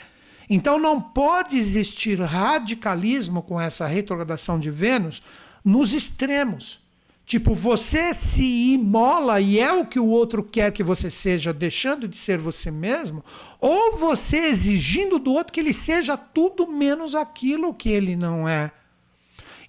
Então 0.48 0.78
não 0.78 1.02
pode 1.02 1.58
existir 1.58 2.20
radicalismo 2.20 3.42
com 3.42 3.60
essa 3.60 3.88
retrogradação 3.88 4.60
de 4.60 4.70
Vênus 4.70 5.24
nos 5.64 5.94
extremos. 5.94 6.80
Tipo, 7.26 7.56
você 7.56 8.14
se 8.14 8.74
imola 8.74 9.40
e 9.40 9.58
é 9.58 9.72
o 9.72 9.86
que 9.86 10.00
o 10.00 10.08
outro 10.08 10.44
quer 10.44 10.72
que 10.72 10.84
você 10.84 11.10
seja, 11.10 11.54
deixando 11.54 12.08
de 12.08 12.18
ser 12.18 12.38
você 12.38 12.70
mesmo, 12.70 13.24
ou 13.60 13.96
você 13.96 14.48
exigindo 14.48 15.18
do 15.18 15.34
outro 15.34 15.54
que 15.54 15.60
ele 15.60 15.74
seja 15.74 16.18
tudo 16.18 16.68
menos 16.68 17.16
aquilo 17.16 17.74
que 17.74 17.90
ele 17.90 18.16
não 18.16 18.50
é. 18.50 18.72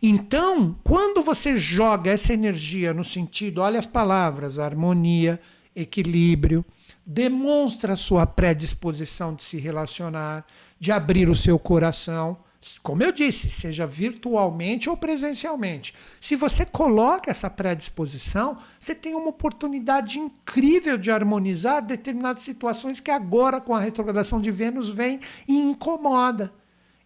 Então, 0.03 0.77
quando 0.83 1.23
você 1.23 1.57
joga 1.57 2.11
essa 2.11 2.33
energia 2.33 2.93
no 2.93 3.05
sentido, 3.05 3.61
olha 3.61 3.79
as 3.79 3.87
palavras, 3.87 4.59
harmonia, 4.59 5.41
equilíbrio, 5.77 6.65
demonstra 7.07 7.97
sua 7.97 8.27
predisposição 8.27 9.35
de 9.35 9.45
se 9.45 9.59
relacionar, 9.59 10.45
de 10.81 10.91
abrir 10.91 11.29
o 11.29 11.35
seu 11.35 11.59
coração 11.59 12.37
como 12.83 13.03
eu 13.03 13.11
disse, 13.11 13.51
seja 13.51 13.87
virtualmente 13.87 14.89
ou 14.89 14.97
presencialmente. 14.97 15.95
Se 16.21 16.37
você 16.37 16.65
coloca 16.65 17.31
essa 17.31 17.51
predisposição, 17.51 18.57
você 18.79 18.95
tem 18.95 19.15
uma 19.15 19.31
oportunidade 19.31 20.19
incrível 20.19 20.97
de 20.97 21.11
harmonizar 21.11 21.85
determinadas 21.85 22.43
situações 22.43 23.01
que 23.01 23.11
agora, 23.11 23.61
com 23.61 23.75
a 23.75 23.81
retrogradação 23.81 24.41
de 24.41 24.51
Vênus, 24.51 24.89
vem 24.89 25.19
e 25.49 25.57
incomoda. 25.57 26.53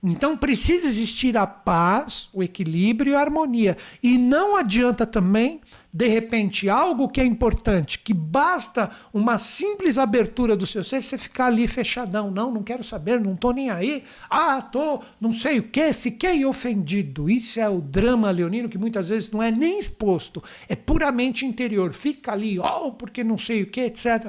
Então 0.03 0.37
precisa 0.37 0.87
existir 0.87 1.37
a 1.37 1.47
paz, 1.47 2.29
o 2.33 2.43
equilíbrio 2.43 3.13
e 3.13 3.17
a 3.17 3.21
harmonia. 3.21 3.77
E 4.03 4.19
não 4.19 4.57
adianta 4.57 5.07
também 5.07 5.61
de 5.97 6.09
repente, 6.09 6.69
algo 6.69 7.09
que 7.09 7.23
é 7.23 7.25
importante, 7.25 8.01
que 8.01 8.13
basta 8.13 8.91
uma 9.15 9.39
simples 9.39 9.97
abertura 9.97 10.55
do 10.55 10.67
seu 10.67 10.85
ser, 10.85 11.03
você 11.03 11.17
ficar 11.17 11.47
ali 11.47 11.67
fechadão. 11.67 12.31
Não, 12.31 12.51
não 12.51 12.63
quero 12.63 12.85
saber, 12.85 13.19
não 13.19 13.33
estou 13.33 13.55
nem 13.55 13.71
aí. 13.71 14.05
Ah, 14.29 14.61
tô, 14.61 15.01
não 15.19 15.33
sei 15.33 15.59
o 15.59 15.63
que, 15.63 15.95
fiquei 15.95 16.45
ofendido. 16.45 17.31
Isso 17.31 17.59
é 17.59 17.67
o 17.67 17.81
drama 17.81 18.31
leonino 18.31 18.69
que 18.69 18.77
muitas 18.77 19.09
vezes 19.09 19.31
não 19.31 19.43
é 19.43 19.51
nem 19.51 19.79
exposto, 19.79 20.45
é 20.69 20.77
puramente 20.77 21.47
interior. 21.47 21.95
Fica 21.95 22.33
ali, 22.33 22.59
oh, 22.59 22.93
porque 22.93 23.25
não 23.25 23.39
sei 23.39 23.63
o 23.63 23.67
que, 23.67 23.81
etc. 23.81 24.27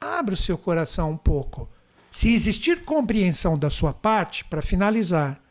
Abre 0.00 0.34
o 0.34 0.36
seu 0.36 0.56
coração 0.56 1.10
um 1.10 1.16
pouco. 1.16 1.68
Se 2.12 2.32
existir 2.32 2.84
compreensão 2.84 3.58
da 3.58 3.70
sua 3.70 3.92
parte, 3.92 4.44
para 4.44 4.62
finalizar, 4.62 5.42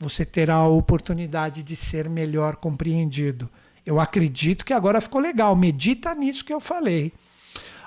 você 0.00 0.24
terá 0.24 0.56
a 0.56 0.68
oportunidade 0.68 1.62
de 1.62 1.76
ser 1.76 2.08
melhor 2.08 2.56
compreendido. 2.56 3.48
Eu 3.86 4.00
acredito 4.00 4.64
que 4.64 4.72
agora 4.72 5.00
ficou 5.00 5.20
legal. 5.20 5.54
Medita 5.54 6.12
nisso 6.14 6.44
que 6.44 6.52
eu 6.52 6.60
falei. 6.60 7.12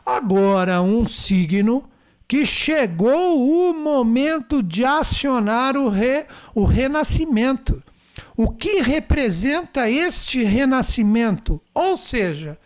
Agora, 0.06 0.82
um 0.82 1.04
signo 1.04 1.88
que 2.26 2.46
chegou 2.46 3.70
o 3.70 3.74
momento 3.74 4.64
de 4.64 4.86
acionar 4.86 5.76
o, 5.76 5.90
re, 5.90 6.26
o 6.56 6.64
renascimento. 6.64 7.84
O 8.38 8.50
que 8.50 8.82
representa 8.82 9.90
este 9.90 10.44
renascimento? 10.44 11.62
Ou 11.74 11.98
seja, 11.98 12.58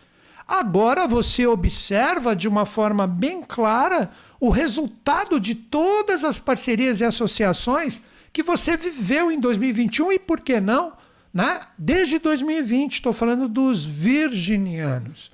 agora 0.47 1.07
você 1.07 1.47
observa 1.47 2.35
de 2.35 2.47
uma 2.47 2.65
forma 2.65 3.07
bem 3.07 3.41
clara 3.41 4.11
o 4.39 4.49
resultado 4.49 5.39
de 5.39 5.55
todas 5.55 6.23
as 6.23 6.37
parcerias 6.37 6.99
e 6.99 7.05
associações 7.05 8.01
que 8.31 8.43
você 8.43 8.75
viveu 8.75 9.31
em 9.31 9.39
2021 9.39 10.11
e 10.11 10.19
por 10.19 10.41
que 10.41 10.59
não, 10.59 10.93
né? 11.33 11.61
Desde 11.77 12.19
2020, 12.19 12.93
estou 12.93 13.11
falando 13.11 13.47
dos 13.47 13.83
virginianos. 13.83 15.31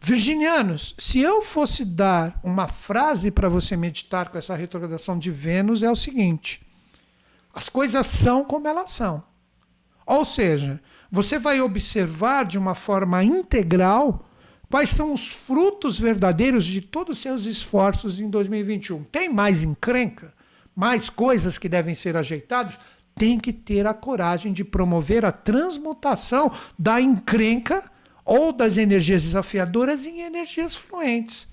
Virginianos, 0.00 0.94
se 0.98 1.18
eu 1.20 1.42
fosse 1.42 1.84
dar 1.84 2.38
uma 2.44 2.68
frase 2.68 3.30
para 3.30 3.48
você 3.48 3.76
meditar 3.76 4.28
com 4.28 4.38
essa 4.38 4.54
retrogradação 4.54 5.18
de 5.18 5.30
Vênus, 5.30 5.82
é 5.82 5.90
o 5.90 5.96
seguinte: 5.96 6.60
as 7.52 7.68
coisas 7.68 8.06
são 8.06 8.44
como 8.44 8.68
elas 8.68 8.90
são. 8.92 9.24
Ou 10.06 10.24
seja, 10.24 10.80
você 11.10 11.38
vai 11.38 11.60
observar 11.60 12.44
de 12.44 12.58
uma 12.58 12.74
forma 12.74 13.24
integral 13.24 14.24
quais 14.70 14.90
são 14.90 15.12
os 15.12 15.32
frutos 15.32 15.98
verdadeiros 15.98 16.64
de 16.64 16.80
todos 16.80 17.16
os 17.16 17.22
seus 17.22 17.46
esforços 17.46 18.20
em 18.20 18.28
2021. 18.28 19.04
Tem 19.04 19.28
mais 19.28 19.64
encrenca? 19.64 20.32
Mais 20.74 21.08
coisas 21.08 21.56
que 21.56 21.68
devem 21.68 21.94
ser 21.94 22.16
ajeitadas? 22.16 22.78
Tem 23.18 23.40
que 23.40 23.52
ter 23.52 23.86
a 23.86 23.94
coragem 23.94 24.52
de 24.52 24.62
promover 24.62 25.24
a 25.24 25.32
transmutação 25.32 26.52
da 26.78 27.00
encrenca 27.00 27.82
ou 28.24 28.52
das 28.52 28.76
energias 28.76 29.22
desafiadoras 29.22 30.04
em 30.04 30.20
energias 30.20 30.76
fluentes. 30.76 31.48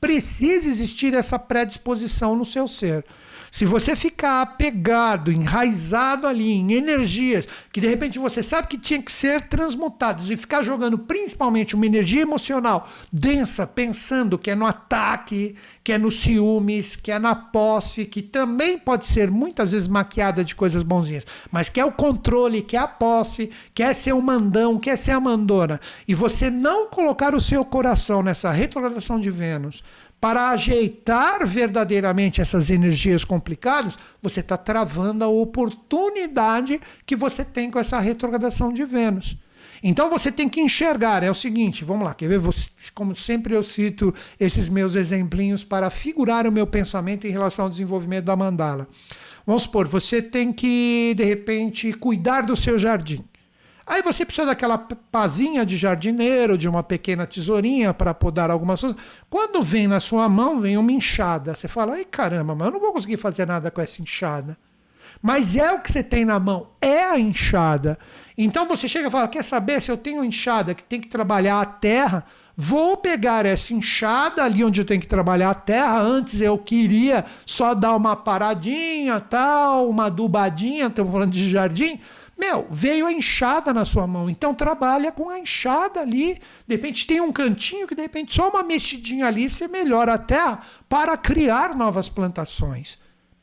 Precisa 0.00 0.68
existir 0.68 1.14
essa 1.14 1.38
predisposição 1.38 2.36
no 2.36 2.44
seu 2.44 2.68
ser. 2.68 3.04
Se 3.50 3.64
você 3.64 3.96
ficar 3.96 4.42
apegado, 4.42 5.32
enraizado 5.32 6.26
ali 6.26 6.52
em 6.52 6.72
energias 6.72 7.48
que 7.72 7.80
de 7.80 7.88
repente 7.88 8.18
você 8.18 8.42
sabe 8.42 8.68
que 8.68 8.78
tinha 8.78 9.02
que 9.02 9.10
ser 9.10 9.42
transmutadas 9.42 10.30
e 10.30 10.36
ficar 10.36 10.62
jogando 10.62 10.98
principalmente 10.98 11.74
uma 11.74 11.86
energia 11.86 12.22
emocional 12.22 12.88
densa, 13.12 13.66
pensando 13.66 14.38
que 14.38 14.50
é 14.50 14.54
no 14.54 14.66
ataque, 14.66 15.54
que 15.82 15.92
é 15.92 15.96
no 15.96 16.10
ciúmes, 16.10 16.96
que 16.96 17.10
é 17.10 17.18
na 17.18 17.34
posse, 17.34 18.04
que 18.04 18.20
também 18.20 18.78
pode 18.78 19.06
ser 19.06 19.30
muitas 19.30 19.72
vezes 19.72 19.88
maquiada 19.88 20.44
de 20.44 20.54
coisas 20.54 20.82
bonzinhas, 20.82 21.24
mas 21.50 21.70
que 21.70 21.80
é 21.80 21.84
o 21.84 21.92
controle, 21.92 22.60
que 22.60 22.76
é 22.76 22.80
a 22.80 22.86
posse, 22.86 23.50
quer 23.74 23.94
ser 23.94 24.12
o 24.12 24.20
mandão, 24.20 24.78
quer 24.78 24.98
ser 24.98 25.12
a 25.12 25.20
mandona, 25.20 25.80
e 26.06 26.12
você 26.12 26.50
não 26.50 26.90
colocar 26.90 27.34
o 27.34 27.40
seu 27.40 27.64
coração 27.64 28.22
nessa 28.22 28.50
retrogradação 28.50 29.18
de 29.18 29.30
Vênus, 29.30 29.82
para 30.20 30.50
ajeitar 30.50 31.46
verdadeiramente 31.46 32.40
essas 32.40 32.70
energias 32.70 33.24
complicadas, 33.24 33.98
você 34.20 34.40
está 34.40 34.56
travando 34.56 35.22
a 35.22 35.28
oportunidade 35.28 36.80
que 37.06 37.14
você 37.14 37.44
tem 37.44 37.70
com 37.70 37.78
essa 37.78 37.98
retrogradação 38.00 38.72
de 38.72 38.84
Vênus. 38.84 39.36
Então 39.82 40.10
você 40.10 40.32
tem 40.32 40.48
que 40.48 40.60
enxergar, 40.60 41.22
é 41.22 41.30
o 41.30 41.34
seguinte, 41.34 41.84
vamos 41.84 42.04
lá, 42.04 42.14
quer 42.14 42.28
ver? 42.28 42.40
Como 42.94 43.14
sempre 43.14 43.54
eu 43.54 43.62
cito 43.62 44.12
esses 44.40 44.68
meus 44.68 44.96
exemplinhos 44.96 45.64
para 45.64 45.88
figurar 45.88 46.48
o 46.48 46.52
meu 46.52 46.66
pensamento 46.66 47.26
em 47.26 47.30
relação 47.30 47.66
ao 47.66 47.70
desenvolvimento 47.70 48.24
da 48.24 48.34
mandala. 48.34 48.88
Vamos 49.46 49.62
supor, 49.62 49.86
você 49.86 50.20
tem 50.20 50.52
que, 50.52 51.14
de 51.16 51.24
repente, 51.24 51.92
cuidar 51.92 52.42
do 52.42 52.56
seu 52.56 52.76
jardim. 52.76 53.24
Aí 53.88 54.02
você 54.02 54.24
precisa 54.24 54.46
daquela 54.46 54.76
pazinha 54.76 55.64
de 55.64 55.74
jardineiro, 55.76 56.58
de 56.58 56.68
uma 56.68 56.82
pequena 56.82 57.26
tesourinha 57.26 57.94
para 57.94 58.12
podar 58.12 58.50
algumas 58.50 58.82
coisas. 58.82 58.98
Quando 59.30 59.62
vem 59.62 59.88
na 59.88 59.98
sua 59.98 60.28
mão, 60.28 60.60
vem 60.60 60.76
uma 60.76 60.92
enxada. 60.92 61.54
Você 61.54 61.66
fala, 61.66 61.94
ai 61.94 62.04
caramba, 62.04 62.54
mas 62.54 62.66
eu 62.66 62.72
não 62.74 62.80
vou 62.80 62.92
conseguir 62.92 63.16
fazer 63.16 63.46
nada 63.46 63.70
com 63.70 63.80
essa 63.80 64.02
enxada. 64.02 64.58
Mas 65.22 65.56
é 65.56 65.72
o 65.72 65.80
que 65.80 65.90
você 65.90 66.02
tem 66.02 66.24
na 66.24 66.38
mão, 66.38 66.68
é 66.80 67.02
a 67.02 67.18
enxada. 67.18 67.98
Então 68.36 68.68
você 68.68 68.86
chega 68.86 69.08
e 69.08 69.10
fala: 69.10 69.26
quer 69.26 69.42
saber 69.42 69.80
se 69.82 69.90
eu 69.90 69.96
tenho 69.96 70.24
enxada 70.24 70.74
que 70.74 70.84
tem 70.84 71.00
que 71.00 71.08
trabalhar 71.08 71.60
a 71.60 71.66
terra? 71.66 72.24
Vou 72.56 72.96
pegar 72.96 73.46
essa 73.46 73.72
enxada 73.72 74.42
ali 74.42 74.64
onde 74.64 74.80
eu 74.80 74.84
tenho 74.84 75.00
que 75.00 75.06
trabalhar 75.06 75.50
a 75.50 75.54
terra. 75.54 76.00
Antes 76.00 76.40
eu 76.40 76.58
queria 76.58 77.24
só 77.46 77.74
dar 77.74 77.96
uma 77.96 78.16
paradinha, 78.16 79.20
tal, 79.20 79.88
uma 79.88 80.06
adubadinha, 80.06 80.86
estamos 80.86 81.12
falando 81.12 81.30
de 81.30 81.48
jardim. 81.50 82.00
Meu, 82.38 82.68
veio 82.70 83.06
a 83.06 83.12
enxada 83.12 83.74
na 83.74 83.84
sua 83.84 84.06
mão, 84.06 84.30
então 84.30 84.54
trabalha 84.54 85.10
com 85.10 85.28
a 85.28 85.40
enxada 85.40 86.00
ali. 86.00 86.34
De 86.66 86.76
repente 86.76 87.04
tem 87.04 87.20
um 87.20 87.32
cantinho 87.32 87.86
que 87.88 87.96
de 87.96 88.02
repente 88.02 88.32
só 88.32 88.48
uma 88.48 88.62
mexidinha 88.62 89.26
ali 89.26 89.50
você 89.50 89.66
melhora 89.66 90.14
a 90.14 90.18
terra 90.18 90.60
para 90.88 91.16
criar 91.16 91.74
novas 91.74 92.08
plantações. 92.08 92.96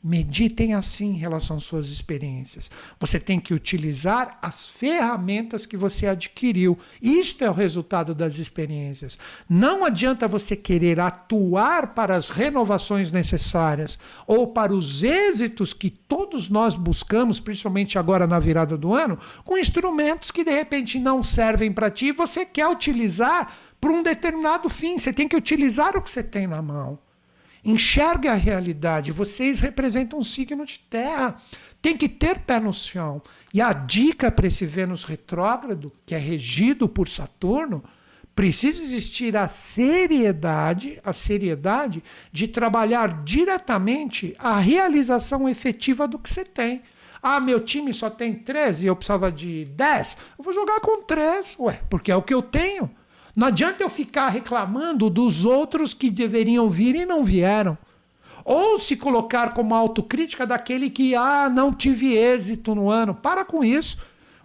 Meditem 0.08 0.72
assim 0.72 1.14
em 1.14 1.18
relação 1.18 1.56
às 1.56 1.64
suas 1.64 1.88
experiências. 1.88 2.70
Você 3.00 3.18
tem 3.18 3.40
que 3.40 3.52
utilizar 3.52 4.38
as 4.40 4.68
ferramentas 4.68 5.66
que 5.66 5.76
você 5.76 6.06
adquiriu. 6.06 6.78
Isto 7.02 7.42
é 7.42 7.50
o 7.50 7.52
resultado 7.52 8.14
das 8.14 8.38
experiências. 8.38 9.18
Não 9.48 9.84
adianta 9.84 10.28
você 10.28 10.54
querer 10.54 11.00
atuar 11.00 11.88
para 11.88 12.14
as 12.14 12.28
renovações 12.28 13.10
necessárias 13.10 13.98
ou 14.28 14.46
para 14.46 14.72
os 14.72 15.02
êxitos 15.02 15.72
que 15.72 15.90
todos 15.90 16.48
nós 16.48 16.76
buscamos, 16.76 17.40
principalmente 17.40 17.98
agora 17.98 18.28
na 18.28 18.38
virada 18.38 18.76
do 18.76 18.94
ano, 18.94 19.18
com 19.44 19.58
instrumentos 19.58 20.30
que 20.30 20.44
de 20.44 20.52
repente 20.52 21.00
não 21.00 21.20
servem 21.20 21.72
para 21.72 21.90
ti 21.90 22.06
e 22.06 22.12
você 22.12 22.44
quer 22.44 22.68
utilizar 22.68 23.52
para 23.80 23.90
um 23.90 24.04
determinado 24.04 24.68
fim. 24.68 25.00
Você 25.00 25.12
tem 25.12 25.26
que 25.26 25.34
utilizar 25.34 25.96
o 25.96 26.00
que 26.00 26.08
você 26.08 26.22
tem 26.22 26.46
na 26.46 26.62
mão. 26.62 26.96
Enxergue 27.66 28.28
a 28.28 28.34
realidade. 28.34 29.10
Vocês 29.10 29.58
representam 29.58 30.20
um 30.20 30.22
signo 30.22 30.64
de 30.64 30.78
terra. 30.78 31.36
Tem 31.82 31.96
que 31.96 32.08
ter 32.08 32.38
pé 32.38 32.60
no 32.60 32.72
chão. 32.72 33.20
E 33.52 33.60
a 33.60 33.72
dica 33.72 34.30
para 34.30 34.46
esse 34.46 34.64
Vênus 34.64 35.02
retrógrado, 35.02 35.92
que 36.06 36.14
é 36.14 36.18
regido 36.18 36.88
por 36.88 37.08
Saturno, 37.08 37.82
precisa 38.36 38.80
existir 38.80 39.36
a 39.36 39.48
seriedade, 39.48 41.00
a 41.02 41.12
seriedade 41.12 42.04
de 42.30 42.46
trabalhar 42.46 43.24
diretamente 43.24 44.36
a 44.38 44.60
realização 44.60 45.48
efetiva 45.48 46.06
do 46.06 46.20
que 46.20 46.30
você 46.30 46.44
tem. 46.44 46.82
Ah, 47.20 47.40
meu 47.40 47.58
time 47.58 47.92
só 47.92 48.08
tem 48.08 48.32
13 48.32 48.84
e 48.84 48.88
eu 48.88 48.94
precisava 48.94 49.32
de 49.32 49.64
10. 49.64 50.16
Eu 50.38 50.44
vou 50.44 50.54
jogar 50.54 50.78
com 50.78 51.02
3, 51.02 51.56
ué, 51.58 51.80
porque 51.90 52.12
é 52.12 52.16
o 52.16 52.22
que 52.22 52.32
eu 52.32 52.42
tenho. 52.42 52.88
Não 53.36 53.48
adianta 53.48 53.82
eu 53.82 53.90
ficar 53.90 54.30
reclamando 54.30 55.10
dos 55.10 55.44
outros 55.44 55.92
que 55.92 56.08
deveriam 56.08 56.70
vir 56.70 56.96
e 56.96 57.04
não 57.04 57.22
vieram. 57.22 57.76
Ou 58.42 58.80
se 58.80 58.96
colocar 58.96 59.52
como 59.52 59.74
autocrítica 59.74 60.46
daquele 60.46 60.88
que, 60.88 61.14
ah, 61.14 61.50
não 61.50 61.70
tive 61.70 62.16
êxito 62.16 62.74
no 62.74 62.88
ano. 62.88 63.14
Para 63.14 63.44
com 63.44 63.62
isso. 63.62 63.98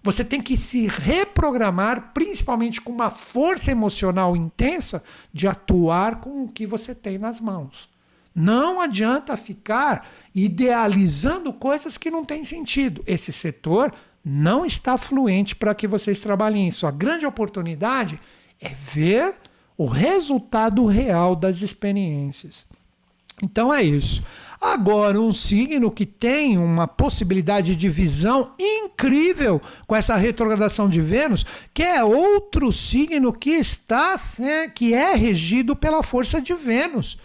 Você 0.03 0.25
tem 0.25 0.41
que 0.41 0.57
se 0.57 0.87
reprogramar, 0.87 2.11
principalmente 2.13 2.81
com 2.81 2.91
uma 2.91 3.09
força 3.09 3.71
emocional 3.71 4.35
intensa, 4.35 5.01
de 5.31 5.47
atuar 5.47 6.19
com 6.19 6.43
o 6.43 6.51
que 6.51 6.65
você 6.65 6.93
tem 6.93 7.17
nas 7.17 7.39
mãos. 7.39 7.89
Não 8.33 8.81
adianta 8.81 9.37
ficar 9.37 10.09
idealizando 10.35 11.53
coisas 11.53 11.97
que 11.97 12.11
não 12.11 12.25
têm 12.25 12.43
sentido. 12.43 13.03
Esse 13.05 13.31
setor 13.31 13.93
não 14.25 14.65
está 14.65 14.97
fluente 14.97 15.55
para 15.55 15.75
que 15.75 15.87
vocês 15.87 16.19
trabalhem 16.19 16.67
isso. 16.67 16.87
A 16.87 16.91
grande 16.91 17.25
oportunidade 17.25 18.19
é 18.61 18.69
ver 18.69 19.33
o 19.77 19.85
resultado 19.85 20.85
real 20.85 21.35
das 21.35 21.61
experiências. 21.63 22.65
Então 23.41 23.73
é 23.73 23.83
isso. 23.83 24.23
Agora, 24.61 25.19
um 25.19 25.33
signo 25.33 25.89
que 25.89 26.05
tem 26.05 26.55
uma 26.59 26.87
possibilidade 26.87 27.75
de 27.75 27.89
visão 27.89 28.53
incrível 28.59 29.59
com 29.87 29.95
essa 29.95 30.15
retrogradação 30.15 30.87
de 30.87 31.01
Vênus, 31.01 31.43
que 31.73 31.81
é 31.81 32.03
outro 32.03 32.71
signo 32.71 33.33
que 33.33 33.49
está 33.49 34.13
que 34.75 34.93
é 34.93 35.15
regido 35.15 35.75
pela 35.75 36.03
força 36.03 36.39
de 36.39 36.53
Vênus. 36.53 37.17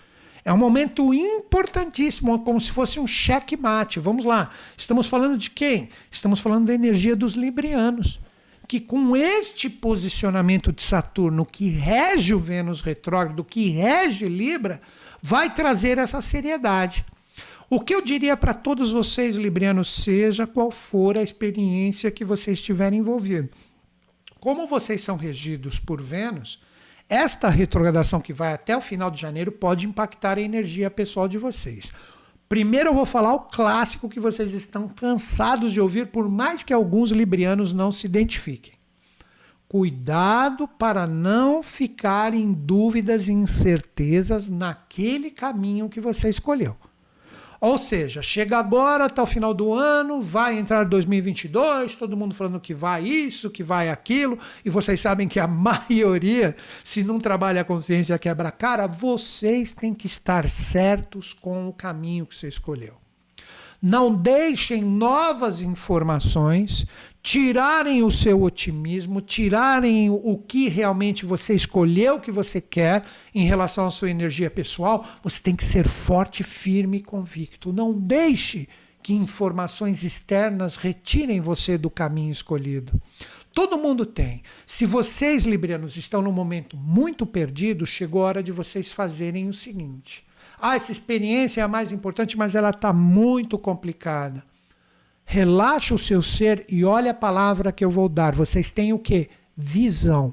É 0.42 0.52
um 0.52 0.56
momento 0.56 1.12
importantíssimo, 1.12 2.38
como 2.38 2.58
se 2.58 2.72
fosse 2.72 2.98
um 2.98 3.06
checkmate. 3.06 4.00
Vamos 4.00 4.24
lá. 4.24 4.50
Estamos 4.74 5.06
falando 5.06 5.36
de 5.36 5.50
quem? 5.50 5.90
Estamos 6.10 6.40
falando 6.40 6.66
da 6.66 6.72
energia 6.72 7.14
dos 7.14 7.34
librianos 7.34 8.18
que 8.66 8.80
com 8.80 9.16
este 9.16 9.70
posicionamento 9.70 10.72
de 10.72 10.82
Saturno 10.82 11.46
que 11.46 11.68
rege 11.68 12.34
o 12.34 12.38
Vênus 12.38 12.80
retrógrado, 12.80 13.44
que 13.44 13.68
rege 13.68 14.26
Libra, 14.28 14.80
vai 15.22 15.52
trazer 15.52 15.98
essa 15.98 16.20
seriedade. 16.20 17.04
O 17.68 17.80
que 17.80 17.94
eu 17.94 18.00
diria 18.00 18.36
para 18.36 18.54
todos 18.54 18.92
vocês, 18.92 19.36
librianos, 19.36 19.88
seja 19.88 20.46
qual 20.46 20.70
for 20.70 21.18
a 21.18 21.22
experiência 21.22 22.10
que 22.10 22.24
vocês 22.24 22.58
estiverem 22.58 23.00
envolvidos. 23.00 23.50
Como 24.38 24.68
vocês 24.68 25.02
são 25.02 25.16
regidos 25.16 25.80
por 25.80 26.00
Vênus, 26.00 26.60
esta 27.08 27.48
retrogradação 27.48 28.20
que 28.20 28.32
vai 28.32 28.52
até 28.52 28.76
o 28.76 28.80
final 28.80 29.10
de 29.10 29.20
janeiro 29.20 29.50
pode 29.50 29.86
impactar 29.86 30.38
a 30.38 30.40
energia 30.40 30.90
pessoal 30.90 31.26
de 31.26 31.38
vocês. 31.38 31.92
Primeiro 32.48 32.90
eu 32.90 32.94
vou 32.94 33.04
falar 33.04 33.34
o 33.34 33.40
clássico 33.40 34.08
que 34.08 34.20
vocês 34.20 34.54
estão 34.54 34.88
cansados 34.88 35.72
de 35.72 35.80
ouvir, 35.80 36.06
por 36.06 36.28
mais 36.28 36.62
que 36.62 36.72
alguns 36.72 37.10
librianos 37.10 37.72
não 37.72 37.90
se 37.90 38.06
identifiquem. 38.06 38.74
Cuidado 39.68 40.68
para 40.68 41.08
não 41.08 41.60
ficar 41.60 42.32
em 42.32 42.52
dúvidas 42.52 43.26
e 43.26 43.32
incertezas 43.32 44.48
naquele 44.48 45.28
caminho 45.30 45.88
que 45.88 46.00
você 46.00 46.28
escolheu. 46.28 46.76
Ou 47.60 47.78
seja, 47.78 48.20
chega 48.22 48.58
agora, 48.58 49.06
até 49.06 49.20
o 49.20 49.26
final 49.26 49.54
do 49.54 49.72
ano, 49.72 50.20
vai 50.20 50.58
entrar 50.58 50.84
2022, 50.84 51.94
todo 51.96 52.16
mundo 52.16 52.34
falando 52.34 52.60
que 52.60 52.74
vai 52.74 53.04
isso, 53.04 53.50
que 53.50 53.62
vai 53.62 53.90
aquilo, 53.90 54.38
e 54.64 54.70
vocês 54.70 55.00
sabem 55.00 55.28
que 55.28 55.40
a 55.40 55.46
maioria, 55.48 56.54
se 56.84 57.02
não 57.02 57.18
trabalha 57.18 57.60
a 57.60 57.64
consciência, 57.64 58.18
quebra 58.18 58.48
a 58.48 58.52
cara, 58.52 58.86
vocês 58.86 59.72
têm 59.72 59.94
que 59.94 60.06
estar 60.06 60.48
certos 60.48 61.32
com 61.32 61.68
o 61.68 61.72
caminho 61.72 62.26
que 62.26 62.34
você 62.34 62.48
escolheu. 62.48 62.94
Não 63.80 64.14
deixem 64.14 64.82
novas 64.82 65.62
informações 65.62 66.86
tirarem 67.26 68.04
o 68.04 68.10
seu 68.10 68.40
otimismo, 68.40 69.20
tirarem 69.20 70.08
o 70.08 70.38
que 70.38 70.68
realmente 70.68 71.26
você 71.26 71.54
escolheu 71.54 72.20
que 72.20 72.30
você 72.30 72.60
quer 72.60 73.02
em 73.34 73.44
relação 73.44 73.84
à 73.84 73.90
sua 73.90 74.08
energia 74.08 74.48
pessoal, 74.48 75.04
você 75.24 75.42
tem 75.42 75.56
que 75.56 75.64
ser 75.64 75.88
forte, 75.88 76.44
firme 76.44 76.98
e 76.98 77.02
convicto. 77.02 77.72
Não 77.72 77.92
deixe 77.92 78.68
que 79.02 79.12
informações 79.12 80.04
externas 80.04 80.76
retirem 80.76 81.40
você 81.40 81.76
do 81.76 81.90
caminho 81.90 82.30
escolhido. 82.30 83.02
Todo 83.52 83.76
mundo 83.76 84.06
tem. 84.06 84.40
Se 84.64 84.86
vocês, 84.86 85.44
librianos, 85.44 85.96
estão 85.96 86.22
num 86.22 86.30
momento 86.30 86.76
muito 86.76 87.26
perdido, 87.26 87.84
chegou 87.84 88.22
a 88.22 88.26
hora 88.26 88.42
de 88.42 88.52
vocês 88.52 88.92
fazerem 88.92 89.48
o 89.48 89.52
seguinte. 89.52 90.24
Ah, 90.60 90.76
essa 90.76 90.92
experiência 90.92 91.60
é 91.60 91.64
a 91.64 91.68
mais 91.68 91.90
importante, 91.90 92.38
mas 92.38 92.54
ela 92.54 92.70
está 92.70 92.92
muito 92.92 93.58
complicada. 93.58 94.44
Relaxa 95.26 95.94
o 95.94 95.98
seu 95.98 96.22
ser 96.22 96.64
e 96.68 96.84
olha 96.84 97.10
a 97.10 97.14
palavra 97.14 97.72
que 97.72 97.84
eu 97.84 97.90
vou 97.90 98.08
dar. 98.08 98.34
Vocês 98.34 98.70
têm 98.70 98.92
o 98.92 98.98
que? 98.98 99.28
Visão. 99.56 100.32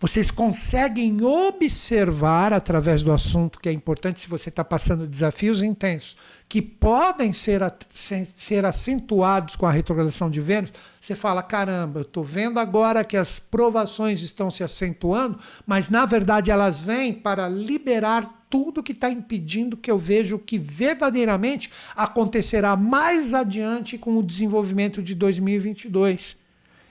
Vocês 0.00 0.30
conseguem 0.30 1.22
observar 1.22 2.52
através 2.52 3.02
do 3.02 3.12
assunto 3.12 3.60
que 3.60 3.68
é 3.68 3.72
importante 3.72 4.20
se 4.20 4.28
você 4.28 4.48
está 4.48 4.64
passando 4.64 5.06
desafios 5.06 5.62
intensos, 5.62 6.16
que 6.48 6.62
podem 6.62 7.32
ser, 7.32 7.60
ser 7.90 8.64
acentuados 8.64 9.56
com 9.56 9.66
a 9.66 9.72
retrogradação 9.72 10.30
de 10.30 10.40
Vênus. 10.40 10.72
Você 11.00 11.14
fala: 11.14 11.42
caramba, 11.42 12.00
eu 12.00 12.02
estou 12.02 12.22
vendo 12.24 12.58
agora 12.58 13.04
que 13.04 13.16
as 13.16 13.38
provações 13.38 14.22
estão 14.22 14.50
se 14.50 14.62
acentuando, 14.62 15.38
mas 15.66 15.88
na 15.88 16.06
verdade 16.06 16.50
elas 16.50 16.80
vêm 16.80 17.12
para 17.12 17.48
liberar 17.48 18.41
tudo 18.52 18.82
que 18.82 18.92
está 18.92 19.08
impedindo 19.08 19.78
que 19.78 19.90
eu 19.90 19.98
veja 19.98 20.36
o 20.36 20.38
que 20.38 20.58
verdadeiramente 20.58 21.70
acontecerá 21.96 22.76
mais 22.76 23.32
adiante 23.32 23.96
com 23.96 24.18
o 24.18 24.22
desenvolvimento 24.22 25.02
de 25.02 25.14
2022. 25.14 26.36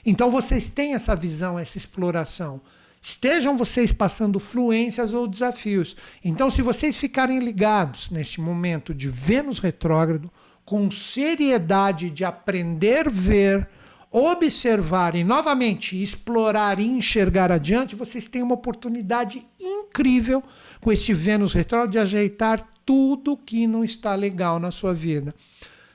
Então 0.04 0.32
vocês 0.32 0.70
têm 0.70 0.96
essa 0.96 1.16
visão, 1.16 1.60
essa 1.60 1.78
exploração. 1.78 2.60
Estejam 3.00 3.56
vocês 3.56 3.94
passando 3.94 4.40
fluências 4.40 5.14
ou 5.14 5.28
desafios. 5.28 5.96
Então, 6.24 6.52
se 6.52 6.62
vocês 6.62 6.98
ficarem 6.98 7.40
ligados 7.40 8.12
neste 8.12 8.40
momento 8.40 8.94
de 8.94 9.10
Vênus 9.10 9.58
retrógrado, 9.58 10.32
com 10.64 10.90
seriedade 10.92 12.12
de 12.12 12.24
aprender 12.24 13.08
a 13.08 13.12
ver, 13.12 13.68
observar 14.12 15.16
e 15.16 15.24
novamente 15.24 16.02
explorar 16.02 16.80
e 16.80 16.86
enxergar 16.86 17.52
adiante, 17.52 17.96
vocês 17.96 18.28
têm 18.28 18.44
uma 18.44 18.56
oportunidade 18.56 19.48
incrível 19.60 20.44
com 20.82 20.92
este 20.92 21.14
Vênus 21.14 21.54
retrógrado 21.54 21.92
de 21.92 22.00
ajeitar 22.00 22.68
tudo 22.86 23.38
que 23.38 23.66
não 23.66 23.84
está 23.84 24.14
legal 24.16 24.60
na 24.60 24.70
sua 24.70 24.94
vida. 24.94 25.34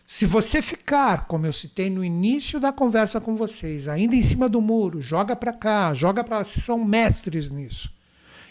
Se 0.07 0.25
você 0.25 0.63
ficar, 0.63 1.27
como 1.27 1.47
eu 1.47 1.53
citei 1.53 1.91
no 1.91 2.05
início 2.05 2.61
da 2.61 2.73
conversa 2.73 3.21
com 3.21 3.35
vocês, 3.35 3.89
ainda 3.89 4.15
em 4.15 4.23
cima 4.23 4.49
do 4.49 4.63
muro, 4.63 5.03
joga 5.03 5.35
para 5.35 5.53
cá, 5.53 5.93
joga 5.93 6.23
para, 6.23 6.45
vocês 6.45 6.65
são 6.65 6.83
mestres 6.85 7.51
nisso. 7.51 7.93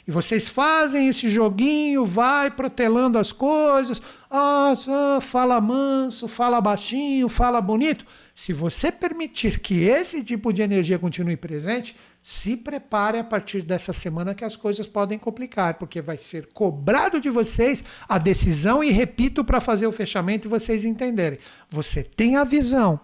E 0.07 0.11
vocês 0.11 0.49
fazem 0.49 1.07
esse 1.07 1.27
joguinho, 1.29 2.05
vai 2.05 2.51
protelando 2.51 3.17
as 3.17 3.31
coisas, 3.31 4.01
ah, 4.29 4.73
fala 5.21 5.59
manso, 5.59 6.27
fala 6.27 6.61
baixinho, 6.61 7.27
fala 7.27 7.59
bonito. 7.59 8.05
Se 8.35 8.51
você 8.51 8.91
permitir 8.91 9.61
que 9.61 9.85
esse 9.85 10.21
tipo 10.21 10.51
de 10.51 10.61
energia 10.61 10.99
continue 10.99 11.37
presente, 11.37 11.95
se 12.21 12.57
prepare 12.57 13.17
a 13.17 13.23
partir 13.23 13.61
dessa 13.61 13.93
semana 13.93 14.35
que 14.35 14.43
as 14.43 14.57
coisas 14.57 14.85
podem 14.85 15.17
complicar, 15.17 15.75
porque 15.75 16.01
vai 16.01 16.17
ser 16.17 16.47
cobrado 16.47 17.21
de 17.21 17.29
vocês 17.29 17.85
a 18.09 18.17
decisão 18.17 18.83
e 18.83 18.91
repito 18.91 19.45
para 19.45 19.61
fazer 19.61 19.87
o 19.87 19.91
fechamento 19.91 20.47
e 20.47 20.49
vocês 20.49 20.83
entenderem. 20.83 21.39
Você 21.69 22.03
tem 22.03 22.35
a 22.35 22.43
visão, 22.43 22.99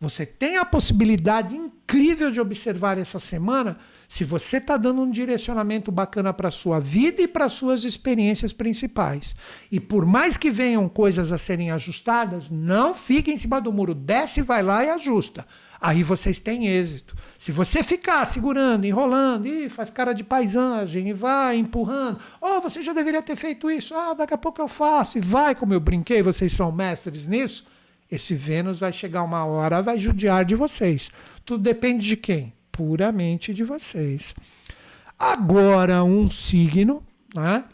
você 0.00 0.24
tem 0.24 0.56
a 0.56 0.64
possibilidade 0.64 1.54
incrível 1.54 2.30
de 2.30 2.40
observar 2.40 2.96
essa 2.96 3.18
semana 3.18 3.78
se 4.08 4.24
você 4.24 4.56
está 4.56 4.78
dando 4.78 5.02
um 5.02 5.10
direcionamento 5.10 5.92
bacana 5.92 6.32
para 6.32 6.48
a 6.48 6.50
sua 6.50 6.80
vida 6.80 7.20
e 7.20 7.28
para 7.28 7.46
suas 7.46 7.84
experiências 7.84 8.54
principais. 8.54 9.36
E 9.70 9.78
por 9.78 10.06
mais 10.06 10.38
que 10.38 10.50
venham 10.50 10.88
coisas 10.88 11.30
a 11.30 11.36
serem 11.36 11.70
ajustadas, 11.70 12.48
não 12.48 12.94
fique 12.94 13.30
em 13.30 13.36
cima 13.36 13.60
do 13.60 13.70
muro. 13.70 13.94
Desce, 13.94 14.40
vai 14.40 14.62
lá 14.62 14.82
e 14.82 14.88
ajusta. 14.88 15.46
Aí 15.78 16.02
vocês 16.02 16.38
têm 16.38 16.66
êxito. 16.66 17.14
Se 17.36 17.52
você 17.52 17.82
ficar 17.82 18.24
segurando, 18.24 18.86
enrolando, 18.86 19.46
e 19.46 19.68
faz 19.68 19.90
cara 19.90 20.14
de 20.14 20.24
paisagem 20.24 21.10
e 21.10 21.12
vai 21.12 21.58
empurrando, 21.58 22.18
oh, 22.40 22.62
você 22.62 22.80
já 22.80 22.94
deveria 22.94 23.22
ter 23.22 23.36
feito 23.36 23.70
isso, 23.70 23.94
ah, 23.94 24.14
daqui 24.14 24.32
a 24.32 24.38
pouco 24.38 24.60
eu 24.60 24.68
faço, 24.68 25.18
e 25.18 25.20
vai, 25.20 25.54
como 25.54 25.74
eu 25.74 25.80
brinquei, 25.80 26.22
vocês 26.22 26.54
são 26.54 26.72
mestres 26.72 27.26
nisso. 27.26 27.66
Esse 28.10 28.34
Vênus 28.34 28.80
vai 28.80 28.90
chegar 28.90 29.22
uma 29.22 29.44
hora, 29.44 29.82
vai 29.82 29.98
judiar 29.98 30.46
de 30.46 30.56
vocês. 30.56 31.10
Tudo 31.44 31.62
depende 31.62 32.06
de 32.06 32.16
quem? 32.16 32.57
Puramente 32.78 33.52
de 33.52 33.64
vocês. 33.64 34.36
Agora, 35.18 36.04
um 36.04 36.30
signo 36.30 37.02
né, 37.34 37.64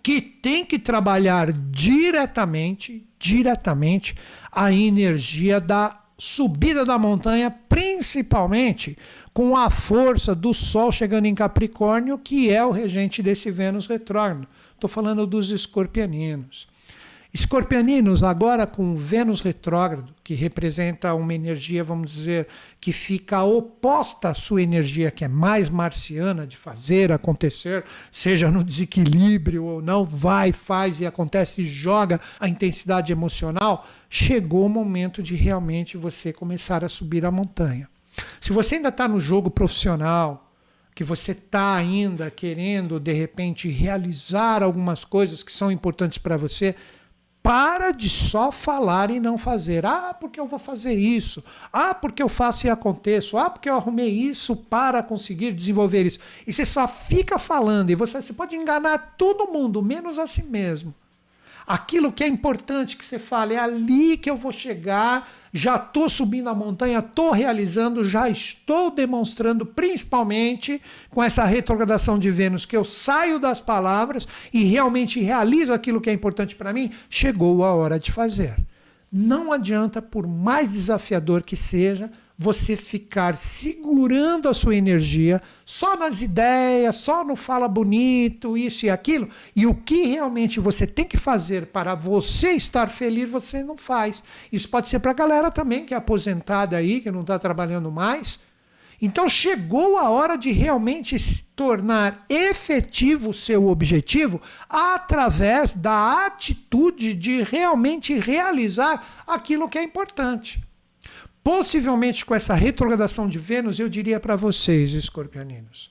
que 0.00 0.20
tem 0.20 0.64
que 0.64 0.78
trabalhar 0.78 1.50
diretamente, 1.50 3.04
diretamente 3.18 4.14
a 4.52 4.72
energia 4.72 5.60
da 5.60 5.98
subida 6.16 6.84
da 6.84 6.96
montanha, 7.00 7.50
principalmente 7.68 8.96
com 9.34 9.56
a 9.56 9.68
força 9.68 10.36
do 10.36 10.54
Sol 10.54 10.92
chegando 10.92 11.26
em 11.26 11.34
Capricórnio, 11.34 12.16
que 12.16 12.48
é 12.48 12.64
o 12.64 12.70
regente 12.70 13.24
desse 13.24 13.50
Vênus 13.50 13.88
retrógrado. 13.88 14.46
Estou 14.72 14.88
falando 14.88 15.26
dos 15.26 15.50
escorpianinos. 15.50 16.68
Escorpianinos, 17.34 18.22
agora 18.22 18.66
com 18.66 18.94
Vênus 18.94 19.40
retrógrado, 19.40 20.14
que 20.22 20.34
representa 20.34 21.14
uma 21.14 21.32
energia, 21.32 21.82
vamos 21.82 22.10
dizer, 22.10 22.46
que 22.78 22.92
fica 22.92 23.42
oposta 23.42 24.28
à 24.28 24.34
sua 24.34 24.60
energia, 24.60 25.10
que 25.10 25.24
é 25.24 25.28
mais 25.28 25.70
marciana, 25.70 26.46
de 26.46 26.58
fazer 26.58 27.10
acontecer, 27.10 27.86
seja 28.10 28.50
no 28.50 28.62
desequilíbrio 28.62 29.64
ou 29.64 29.80
não, 29.80 30.04
vai, 30.04 30.52
faz 30.52 31.00
e 31.00 31.06
acontece 31.06 31.62
e 31.62 31.64
joga 31.64 32.20
a 32.38 32.46
intensidade 32.46 33.12
emocional, 33.12 33.86
chegou 34.10 34.66
o 34.66 34.68
momento 34.68 35.22
de 35.22 35.34
realmente 35.34 35.96
você 35.96 36.34
começar 36.34 36.84
a 36.84 36.88
subir 36.88 37.24
a 37.24 37.30
montanha. 37.30 37.88
Se 38.42 38.52
você 38.52 38.74
ainda 38.74 38.90
está 38.90 39.08
no 39.08 39.18
jogo 39.18 39.50
profissional, 39.50 40.52
que 40.94 41.02
você 41.02 41.32
está 41.32 41.74
ainda 41.74 42.30
querendo, 42.30 43.00
de 43.00 43.14
repente, 43.14 43.70
realizar 43.70 44.62
algumas 44.62 45.02
coisas 45.02 45.42
que 45.42 45.50
são 45.50 45.72
importantes 45.72 46.18
para 46.18 46.36
você, 46.36 46.76
para 47.42 47.90
de 47.90 48.08
só 48.08 48.52
falar 48.52 49.10
e 49.10 49.18
não 49.18 49.36
fazer. 49.36 49.84
Ah, 49.84 50.14
porque 50.14 50.38
eu 50.38 50.46
vou 50.46 50.58
fazer 50.58 50.94
isso. 50.94 51.44
Ah, 51.72 51.92
porque 51.92 52.22
eu 52.22 52.28
faço 52.28 52.66
e 52.66 52.70
aconteço. 52.70 53.36
Ah, 53.36 53.50
porque 53.50 53.68
eu 53.68 53.74
arrumei 53.74 54.08
isso 54.08 54.54
para 54.54 55.02
conseguir 55.02 55.52
desenvolver 55.52 56.06
isso. 56.06 56.20
E 56.46 56.52
você 56.52 56.64
só 56.64 56.86
fica 56.86 57.38
falando 57.38 57.90
e 57.90 57.94
você, 57.94 58.22
você 58.22 58.32
pode 58.32 58.54
enganar 58.54 59.14
todo 59.18 59.50
mundo, 59.50 59.82
menos 59.82 60.18
a 60.18 60.26
si 60.26 60.44
mesmo. 60.44 60.94
Aquilo 61.72 62.12
que 62.12 62.22
é 62.22 62.26
importante 62.26 62.98
que 62.98 63.02
você 63.02 63.18
fale, 63.18 63.54
é 63.54 63.58
ali 63.58 64.18
que 64.18 64.28
eu 64.28 64.36
vou 64.36 64.52
chegar, 64.52 65.26
já 65.50 65.76
estou 65.76 66.06
subindo 66.06 66.50
a 66.50 66.54
montanha, 66.54 66.98
estou 66.98 67.30
realizando, 67.30 68.04
já 68.04 68.28
estou 68.28 68.90
demonstrando, 68.90 69.64
principalmente 69.64 70.82
com 71.08 71.22
essa 71.22 71.46
retrogradação 71.46 72.18
de 72.18 72.30
Vênus, 72.30 72.66
que 72.66 72.76
eu 72.76 72.84
saio 72.84 73.38
das 73.38 73.58
palavras 73.58 74.28
e 74.52 74.64
realmente 74.64 75.18
realizo 75.18 75.72
aquilo 75.72 75.98
que 75.98 76.10
é 76.10 76.12
importante 76.12 76.54
para 76.54 76.74
mim, 76.74 76.90
chegou 77.08 77.64
a 77.64 77.72
hora 77.72 77.98
de 77.98 78.12
fazer. 78.12 78.54
Não 79.10 79.50
adianta, 79.50 80.02
por 80.02 80.26
mais 80.26 80.72
desafiador 80.72 81.42
que 81.42 81.56
seja, 81.56 82.12
você 82.42 82.76
ficar 82.76 83.36
segurando 83.36 84.48
a 84.48 84.54
sua 84.54 84.74
energia 84.74 85.40
só 85.64 85.96
nas 85.96 86.20
ideias, 86.20 86.96
só 86.96 87.24
no 87.24 87.36
fala 87.36 87.68
bonito, 87.68 88.58
isso 88.58 88.84
e 88.84 88.90
aquilo, 88.90 89.28
e 89.54 89.66
o 89.66 89.74
que 89.74 90.04
realmente 90.06 90.58
você 90.58 90.86
tem 90.86 91.04
que 91.04 91.16
fazer 91.16 91.66
para 91.66 91.94
você 91.94 92.50
estar 92.50 92.88
feliz, 92.88 93.30
você 93.30 93.62
não 93.62 93.76
faz. 93.76 94.24
Isso 94.52 94.68
pode 94.68 94.88
ser 94.88 94.98
para 94.98 95.12
a 95.12 95.14
galera 95.14 95.50
também 95.50 95.86
que 95.86 95.94
é 95.94 95.96
aposentada 95.96 96.76
aí, 96.76 97.00
que 97.00 97.10
não 97.10 97.20
está 97.20 97.38
trabalhando 97.38 97.90
mais. 97.90 98.40
Então 99.00 99.28
chegou 99.28 99.98
a 99.98 100.10
hora 100.10 100.36
de 100.36 100.52
realmente 100.52 101.16
tornar 101.56 102.24
efetivo 102.28 103.30
o 103.30 103.34
seu 103.34 103.66
objetivo 103.68 104.40
através 104.68 105.72
da 105.72 106.26
atitude 106.26 107.14
de 107.14 107.42
realmente 107.42 108.16
realizar 108.18 109.24
aquilo 109.26 109.68
que 109.68 109.78
é 109.78 109.82
importante. 109.82 110.62
Possivelmente 111.42 112.24
com 112.24 112.34
essa 112.34 112.54
retrogradação 112.54 113.28
de 113.28 113.38
Vênus, 113.38 113.80
eu 113.80 113.88
diria 113.88 114.20
para 114.20 114.36
vocês, 114.36 114.94
escorpianinos, 114.94 115.90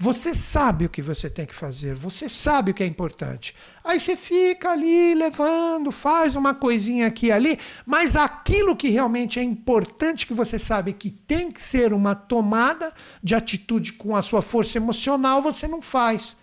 você 0.00 0.32
sabe 0.32 0.84
o 0.84 0.88
que 0.88 1.02
você 1.02 1.28
tem 1.28 1.44
que 1.44 1.54
fazer, 1.54 1.92
você 1.92 2.28
sabe 2.28 2.70
o 2.70 2.74
que 2.74 2.84
é 2.84 2.86
importante. 2.86 3.52
Aí 3.82 3.98
você 3.98 4.14
fica 4.14 4.70
ali 4.70 5.12
levando, 5.12 5.90
faz 5.90 6.36
uma 6.36 6.54
coisinha 6.54 7.08
aqui 7.08 7.26
e 7.26 7.32
ali, 7.32 7.58
mas 7.84 8.14
aquilo 8.14 8.76
que 8.76 8.90
realmente 8.90 9.40
é 9.40 9.42
importante, 9.42 10.24
que 10.24 10.32
você 10.32 10.56
sabe 10.56 10.92
que 10.92 11.10
tem 11.10 11.50
que 11.50 11.60
ser 11.60 11.92
uma 11.92 12.14
tomada 12.14 12.92
de 13.20 13.34
atitude 13.34 13.94
com 13.94 14.14
a 14.14 14.22
sua 14.22 14.40
força 14.40 14.78
emocional, 14.78 15.42
você 15.42 15.66
não 15.66 15.82
faz. 15.82 16.36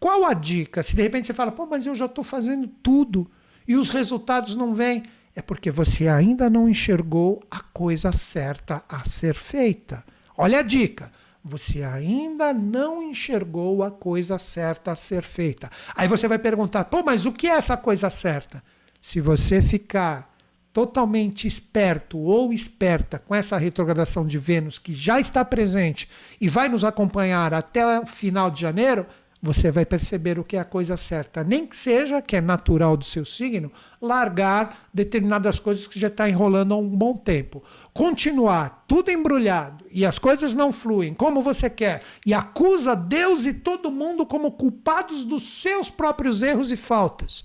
Qual 0.00 0.24
a 0.24 0.34
dica? 0.34 0.82
Se 0.82 0.96
de 0.96 1.02
repente 1.02 1.28
você 1.28 1.32
fala, 1.32 1.52
pô, 1.52 1.64
mas 1.66 1.86
eu 1.86 1.94
já 1.94 2.06
estou 2.06 2.24
fazendo 2.24 2.66
tudo 2.66 3.30
e 3.66 3.76
os 3.76 3.90
resultados 3.90 4.56
não 4.56 4.74
vêm, 4.74 5.04
é 5.34 5.42
porque 5.42 5.70
você 5.70 6.08
ainda 6.08 6.50
não 6.50 6.68
enxergou 6.68 7.42
a 7.50 7.60
coisa 7.60 8.12
certa 8.12 8.84
a 8.88 9.08
ser 9.08 9.34
feita. 9.34 10.04
Olha 10.36 10.60
a 10.60 10.62
dica 10.62 11.10
você 11.44 11.82
ainda 11.82 12.52
não 12.52 13.02
enxergou 13.02 13.82
a 13.82 13.90
coisa 13.90 14.38
certa 14.38 14.92
a 14.92 14.96
ser 14.96 15.22
feita. 15.22 15.70
Aí 15.94 16.06
você 16.06 16.28
vai 16.28 16.38
perguntar: 16.38 16.84
pô, 16.84 17.02
mas 17.04 17.26
o 17.26 17.32
que 17.32 17.48
é 17.48 17.54
essa 17.56 17.76
coisa 17.76 18.08
certa? 18.08 18.62
Se 19.00 19.20
você 19.20 19.60
ficar 19.60 20.30
totalmente 20.72 21.46
esperto 21.46 22.18
ou 22.18 22.52
esperta 22.52 23.18
com 23.18 23.34
essa 23.34 23.58
retrogradação 23.58 24.24
de 24.24 24.38
Vênus 24.38 24.78
que 24.78 24.94
já 24.94 25.20
está 25.20 25.44
presente 25.44 26.08
e 26.40 26.48
vai 26.48 26.68
nos 26.68 26.84
acompanhar 26.84 27.52
até 27.52 28.00
o 28.00 28.06
final 28.06 28.50
de 28.50 28.60
janeiro, 28.60 29.04
você 29.42 29.72
vai 29.72 29.84
perceber 29.84 30.38
o 30.38 30.44
que 30.44 30.56
é 30.56 30.60
a 30.60 30.64
coisa 30.64 30.96
certa. 30.96 31.42
Nem 31.42 31.66
que 31.66 31.76
seja, 31.76 32.22
que 32.22 32.36
é 32.36 32.40
natural 32.40 32.96
do 32.96 33.04
seu 33.04 33.24
signo, 33.24 33.72
largar 34.00 34.88
determinadas 34.94 35.58
coisas 35.58 35.88
que 35.88 35.98
já 35.98 36.06
está 36.06 36.28
enrolando 36.28 36.72
há 36.72 36.76
um 36.76 36.88
bom 36.88 37.16
tempo. 37.16 37.60
Continuar 37.92 38.84
tudo 38.86 39.10
embrulhado 39.10 39.84
e 39.90 40.06
as 40.06 40.16
coisas 40.16 40.54
não 40.54 40.70
fluem 40.70 41.12
como 41.12 41.42
você 41.42 41.68
quer 41.68 42.02
e 42.24 42.32
acusa 42.32 42.94
Deus 42.94 43.44
e 43.44 43.52
todo 43.52 43.90
mundo 43.90 44.24
como 44.24 44.52
culpados 44.52 45.24
dos 45.24 45.42
seus 45.42 45.90
próprios 45.90 46.40
erros 46.40 46.70
e 46.70 46.76
faltas. 46.76 47.44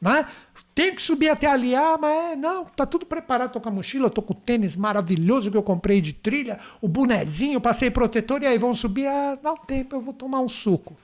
Né? 0.00 0.26
Tem 0.74 0.94
que 0.94 1.00
subir 1.00 1.28
até 1.28 1.46
ali, 1.46 1.76
ah, 1.76 1.96
mas 1.98 2.32
é, 2.32 2.36
não, 2.36 2.64
tá 2.64 2.84
tudo 2.84 3.06
preparado, 3.06 3.52
tô 3.52 3.60
com 3.60 3.68
a 3.68 3.72
mochila, 3.72 4.10
tô 4.10 4.20
com 4.20 4.34
o 4.34 4.36
tênis 4.36 4.74
maravilhoso 4.74 5.50
que 5.50 5.56
eu 5.56 5.62
comprei 5.62 6.00
de 6.00 6.12
trilha, 6.12 6.58
o 6.82 6.88
bonezinho, 6.88 7.60
passei 7.60 7.90
protetor 7.90 8.42
e 8.42 8.46
aí 8.46 8.58
vão 8.58 8.74
subir, 8.74 9.06
ah, 9.06 9.38
dá 9.40 9.52
um 9.52 9.56
tempo, 9.56 9.94
eu 9.94 10.00
vou 10.00 10.12
tomar 10.12 10.40
um 10.40 10.48
suco 10.48 10.96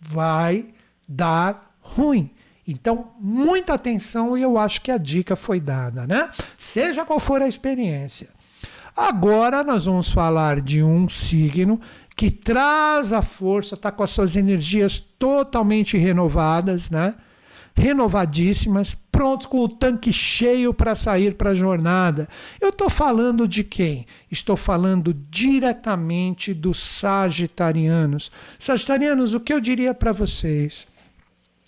vai 0.00 0.66
dar 1.06 1.74
ruim. 1.80 2.30
Então, 2.66 3.10
muita 3.18 3.74
atenção 3.74 4.36
e 4.38 4.42
eu 4.42 4.56
acho 4.56 4.80
que 4.80 4.90
a 4.90 4.98
dica 4.98 5.34
foi 5.34 5.60
dada, 5.60 6.06
né? 6.06 6.30
Seja 6.56 7.04
qual 7.04 7.18
for 7.18 7.42
a 7.42 7.48
experiência. 7.48 8.28
Agora 8.96 9.62
nós 9.62 9.86
vamos 9.86 10.10
falar 10.10 10.60
de 10.60 10.82
um 10.82 11.08
signo 11.08 11.80
que 12.16 12.30
traz 12.30 13.12
a 13.12 13.22
força, 13.22 13.74
está 13.74 13.90
com 13.90 14.02
as 14.02 14.10
suas 14.10 14.36
energias 14.36 15.00
totalmente 15.00 15.96
renovadas, 15.96 16.90
né? 16.90 17.14
Renovadíssimas, 17.80 18.94
prontos 19.10 19.46
com 19.46 19.64
o 19.64 19.68
tanque 19.68 20.12
cheio 20.12 20.72
para 20.72 20.94
sair 20.94 21.34
para 21.34 21.50
a 21.50 21.54
jornada. 21.54 22.28
Eu 22.60 22.68
estou 22.68 22.90
falando 22.90 23.48
de 23.48 23.64
quem? 23.64 24.06
Estou 24.30 24.56
falando 24.56 25.16
diretamente 25.30 26.52
dos 26.52 26.78
sagitarianos. 26.78 28.30
Sagitarianos, 28.58 29.34
o 29.34 29.40
que 29.40 29.52
eu 29.52 29.60
diria 29.60 29.94
para 29.94 30.12
vocês? 30.12 30.86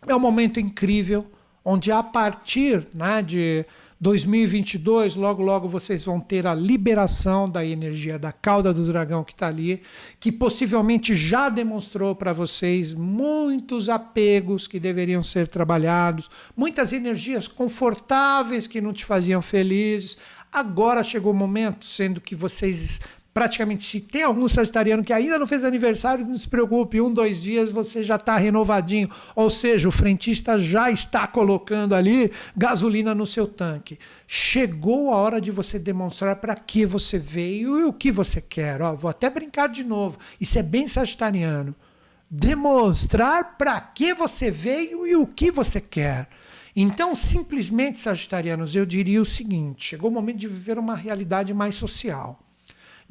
É 0.07 0.15
um 0.15 0.21
momento 0.21 0.61
incrível 0.61 1.27
onde 1.65 1.91
a 1.91 2.03
partir 2.03 2.87
né, 2.95 3.23
de 3.23 3.65
2022, 4.03 5.15
logo 5.15 5.45
logo 5.45 5.69
vocês 5.69 6.05
vão 6.05 6.19
ter 6.19 6.45
a 6.45 6.57
liberação 6.57 7.49
da 7.49 7.65
energia 7.65 8.19
da 8.19 8.33
cauda 8.33 8.75
do 8.75 8.85
dragão 8.85 9.23
que 9.23 9.31
está 9.31 9.47
ali, 9.47 9.81
que 10.19 10.33
possivelmente 10.33 11.15
já 11.15 11.49
demonstrou 11.49 12.13
para 12.13 12.33
vocês 12.33 12.95
muitos 12.95 13.89
apegos 13.89 14.67
que 14.67 14.81
deveriam 14.81 15.23
ser 15.23 15.47
trabalhados, 15.47 16.29
muitas 16.57 16.93
energias 16.93 17.47
confortáveis 17.47 18.67
que 18.67 18.81
não 18.81 18.93
te 18.93 19.05
faziam 19.05 19.41
felizes. 19.41 20.19
Agora 20.53 21.05
chegou 21.05 21.31
o 21.31 21.37
momento, 21.37 21.87
sendo 21.87 22.21
que 22.21 22.35
vocês 22.35 22.99
praticamente, 23.33 23.83
se 23.83 24.01
tem 24.01 24.23
algum 24.23 24.47
sagitariano 24.49 25.03
que 25.03 25.13
ainda 25.13 25.39
não 25.39 25.47
fez 25.47 25.65
aniversário, 25.65 26.27
não 26.27 26.37
se 26.37 26.49
preocupe, 26.49 27.01
um, 27.01 27.11
dois 27.11 27.41
dias 27.41 27.73
você 27.73 28.03
já 28.03 28.17
está 28.17 28.37
renovadinho. 28.37 29.09
Ou 29.35 29.49
seja, 29.49 29.89
o 29.89 29.93
frentista 29.93 30.59
já 30.59 30.91
está 30.91 31.27
colocando 31.27 31.95
ali 31.95 32.31
gasolina 32.57 33.15
no 33.15 33.27
seu 33.27 33.47
tanque. 33.47 33.99
Chegou 34.27 35.13
a 35.13 35.17
hora 35.17 35.41
de 35.41 35.51
você 35.51 35.79
demonstrar 35.79 36.37
para 36.37 36.55
que 36.55 36.85
você 36.85 37.19
veio 37.19 37.81
e 37.81 37.85
o 37.85 37.93
que 37.93 38.13
você 38.13 38.41
quer. 38.41 38.83
Ó, 38.83 38.95
vou 38.95 39.11
até 39.11 39.31
brincar 39.31 39.69
de 39.69 39.85
novo. 39.85 40.19
Isso 40.41 40.59
é 40.59 40.63
bem 40.63 40.87
sagitariano. 40.87 41.75
Demonstrar 42.31 43.57
para 43.57 43.81
que 43.81 44.15
você 44.15 44.51
veio 44.51 45.07
e 45.07 45.17
o 45.17 45.27
que 45.27 45.51
você 45.51 45.81
quer. 45.81 46.29
Então, 46.75 47.15
simplesmente, 47.15 48.01
sagitarianos, 48.01 48.75
eu 48.75 48.87
diria 48.87 49.21
o 49.21 49.27
seguinte: 49.27 49.85
chegou 49.85 50.09
o 50.11 50.13
momento 50.13 50.39
de 50.39 50.49
viver 50.49 50.79
uma 50.79 50.95
realidade 50.95 51.53
mais 51.53 51.75
social 51.75 52.39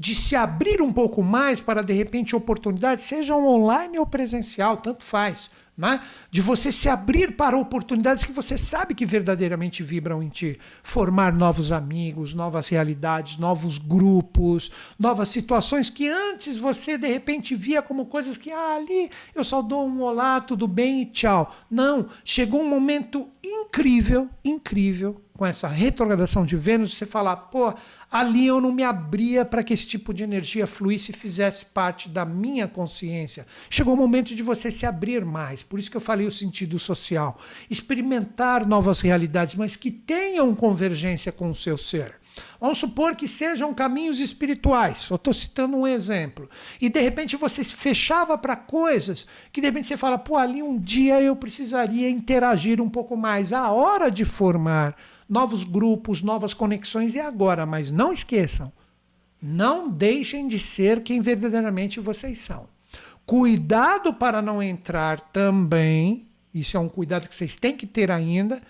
de 0.02 0.16
se 0.16 0.36
abrir 0.36 0.82
um 0.82 0.92
pouco 0.92 1.22
mais 1.22 1.62
para, 1.62 1.84
de 1.84 1.94
repente, 1.94 2.36
oportunidades, 2.36 3.06
sejam 3.06 3.46
online 3.46 4.00
ou 4.00 4.06
presencial, 4.08 4.78
tanto 4.78 5.04
faz. 5.04 5.52
Né? 5.78 6.02
De 6.32 6.42
você 6.42 6.72
se 6.72 6.90
abrir 6.90 7.36
para 7.38 7.56
oportunidades 7.56 8.24
que 8.24 8.32
você 8.32 8.58
sabe 8.58 8.96
que 8.96 9.06
verdadeiramente 9.06 9.84
vibram 9.84 10.22
em 10.24 10.28
ti. 10.28 10.60
Formar 10.82 11.32
novos 11.32 11.72
amigos, 11.72 12.34
novas 12.34 12.68
realidades, 12.70 13.38
novos 13.38 13.78
grupos, 13.78 14.72
novas 14.98 15.30
situações 15.30 15.92
que 15.92 16.08
antes 16.08 16.58
você, 16.58 16.98
de 16.98 17.08
repente, 17.08 17.56
via 17.56 17.84
como 17.84 18.08
coisas 18.08 18.38
que, 18.38 18.50
ah, 18.50 18.76
ali 18.78 19.08
eu 19.36 19.44
só 19.44 19.62
dou 19.62 19.88
um 19.88 20.02
olá, 20.02 20.42
tudo 20.42 20.68
bem 20.68 21.04
e 21.04 21.06
tchau. 21.06 21.56
Não, 21.70 22.08
chegou 22.26 22.62
um 22.62 22.70
momento 22.70 23.30
incrível, 23.44 24.28
incrível, 24.44 25.22
com 25.42 25.46
essa 25.48 25.68
retrogradação 25.68 26.46
de 26.46 26.56
Vênus, 26.56 26.94
você 26.94 27.04
falar, 27.04 27.36
pô, 27.36 27.74
ali 28.12 28.46
eu 28.46 28.62
não 28.62 28.72
me 28.72 28.84
abria 28.84 29.44
para 29.44 29.64
que 29.64 29.74
esse 29.74 29.88
tipo 29.88 30.14
de 30.14 30.24
energia 30.24 30.68
fluísse 30.68 31.10
e 31.10 31.16
fizesse 31.16 31.66
parte 31.66 32.10
da 32.10 32.24
minha 32.24 32.68
consciência. 32.68 33.48
Chegou 33.68 33.96
o 33.96 33.98
momento 33.98 34.36
de 34.36 34.44
você 34.44 34.70
se 34.70 34.86
abrir 34.86 35.26
mais, 35.26 35.64
por 35.64 35.80
isso 35.80 35.90
que 35.90 35.98
eu 35.98 36.02
falei 36.02 36.28
o 36.28 36.32
sentido 36.32 36.78
social. 36.78 37.40
Experimentar 37.72 38.68
novas 38.68 39.02
realidades, 39.02 39.56
mas 39.56 39.76
que 39.76 39.90
tenham 39.90 40.54
convergência 40.54 41.32
com 41.32 41.50
o 41.50 41.56
seu 41.56 41.76
ser. 41.76 42.22
Vamos 42.60 42.78
supor 42.78 43.16
que 43.16 43.28
sejam 43.28 43.74
caminhos 43.74 44.20
espirituais. 44.20 45.10
Eu 45.10 45.16
estou 45.16 45.34
citando 45.34 45.76
um 45.76 45.88
exemplo. 45.88 46.48
E 46.80 46.88
de 46.88 47.02
repente 47.02 47.36
você 47.36 47.64
se 47.64 47.74
fechava 47.74 48.38
para 48.38 48.56
coisas 48.56 49.26
que 49.52 49.60
de 49.60 49.68
repente 49.68 49.88
você 49.88 49.98
fala, 49.98 50.20
pô, 50.20 50.38
ali 50.38 50.62
um 50.62 50.80
dia 50.80 51.20
eu 51.20 51.36
precisaria 51.36 52.12
interagir 52.12 52.80
um 52.80 52.90
pouco 52.90 53.18
mais. 53.18 53.52
A 53.52 53.72
hora 53.72 54.12
de 54.12 54.24
formar 54.24 54.96
novos 55.32 55.64
grupos, 55.64 56.22
novas 56.22 56.54
conexões 56.54 57.16
e 57.16 57.20
agora, 57.22 57.66
mas 57.66 57.90
não 57.90 58.12
esqueçam, 58.12 58.70
não 59.42 59.90
deixem 59.90 60.46
de 60.46 60.60
ser 60.60 61.02
quem 61.04 61.22
verdadeiramente 61.22 62.02
vocês 62.02 62.42
são. 62.42 62.68
Cuidado 63.26 64.14
para 64.14 64.42
não 64.42 64.62
entrar 64.62 65.22
também, 65.22 66.28
isso 66.54 66.76
é 66.76 66.80
um 66.82 66.90
cuidado 66.90 67.30
que 67.30 67.36
vocês 67.36 67.56
têm 67.56 67.78
que 67.78 67.88
ter 67.88 68.12
ainda, 68.12 68.62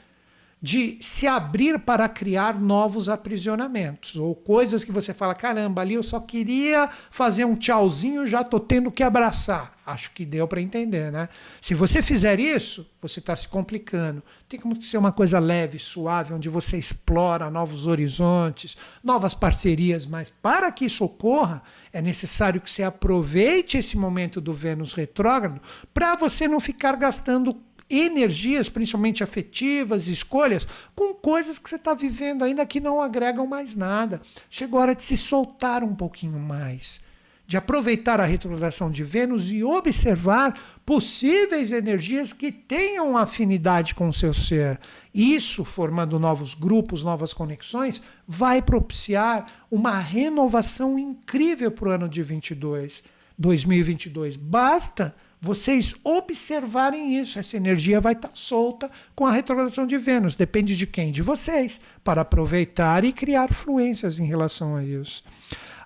de 0.61 0.97
se 1.01 1.25
abrir 1.25 1.79
para 1.79 2.07
criar 2.07 2.59
novos 2.59 3.09
aprisionamentos 3.09 4.15
ou 4.15 4.35
coisas 4.35 4.83
que 4.83 4.91
você 4.91 5.11
fala, 5.11 5.33
caramba, 5.33 5.81
ali 5.81 5.95
eu 5.95 6.03
só 6.03 6.19
queria 6.19 6.87
fazer 7.09 7.45
um 7.45 7.55
tchauzinho, 7.55 8.27
já 8.27 8.43
tô 8.43 8.59
tendo 8.59 8.91
que 8.91 9.01
abraçar. 9.01 9.75
Acho 9.83 10.11
que 10.11 10.23
deu 10.23 10.47
para 10.47 10.61
entender, 10.61 11.11
né? 11.11 11.27
Se 11.59 11.73
você 11.73 12.03
fizer 12.03 12.39
isso, 12.39 12.87
você 13.01 13.19
está 13.19 13.35
se 13.35 13.47
complicando. 13.47 14.21
Tem 14.47 14.59
que 14.59 14.85
ser 14.85 14.97
uma 14.97 15.11
coisa 15.11 15.39
leve, 15.39 15.79
suave, 15.79 16.33
onde 16.33 16.47
você 16.47 16.77
explora 16.77 17.49
novos 17.49 17.87
horizontes, 17.87 18.77
novas 19.03 19.33
parcerias, 19.33 20.05
mas 20.05 20.31
para 20.41 20.71
que 20.71 20.85
isso 20.85 21.03
ocorra, 21.03 21.63
é 21.91 22.01
necessário 22.01 22.61
que 22.61 22.69
você 22.69 22.83
aproveite 22.83 23.77
esse 23.77 23.97
momento 23.97 24.39
do 24.39 24.53
Vênus 24.53 24.93
retrógrado 24.93 25.59
para 25.91 26.15
você 26.15 26.47
não 26.47 26.59
ficar 26.59 26.95
gastando 26.95 27.53
energias, 27.99 28.69
principalmente 28.69 29.23
afetivas, 29.23 30.07
escolhas, 30.07 30.67
com 30.95 31.13
coisas 31.13 31.59
que 31.59 31.69
você 31.69 31.75
está 31.75 31.93
vivendo 31.93 32.43
ainda 32.43 32.65
que 32.65 32.79
não 32.79 33.01
agregam 33.01 33.45
mais 33.45 33.75
nada. 33.75 34.21
Chegou 34.49 34.79
a 34.79 34.83
hora 34.83 34.95
de 34.95 35.03
se 35.03 35.17
soltar 35.17 35.83
um 35.83 35.93
pouquinho 35.93 36.39
mais, 36.39 37.01
de 37.45 37.57
aproveitar 37.57 38.19
a 38.21 38.25
retrogradação 38.25 38.89
de 38.89 39.03
Vênus 39.03 39.51
e 39.51 39.63
observar 39.63 40.57
possíveis 40.85 41.71
energias 41.71 42.31
que 42.31 42.51
tenham 42.51 43.17
afinidade 43.17 43.93
com 43.93 44.07
o 44.07 44.13
seu 44.13 44.33
ser. 44.33 44.79
Isso, 45.13 45.65
formando 45.65 46.17
novos 46.17 46.53
grupos, 46.53 47.03
novas 47.03 47.33
conexões, 47.33 48.01
vai 48.25 48.61
propiciar 48.61 49.45
uma 49.69 49.97
renovação 49.97 50.97
incrível 50.97 51.71
para 51.71 51.89
o 51.89 51.91
ano 51.91 52.07
de 52.07 52.23
22 52.23 53.03
2022. 53.41 54.37
Basta 54.37 55.15
vocês 55.41 55.95
observarem 56.03 57.19
isso. 57.19 57.39
Essa 57.39 57.57
energia 57.57 57.99
vai 57.99 58.13
estar 58.13 58.29
solta 58.33 58.91
com 59.15 59.25
a 59.25 59.31
retrogradação 59.31 59.87
de 59.87 59.97
Vênus. 59.97 60.35
Depende 60.35 60.77
de 60.77 60.85
quem? 60.85 61.11
De 61.11 61.23
vocês, 61.23 61.81
para 62.03 62.21
aproveitar 62.21 63.03
e 63.03 63.11
criar 63.11 63.51
fluências 63.51 64.19
em 64.19 64.25
relação 64.25 64.75
a 64.75 64.83
isso. 64.83 65.23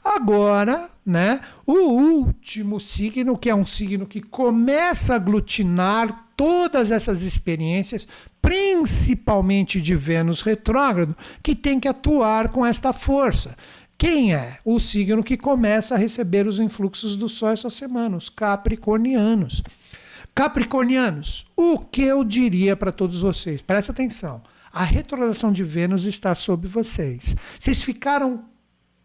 Agora, 0.04 0.90
né, 1.04 1.40
o 1.66 1.74
último 1.74 2.80
signo, 2.80 3.38
que 3.38 3.50
é 3.50 3.56
um 3.56 3.66
signo 3.66 4.06
que 4.06 4.22
começa 4.22 5.14
a 5.14 5.16
aglutinar 5.16 6.28
todas 6.36 6.92
essas 6.92 7.24
experiências, 7.24 8.08
principalmente 8.42 9.82
de 9.82 9.96
Vênus 9.96 10.42
retrógrado, 10.42 11.16
que 11.42 11.56
tem 11.56 11.80
que 11.80 11.88
atuar 11.88 12.50
com 12.50 12.64
esta 12.66 12.94
força. 12.94 13.56
Quem 13.98 14.36
é? 14.36 14.60
O 14.66 14.80
signo 14.80 15.24
que 15.24 15.38
começa 15.38 15.96
a 15.96 15.98
receber 15.98 16.48
os 16.48 16.60
influxos 16.60 17.16
do 17.16 17.30
Sol 17.30 17.50
essa 17.50 17.70
semana, 17.70 18.18
os 18.18 18.30
capricornianos. 18.30 19.64
Capricornianos, 20.34 21.46
o 21.56 21.80
que 21.80 22.02
eu 22.02 22.24
diria 22.24 22.76
para 22.76 22.92
todos 22.92 23.22
vocês? 23.22 23.62
Presta 23.62 23.94
atenção. 23.94 24.42
A 24.72 24.84
retrogradação 24.84 25.52
de 25.54 25.64
Vênus 25.64 26.04
está 26.04 26.36
sobre 26.36 26.68
vocês. 26.68 27.34
Vocês 27.58 27.82
ficaram 27.82 28.44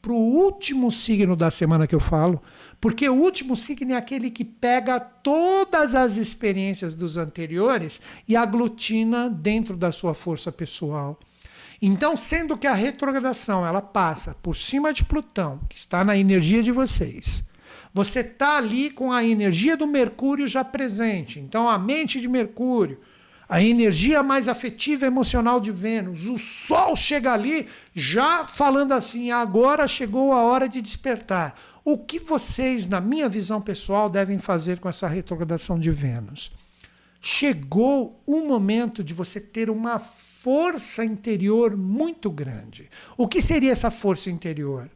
para 0.03 0.12
o 0.12 0.17
último 0.17 0.91
signo 0.91 1.37
da 1.37 1.51
semana 1.51 1.87
que 1.87 1.95
eu 1.95 2.01
falo, 2.01 2.43
porque 2.81 3.09
o 3.09 3.15
último 3.15 3.55
signo 3.55 3.93
é 3.93 3.97
aquele 3.97 4.31
que 4.31 4.45
pega 4.45 4.99
todas 4.99 5.95
as 5.95 6.17
experiências 6.17 6.97
dos 6.97 7.17
anteriores 7.17 8.01
e 8.27 8.35
aglutina 8.35 9.31
dentro 9.31 9.77
da 9.77 9.93
sua 9.93 10.15
força 10.15 10.51
pessoal. 10.51 11.17
Então, 11.82 12.16
sendo 12.16 12.59
que 12.59 12.66
a 12.66 12.74
retrogradação 12.74 13.66
ela 13.66 13.81
passa 13.81 14.36
por 14.43 14.55
cima 14.55 14.93
de 14.93 15.05
Plutão, 15.05 15.61
que 15.69 15.78
está 15.78 16.05
na 16.05 16.16
energia 16.16 16.62
de 16.62 16.70
vocês, 16.70 17.43
você 17.93 18.20
está 18.20 18.59
ali 18.59 18.90
com 18.90 19.11
a 19.11 19.24
energia 19.24 19.77
do 19.77 19.86
Mercúrio 19.86 20.47
já 20.47 20.62
presente. 20.62 21.40
Então, 21.40 21.69
a 21.69 21.78
mente 21.78 22.20
de 22.20 22.28
Mercúrio, 22.28 23.01
a 23.48 23.61
energia 23.61 24.23
mais 24.23 24.47
afetiva 24.47 25.05
e 25.05 25.09
emocional 25.09 25.59
de 25.59 25.73
Vênus. 25.73 26.27
O 26.28 26.39
Sol 26.39 26.94
chega 26.94 27.32
ali 27.32 27.66
já 27.93 28.47
falando 28.47 28.93
assim: 28.93 29.32
agora 29.32 29.89
chegou 29.89 30.32
a 30.32 30.43
hora 30.43 30.69
de 30.69 30.81
despertar. 30.81 31.55
O 31.85 31.98
que 31.98 32.20
vocês, 32.20 32.86
na 32.86 33.01
minha 33.01 33.28
visão 33.28 33.61
pessoal, 33.61 34.09
devem 34.09 34.39
fazer 34.39 34.78
com 34.78 34.89
essa 34.89 35.09
retrogradação 35.09 35.81
de 35.81 35.90
Vênus? 35.90 36.52
Chegou 37.20 38.23
o 38.24 38.47
momento 38.47 39.02
de 39.02 39.12
você 39.12 39.40
ter 39.40 39.69
uma 39.69 39.98
força 40.43 41.05
interior 41.05 41.77
muito 41.77 42.31
grande. 42.31 42.89
O 43.17 43.29
que 43.29 43.43
seria 43.43 43.73
essa 43.73 43.91
força 43.91 44.31
interior? 44.31 44.91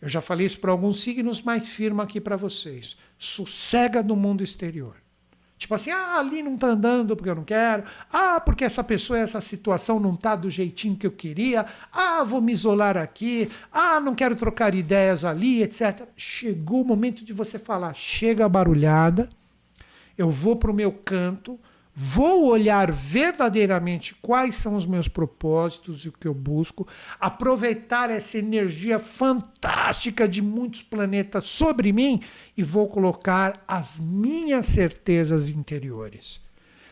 Eu 0.00 0.08
já 0.08 0.20
falei 0.20 0.46
isso 0.46 0.60
para 0.60 0.70
alguns 0.70 1.00
signos, 1.00 1.42
mas 1.42 1.68
firma 1.68 2.04
aqui 2.04 2.20
para 2.20 2.36
vocês: 2.36 2.96
sossega 3.18 4.02
do 4.02 4.14
mundo 4.14 4.44
exterior. 4.44 4.94
Tipo 5.58 5.74
assim, 5.74 5.90
ah, 5.90 6.18
ali 6.18 6.42
não 6.42 6.54
está 6.54 6.68
andando 6.68 7.16
porque 7.16 7.30
eu 7.30 7.34
não 7.34 7.44
quero. 7.44 7.82
Ah, 8.12 8.38
porque 8.38 8.62
essa 8.62 8.84
pessoa, 8.84 9.18
essa 9.18 9.40
situação 9.40 9.98
não 9.98 10.12
está 10.12 10.36
do 10.36 10.50
jeitinho 10.50 10.96
que 10.96 11.06
eu 11.06 11.10
queria. 11.10 11.64
Ah, 11.90 12.22
vou 12.22 12.42
me 12.42 12.52
isolar 12.52 12.96
aqui. 12.96 13.50
Ah, 13.72 13.98
não 13.98 14.14
quero 14.14 14.36
trocar 14.36 14.74
ideias 14.74 15.24
ali, 15.24 15.62
etc. 15.62 16.06
Chegou 16.14 16.82
o 16.82 16.84
momento 16.84 17.24
de 17.24 17.32
você 17.32 17.58
falar, 17.58 17.94
chega 17.94 18.44
a 18.44 18.48
barulhada, 18.48 19.28
eu 20.16 20.30
vou 20.30 20.56
para 20.56 20.70
o 20.70 20.74
meu 20.74 20.92
canto, 20.92 21.58
vou 21.98 22.44
olhar 22.44 22.92
verdadeiramente 22.92 24.14
quais 24.20 24.54
são 24.56 24.76
os 24.76 24.84
meus 24.84 25.08
propósitos 25.08 26.04
e 26.04 26.10
o 26.10 26.12
que 26.12 26.28
eu 26.28 26.34
busco, 26.34 26.86
aproveitar 27.18 28.10
essa 28.10 28.36
energia 28.36 28.98
fantástica 28.98 30.28
de 30.28 30.42
muitos 30.42 30.82
planetas 30.82 31.48
sobre 31.48 31.94
mim 31.94 32.20
e 32.54 32.62
vou 32.62 32.86
colocar 32.86 33.64
as 33.66 33.98
minhas 33.98 34.66
certezas 34.66 35.48
interiores. 35.48 36.44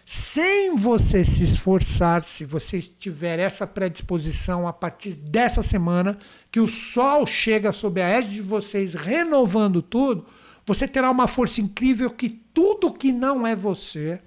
Sem 0.06 0.74
você 0.74 1.22
se 1.22 1.44
esforçar, 1.44 2.24
se 2.24 2.46
você 2.46 2.80
tiver 2.80 3.38
essa 3.38 3.66
predisposição 3.66 4.66
a 4.66 4.72
partir 4.72 5.12
dessa 5.12 5.62
semana, 5.62 6.16
que 6.50 6.60
o 6.60 6.66
Sol 6.66 7.26
chega 7.26 7.72
sob 7.72 8.00
a 8.00 8.08
égide 8.08 8.36
de 8.36 8.42
vocês, 8.42 8.94
renovando 8.94 9.82
tudo, 9.82 10.26
você 10.66 10.88
terá 10.88 11.10
uma 11.10 11.26
força 11.26 11.60
incrível 11.60 12.10
que 12.10 12.28
tudo 12.28 12.92
que 12.92 13.12
não 13.12 13.46
é 13.46 13.54
você, 13.54 14.20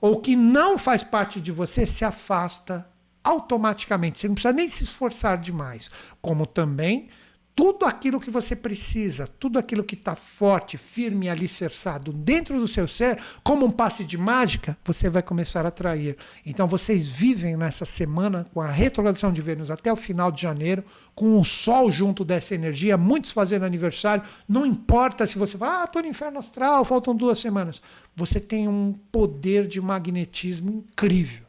ou 0.00 0.20
que 0.20 0.36
não 0.36 0.76
faz 0.78 1.02
parte 1.02 1.40
de 1.40 1.52
você 1.52 1.86
se 1.86 2.04
afasta 2.04 2.86
automaticamente. 3.22 4.18
Você 4.18 4.28
não 4.28 4.34
precisa 4.34 4.52
nem 4.52 4.68
se 4.68 4.84
esforçar 4.84 5.38
demais. 5.38 5.90
Como 6.20 6.46
também 6.46 7.08
tudo 7.54 7.86
aquilo 7.86 8.20
que 8.20 8.30
você 8.30 8.56
precisa, 8.56 9.28
tudo 9.38 9.58
aquilo 9.58 9.84
que 9.84 9.94
está 9.94 10.16
forte, 10.16 10.76
firme 10.76 11.26
e 11.26 11.28
alicerçado 11.28 12.12
dentro 12.12 12.58
do 12.58 12.66
seu 12.66 12.88
ser, 12.88 13.18
como 13.44 13.64
um 13.64 13.70
passe 13.70 14.02
de 14.04 14.18
mágica, 14.18 14.76
você 14.84 15.08
vai 15.08 15.22
começar 15.22 15.64
a 15.64 15.68
atrair. 15.68 16.16
Então 16.44 16.66
vocês 16.66 17.06
vivem 17.06 17.56
nessa 17.56 17.84
semana 17.84 18.46
com 18.52 18.60
a 18.60 18.66
retrogradação 18.66 19.32
de 19.32 19.40
Vênus 19.40 19.70
até 19.70 19.92
o 19.92 19.96
final 19.96 20.32
de 20.32 20.42
janeiro, 20.42 20.84
com 21.14 21.38
o 21.38 21.44
Sol 21.44 21.92
junto 21.92 22.24
dessa 22.24 22.56
energia, 22.56 22.96
muitos 22.96 23.30
fazendo 23.30 23.64
aniversário. 23.64 24.24
Não 24.48 24.66
importa 24.66 25.26
se 25.26 25.38
você 25.38 25.56
fala, 25.56 25.82
ah, 25.82 25.84
estou 25.84 26.02
no 26.02 26.08
inferno 26.08 26.38
astral, 26.38 26.84
faltam 26.84 27.14
duas 27.14 27.38
semanas. 27.38 27.80
Você 28.16 28.40
tem 28.40 28.66
um 28.66 28.92
poder 29.12 29.68
de 29.68 29.80
magnetismo 29.80 30.72
incrível 30.72 31.43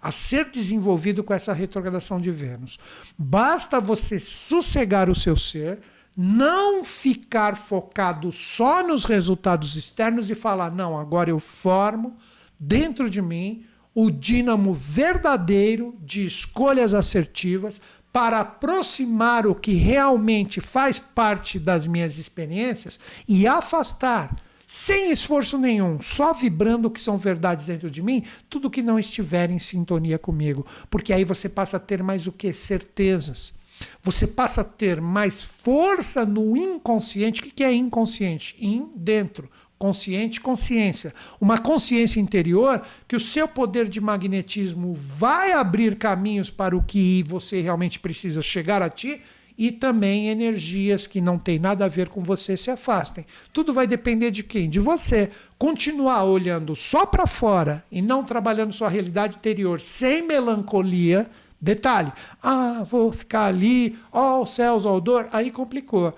a 0.00 0.10
ser 0.10 0.50
desenvolvido 0.50 1.24
com 1.24 1.34
essa 1.34 1.52
retrogradação 1.52 2.20
de 2.20 2.30
Vênus. 2.30 2.78
Basta 3.16 3.80
você 3.80 4.20
sossegar 4.20 5.10
o 5.10 5.14
seu 5.14 5.36
ser, 5.36 5.80
não 6.16 6.84
ficar 6.84 7.56
focado 7.56 8.32
só 8.32 8.86
nos 8.86 9.04
resultados 9.04 9.76
externos 9.76 10.30
e 10.30 10.34
falar: 10.34 10.70
não, 10.70 10.98
agora 10.98 11.30
eu 11.30 11.40
formo 11.40 12.16
dentro 12.58 13.08
de 13.08 13.22
mim 13.22 13.64
o 13.94 14.10
dínamo 14.10 14.72
verdadeiro 14.74 15.96
de 16.00 16.24
escolhas 16.24 16.94
assertivas 16.94 17.80
para 18.12 18.40
aproximar 18.40 19.46
o 19.46 19.54
que 19.54 19.72
realmente 19.72 20.60
faz 20.60 20.98
parte 20.98 21.58
das 21.58 21.86
minhas 21.86 22.18
experiências 22.18 22.98
e 23.26 23.46
afastar 23.46 24.34
sem 24.70 25.10
esforço 25.10 25.56
nenhum, 25.56 25.98
só 25.98 26.34
vibrando 26.34 26.88
o 26.88 26.90
que 26.90 27.02
são 27.02 27.16
verdades 27.16 27.64
dentro 27.64 27.90
de 27.90 28.02
mim, 28.02 28.22
tudo 28.50 28.68
que 28.68 28.82
não 28.82 28.98
estiver 28.98 29.50
em 29.50 29.58
sintonia 29.58 30.18
comigo. 30.18 30.66
Porque 30.90 31.10
aí 31.10 31.24
você 31.24 31.48
passa 31.48 31.78
a 31.78 31.80
ter 31.80 32.02
mais 32.02 32.26
o 32.26 32.32
que? 32.32 32.52
Certezas. 32.52 33.54
Você 34.02 34.26
passa 34.26 34.60
a 34.60 34.64
ter 34.64 35.00
mais 35.00 35.40
força 35.40 36.26
no 36.26 36.54
inconsciente. 36.54 37.40
O 37.40 37.44
que 37.44 37.64
é 37.64 37.72
inconsciente? 37.72 38.56
In, 38.60 38.92
dentro. 38.94 39.50
Consciente, 39.78 40.38
consciência. 40.38 41.14
Uma 41.40 41.56
consciência 41.56 42.20
interior 42.20 42.82
que 43.06 43.16
o 43.16 43.20
seu 43.20 43.48
poder 43.48 43.88
de 43.88 44.02
magnetismo 44.02 44.92
vai 44.94 45.52
abrir 45.52 45.96
caminhos 45.96 46.50
para 46.50 46.76
o 46.76 46.82
que 46.82 47.22
você 47.22 47.62
realmente 47.62 47.98
precisa 47.98 48.42
chegar 48.42 48.82
a 48.82 48.90
ti 48.90 49.22
e 49.58 49.72
também 49.72 50.28
energias 50.28 51.08
que 51.08 51.20
não 51.20 51.36
têm 51.36 51.58
nada 51.58 51.84
a 51.84 51.88
ver 51.88 52.08
com 52.08 52.22
você 52.22 52.56
se 52.56 52.70
afastem. 52.70 53.26
Tudo 53.52 53.74
vai 53.74 53.88
depender 53.88 54.30
de 54.30 54.44
quem? 54.44 54.70
De 54.70 54.78
você. 54.78 55.30
Continuar 55.58 56.22
olhando 56.22 56.76
só 56.76 57.04
para 57.04 57.26
fora 57.26 57.84
e 57.90 58.00
não 58.00 58.22
trabalhando 58.22 58.72
sua 58.72 58.88
realidade 58.88 59.36
interior 59.36 59.80
sem 59.80 60.22
melancolia. 60.22 61.28
Detalhe, 61.60 62.12
ah, 62.40 62.86
vou 62.88 63.12
ficar 63.12 63.46
ali, 63.46 63.98
ó, 64.12 64.40
oh, 64.40 64.46
céus, 64.46 64.84
ó, 64.84 65.00
dor, 65.00 65.28
aí 65.32 65.50
complicou 65.50 66.14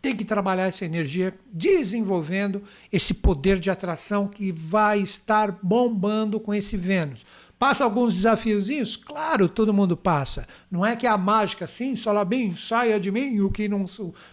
tem 0.00 0.14
que 0.14 0.24
trabalhar 0.24 0.66
essa 0.66 0.84
energia 0.84 1.32
desenvolvendo 1.50 2.62
esse 2.92 3.14
poder 3.14 3.58
de 3.58 3.70
atração 3.70 4.28
que 4.28 4.52
vai 4.52 4.98
estar 4.98 5.58
bombando 5.62 6.38
com 6.38 6.52
esse 6.52 6.76
Vênus. 6.76 7.24
Passa 7.64 7.82
alguns 7.82 8.12
desafiozinhos? 8.12 8.94
Claro, 8.94 9.48
todo 9.48 9.72
mundo 9.72 9.96
passa. 9.96 10.46
Não 10.70 10.84
é 10.84 10.94
que 10.94 11.06
a 11.06 11.16
mágica, 11.16 11.66
sim, 11.66 11.96
Salabim, 11.96 12.54
saia 12.54 13.00
de 13.00 13.10
mim 13.10 13.40
o 13.40 13.50
que 13.50 13.70
não 13.70 13.86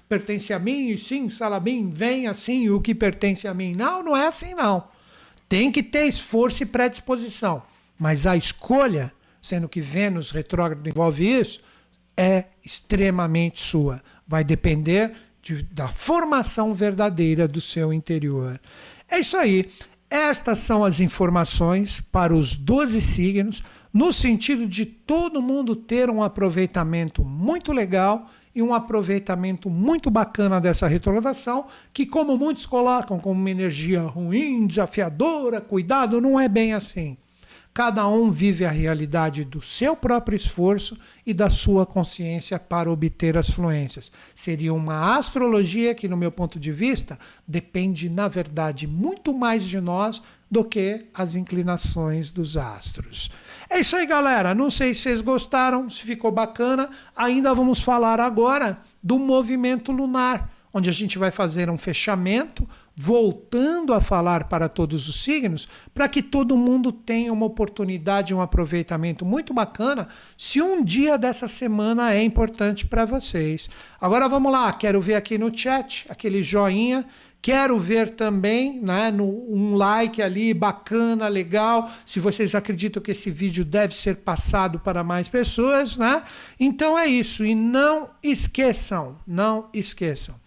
pertence 0.09 0.51
a 0.51 0.59
mim, 0.59 0.89
e 0.89 0.97
sim, 0.97 1.29
Salabim, 1.29 1.89
venha 1.89 2.31
assim 2.31 2.69
o 2.69 2.81
que 2.81 2.93
pertence 2.93 3.47
a 3.47 3.53
mim. 3.53 3.73
Não, 3.73 4.03
não 4.03 4.17
é 4.17 4.27
assim 4.27 4.53
não. 4.53 4.85
Tem 5.47 5.71
que 5.71 5.81
ter 5.81 6.07
esforço 6.07 6.63
e 6.63 6.65
predisposição. 6.65 7.63
Mas 7.97 8.27
a 8.27 8.35
escolha, 8.35 9.13
sendo 9.41 9.69
que 9.69 9.79
Vênus 9.79 10.31
retrógrado 10.31 10.85
envolve 10.85 11.25
isso, 11.25 11.61
é 12.17 12.47
extremamente 12.65 13.61
sua. 13.61 14.03
Vai 14.27 14.43
depender 14.43 15.13
de, 15.41 15.63
da 15.63 15.87
formação 15.87 16.73
verdadeira 16.73 17.47
do 17.47 17.61
seu 17.61 17.93
interior. 17.93 18.59
É 19.07 19.19
isso 19.19 19.37
aí. 19.37 19.69
Estas 20.11 20.59
são 20.59 20.83
as 20.83 20.99
informações 20.99 22.01
para 22.11 22.35
os 22.35 22.57
12 22.57 22.99
signos, 22.99 23.63
no 23.93 24.11
sentido 24.11 24.67
de 24.67 24.85
todo 24.85 25.41
mundo 25.41 25.73
ter 25.73 26.09
um 26.09 26.21
aproveitamento 26.21 27.23
muito 27.23 27.71
legal 27.71 28.29
e 28.53 28.61
um 28.61 28.73
aproveitamento 28.73 29.69
muito 29.69 30.11
bacana 30.11 30.59
dessa 30.59 30.85
retrogradação, 30.85 31.65
que, 31.93 32.05
como 32.05 32.37
muitos 32.37 32.65
colocam 32.65 33.17
como 33.21 33.39
uma 33.39 33.49
energia 33.49 34.01
ruim, 34.01 34.67
desafiadora, 34.67 35.61
cuidado, 35.61 36.19
não 36.19 36.37
é 36.37 36.49
bem 36.49 36.73
assim. 36.73 37.15
Cada 37.73 38.05
um 38.07 38.29
vive 38.29 38.65
a 38.65 38.71
realidade 38.71 39.45
do 39.45 39.61
seu 39.61 39.95
próprio 39.95 40.35
esforço 40.35 40.97
e 41.25 41.33
da 41.33 41.49
sua 41.49 41.85
consciência 41.85 42.59
para 42.59 42.91
obter 42.91 43.37
as 43.37 43.49
fluências. 43.49 44.11
Seria 44.35 44.73
uma 44.73 45.17
astrologia 45.17 45.95
que, 45.95 46.09
no 46.09 46.17
meu 46.17 46.31
ponto 46.31 46.59
de 46.59 46.71
vista, 46.73 47.17
depende, 47.47 48.09
na 48.09 48.27
verdade, 48.27 48.87
muito 48.87 49.33
mais 49.33 49.63
de 49.63 49.79
nós 49.79 50.21
do 50.49 50.65
que 50.65 51.05
as 51.13 51.35
inclinações 51.35 52.29
dos 52.29 52.57
astros. 52.57 53.31
É 53.69 53.79
isso 53.79 53.95
aí, 53.95 54.05
galera. 54.05 54.53
Não 54.53 54.69
sei 54.69 54.93
se 54.93 55.03
vocês 55.03 55.21
gostaram, 55.21 55.89
se 55.89 56.03
ficou 56.03 56.29
bacana. 56.29 56.89
Ainda 57.15 57.53
vamos 57.53 57.79
falar 57.79 58.19
agora 58.19 58.81
do 59.01 59.17
movimento 59.17 59.93
lunar, 59.93 60.50
onde 60.73 60.89
a 60.89 60.93
gente 60.93 61.17
vai 61.17 61.31
fazer 61.31 61.69
um 61.69 61.77
fechamento, 61.77 62.67
voltando 62.95 63.93
a 63.93 64.01
falar 64.01 64.45
para 64.45 64.69
todos 64.69 65.07
os 65.07 65.23
signos, 65.23 65.67
para 65.93 66.07
que 66.07 66.21
todo 66.21 66.57
mundo 66.57 66.91
tenha 66.91 67.31
uma 67.31 67.45
oportunidade, 67.45 68.33
um 68.33 68.41
aproveitamento 68.41 69.25
muito 69.25 69.53
bacana, 69.53 70.07
se 70.37 70.61
um 70.61 70.83
dia 70.83 71.17
dessa 71.17 71.47
semana 71.47 72.13
é 72.13 72.23
importante 72.23 72.85
para 72.85 73.05
vocês. 73.05 73.69
Agora 73.99 74.27
vamos 74.27 74.51
lá, 74.51 74.71
quero 74.73 75.01
ver 75.01 75.15
aqui 75.15 75.37
no 75.37 75.55
chat 75.55 76.05
aquele 76.09 76.43
joinha 76.43 77.05
Quero 77.41 77.79
ver 77.79 78.09
também 78.09 78.79
né, 78.79 79.09
no, 79.09 79.25
um 79.25 79.73
like 79.73 80.21
ali 80.21 80.53
bacana, 80.53 81.27
legal. 81.27 81.91
Se 82.05 82.19
vocês 82.19 82.53
acreditam 82.53 83.01
que 83.01 83.11
esse 83.11 83.31
vídeo 83.31 83.65
deve 83.65 83.95
ser 83.95 84.17
passado 84.17 84.79
para 84.79 85.03
mais 85.03 85.27
pessoas, 85.27 85.97
né? 85.97 86.21
Então 86.59 86.97
é 86.97 87.07
isso. 87.07 87.43
E 87.43 87.55
não 87.55 88.11
esqueçam, 88.21 89.17
não 89.25 89.69
esqueçam. 89.73 90.40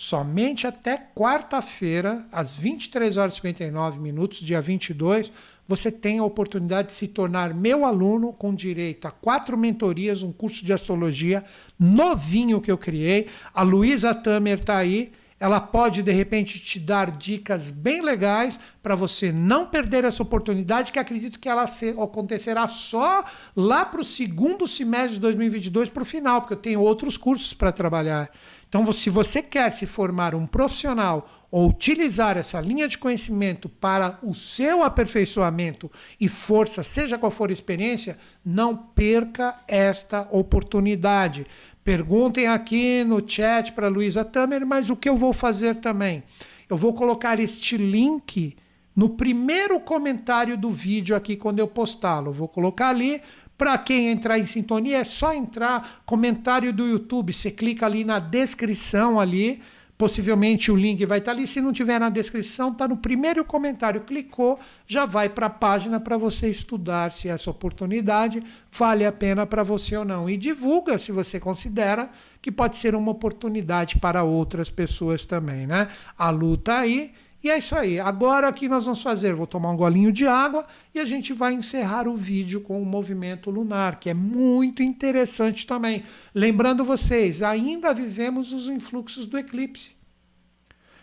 Somente 0.00 0.64
até 0.64 0.96
quarta-feira, 0.96 2.24
às 2.30 2.52
23 2.52 3.16
horas 3.16 3.34
e 3.34 3.36
59 3.38 3.98
minutos, 3.98 4.38
dia 4.38 4.60
22, 4.60 5.32
você 5.66 5.90
tem 5.90 6.20
a 6.20 6.24
oportunidade 6.24 6.86
de 6.86 6.94
se 6.94 7.08
tornar 7.08 7.52
meu 7.52 7.84
aluno 7.84 8.32
com 8.32 8.54
direito 8.54 9.08
a 9.08 9.10
quatro 9.10 9.58
mentorias, 9.58 10.22
um 10.22 10.30
curso 10.30 10.64
de 10.64 10.72
astrologia 10.72 11.44
novinho 11.76 12.60
que 12.60 12.70
eu 12.70 12.78
criei. 12.78 13.26
A 13.52 13.64
Luísa 13.64 14.14
Tamer 14.14 14.60
está 14.60 14.76
aí 14.76 15.10
ela 15.40 15.60
pode 15.60 16.02
de 16.02 16.10
repente 16.10 16.58
te 16.58 16.80
dar 16.80 17.10
dicas 17.10 17.70
bem 17.70 18.02
legais 18.02 18.58
para 18.82 18.96
você 18.96 19.30
não 19.30 19.66
perder 19.66 20.04
essa 20.04 20.22
oportunidade, 20.22 20.90
que 20.90 20.98
acredito 20.98 21.38
que 21.38 21.48
ela 21.48 21.64
acontecerá 22.02 22.66
só 22.66 23.24
lá 23.54 23.84
para 23.84 24.00
o 24.00 24.04
segundo 24.04 24.66
semestre 24.66 25.14
de 25.14 25.20
2022 25.20 25.90
para 25.90 26.02
o 26.02 26.06
final, 26.06 26.40
porque 26.40 26.54
eu 26.54 26.58
tenho 26.58 26.80
outros 26.80 27.16
cursos 27.16 27.54
para 27.54 27.70
trabalhar. 27.70 28.28
Então, 28.68 28.90
se 28.92 29.08
você 29.08 29.42
quer 29.42 29.72
se 29.72 29.86
formar 29.86 30.34
um 30.34 30.46
profissional 30.46 31.26
ou 31.50 31.70
utilizar 31.70 32.36
essa 32.36 32.60
linha 32.60 32.86
de 32.86 32.98
conhecimento 32.98 33.66
para 33.68 34.18
o 34.22 34.34
seu 34.34 34.82
aperfeiçoamento 34.82 35.90
e 36.20 36.28
força, 36.28 36.82
seja 36.82 37.16
qual 37.16 37.32
for 37.32 37.48
a 37.48 37.52
experiência, 37.52 38.18
não 38.44 38.76
perca 38.76 39.56
esta 39.66 40.28
oportunidade. 40.30 41.46
Perguntem 41.82 42.46
aqui 42.46 43.02
no 43.04 43.26
chat 43.26 43.72
para 43.72 43.88
Luísa 43.88 44.22
Tamer, 44.22 44.66
mas 44.66 44.90
o 44.90 44.96
que 44.96 45.08
eu 45.08 45.16
vou 45.16 45.32
fazer 45.32 45.76
também? 45.76 46.22
Eu 46.68 46.76
vou 46.76 46.92
colocar 46.92 47.40
este 47.40 47.78
link 47.78 48.54
no 48.94 49.08
primeiro 49.08 49.80
comentário 49.80 50.58
do 50.58 50.70
vídeo 50.70 51.16
aqui 51.16 51.36
quando 51.36 51.60
eu 51.60 51.68
postá-lo. 51.68 52.32
Vou 52.32 52.48
colocar 52.48 52.90
ali. 52.90 53.22
Para 53.58 53.76
quem 53.76 54.08
entrar 54.08 54.38
em 54.38 54.46
sintonia, 54.46 54.98
é 54.98 55.04
só 55.04 55.34
entrar, 55.34 56.00
comentário 56.06 56.72
do 56.72 56.86
YouTube. 56.86 57.34
Você 57.34 57.50
clica 57.50 57.84
ali 57.84 58.04
na 58.04 58.18
descrição 58.18 59.20
ali 59.20 59.60
Possivelmente 59.98 60.70
o 60.70 60.76
link 60.76 61.04
vai 61.04 61.18
estar 61.18 61.32
ali. 61.32 61.44
Se 61.44 61.60
não 61.60 61.72
tiver 61.72 61.98
na 61.98 62.08
descrição, 62.08 62.70
está 62.70 62.86
no 62.86 62.96
primeiro 62.96 63.44
comentário. 63.44 64.02
Clicou, 64.02 64.60
já 64.86 65.04
vai 65.04 65.28
para 65.28 65.46
a 65.46 65.50
página 65.50 65.98
para 65.98 66.16
você 66.16 66.48
estudar 66.48 67.12
se 67.12 67.28
essa 67.28 67.50
oportunidade 67.50 68.40
vale 68.70 69.04
a 69.04 69.10
pena 69.10 69.44
para 69.44 69.64
você 69.64 69.96
ou 69.96 70.04
não. 70.04 70.30
E 70.30 70.36
divulga 70.36 71.00
se 71.00 71.10
você 71.10 71.40
considera 71.40 72.08
que 72.40 72.52
pode 72.52 72.76
ser 72.76 72.94
uma 72.94 73.10
oportunidade 73.10 73.98
para 73.98 74.22
outras 74.22 74.70
pessoas 74.70 75.24
também, 75.24 75.66
né? 75.66 75.88
A 76.16 76.30
luta 76.30 76.78
aí. 76.78 77.12
E 77.42 77.50
é 77.50 77.58
isso 77.58 77.76
aí. 77.76 78.00
Agora 78.00 78.48
o 78.48 78.52
que 78.52 78.68
nós 78.68 78.84
vamos 78.84 79.00
fazer? 79.00 79.32
Vou 79.32 79.46
tomar 79.46 79.70
um 79.70 79.76
golinho 79.76 80.10
de 80.10 80.26
água 80.26 80.66
e 80.92 80.98
a 80.98 81.04
gente 81.04 81.32
vai 81.32 81.54
encerrar 81.54 82.08
o 82.08 82.16
vídeo 82.16 82.60
com 82.60 82.82
o 82.82 82.86
movimento 82.86 83.50
lunar, 83.50 84.00
que 84.00 84.10
é 84.10 84.14
muito 84.14 84.82
interessante 84.82 85.66
também. 85.66 86.02
Lembrando 86.34 86.84
vocês, 86.84 87.42
ainda 87.42 87.94
vivemos 87.94 88.52
os 88.52 88.68
influxos 88.68 89.26
do 89.26 89.38
eclipse. 89.38 89.96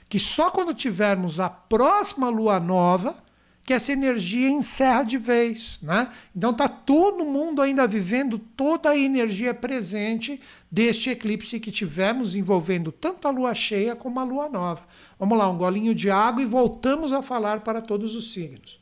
Que 0.10 0.20
só 0.20 0.52
quando 0.52 0.74
tivermos 0.74 1.40
a 1.40 1.50
próxima 1.50 2.30
lua 2.30 2.60
nova 2.60 3.25
que 3.66 3.74
essa 3.74 3.92
energia 3.92 4.48
encerra 4.48 5.02
de 5.02 5.18
vez, 5.18 5.80
né? 5.82 6.08
Então 6.36 6.54
tá 6.54 6.68
todo 6.68 7.26
mundo 7.26 7.64
ainda 7.64 7.88
vivendo 7.88 8.38
toda 8.38 8.92
a 8.92 8.98
energia 8.98 9.56
presente 9.56 10.40
deste 10.70 11.10
eclipse 11.10 11.60
que 11.60 11.72
tivemos 11.72 12.36
envolvendo 12.36 12.92
tanto 12.92 13.28
a 13.28 13.32
lua 13.32 13.56
cheia 13.56 13.96
como 13.96 14.20
a 14.20 14.24
lua 14.24 14.48
nova. 14.48 14.84
Vamos 15.18 15.36
lá, 15.36 15.50
um 15.50 15.58
golinho 15.58 15.96
de 15.96 16.12
água 16.12 16.44
e 16.44 16.46
voltamos 16.46 17.12
a 17.12 17.24
falar 17.24 17.62
para 17.62 17.82
todos 17.82 18.16
os 18.16 18.34
signos. 18.34 18.80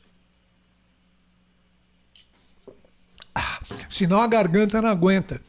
Ah, 3.34 3.60
senão 3.88 4.20
a 4.20 4.26
garganta 4.26 4.82
não 4.82 4.90
aguenta. 4.90 5.40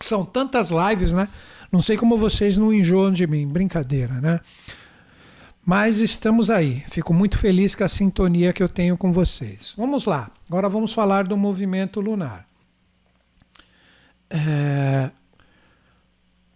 São 0.00 0.22
tantas 0.22 0.70
lives, 0.70 1.14
né? 1.14 1.28
Não 1.72 1.80
sei 1.80 1.96
como 1.96 2.18
vocês 2.18 2.58
não 2.58 2.74
enjoam 2.74 3.10
de 3.10 3.26
mim. 3.26 3.48
Brincadeira, 3.48 4.20
né? 4.20 4.38
Mas 5.66 5.98
estamos 5.98 6.48
aí. 6.48 6.84
Fico 6.88 7.12
muito 7.12 7.36
feliz 7.36 7.74
com 7.74 7.82
a 7.82 7.88
sintonia 7.88 8.52
que 8.52 8.62
eu 8.62 8.68
tenho 8.68 8.96
com 8.96 9.10
vocês. 9.10 9.74
Vamos 9.76 10.04
lá. 10.04 10.30
Agora 10.48 10.68
vamos 10.68 10.92
falar 10.92 11.26
do 11.26 11.36
movimento 11.36 12.00
lunar. 12.00 12.46
É... 14.30 15.10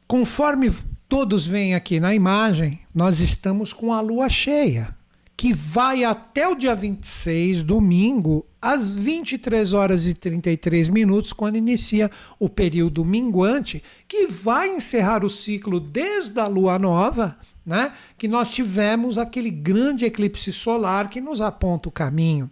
Conforme 0.07 0.71
todos 1.09 1.45
veem 1.45 1.75
aqui 1.75 1.99
na 1.99 2.15
imagem, 2.15 2.79
nós 2.95 3.19
estamos 3.19 3.73
com 3.73 3.93
a 3.93 4.01
lua 4.01 4.29
cheia, 4.29 4.95
que 5.37 5.53
vai 5.53 6.05
até 6.05 6.47
o 6.47 6.55
dia 6.55 6.77
26, 6.77 7.63
domingo, 7.63 8.47
às 8.63 8.93
23 8.93 9.73
horas 9.73 10.07
e 10.07 10.15
33 10.15 10.89
minutos, 10.89 11.33
quando 11.33 11.57
inicia 11.57 12.09
o 12.39 12.49
período 12.49 13.05
minguante, 13.05 13.83
que 14.07 14.29
vai 14.29 14.69
encerrar 14.69 15.25
o 15.25 15.31
ciclo 15.31 15.81
desde 15.81 16.39
a 16.39 16.47
lua 16.47 16.79
nova, 16.79 17.37
né? 17.65 17.93
Que 18.17 18.27
nós 18.27 18.53
tivemos 18.53 19.19
aquele 19.19 19.51
grande 19.51 20.05
eclipse 20.05 20.53
solar 20.53 21.09
que 21.11 21.21
nos 21.21 21.41
aponta 21.41 21.89
o 21.89 21.93
caminho. 21.93 22.51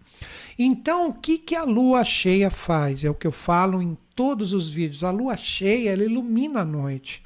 Então, 0.59 1.09
o 1.09 1.13
que, 1.15 1.39
que 1.39 1.55
a 1.55 1.65
lua 1.65 2.05
cheia 2.05 2.51
faz? 2.51 3.05
É 3.05 3.11
o 3.11 3.15
que 3.15 3.27
eu 3.27 3.33
falo 3.33 3.81
em 3.81 3.97
todos 4.15 4.53
os 4.53 4.71
vídeos. 4.71 5.05
A 5.05 5.11
lua 5.11 5.37
cheia 5.37 5.91
ela 5.91 6.05
ilumina 6.05 6.61
a 6.61 6.65
noite. 6.65 7.23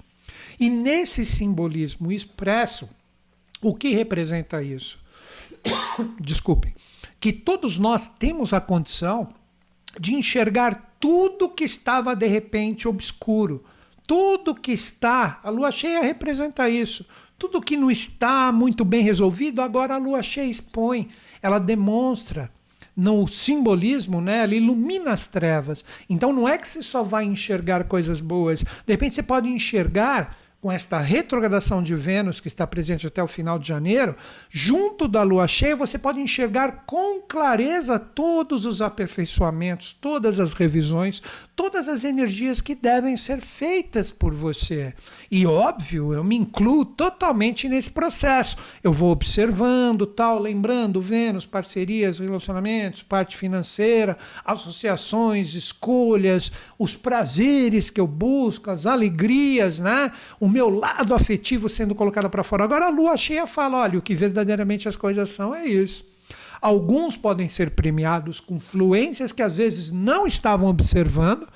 E 0.61 0.69
nesse 0.69 1.25
simbolismo 1.25 2.13
expresso, 2.13 2.89
o 3.63 3.75
que 3.75 3.95
representa 3.95 4.63
isso? 4.63 4.99
Desculpem. 6.21 6.75
Que 7.19 7.33
todos 7.33 7.79
nós 7.79 8.09
temos 8.09 8.53
a 8.53 8.61
condição 8.61 9.29
de 9.99 10.15
enxergar 10.15 10.95
tudo 10.99 11.49
que 11.49 11.65
estava 11.65 12.15
de 12.15 12.27
repente 12.27 12.87
obscuro. 12.87 13.65
Tudo 14.07 14.55
que 14.55 14.73
está, 14.73 15.41
a 15.43 15.51
lua 15.51 15.71
cheia 15.71 16.03
representa 16.03 16.69
isso. 16.69 17.07
Tudo 17.43 17.61
que 17.61 17.77
não 17.77 17.91
está 17.91 18.53
muito 18.53 18.85
bem 18.85 19.03
resolvido, 19.03 19.61
agora 19.61 19.97
a 19.97 19.99
lua 19.99 20.23
cheia 20.23 20.49
expõe, 20.49 21.09
ela 21.43 21.59
demonstra 21.59 22.49
no 22.97 23.27
simbolismo, 23.27 24.21
né, 24.21 24.45
ela 24.45 24.55
ilumina 24.55 25.11
as 25.11 25.27
trevas. 25.27 25.85
Então 26.09 26.33
não 26.33 26.49
é 26.49 26.57
que 26.57 26.69
você 26.69 26.81
só 26.85 27.03
vai 27.03 27.25
enxergar 27.25 27.83
coisas 27.83 28.21
boas. 28.21 28.63
De 28.63 28.93
repente 28.93 29.17
você 29.17 29.25
pode 29.25 29.49
enxergar 29.49 30.37
com 30.63 30.71
esta 30.71 31.01
retrogradação 31.01 31.83
de 31.83 31.93
Vênus, 31.97 32.39
que 32.39 32.47
está 32.47 32.65
presente 32.65 33.05
até 33.05 33.21
o 33.21 33.27
final 33.27 33.59
de 33.59 33.67
janeiro, 33.67 34.15
junto 34.49 35.09
da 35.09 35.25
lua 35.25 35.49
cheia, 35.49 35.75
você 35.75 35.99
pode 35.99 36.21
enxergar 36.21 36.85
com 36.87 37.21
clareza 37.21 37.99
todos 37.99 38.65
os 38.65 38.81
aperfeiçoamentos, 38.81 39.93
todas 39.93 40.39
as 40.39 40.53
revisões, 40.53 41.21
todas 41.57 41.89
as 41.89 42.05
energias 42.05 42.61
que 42.61 42.77
devem 42.77 43.17
ser 43.17 43.41
feitas 43.41 44.13
por 44.13 44.33
você. 44.33 44.95
E 45.29 45.45
óbvio, 45.45 46.15
eu 46.15 46.23
me 46.23 46.37
incluo 46.37 46.85
totalmente 46.85 47.69
nesse 47.69 47.91
processo. 47.91 48.57
Eu 48.85 48.93
vou 48.93 49.11
observando, 49.11 50.07
tal, 50.07 50.39
lembrando 50.39 51.03
Vênus, 51.03 51.45
parcerias, 51.45 52.21
relacionamentos, 52.21 53.03
parte 53.03 53.37
financeira, 53.37 54.17
associações, 54.45 55.57
escolhas, 55.57 56.53
os 56.83 56.97
prazeres 56.97 57.91
que 57.91 58.01
eu 58.01 58.07
busco, 58.07 58.71
as 58.71 58.87
alegrias, 58.87 59.79
né? 59.79 60.11
O 60.41 60.49
meu 60.49 60.69
lado 60.69 61.15
afetivo 61.15 61.69
sendo 61.69 61.95
colocado 61.95 62.29
para 62.29 62.43
fora. 62.43 62.65
Agora 62.65 62.87
a 62.87 62.91
lua 62.91 63.17
cheia 63.17 63.47
fala: 63.47 63.79
olha, 63.79 63.99
o 63.99 64.03
que 64.03 64.15
verdadeiramente 64.15 64.89
as 64.89 64.97
coisas 64.97 65.31
são 65.31 65.55
é 65.55 65.65
isso. 65.65 66.05
Alguns 66.61 67.17
podem 67.17 67.49
ser 67.49 67.71
premiados 67.71 68.41
com 68.41 68.59
fluências 68.59 69.33
que 69.33 69.43
às 69.43 69.57
vezes 69.57 69.91
não 69.91 70.27
estavam 70.27 70.69
observando. 70.69 71.49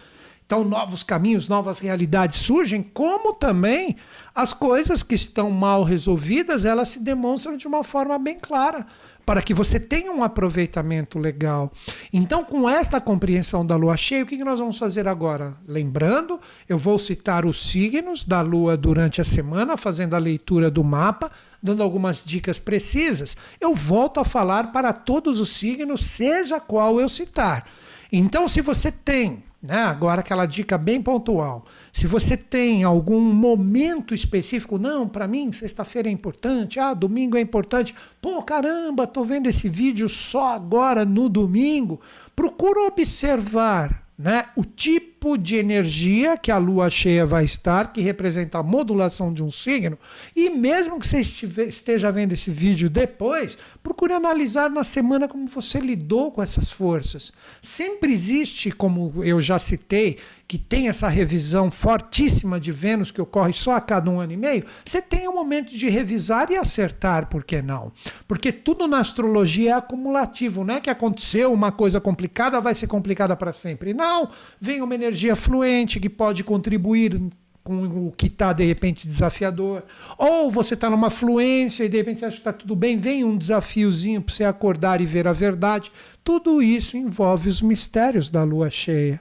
Então, 0.45 0.63
novos 0.63 1.03
caminhos, 1.03 1.49
novas 1.49 1.81
realidades 1.81 2.39
surgem, 2.39 2.81
como 2.81 3.33
também 3.33 3.97
as 4.33 4.53
coisas 4.53 5.03
que 5.03 5.17
estão 5.17 5.51
mal 5.51 5.83
resolvidas, 5.83 6.65
elas 6.65 6.91
se 6.91 7.01
demonstram 7.01 7.57
de 7.57 7.67
uma 7.67 7.83
forma 7.83 8.17
bem 8.17 8.39
clara. 8.39 8.87
Para 9.27 9.43
que 9.43 9.53
você 9.53 9.81
tenha 9.81 10.13
um 10.13 10.23
aproveitamento 10.23 11.19
legal. 11.19 11.73
Então, 12.13 12.45
com 12.45 12.71
esta 12.71 13.01
compreensão 13.01 13.67
da 13.67 13.75
lua 13.75 13.97
cheia, 13.97 14.23
o 14.23 14.27
que 14.27 14.43
nós 14.45 14.61
vamos 14.61 14.79
fazer 14.79 15.09
agora? 15.09 15.57
Lembrando, 15.67 16.41
eu 16.69 16.79
vou 16.79 16.97
citar 16.97 17.45
os 17.45 17.61
signos 17.61 18.23
da 18.23 18.41
lua 18.41 18.77
durante 18.77 19.21
a 19.21 19.25
semana, 19.25 19.77
fazendo 19.77 20.15
a 20.15 20.19
leitura 20.19 20.71
do 20.71 20.85
mapa, 20.85 21.29
dando 21.61 21.83
algumas 21.83 22.25
dicas 22.25 22.61
precisas. 22.61 23.37
Eu 23.61 23.75
volto 23.75 24.21
a 24.21 24.25
falar 24.25 24.71
para 24.71 24.93
todos 24.93 25.41
os 25.41 25.49
signos, 25.49 26.07
seja 26.07 26.61
qual 26.61 27.01
eu 27.01 27.09
citar. 27.09 27.65
Então, 28.13 28.47
se 28.47 28.61
você 28.61 28.93
tem 28.93 29.43
né? 29.67 29.83
Agora, 29.83 30.21
aquela 30.21 30.47
dica 30.47 30.79
bem 30.79 31.03
pontual. 31.03 31.65
Se 31.97 32.07
você 32.07 32.37
tem 32.37 32.85
algum 32.85 33.23
momento 33.23 34.15
específico, 34.15 34.77
não, 34.77 35.09
para 35.09 35.27
mim, 35.27 35.51
sexta-feira 35.51 36.11
é 36.11 36.13
importante, 36.13 36.79
ah, 36.79 36.93
domingo 36.93 37.39
é 37.39 37.41
importante. 37.41 37.95
Pô, 38.21 38.43
caramba, 38.43 39.07
tô 39.07 39.25
vendo 39.25 39.49
esse 39.49 39.67
vídeo 39.67 40.07
só 40.07 40.55
agora 40.55 41.07
no 41.07 41.27
domingo. 41.27 41.99
Procura 42.37 42.81
observar 42.81 44.07
né, 44.19 44.45
o 44.55 44.63
tipo 44.63 45.16
de 45.35 45.57
energia 45.57 46.37
que 46.37 46.53
a 46.53 46.59
lua 46.59 46.91
cheia 46.91 47.25
vai 47.25 47.47
estar, 47.47 47.91
que 47.91 48.03
representa 48.03 48.59
a 48.59 48.63
modulação 48.63 49.33
de 49.33 49.43
um 49.43 49.51
signo, 49.51 49.99
e 50.37 50.51
mesmo 50.51 51.01
que 51.01 51.07
você 51.07 51.21
esteja 51.21 52.13
vendo 52.13 52.35
esse 52.35 52.51
vídeo 52.51 52.91
depois, 52.91 53.57
procure 53.83 54.13
analisar 54.13 54.69
na 54.69 54.85
semana 54.85 55.27
como 55.27 55.49
você 55.49 55.81
lidou 55.81 56.31
com 56.31 56.43
essas 56.43 56.71
forças. 56.71 57.33
Sempre 57.63 58.13
existe, 58.13 58.71
como 58.71 59.25
eu 59.25 59.41
já 59.41 59.59
citei, 59.59 60.19
que 60.49 60.59
tem 60.59 60.89
essa 60.89 61.09
revisão 61.09 61.71
fortíssima 61.71 62.61
de 62.61 62.71
Vênus 62.71 63.11
que 63.11 63.21
ocorre 63.21 63.53
só 63.53 63.75
a 63.75 63.81
cada 63.81 64.11
um 64.11 64.21
ano 64.21 64.33
e 64.33 64.37
meio, 64.37 64.65
você 64.85 65.03
tem 65.03 65.29
um 65.29 65.35
momento 65.35 65.77
de 65.77 65.89
revisar 65.89 66.51
e 66.51 66.57
acertar, 66.57 67.29
por 67.29 67.43
que 67.43 67.61
não? 67.61 67.93
Porque 68.29 68.53
tudo 68.53 68.87
na 68.87 69.01
astrologia 69.01 69.71
é 69.71 69.73
acumulativo, 69.73 70.65
não 70.65 70.75
é 70.75 70.81
que 70.81 70.91
aconteceu 70.91 71.53
uma 71.53 71.73
coisa 71.73 72.01
complicada, 72.01 72.61
vai 72.61 72.75
ser 72.75 72.87
complicada 72.87 73.35
para 73.35 73.53
sempre. 73.53 73.93
Não, 73.93 74.31
vem 74.61 74.81
uma 74.83 74.95
energia 74.95 75.16
fluente 75.37 76.01
que 76.01 76.11
pode 76.11 76.45
contribuir 76.45 77.21
com 77.67 78.07
o 78.07 78.13
que 78.17 78.29
está 78.29 78.53
de 78.53 78.65
repente 78.65 79.07
desafiador. 79.07 79.83
Ou 80.17 80.51
você 80.51 80.75
está 80.75 80.89
numa 80.89 81.11
fluência 81.11 81.85
e 81.85 81.89
de 81.89 81.97
repente 81.97 82.25
acha 82.25 82.37
que 82.37 82.41
está 82.41 82.53
tudo 82.53 82.77
bem, 82.77 82.97
vem 82.97 83.25
um 83.25 83.37
desafiozinho 83.37 84.23
para 84.23 84.33
você 84.33 84.45
acordar 84.45 85.01
e 85.01 85.07
ver 85.07 85.27
a 85.27 85.33
verdade. 85.33 85.91
Tudo 86.23 86.63
isso 86.63 86.97
envolve 86.97 87.49
os 87.49 87.61
mistérios 87.61 88.29
da 88.29 88.45
lua 88.45 88.71
cheia. 88.71 89.21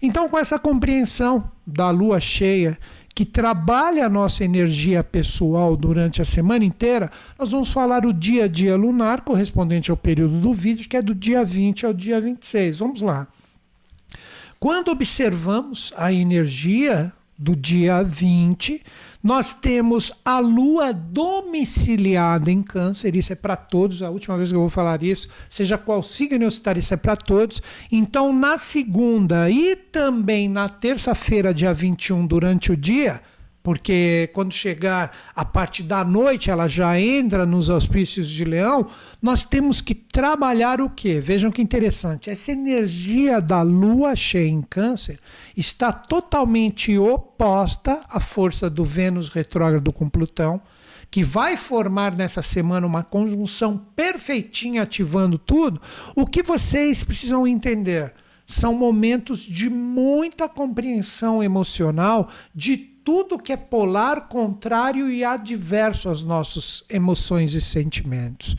Então, 0.00 0.28
com 0.28 0.38
essa 0.38 0.58
compreensão 0.58 1.50
da 1.66 1.90
lua 1.90 2.18
cheia, 2.18 2.78
que 3.14 3.24
trabalha 3.24 4.06
a 4.06 4.08
nossa 4.08 4.44
energia 4.44 5.04
pessoal 5.04 5.76
durante 5.76 6.22
a 6.22 6.24
semana 6.24 6.64
inteira, 6.64 7.10
nós 7.38 7.52
vamos 7.52 7.72
falar 7.72 8.06
o 8.06 8.12
dia 8.12 8.44
a 8.44 8.48
dia 8.48 8.76
lunar, 8.76 9.20
correspondente 9.20 9.90
ao 9.90 9.96
período 9.96 10.40
do 10.40 10.52
vídeo, 10.52 10.88
que 10.88 10.96
é 10.96 11.02
do 11.02 11.14
dia 11.14 11.44
20 11.44 11.86
ao 11.86 11.92
dia 11.92 12.20
26. 12.20 12.78
Vamos 12.78 13.02
lá. 13.02 13.28
Quando 14.62 14.92
observamos 14.92 15.92
a 15.96 16.12
energia 16.12 17.12
do 17.36 17.56
dia 17.56 18.00
20, 18.00 18.80
nós 19.20 19.52
temos 19.52 20.12
a 20.24 20.38
lua 20.38 20.92
domiciliada 20.92 22.48
em 22.48 22.62
Câncer, 22.62 23.16
isso 23.16 23.32
é 23.32 23.34
para 23.34 23.56
todos, 23.56 24.02
a 24.02 24.08
última 24.08 24.36
vez 24.36 24.50
que 24.50 24.54
eu 24.54 24.60
vou 24.60 24.68
falar 24.68 25.02
isso, 25.02 25.28
seja 25.48 25.76
qual 25.76 26.00
signo 26.00 26.44
eu 26.44 26.50
citar, 26.52 26.76
isso 26.76 26.94
é 26.94 26.96
para 26.96 27.16
todos. 27.16 27.60
Então, 27.90 28.32
na 28.32 28.56
segunda 28.56 29.50
e 29.50 29.74
também 29.74 30.48
na 30.48 30.68
terça-feira, 30.68 31.52
dia 31.52 31.74
21, 31.74 32.24
durante 32.24 32.70
o 32.70 32.76
dia, 32.76 33.20
porque 33.62 34.28
quando 34.32 34.52
chegar 34.52 35.16
a 35.34 35.44
parte 35.44 35.82
da 35.82 36.04
noite 36.04 36.50
ela 36.50 36.66
já 36.66 36.98
entra 36.98 37.46
nos 37.46 37.70
auspícios 37.70 38.28
de 38.28 38.44
Leão, 38.44 38.86
nós 39.20 39.44
temos 39.44 39.80
que 39.80 39.94
trabalhar 39.94 40.80
o 40.80 40.90
quê? 40.90 41.20
Vejam 41.20 41.50
que 41.50 41.62
interessante. 41.62 42.28
Essa 42.28 42.52
energia 42.52 43.40
da 43.40 43.62
lua 43.62 44.16
cheia 44.16 44.48
em 44.48 44.62
Câncer 44.62 45.18
está 45.56 45.92
totalmente 45.92 46.98
oposta 46.98 48.00
à 48.08 48.18
força 48.18 48.68
do 48.68 48.84
Vênus 48.84 49.28
retrógrado 49.28 49.92
com 49.92 50.08
Plutão, 50.08 50.60
que 51.10 51.22
vai 51.22 51.56
formar 51.56 52.16
nessa 52.16 52.42
semana 52.42 52.86
uma 52.86 53.04
conjunção 53.04 53.76
perfeitinha 53.94 54.82
ativando 54.82 55.38
tudo. 55.38 55.80
O 56.16 56.26
que 56.26 56.42
vocês 56.42 57.04
precisam 57.04 57.46
entender? 57.46 58.12
São 58.46 58.74
momentos 58.74 59.40
de 59.40 59.70
muita 59.70 60.48
compreensão 60.48 61.42
emocional 61.42 62.28
de 62.54 62.91
tudo 63.04 63.38
que 63.38 63.52
é 63.52 63.56
polar, 63.56 64.28
contrário 64.28 65.10
e 65.10 65.24
adverso 65.24 66.08
às 66.08 66.22
nossas 66.22 66.84
emoções 66.88 67.54
e 67.54 67.60
sentimentos. 67.60 68.56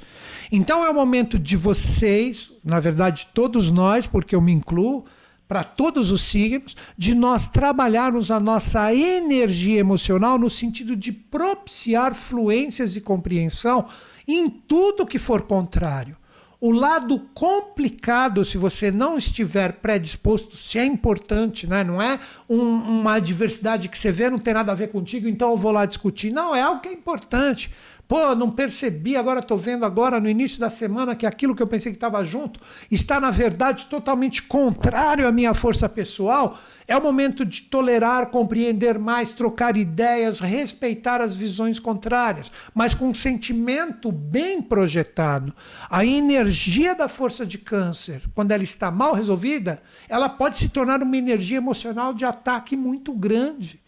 Então 0.51 0.83
é 0.83 0.89
o 0.89 0.93
momento 0.93 1.39
de 1.39 1.55
vocês, 1.55 2.51
na 2.63 2.79
verdade 2.79 3.29
todos 3.33 3.71
nós, 3.71 4.07
porque 4.07 4.35
eu 4.35 4.41
me 4.41 4.51
incluo, 4.51 5.05
para 5.47 5.63
todos 5.63 6.11
os 6.11 6.21
signos, 6.21 6.75
de 6.97 7.13
nós 7.13 7.47
trabalharmos 7.47 8.31
a 8.31 8.39
nossa 8.39 8.93
energia 8.93 9.79
emocional 9.79 10.37
no 10.37 10.49
sentido 10.49 10.95
de 10.95 11.11
propiciar 11.11 12.13
fluências 12.13 12.95
e 12.95 13.01
compreensão 13.01 13.85
em 14.27 14.49
tudo 14.49 15.05
que 15.05 15.19
for 15.19 15.43
contrário. 15.43 16.17
O 16.65 16.71
lado 16.71 17.19
complicado, 17.33 18.45
se 18.45 18.57
você 18.57 18.89
não 18.89 19.17
estiver 19.17 19.73
predisposto, 19.81 20.55
se 20.55 20.79
é 20.79 20.85
importante, 20.85 21.67
né? 21.67 21.83
não 21.83 22.01
é 22.01 22.17
um, 22.49 22.57
uma 23.01 23.15
adversidade 23.15 23.89
que 23.89 23.97
você 23.97 24.13
vê, 24.13 24.29
não 24.29 24.37
tem 24.37 24.53
nada 24.53 24.71
a 24.71 24.75
ver 24.75 24.87
contigo, 24.87 25.27
então 25.27 25.51
eu 25.51 25.57
vou 25.57 25.73
lá 25.73 25.85
discutir. 25.85 26.31
Não, 26.31 26.55
é 26.55 26.61
algo 26.61 26.79
que 26.79 26.87
é 26.87 26.93
importante. 26.93 27.69
Pô, 28.07 28.35
não 28.35 28.51
percebi, 28.51 29.15
agora 29.15 29.39
estou 29.39 29.57
vendo 29.57 29.85
agora 29.85 30.19
no 30.19 30.29
início 30.29 30.59
da 30.59 30.69
semana 30.69 31.15
que 31.15 31.25
aquilo 31.25 31.55
que 31.55 31.63
eu 31.63 31.67
pensei 31.67 31.91
que 31.91 31.97
estava 31.97 32.23
junto 32.23 32.59
está, 32.91 33.19
na 33.19 33.31
verdade, 33.31 33.87
totalmente 33.87 34.43
contrário 34.43 35.27
à 35.27 35.31
minha 35.31 35.53
força 35.53 35.87
pessoal. 35.87 36.57
É 36.85 36.97
o 36.97 37.01
momento 37.01 37.45
de 37.45 37.61
tolerar, 37.61 38.27
compreender 38.29 38.99
mais, 38.99 39.31
trocar 39.31 39.77
ideias, 39.77 40.41
respeitar 40.41 41.21
as 41.21 41.33
visões 41.33 41.79
contrárias, 41.79 42.51
mas 42.75 42.93
com 42.93 43.07
um 43.07 43.13
sentimento 43.13 44.11
bem 44.11 44.61
projetado. 44.61 45.53
A 45.89 46.05
energia 46.05 46.93
da 46.93 47.07
força 47.07 47.45
de 47.45 47.57
câncer, 47.57 48.21
quando 48.35 48.51
ela 48.51 48.63
está 48.63 48.91
mal 48.91 49.13
resolvida, 49.13 49.81
ela 50.09 50.27
pode 50.27 50.59
se 50.59 50.67
tornar 50.67 51.01
uma 51.01 51.17
energia 51.17 51.57
emocional 51.57 52.13
de 52.13 52.25
ataque 52.25 52.75
muito 52.75 53.13
grande. 53.13 53.82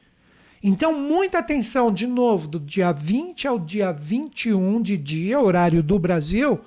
Então, 0.68 1.00
muita 1.00 1.38
atenção, 1.38 1.94
de 1.94 2.08
novo, 2.08 2.48
do 2.48 2.60
dia 2.60 2.92
20 2.92 3.48
ao 3.48 3.60
dia 3.60 3.94
21 3.94 4.82
de 4.82 4.98
dia, 4.98 5.40
horário 5.40 5.84
do 5.84 6.00
Brasil. 6.00 6.60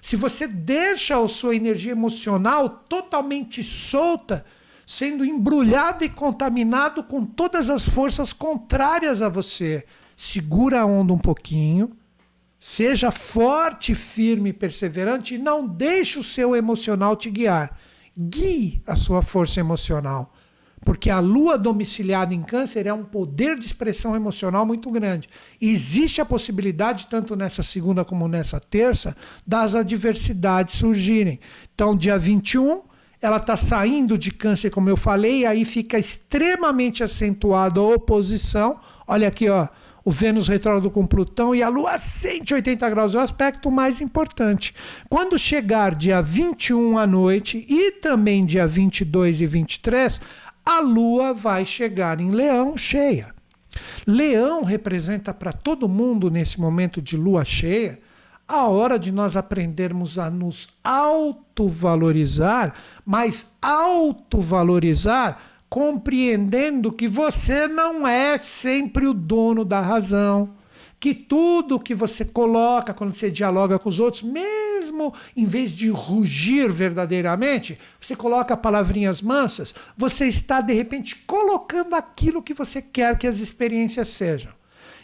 Se 0.00 0.16
você 0.16 0.48
deixa 0.48 1.22
a 1.22 1.28
sua 1.28 1.54
energia 1.54 1.92
emocional 1.92 2.66
totalmente 2.88 3.62
solta, 3.62 4.42
sendo 4.86 5.22
embrulhado 5.22 6.02
e 6.02 6.08
contaminado 6.08 7.04
com 7.04 7.26
todas 7.26 7.68
as 7.68 7.86
forças 7.86 8.32
contrárias 8.32 9.20
a 9.20 9.28
você, 9.28 9.84
segura 10.16 10.80
a 10.80 10.86
onda 10.86 11.12
um 11.12 11.18
pouquinho, 11.18 11.94
seja 12.58 13.10
forte, 13.10 13.94
firme 13.94 14.48
e 14.48 14.54
perseverante 14.54 15.34
e 15.34 15.38
não 15.38 15.68
deixe 15.68 16.18
o 16.18 16.22
seu 16.22 16.56
emocional 16.56 17.14
te 17.16 17.28
guiar. 17.30 17.78
Guie 18.16 18.82
a 18.86 18.96
sua 18.96 19.20
força 19.20 19.60
emocional. 19.60 20.32
Porque 20.84 21.10
a 21.10 21.20
lua 21.20 21.56
domiciliada 21.56 22.34
em 22.34 22.42
câncer 22.42 22.86
é 22.86 22.92
um 22.92 23.04
poder 23.04 23.58
de 23.58 23.64
expressão 23.64 24.16
emocional 24.16 24.66
muito 24.66 24.90
grande. 24.90 25.28
existe 25.60 26.20
a 26.20 26.24
possibilidade, 26.24 27.06
tanto 27.08 27.36
nessa 27.36 27.62
segunda 27.62 28.04
como 28.04 28.26
nessa 28.26 28.58
terça, 28.58 29.16
das 29.46 29.76
adversidades 29.76 30.76
surgirem. 30.76 31.38
Então, 31.74 31.96
dia 31.96 32.18
21, 32.18 32.82
ela 33.20 33.36
está 33.36 33.56
saindo 33.56 34.18
de 34.18 34.32
câncer, 34.32 34.70
como 34.70 34.88
eu 34.88 34.96
falei, 34.96 35.40
e 35.40 35.46
aí 35.46 35.64
fica 35.64 35.98
extremamente 35.98 37.04
acentuada 37.04 37.78
a 37.78 37.94
oposição. 37.94 38.80
Olha 39.06 39.28
aqui, 39.28 39.48
ó, 39.48 39.68
o 40.04 40.10
Vênus 40.10 40.48
retrógrado 40.48 40.90
com 40.90 41.06
Plutão 41.06 41.54
e 41.54 41.62
a 41.62 41.68
Lua 41.68 41.92
a 41.92 41.98
180 41.98 42.90
graus, 42.90 43.14
é 43.14 43.18
o 43.18 43.20
aspecto 43.20 43.70
mais 43.70 44.00
importante. 44.00 44.74
Quando 45.08 45.38
chegar 45.38 45.94
dia 45.94 46.20
21 46.20 46.98
à 46.98 47.06
noite 47.06 47.64
e 47.68 47.92
também 47.92 48.44
dia 48.44 48.66
22 48.66 49.40
e 49.40 49.46
23, 49.46 50.20
a 50.64 50.80
lua 50.80 51.32
vai 51.32 51.64
chegar 51.64 52.20
em 52.20 52.30
Leão 52.30 52.76
cheia. 52.76 53.34
Leão 54.06 54.62
representa 54.64 55.32
para 55.32 55.52
todo 55.52 55.88
mundo 55.88 56.30
nesse 56.30 56.60
momento 56.60 57.00
de 57.00 57.16
lua 57.16 57.44
cheia 57.44 57.98
a 58.46 58.66
hora 58.66 58.98
de 58.98 59.10
nós 59.10 59.36
aprendermos 59.36 60.18
a 60.18 60.28
nos 60.28 60.68
autovalorizar, 60.84 62.74
mas 63.04 63.50
autovalorizar 63.62 65.38
compreendendo 65.70 66.92
que 66.92 67.08
você 67.08 67.66
não 67.66 68.06
é 68.06 68.36
sempre 68.36 69.06
o 69.06 69.14
dono 69.14 69.64
da 69.64 69.80
razão 69.80 70.50
que 71.02 71.12
tudo 71.14 71.80
que 71.80 71.96
você 71.96 72.24
coloca 72.24 72.94
quando 72.94 73.12
você 73.12 73.28
dialoga 73.28 73.76
com 73.76 73.88
os 73.88 73.98
outros, 73.98 74.22
mesmo 74.22 75.12
em 75.36 75.44
vez 75.44 75.72
de 75.72 75.90
rugir 75.90 76.70
verdadeiramente, 76.70 77.76
você 78.00 78.14
coloca 78.14 78.56
palavrinhas 78.56 79.20
mansas, 79.20 79.74
você 79.96 80.28
está 80.28 80.60
de 80.60 80.72
repente 80.72 81.16
colocando 81.26 81.94
aquilo 81.94 82.40
que 82.40 82.54
você 82.54 82.80
quer 82.80 83.18
que 83.18 83.26
as 83.26 83.40
experiências 83.40 84.06
sejam. 84.06 84.52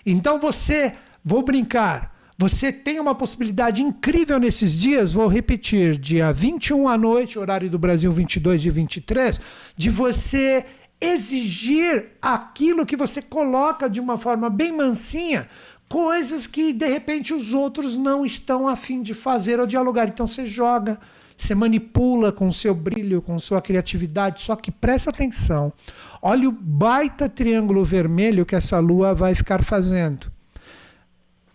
Então 0.06 0.38
você, 0.38 0.94
vou 1.24 1.42
brincar, 1.42 2.14
Você 2.40 2.70
tem 2.70 3.00
uma 3.00 3.16
possibilidade 3.16 3.82
incrível 3.82 4.38
nesses 4.38 4.78
dias, 4.78 5.10
vou 5.10 5.26
repetir, 5.26 5.98
dia 5.98 6.32
21 6.32 6.86
à 6.86 6.96
noite, 6.96 7.36
horário 7.36 7.68
do 7.68 7.80
Brasil 7.80 8.12
22 8.12 8.64
e 8.64 8.70
23, 8.70 9.40
de 9.76 9.90
você 9.90 10.64
exigir 11.00 12.10
aquilo 12.22 12.86
que 12.86 12.96
você 12.96 13.20
coloca 13.20 13.90
de 13.90 13.98
uma 13.98 14.16
forma 14.16 14.48
bem 14.48 14.70
mansinha, 14.70 15.48
coisas 15.88 16.46
que 16.46 16.72
de 16.72 16.86
repente 16.86 17.32
os 17.32 17.54
outros 17.54 17.96
não 17.96 18.24
estão 18.24 18.68
afim 18.68 19.02
de 19.02 19.14
fazer 19.14 19.58
ou 19.58 19.66
dialogar. 19.66 20.08
Então 20.08 20.26
você 20.26 20.44
joga, 20.44 20.98
você 21.36 21.54
manipula 21.54 22.30
com 22.30 22.50
seu 22.50 22.74
brilho, 22.74 23.22
com 23.22 23.38
sua 23.38 23.62
criatividade, 23.62 24.42
só 24.42 24.54
que 24.54 24.70
presta 24.70 25.10
atenção. 25.10 25.72
Olha 26.20 26.48
o 26.48 26.52
baita 26.52 27.28
triângulo 27.28 27.84
vermelho 27.84 28.44
que 28.44 28.56
essa 28.56 28.78
lua 28.78 29.14
vai 29.14 29.34
ficar 29.34 29.64
fazendo. 29.64 30.30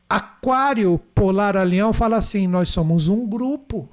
Aquário 0.09 0.99
Polar 1.13 1.57
a 1.57 1.63
Leão 1.63 1.91
fala 1.91 2.17
assim: 2.17 2.47
nós 2.47 2.69
somos 2.69 3.07
um 3.07 3.27
grupo. 3.27 3.89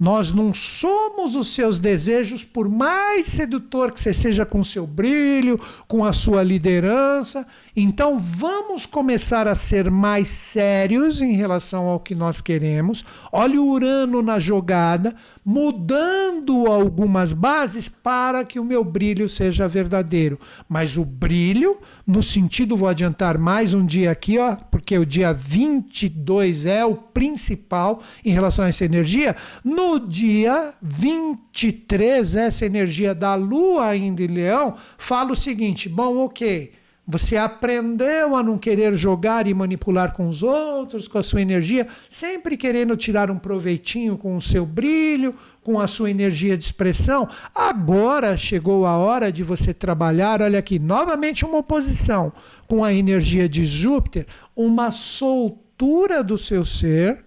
Nós 0.00 0.32
não 0.32 0.54
somos 0.54 1.36
os 1.36 1.48
seus 1.48 1.78
desejos, 1.78 2.42
por 2.42 2.70
mais 2.70 3.26
sedutor 3.26 3.92
que 3.92 4.00
você 4.00 4.14
seja 4.14 4.46
com 4.46 4.64
seu 4.64 4.86
brilho, 4.86 5.60
com 5.86 6.02
a 6.02 6.14
sua 6.14 6.42
liderança. 6.42 7.46
Então 7.74 8.18
vamos 8.18 8.84
começar 8.84 9.46
a 9.46 9.54
ser 9.54 9.90
mais 9.90 10.28
sérios 10.28 11.20
em 11.20 11.32
relação 11.32 11.86
ao 11.86 12.00
que 12.00 12.14
nós 12.14 12.40
queremos. 12.40 13.04
Olha 13.32 13.60
o 13.60 13.70
Urano 13.70 14.22
na 14.22 14.40
jogada, 14.40 15.14
mudando 15.44 16.66
algumas 16.66 17.32
bases 17.32 17.88
para 17.88 18.44
que 18.44 18.58
o 18.58 18.64
meu 18.64 18.82
brilho 18.82 19.28
seja 19.28 19.68
verdadeiro. 19.68 20.38
Mas 20.68 20.96
o 20.96 21.04
brilho, 21.04 21.80
no 22.06 22.22
sentido, 22.22 22.76
vou 22.76 22.88
adiantar 22.88 23.38
mais 23.38 23.72
um 23.72 23.86
dia 23.86 24.10
aqui, 24.10 24.38
ó, 24.38 24.56
porque 24.56 24.98
o 24.98 25.06
dia 25.06 25.32
22 25.32 26.66
é 26.66 26.84
o 26.84 26.96
principal 26.96 28.02
em 28.24 28.32
relação 28.32 28.64
a 28.64 28.68
essa 28.68 28.84
energia. 28.84 29.36
No 29.64 30.00
dia 30.00 30.74
23, 30.82 32.34
essa 32.36 32.66
energia 32.66 33.14
da 33.14 33.36
Lua 33.36 33.86
ainda 33.86 34.22
em 34.22 34.26
Leão, 34.26 34.74
fala 34.98 35.32
o 35.32 35.36
seguinte: 35.36 35.88
bom, 35.88 36.16
ok. 36.18 36.79
Você 37.10 37.36
aprendeu 37.36 38.36
a 38.36 38.42
não 38.42 38.56
querer 38.56 38.94
jogar 38.94 39.46
e 39.46 39.54
manipular 39.54 40.12
com 40.12 40.28
os 40.28 40.42
outros, 40.42 41.08
com 41.08 41.18
a 41.18 41.22
sua 41.22 41.42
energia, 41.42 41.88
sempre 42.08 42.56
querendo 42.56 42.96
tirar 42.96 43.30
um 43.30 43.38
proveitinho 43.38 44.16
com 44.16 44.36
o 44.36 44.40
seu 44.40 44.64
brilho, 44.64 45.34
com 45.62 45.80
a 45.80 45.86
sua 45.86 46.10
energia 46.10 46.56
de 46.56 46.64
expressão. 46.64 47.28
Agora 47.54 48.36
chegou 48.36 48.86
a 48.86 48.96
hora 48.96 49.32
de 49.32 49.42
você 49.42 49.74
trabalhar, 49.74 50.40
olha 50.40 50.58
aqui, 50.58 50.78
novamente 50.78 51.44
uma 51.44 51.58
oposição 51.58 52.32
com 52.68 52.84
a 52.84 52.92
energia 52.94 53.48
de 53.48 53.64
Júpiter, 53.64 54.26
uma 54.54 54.90
soltura 54.90 56.22
do 56.22 56.38
seu 56.38 56.64
ser 56.64 57.24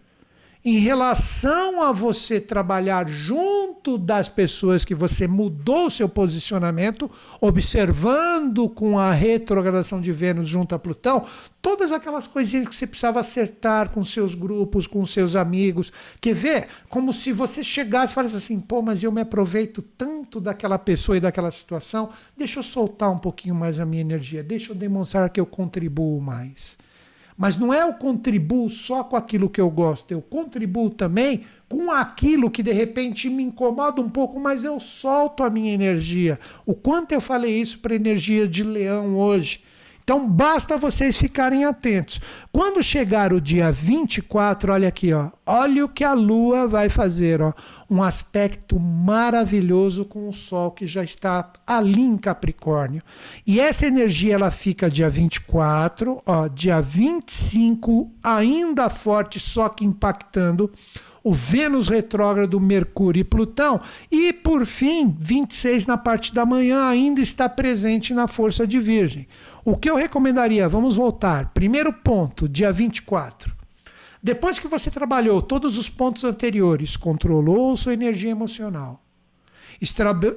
em 0.65 0.80
relação 0.80 1.81
a 1.81 1.91
você 1.91 2.40
trabalhar 2.40 3.10
junto 3.10 3.98
das 3.98 4.30
pessoas 4.30 4.85
que 4.85 4.95
você 4.95 5.27
mudou 5.27 5.88
o 5.88 5.91
seu 5.91 6.07
posicionamento, 6.07 7.11
observando 7.41 8.69
com 8.69 8.98
a 8.98 9.11
retrogradação 9.11 9.99
de 9.99 10.14
Vênus 10.14 10.48
junto 10.48 10.73
a 10.73 10.80
Plutão, 10.80 11.26
todas 11.61 11.91
aquelas 11.91 12.27
coisinhas 12.27 12.65
que 12.65 12.73
você 12.73 12.88
precisava 12.88 13.19
acertar 13.19 13.90
com 13.90 14.06
seus 14.06 14.34
grupos, 14.35 14.88
com 14.88 15.06
seus 15.06 15.35
amigos. 15.35 15.91
Quer 16.22 16.34
ver? 16.34 16.68
Como 16.88 17.11
se 17.11 17.34
você 17.34 17.61
chegasse 17.61 18.14
e 18.14 18.15
falasse 18.15 18.38
assim: 18.38 18.57
pô, 18.57 18.81
mas 18.81 19.03
eu 19.03 19.11
me 19.11 19.19
aproveito 19.19 19.81
tanto 19.81 20.40
daquela 20.40 20.80
pessoa 20.80 21.18
e 21.18 21.22
daquela 21.22 21.52
situação, 21.52 22.10
deixa 22.38 22.60
eu 22.60 22.64
soltar 22.64 23.11
um 23.11 23.19
pouquinho 23.19 23.53
mais 23.53 23.81
a 23.81 23.85
minha 23.85 24.02
energia, 24.02 24.41
deixa 24.41 24.72
eu 24.72 24.76
demonstrar 24.76 25.30
que 25.30 25.41
eu 25.41 25.45
contribuo 25.45 26.22
mais. 26.22 26.77
Mas 27.38 27.57
não 27.57 27.73
é 27.73 27.84
eu 27.84 27.93
contribuo 27.93 28.69
só 28.69 29.03
com 29.03 29.15
aquilo 29.15 29.49
que 29.49 29.60
eu 29.60 29.69
gosto, 29.69 30.11
eu 30.11 30.22
contribuo 30.22 30.89
também 30.89 31.41
com 31.68 31.91
aquilo 31.91 32.51
que 32.51 32.61
de 32.61 32.72
repente 32.72 33.30
me 33.30 33.43
incomoda 33.43 34.01
um 34.01 34.10
pouco, 34.10 34.39
mas 34.39 34.64
eu 34.64 34.80
solto 34.80 35.43
a 35.43 35.49
minha 35.49 35.73
energia. 35.73 36.38
O 36.65 36.73
quanto 36.73 37.11
eu 37.14 37.22
falei 37.22 37.60
isso 37.60 37.80
para 37.80 37.95
energia 37.95 38.47
de 38.47 38.64
leão 38.64 39.15
hoje. 39.15 39.61
Então 40.03 40.27
basta 40.27 40.77
vocês 40.77 41.17
ficarem 41.17 41.63
atentos. 41.63 42.19
Quando 42.51 42.84
chegar 42.84 43.31
o 43.31 43.39
dia 43.39 43.71
24, 43.71 44.73
olha 44.73 44.89
aqui, 44.89 45.13
ó. 45.13 45.30
Olha 45.45 45.85
o 45.85 45.89
que 45.89 46.03
a 46.03 46.13
lua 46.13 46.67
vai 46.67 46.89
fazer, 46.89 47.41
ó. 47.41 47.53
Um 47.89 48.03
aspecto 48.03 48.77
maravilhoso 48.77 50.03
com 50.03 50.27
o 50.27 50.34
sol 50.34 50.71
que 50.71 50.85
já 50.85 51.03
está 51.03 51.51
ali 51.65 52.01
em 52.01 52.17
Capricórnio. 52.17 53.01
E 53.47 53.61
essa 53.61 53.85
energia 53.85 54.35
ela 54.35 54.51
fica 54.51 54.89
dia 54.89 55.09
24, 55.09 56.21
ó, 56.25 56.47
dia 56.49 56.81
25 56.81 58.11
ainda 58.21 58.89
forte, 58.89 59.39
só 59.39 59.69
que 59.69 59.85
impactando 59.85 60.69
o 61.23 61.34
Vênus 61.34 61.88
retrógrado, 61.88 62.59
Mercúrio 62.59 63.21
e 63.21 63.23
Plutão. 63.23 63.80
E, 64.11 64.34
por 64.34 64.65
fim, 64.65 65.15
26 65.17 65.85
na 65.85 65.97
parte 65.97 66.34
da 66.34 66.45
manhã 66.45 66.85
ainda 66.85 67.21
está 67.21 67.47
presente 67.47 68.13
na 68.13 68.27
força 68.27 68.67
de 68.67 68.80
Virgem. 68.80 69.25
O 69.65 69.77
que 69.77 69.90
eu 69.90 69.95
recomendaria? 69.95 70.68
Vamos 70.68 70.98
voltar. 70.98 71.53
Primeiro 71.53 71.94
ponto, 71.94 72.49
dia 72.49 72.69
24. 72.69 73.56
Depois 74.22 74.60
que 74.60 74.68
você 74.68 74.91
trabalhou 74.91 75.41
todos 75.41 75.77
os 75.77 75.90
pontos 75.90 76.26
anteriores, 76.26 76.98
controlou 76.98 77.76
sua 77.77 77.94
energia 77.94 78.31
emocional, 78.31 79.02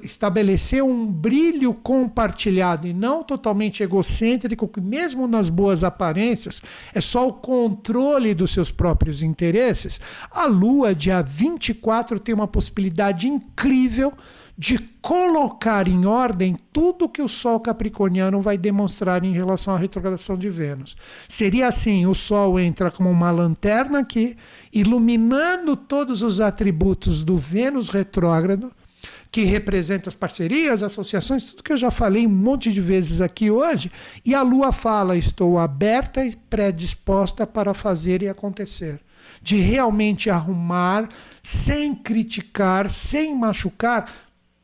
estabeleceu 0.03 0.89
um 0.89 1.11
brilho 1.11 1.75
compartilhado 1.75 2.87
e 2.87 2.93
não 2.93 3.25
totalmente 3.25 3.83
egocêntrico, 3.83 4.69
que 4.69 4.81
mesmo 4.81 5.27
nas 5.27 5.51
boas 5.51 5.83
aparências 5.83 6.63
é 6.95 7.01
só 7.01 7.27
o 7.27 7.33
controle 7.33 8.33
dos 8.33 8.53
seus 8.53 8.71
próprios 8.71 9.23
interesses, 9.23 10.01
a 10.31 10.47
Lua, 10.47 10.95
dia 10.95 11.21
24, 11.21 12.21
tem 12.21 12.35
uma 12.35 12.49
possibilidade 12.49 13.29
incrível 13.29 14.13
de 14.59 14.79
colocar 15.03 15.87
em 15.87 16.07
ordem 16.07 16.57
tudo 16.73 17.09
que 17.09 17.21
o 17.21 17.29
Sol 17.29 17.61
capricorniano 17.61 18.41
vai 18.41 18.57
demonstrar 18.57 19.23
em 19.23 19.33
relação 19.33 19.75
à 19.75 19.79
retrogradação 19.79 20.37
de 20.37 20.49
Vênus. 20.49 20.97
Seria 21.29 21.69
assim: 21.69 22.07
o 22.07 22.15
Sol 22.15 22.59
entra 22.59 22.91
como 22.91 23.11
uma 23.11 23.31
lanterna 23.31 23.99
aqui, 23.99 24.37
iluminando 24.73 25.77
todos 25.77 26.23
os 26.23 26.41
atributos 26.41 27.23
do 27.23 27.37
Vênus 27.37 27.91
retrógrado 27.91 28.73
que 29.31 29.45
representa 29.45 30.09
as 30.09 30.15
parcerias, 30.15 30.83
associações, 30.83 31.51
tudo 31.51 31.63
que 31.63 31.73
eu 31.73 31.77
já 31.77 31.91
falei 31.91 32.27
um 32.27 32.31
monte 32.31 32.73
de 32.73 32.81
vezes 32.81 33.21
aqui 33.21 33.51
hoje, 33.51 33.93
e 34.25 34.35
a 34.35 34.41
lua 34.41 34.73
fala: 34.73 35.17
estou 35.17 35.59
aberta 35.59 36.25
e 36.25 36.35
predisposta 36.49 37.47
para 37.47 37.75
fazer 37.75 38.23
e 38.23 38.29
acontecer. 38.29 38.99
De 39.43 39.57
realmente 39.61 40.31
arrumar, 40.31 41.09
sem 41.43 41.95
criticar, 41.95 42.91
sem 42.91 43.37
machucar, 43.37 44.11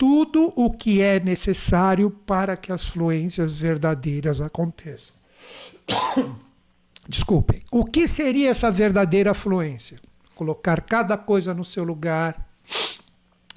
tudo 0.02 0.52
o 0.56 0.68
que 0.68 1.00
é 1.00 1.20
necessário 1.20 2.10
para 2.10 2.56
que 2.56 2.72
as 2.72 2.88
fluências 2.88 3.52
verdadeiras 3.52 4.40
aconteçam. 4.40 5.14
Desculpem. 7.08 7.60
O 7.70 7.84
que 7.84 8.08
seria 8.08 8.50
essa 8.50 8.68
verdadeira 8.68 9.32
fluência? 9.32 10.00
Colocar 10.34 10.80
cada 10.80 11.16
coisa 11.16 11.54
no 11.54 11.64
seu 11.64 11.84
lugar, 11.84 12.48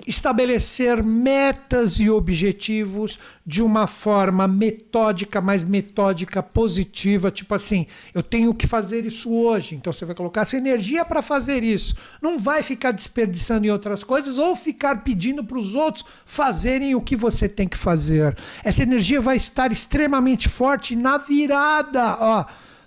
estabelecer 0.06 1.04
metas 1.04 2.00
e 2.00 2.10
objetivos 2.10 3.20
de 3.46 3.62
uma 3.62 3.88
forma 3.88 4.48
metódica, 4.48 5.40
mais 5.40 5.64
metódica, 5.64 6.42
positiva, 6.42 7.32
tipo 7.32 7.54
assim, 7.54 7.86
eu 8.14 8.22
tenho 8.22 8.54
que 8.54 8.68
fazer 8.68 9.06
isso 9.06 9.32
hoje, 9.32 9.76
então 9.76 9.94
você 9.94 10.06
vai 10.06 10.16
colocar 10.16 10.42
essa 10.42 10.58
energia 10.58 11.06
para 11.06 11.22
fazer 11.22 11.64
isso. 11.64 11.96
Não 12.22 12.38
vai 12.38 12.64
ficar 12.64 12.92
desperdiçando 12.92 13.66
em 13.66 13.72
outras 13.72 14.04
coisas 14.04 14.38
ou 14.38 14.56
ficar 14.56 15.04
pedindo 15.04 15.44
para 15.44 15.58
os 15.58 15.76
outros 15.76 16.06
fazerem 16.26 16.96
o 16.96 17.02
que 17.02 17.16
você 17.16 17.48
tem 17.48 17.68
que 17.68 17.78
fazer. 17.78 18.36
Essa 18.64 18.84
energia 18.84 19.22
vai 19.22 19.38
estar 19.38 19.72
extremamente 19.72 20.50
forte 20.50 20.96
na 20.96 21.18
virada, 21.18 22.18
ó 22.20 22.46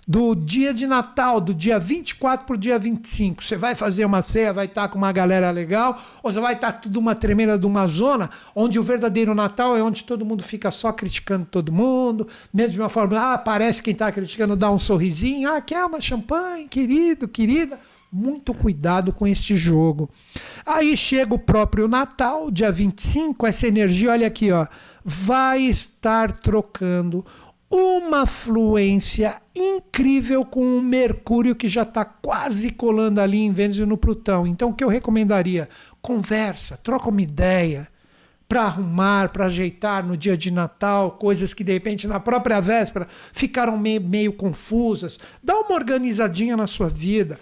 do 0.09 0.33
dia 0.33 0.73
de 0.73 0.87
Natal, 0.87 1.39
do 1.39 1.53
dia 1.53 1.77
24 1.77 2.43
para 2.43 2.55
o 2.55 2.57
dia 2.57 2.79
25. 2.79 3.43
Você 3.43 3.55
vai 3.55 3.75
fazer 3.75 4.03
uma 4.05 4.23
ceia, 4.23 4.51
vai 4.51 4.65
estar 4.65 4.81
tá 4.81 4.87
com 4.87 4.97
uma 4.97 5.11
galera 5.11 5.51
legal, 5.51 6.01
ou 6.23 6.31
você 6.31 6.39
vai 6.39 6.55
estar 6.55 6.71
tá 6.71 6.79
tudo 6.79 6.99
uma 6.99 7.13
tremenda 7.13 7.59
de 7.59 7.67
uma 7.67 7.85
zona 7.85 8.27
onde 8.55 8.79
o 8.79 8.83
verdadeiro 8.83 9.35
Natal 9.35 9.77
é 9.77 9.83
onde 9.83 10.03
todo 10.03 10.25
mundo 10.25 10.41
fica 10.41 10.71
só 10.71 10.91
criticando 10.91 11.45
todo 11.45 11.71
mundo, 11.71 12.27
mesmo 12.51 12.73
de 12.73 12.79
uma 12.79 12.89
forma, 12.89 13.33
ah, 13.33 13.37
parece 13.37 13.83
quem 13.83 13.93
está 13.93 14.11
criticando 14.11 14.55
dá 14.55 14.71
um 14.71 14.79
sorrisinho, 14.79 15.53
ah, 15.53 15.61
quer 15.61 15.85
uma 15.85 16.01
champanhe, 16.01 16.67
querido, 16.67 17.27
querida. 17.27 17.79
Muito 18.11 18.55
cuidado 18.55 19.13
com 19.13 19.27
este 19.27 19.55
jogo. 19.55 20.09
Aí 20.65 20.97
chega 20.97 21.35
o 21.35 21.37
próprio 21.37 21.87
Natal, 21.87 22.49
dia 22.49 22.71
25, 22.71 23.45
essa 23.45 23.67
energia, 23.67 24.09
olha 24.09 24.25
aqui, 24.25 24.51
ó, 24.51 24.65
vai 25.05 25.61
estar 25.61 26.31
trocando 26.31 27.23
uma 27.69 28.25
fluência 28.25 29.39
incrível 29.55 30.43
com 30.43 30.77
o 30.77 30.81
Mercúrio 30.81 31.55
que 31.55 31.67
já 31.67 31.83
está 31.83 32.03
quase 32.03 32.71
colando 32.71 33.21
ali 33.21 33.39
em 33.39 33.51
Vênus 33.51 33.77
e 33.77 33.85
no 33.85 33.97
Plutão. 33.97 34.47
Então, 34.47 34.69
o 34.69 34.73
que 34.73 34.83
eu 34.83 34.87
recomendaria? 34.87 35.69
Conversa, 36.01 36.79
troca 36.81 37.09
uma 37.09 37.21
ideia, 37.21 37.87
para 38.49 38.63
arrumar, 38.63 39.29
para 39.29 39.45
ajeitar 39.45 40.03
no 40.03 40.17
dia 40.17 40.35
de 40.35 40.51
Natal, 40.51 41.11
coisas 41.11 41.53
que 41.53 41.63
de 41.63 41.71
repente 41.71 42.07
na 42.07 42.19
própria 42.19 42.59
véspera 42.59 43.07
ficaram 43.31 43.77
meio, 43.77 44.01
meio 44.01 44.33
confusas. 44.33 45.19
Dá 45.43 45.55
uma 45.59 45.75
organizadinha 45.75 46.57
na 46.57 46.65
sua 46.65 46.89
vida. 46.89 47.39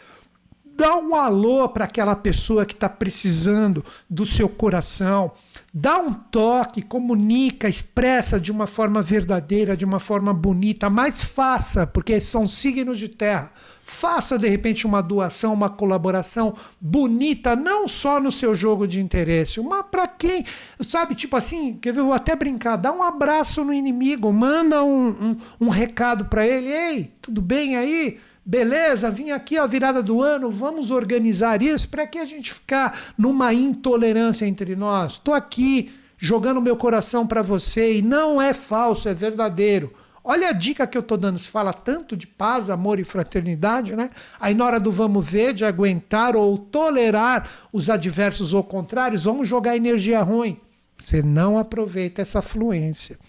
Dá 0.77 0.95
um 0.95 1.15
alô 1.15 1.67
para 1.67 1.85
aquela 1.85 2.15
pessoa 2.15 2.63
que 2.63 2.75
está 2.75 2.87
precisando 2.87 3.83
do 4.07 4.27
seu 4.27 4.47
coração. 4.47 5.31
Dá 5.73 5.97
um 5.97 6.13
toque, 6.13 6.83
comunica, 6.83 7.67
expressa 7.67 8.39
de 8.39 8.51
uma 8.51 8.67
forma 8.67 9.01
verdadeira, 9.01 9.75
de 9.75 9.83
uma 9.83 9.99
forma 9.99 10.31
bonita, 10.31 10.87
mas 10.87 11.23
faça, 11.23 11.87
porque 11.87 12.19
são 12.19 12.45
signos 12.45 12.99
de 12.99 13.09
terra. 13.09 13.51
Faça 13.83 14.37
de 14.37 14.47
repente 14.47 14.85
uma 14.85 15.01
doação, 15.01 15.51
uma 15.51 15.69
colaboração 15.69 16.53
bonita, 16.79 17.55
não 17.55 17.87
só 17.87 18.19
no 18.19 18.31
seu 18.31 18.53
jogo 18.53 18.87
de 18.87 19.01
interesse, 19.01 19.59
mas 19.61 19.83
para 19.89 20.05
quem, 20.05 20.45
sabe, 20.79 21.15
tipo 21.15 21.35
assim, 21.35 21.79
ver, 21.83 21.97
eu 21.97 22.05
vou 22.05 22.13
até 22.13 22.35
brincar, 22.35 22.75
dá 22.75 22.91
um 22.91 23.01
abraço 23.01 23.63
no 23.63 23.73
inimigo, 23.73 24.31
manda 24.31 24.83
um, 24.83 25.07
um, 25.07 25.37
um 25.59 25.69
recado 25.69 26.25
para 26.25 26.45
ele, 26.45 26.67
ei, 26.67 27.13
tudo 27.19 27.41
bem 27.41 27.77
aí? 27.77 28.19
Beleza, 28.49 29.11
vim 29.11 29.31
aqui 29.31 29.57
a 29.57 29.65
virada 29.65 30.01
do 30.01 30.21
ano, 30.21 30.49
vamos 30.49 30.89
organizar 30.89 31.61
isso 31.61 31.89
para 31.89 32.07
que 32.07 32.17
a 32.17 32.23
gente 32.23 32.53
ficar 32.53 32.97
numa 33.17 33.53
intolerância 33.53 34.45
entre 34.45 34.73
nós. 34.73 35.13
Estou 35.13 35.33
aqui 35.33 35.93
jogando 36.17 36.61
meu 36.61 36.77
coração 36.77 37.27
para 37.27 37.41
você 37.41 37.97
e 37.97 38.01
não 38.01 38.41
é 38.41 38.53
falso, 38.53 39.09
é 39.09 39.13
verdadeiro. 39.13 39.93
Olha 40.23 40.47
a 40.47 40.53
dica 40.53 40.87
que 40.87 40.97
eu 40.97 41.01
estou 41.01 41.17
dando. 41.17 41.37
Se 41.37 41.49
fala 41.49 41.73
tanto 41.73 42.15
de 42.15 42.25
paz, 42.25 42.69
amor 42.69 43.01
e 43.01 43.03
fraternidade, 43.03 43.97
né? 43.97 44.11
Aí 44.39 44.53
na 44.53 44.63
hora 44.63 44.79
do 44.79 44.93
vamos 44.93 45.29
ver, 45.29 45.53
de 45.53 45.65
aguentar 45.65 46.33
ou 46.37 46.57
tolerar 46.57 47.49
os 47.73 47.89
adversos 47.89 48.53
ou 48.53 48.63
contrários, 48.63 49.25
vamos 49.25 49.45
jogar 49.45 49.75
energia 49.75 50.21
ruim. 50.21 50.57
Você 50.97 51.21
não 51.21 51.59
aproveita 51.59 52.21
essa 52.21 52.41
fluência. 52.41 53.19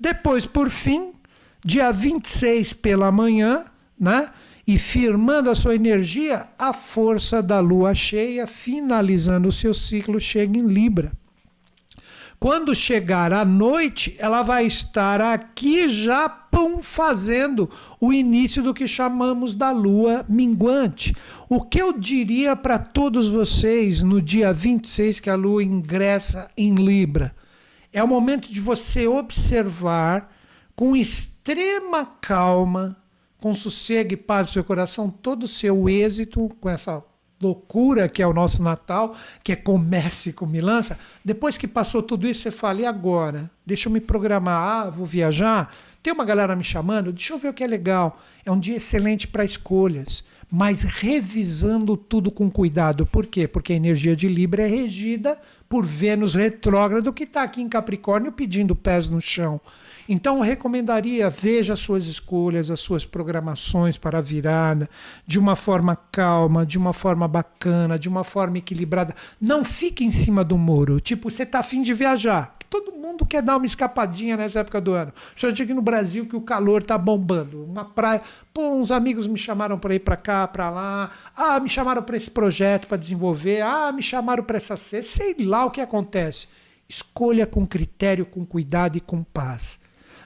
Depois, 0.00 0.46
por 0.46 0.70
fim, 0.70 1.12
dia 1.62 1.92
26 1.92 2.72
pela 2.72 3.12
manhã, 3.12 3.66
né? 4.00 4.30
E 4.66 4.78
firmando 4.78 5.50
a 5.50 5.54
sua 5.54 5.74
energia, 5.74 6.48
a 6.58 6.72
força 6.72 7.42
da 7.42 7.60
lua 7.60 7.94
cheia, 7.94 8.46
finalizando 8.46 9.48
o 9.48 9.52
seu 9.52 9.74
ciclo, 9.74 10.18
chega 10.18 10.58
em 10.58 10.66
Libra. 10.66 11.12
Quando 12.44 12.74
chegar 12.74 13.32
a 13.32 13.44
noite, 13.44 14.16
ela 14.18 14.42
vai 14.42 14.66
estar 14.66 15.20
aqui 15.20 15.88
já 15.88 16.28
pum, 16.28 16.82
fazendo 16.82 17.70
o 17.98 18.12
início 18.12 18.62
do 18.62 18.74
que 18.74 18.86
chamamos 18.86 19.54
da 19.54 19.70
lua 19.70 20.24
minguante. 20.28 21.16
O 21.48 21.62
que 21.62 21.80
eu 21.80 21.98
diria 21.98 22.54
para 22.54 22.78
todos 22.78 23.28
vocês 23.28 24.02
no 24.02 24.20
dia 24.20 24.52
26 24.52 25.20
que 25.20 25.30
a 25.30 25.34
lua 25.34 25.64
ingressa 25.64 26.50
em 26.56 26.74
Libra? 26.74 27.34
É 27.90 28.02
o 28.02 28.08
momento 28.08 28.52
de 28.52 28.60
você 28.60 29.06
observar 29.06 30.30
com 30.76 30.94
extrema 30.94 32.04
calma, 32.20 32.96
com 33.44 33.52
sossego 33.52 34.14
e 34.14 34.16
paz 34.16 34.46
no 34.46 34.52
seu 34.54 34.64
coração, 34.64 35.10
todo 35.10 35.42
o 35.42 35.46
seu 35.46 35.86
êxito 35.86 36.50
com 36.62 36.70
essa 36.70 37.04
loucura 37.42 38.08
que 38.08 38.22
é 38.22 38.26
o 38.26 38.32
nosso 38.32 38.62
Natal, 38.62 39.14
que 39.42 39.52
é 39.52 39.56
comércio 39.56 40.30
e 40.30 40.32
comilança, 40.32 40.98
depois 41.22 41.58
que 41.58 41.68
passou 41.68 42.02
tudo 42.02 42.26
isso, 42.26 42.40
você 42.40 42.50
fala, 42.50 42.80
e 42.80 42.86
agora? 42.86 43.50
Deixa 43.66 43.90
eu 43.90 43.92
me 43.92 44.00
programar, 44.00 44.86
ah, 44.86 44.88
vou 44.88 45.04
viajar, 45.04 45.70
tem 46.02 46.10
uma 46.10 46.24
galera 46.24 46.56
me 46.56 46.64
chamando, 46.64 47.12
deixa 47.12 47.34
eu 47.34 47.38
ver 47.38 47.48
o 47.48 47.52
que 47.52 47.62
é 47.62 47.66
legal. 47.66 48.18
É 48.46 48.50
um 48.50 48.58
dia 48.58 48.78
excelente 48.78 49.28
para 49.28 49.44
escolhas, 49.44 50.24
mas 50.50 50.82
revisando 50.82 51.98
tudo 51.98 52.30
com 52.30 52.50
cuidado. 52.50 53.04
Por 53.04 53.26
quê? 53.26 53.46
Porque 53.46 53.74
a 53.74 53.76
energia 53.76 54.16
de 54.16 54.26
Libra 54.26 54.62
é 54.62 54.66
regida 54.66 55.38
por 55.68 55.84
Vênus 55.84 56.34
retrógrado 56.34 57.12
que 57.12 57.24
está 57.24 57.42
aqui 57.42 57.60
em 57.60 57.68
Capricórnio 57.68 58.32
pedindo 58.32 58.74
pés 58.74 59.06
no 59.06 59.20
chão. 59.20 59.60
Então, 60.08 60.36
eu 60.36 60.42
recomendaria, 60.42 61.30
veja 61.30 61.72
as 61.72 61.80
suas 61.80 62.06
escolhas, 62.06 62.70
as 62.70 62.80
suas 62.80 63.06
programações 63.06 63.96
para 63.96 64.18
a 64.18 64.20
virada, 64.20 64.88
de 65.26 65.38
uma 65.38 65.56
forma 65.56 65.96
calma, 65.96 66.66
de 66.66 66.76
uma 66.76 66.92
forma 66.92 67.26
bacana, 67.26 67.98
de 67.98 68.08
uma 68.08 68.22
forma 68.22 68.58
equilibrada. 68.58 69.14
Não 69.40 69.64
fique 69.64 70.04
em 70.04 70.10
cima 70.10 70.44
do 70.44 70.58
muro. 70.58 71.00
Tipo, 71.00 71.30
você 71.30 71.44
está 71.44 71.60
afim 71.60 71.82
de 71.82 71.94
viajar. 71.94 72.56
Todo 72.68 72.92
mundo 72.92 73.24
quer 73.24 73.40
dar 73.40 73.56
uma 73.56 73.66
escapadinha 73.66 74.36
nessa 74.36 74.60
época 74.60 74.80
do 74.80 74.92
ano. 74.92 75.12
Principalmente 75.30 75.62
aqui 75.62 75.74
no 75.74 75.80
Brasil, 75.80 76.26
que 76.26 76.34
o 76.34 76.40
calor 76.40 76.82
está 76.82 76.98
bombando. 76.98 77.64
Uma 77.64 77.84
praia. 77.84 78.20
Pô, 78.52 78.74
uns 78.74 78.90
amigos 78.90 79.26
me 79.26 79.38
chamaram 79.38 79.78
para 79.78 79.94
ir 79.94 80.00
para 80.00 80.16
cá, 80.16 80.48
para 80.48 80.68
lá. 80.70 81.10
Ah, 81.36 81.60
me 81.60 81.68
chamaram 81.68 82.02
para 82.02 82.16
esse 82.16 82.30
projeto 82.30 82.88
para 82.88 82.96
desenvolver. 82.96 83.60
Ah, 83.62 83.92
me 83.92 84.02
chamaram 84.02 84.42
para 84.42 84.56
essa 84.56 84.76
cesta. 84.76 85.22
Sei 85.22 85.36
lá 85.46 85.64
o 85.64 85.70
que 85.70 85.80
acontece. 85.80 86.48
Escolha 86.88 87.46
com 87.46 87.64
critério, 87.64 88.26
com 88.26 88.44
cuidado 88.44 88.98
e 88.98 89.00
com 89.00 89.22
paz. 89.22 89.78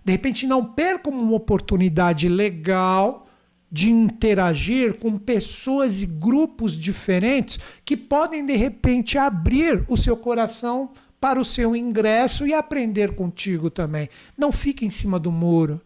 De 0.08 0.12
repente, 0.12 0.46
não 0.46 0.64
perca 0.64 1.10
uma 1.10 1.34
oportunidade 1.34 2.30
legal 2.30 3.28
de 3.70 3.90
interagir 3.90 4.94
com 4.94 5.18
pessoas 5.18 6.00
e 6.00 6.06
grupos 6.06 6.72
diferentes 6.72 7.58
que 7.84 7.94
podem, 7.94 8.46
de 8.46 8.56
repente, 8.56 9.18
abrir 9.18 9.84
o 9.86 9.98
seu 9.98 10.16
coração 10.16 10.92
para 11.20 11.38
o 11.38 11.44
seu 11.44 11.76
ingresso 11.76 12.46
e 12.46 12.54
aprender 12.54 13.14
contigo 13.14 13.68
também. 13.68 14.08
Não 14.34 14.50
fique 14.50 14.86
em 14.86 14.88
cima 14.88 15.18
do 15.18 15.30
muro. 15.30 15.78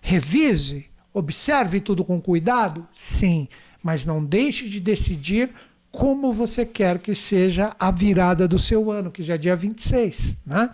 Revise, 0.00 0.86
observe 1.12 1.78
tudo 1.78 2.02
com 2.02 2.18
cuidado? 2.18 2.88
Sim, 2.94 3.46
mas 3.82 4.06
não 4.06 4.24
deixe 4.24 4.70
de 4.70 4.80
decidir 4.80 5.50
como 5.90 6.32
você 6.32 6.64
quer 6.64 6.98
que 6.98 7.14
seja 7.14 7.76
a 7.78 7.90
virada 7.90 8.48
do 8.48 8.58
seu 8.58 8.90
ano, 8.90 9.10
que 9.10 9.22
já 9.22 9.34
é 9.34 9.38
dia 9.38 9.54
26, 9.54 10.34
né? 10.46 10.70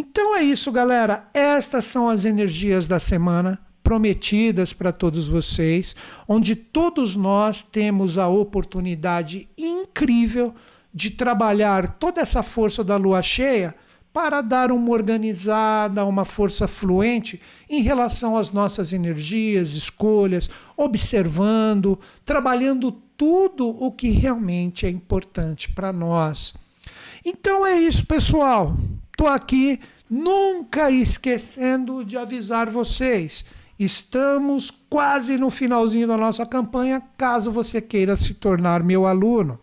Então 0.00 0.34
é 0.34 0.42
isso, 0.42 0.72
galera. 0.72 1.28
Estas 1.34 1.84
são 1.84 2.08
as 2.08 2.24
energias 2.24 2.86
da 2.86 2.98
semana 2.98 3.60
prometidas 3.82 4.72
para 4.72 4.92
todos 4.92 5.28
vocês, 5.28 5.94
onde 6.26 6.56
todos 6.56 7.16
nós 7.16 7.62
temos 7.62 8.16
a 8.16 8.26
oportunidade 8.26 9.46
incrível 9.58 10.54
de 10.92 11.10
trabalhar 11.10 11.98
toda 11.98 12.22
essa 12.22 12.42
força 12.42 12.82
da 12.82 12.96
lua 12.96 13.20
cheia 13.20 13.74
para 14.10 14.40
dar 14.40 14.72
uma 14.72 14.90
organizada, 14.90 16.06
uma 16.06 16.24
força 16.24 16.66
fluente 16.66 17.38
em 17.68 17.82
relação 17.82 18.38
às 18.38 18.52
nossas 18.52 18.94
energias, 18.94 19.74
escolhas, 19.74 20.48
observando, 20.78 22.00
trabalhando 22.24 22.90
tudo 22.90 23.68
o 23.68 23.92
que 23.92 24.08
realmente 24.08 24.86
é 24.86 24.88
importante 24.88 25.70
para 25.70 25.92
nós. 25.92 26.54
Então 27.22 27.66
é 27.66 27.78
isso, 27.78 28.06
pessoal. 28.06 28.74
Estou 29.20 29.34
aqui 29.34 29.78
nunca 30.08 30.90
esquecendo 30.90 32.02
de 32.02 32.16
avisar 32.16 32.70
vocês. 32.70 33.44
Estamos 33.78 34.70
quase 34.70 35.36
no 35.36 35.50
finalzinho 35.50 36.08
da 36.08 36.16
nossa 36.16 36.46
campanha, 36.46 37.02
caso 37.18 37.50
você 37.50 37.82
queira 37.82 38.16
se 38.16 38.32
tornar 38.32 38.82
meu 38.82 39.06
aluno. 39.06 39.60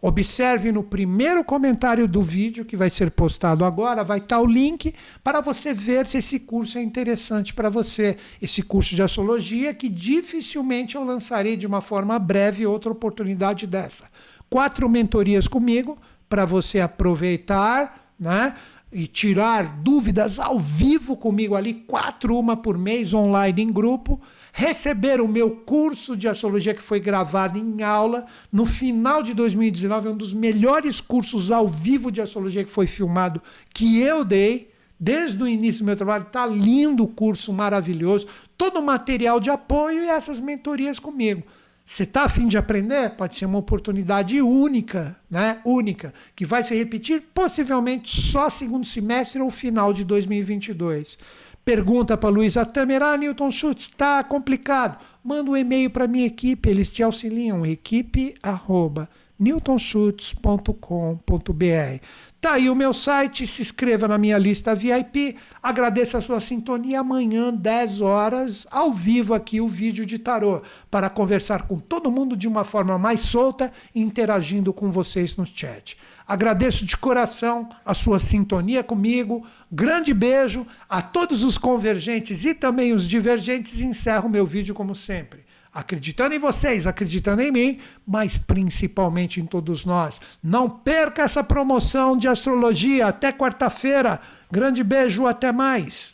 Observe 0.00 0.70
no 0.70 0.84
primeiro 0.84 1.42
comentário 1.42 2.06
do 2.06 2.22
vídeo 2.22 2.64
que 2.64 2.76
vai 2.76 2.88
ser 2.88 3.10
postado 3.10 3.64
agora, 3.64 4.04
vai 4.04 4.18
estar 4.18 4.38
o 4.38 4.46
link 4.46 4.94
para 5.24 5.40
você 5.40 5.74
ver 5.74 6.06
se 6.06 6.18
esse 6.18 6.38
curso 6.38 6.78
é 6.78 6.80
interessante 6.80 7.52
para 7.52 7.68
você. 7.68 8.16
Esse 8.40 8.62
curso 8.62 8.94
de 8.94 9.02
astrologia 9.02 9.74
que 9.74 9.88
dificilmente 9.88 10.94
eu 10.94 11.02
lançarei 11.02 11.56
de 11.56 11.66
uma 11.66 11.80
forma 11.80 12.16
breve 12.16 12.64
outra 12.64 12.92
oportunidade 12.92 13.66
dessa. 13.66 14.04
Quatro 14.48 14.88
mentorias 14.88 15.48
comigo 15.48 15.98
para 16.28 16.44
você 16.44 16.80
aproveitar, 16.80 18.12
né? 18.16 18.54
E 18.94 19.08
tirar 19.08 19.80
dúvidas 19.82 20.38
ao 20.38 20.60
vivo 20.60 21.16
comigo 21.16 21.56
ali, 21.56 21.74
quatro, 21.74 22.38
uma 22.38 22.56
por 22.56 22.78
mês, 22.78 23.12
online 23.12 23.62
em 23.62 23.66
grupo, 23.66 24.20
receber 24.52 25.20
o 25.20 25.26
meu 25.26 25.50
curso 25.50 26.16
de 26.16 26.28
astrologia 26.28 26.72
que 26.72 26.80
foi 26.80 27.00
gravado 27.00 27.58
em 27.58 27.82
aula 27.82 28.24
no 28.52 28.64
final 28.64 29.20
de 29.20 29.34
2019, 29.34 30.06
é 30.06 30.10
um 30.12 30.16
dos 30.16 30.32
melhores 30.32 31.00
cursos 31.00 31.50
ao 31.50 31.68
vivo 31.68 32.12
de 32.12 32.22
astrologia 32.22 32.62
que 32.62 32.70
foi 32.70 32.86
filmado 32.86 33.42
que 33.74 34.00
eu 34.00 34.24
dei. 34.24 34.72
Desde 34.98 35.42
o 35.42 35.48
início 35.48 35.82
do 35.82 35.86
meu 35.86 35.96
trabalho, 35.96 36.22
está 36.22 36.46
lindo 36.46 37.02
o 37.02 37.08
curso, 37.08 37.52
maravilhoso, 37.52 38.28
todo 38.56 38.78
o 38.78 38.82
material 38.82 39.40
de 39.40 39.50
apoio 39.50 40.04
e 40.04 40.08
essas 40.08 40.38
mentorias 40.38 41.00
comigo. 41.00 41.42
Você 41.84 42.04
está 42.04 42.22
afim 42.22 42.48
de 42.48 42.56
aprender? 42.56 43.10
Pode 43.10 43.36
ser 43.36 43.44
uma 43.44 43.58
oportunidade 43.58 44.40
única, 44.40 45.14
né? 45.30 45.60
Única, 45.66 46.14
que 46.34 46.46
vai 46.46 46.62
se 46.62 46.74
repetir 46.74 47.22
possivelmente 47.34 48.22
só 48.22 48.48
segundo 48.48 48.86
semestre 48.86 49.42
ou 49.42 49.50
final 49.50 49.92
de 49.92 50.02
2022. 50.02 51.18
Pergunta 51.62 52.16
para 52.16 52.30
Luísa 52.30 52.64
Tamer, 52.64 53.02
ah, 53.02 53.16
Newton 53.18 53.50
Schultz, 53.50 53.84
está 53.84 54.24
complicado. 54.24 54.98
Manda 55.22 55.50
um 55.50 55.56
e-mail 55.56 55.90
para 55.90 56.08
minha 56.08 56.26
equipe, 56.26 56.70
eles 56.70 56.92
te 56.92 57.02
auxiliam, 57.02 57.66
equipe 57.66 58.34
arroba 58.42 59.08
newtonschutz.com.br. 59.38 62.00
Tá 62.44 62.52
aí 62.52 62.68
o 62.68 62.74
meu 62.74 62.92
site, 62.92 63.46
se 63.46 63.62
inscreva 63.62 64.06
na 64.06 64.18
minha 64.18 64.36
lista 64.36 64.74
VIP. 64.74 65.34
Agradeço 65.62 66.18
a 66.18 66.20
sua 66.20 66.40
sintonia 66.40 67.00
amanhã, 67.00 67.50
10 67.50 68.02
horas, 68.02 68.66
ao 68.70 68.92
vivo 68.92 69.32
aqui 69.32 69.62
o 69.62 69.66
vídeo 69.66 70.04
de 70.04 70.18
tarô, 70.18 70.60
para 70.90 71.08
conversar 71.08 71.66
com 71.66 71.78
todo 71.78 72.10
mundo 72.10 72.36
de 72.36 72.46
uma 72.46 72.62
forma 72.62 72.98
mais 72.98 73.20
solta 73.20 73.72
e 73.94 74.02
interagindo 74.02 74.74
com 74.74 74.90
vocês 74.90 75.34
no 75.36 75.46
chat. 75.46 75.96
Agradeço 76.28 76.84
de 76.84 76.98
coração 76.98 77.66
a 77.82 77.94
sua 77.94 78.18
sintonia 78.18 78.84
comigo. 78.84 79.46
Grande 79.72 80.12
beijo 80.12 80.66
a 80.86 81.00
todos 81.00 81.44
os 81.44 81.56
convergentes 81.56 82.44
e 82.44 82.52
também 82.52 82.92
os 82.92 83.08
divergentes. 83.08 83.80
Encerro 83.80 84.28
meu 84.28 84.44
vídeo 84.44 84.74
como 84.74 84.94
sempre 84.94 85.43
acreditando 85.74 86.34
em 86.34 86.38
vocês, 86.38 86.86
acreditando 86.86 87.42
em 87.42 87.50
mim, 87.50 87.80
mas 88.06 88.38
principalmente 88.38 89.40
em 89.40 89.46
todos 89.46 89.84
nós. 89.84 90.20
Não 90.42 90.70
perca 90.70 91.22
essa 91.22 91.42
promoção 91.42 92.16
de 92.16 92.28
astrologia 92.28 93.08
até 93.08 93.32
quarta-feira. 93.32 94.20
Grande 94.50 94.84
beijo, 94.84 95.26
até 95.26 95.50
mais. 95.50 96.13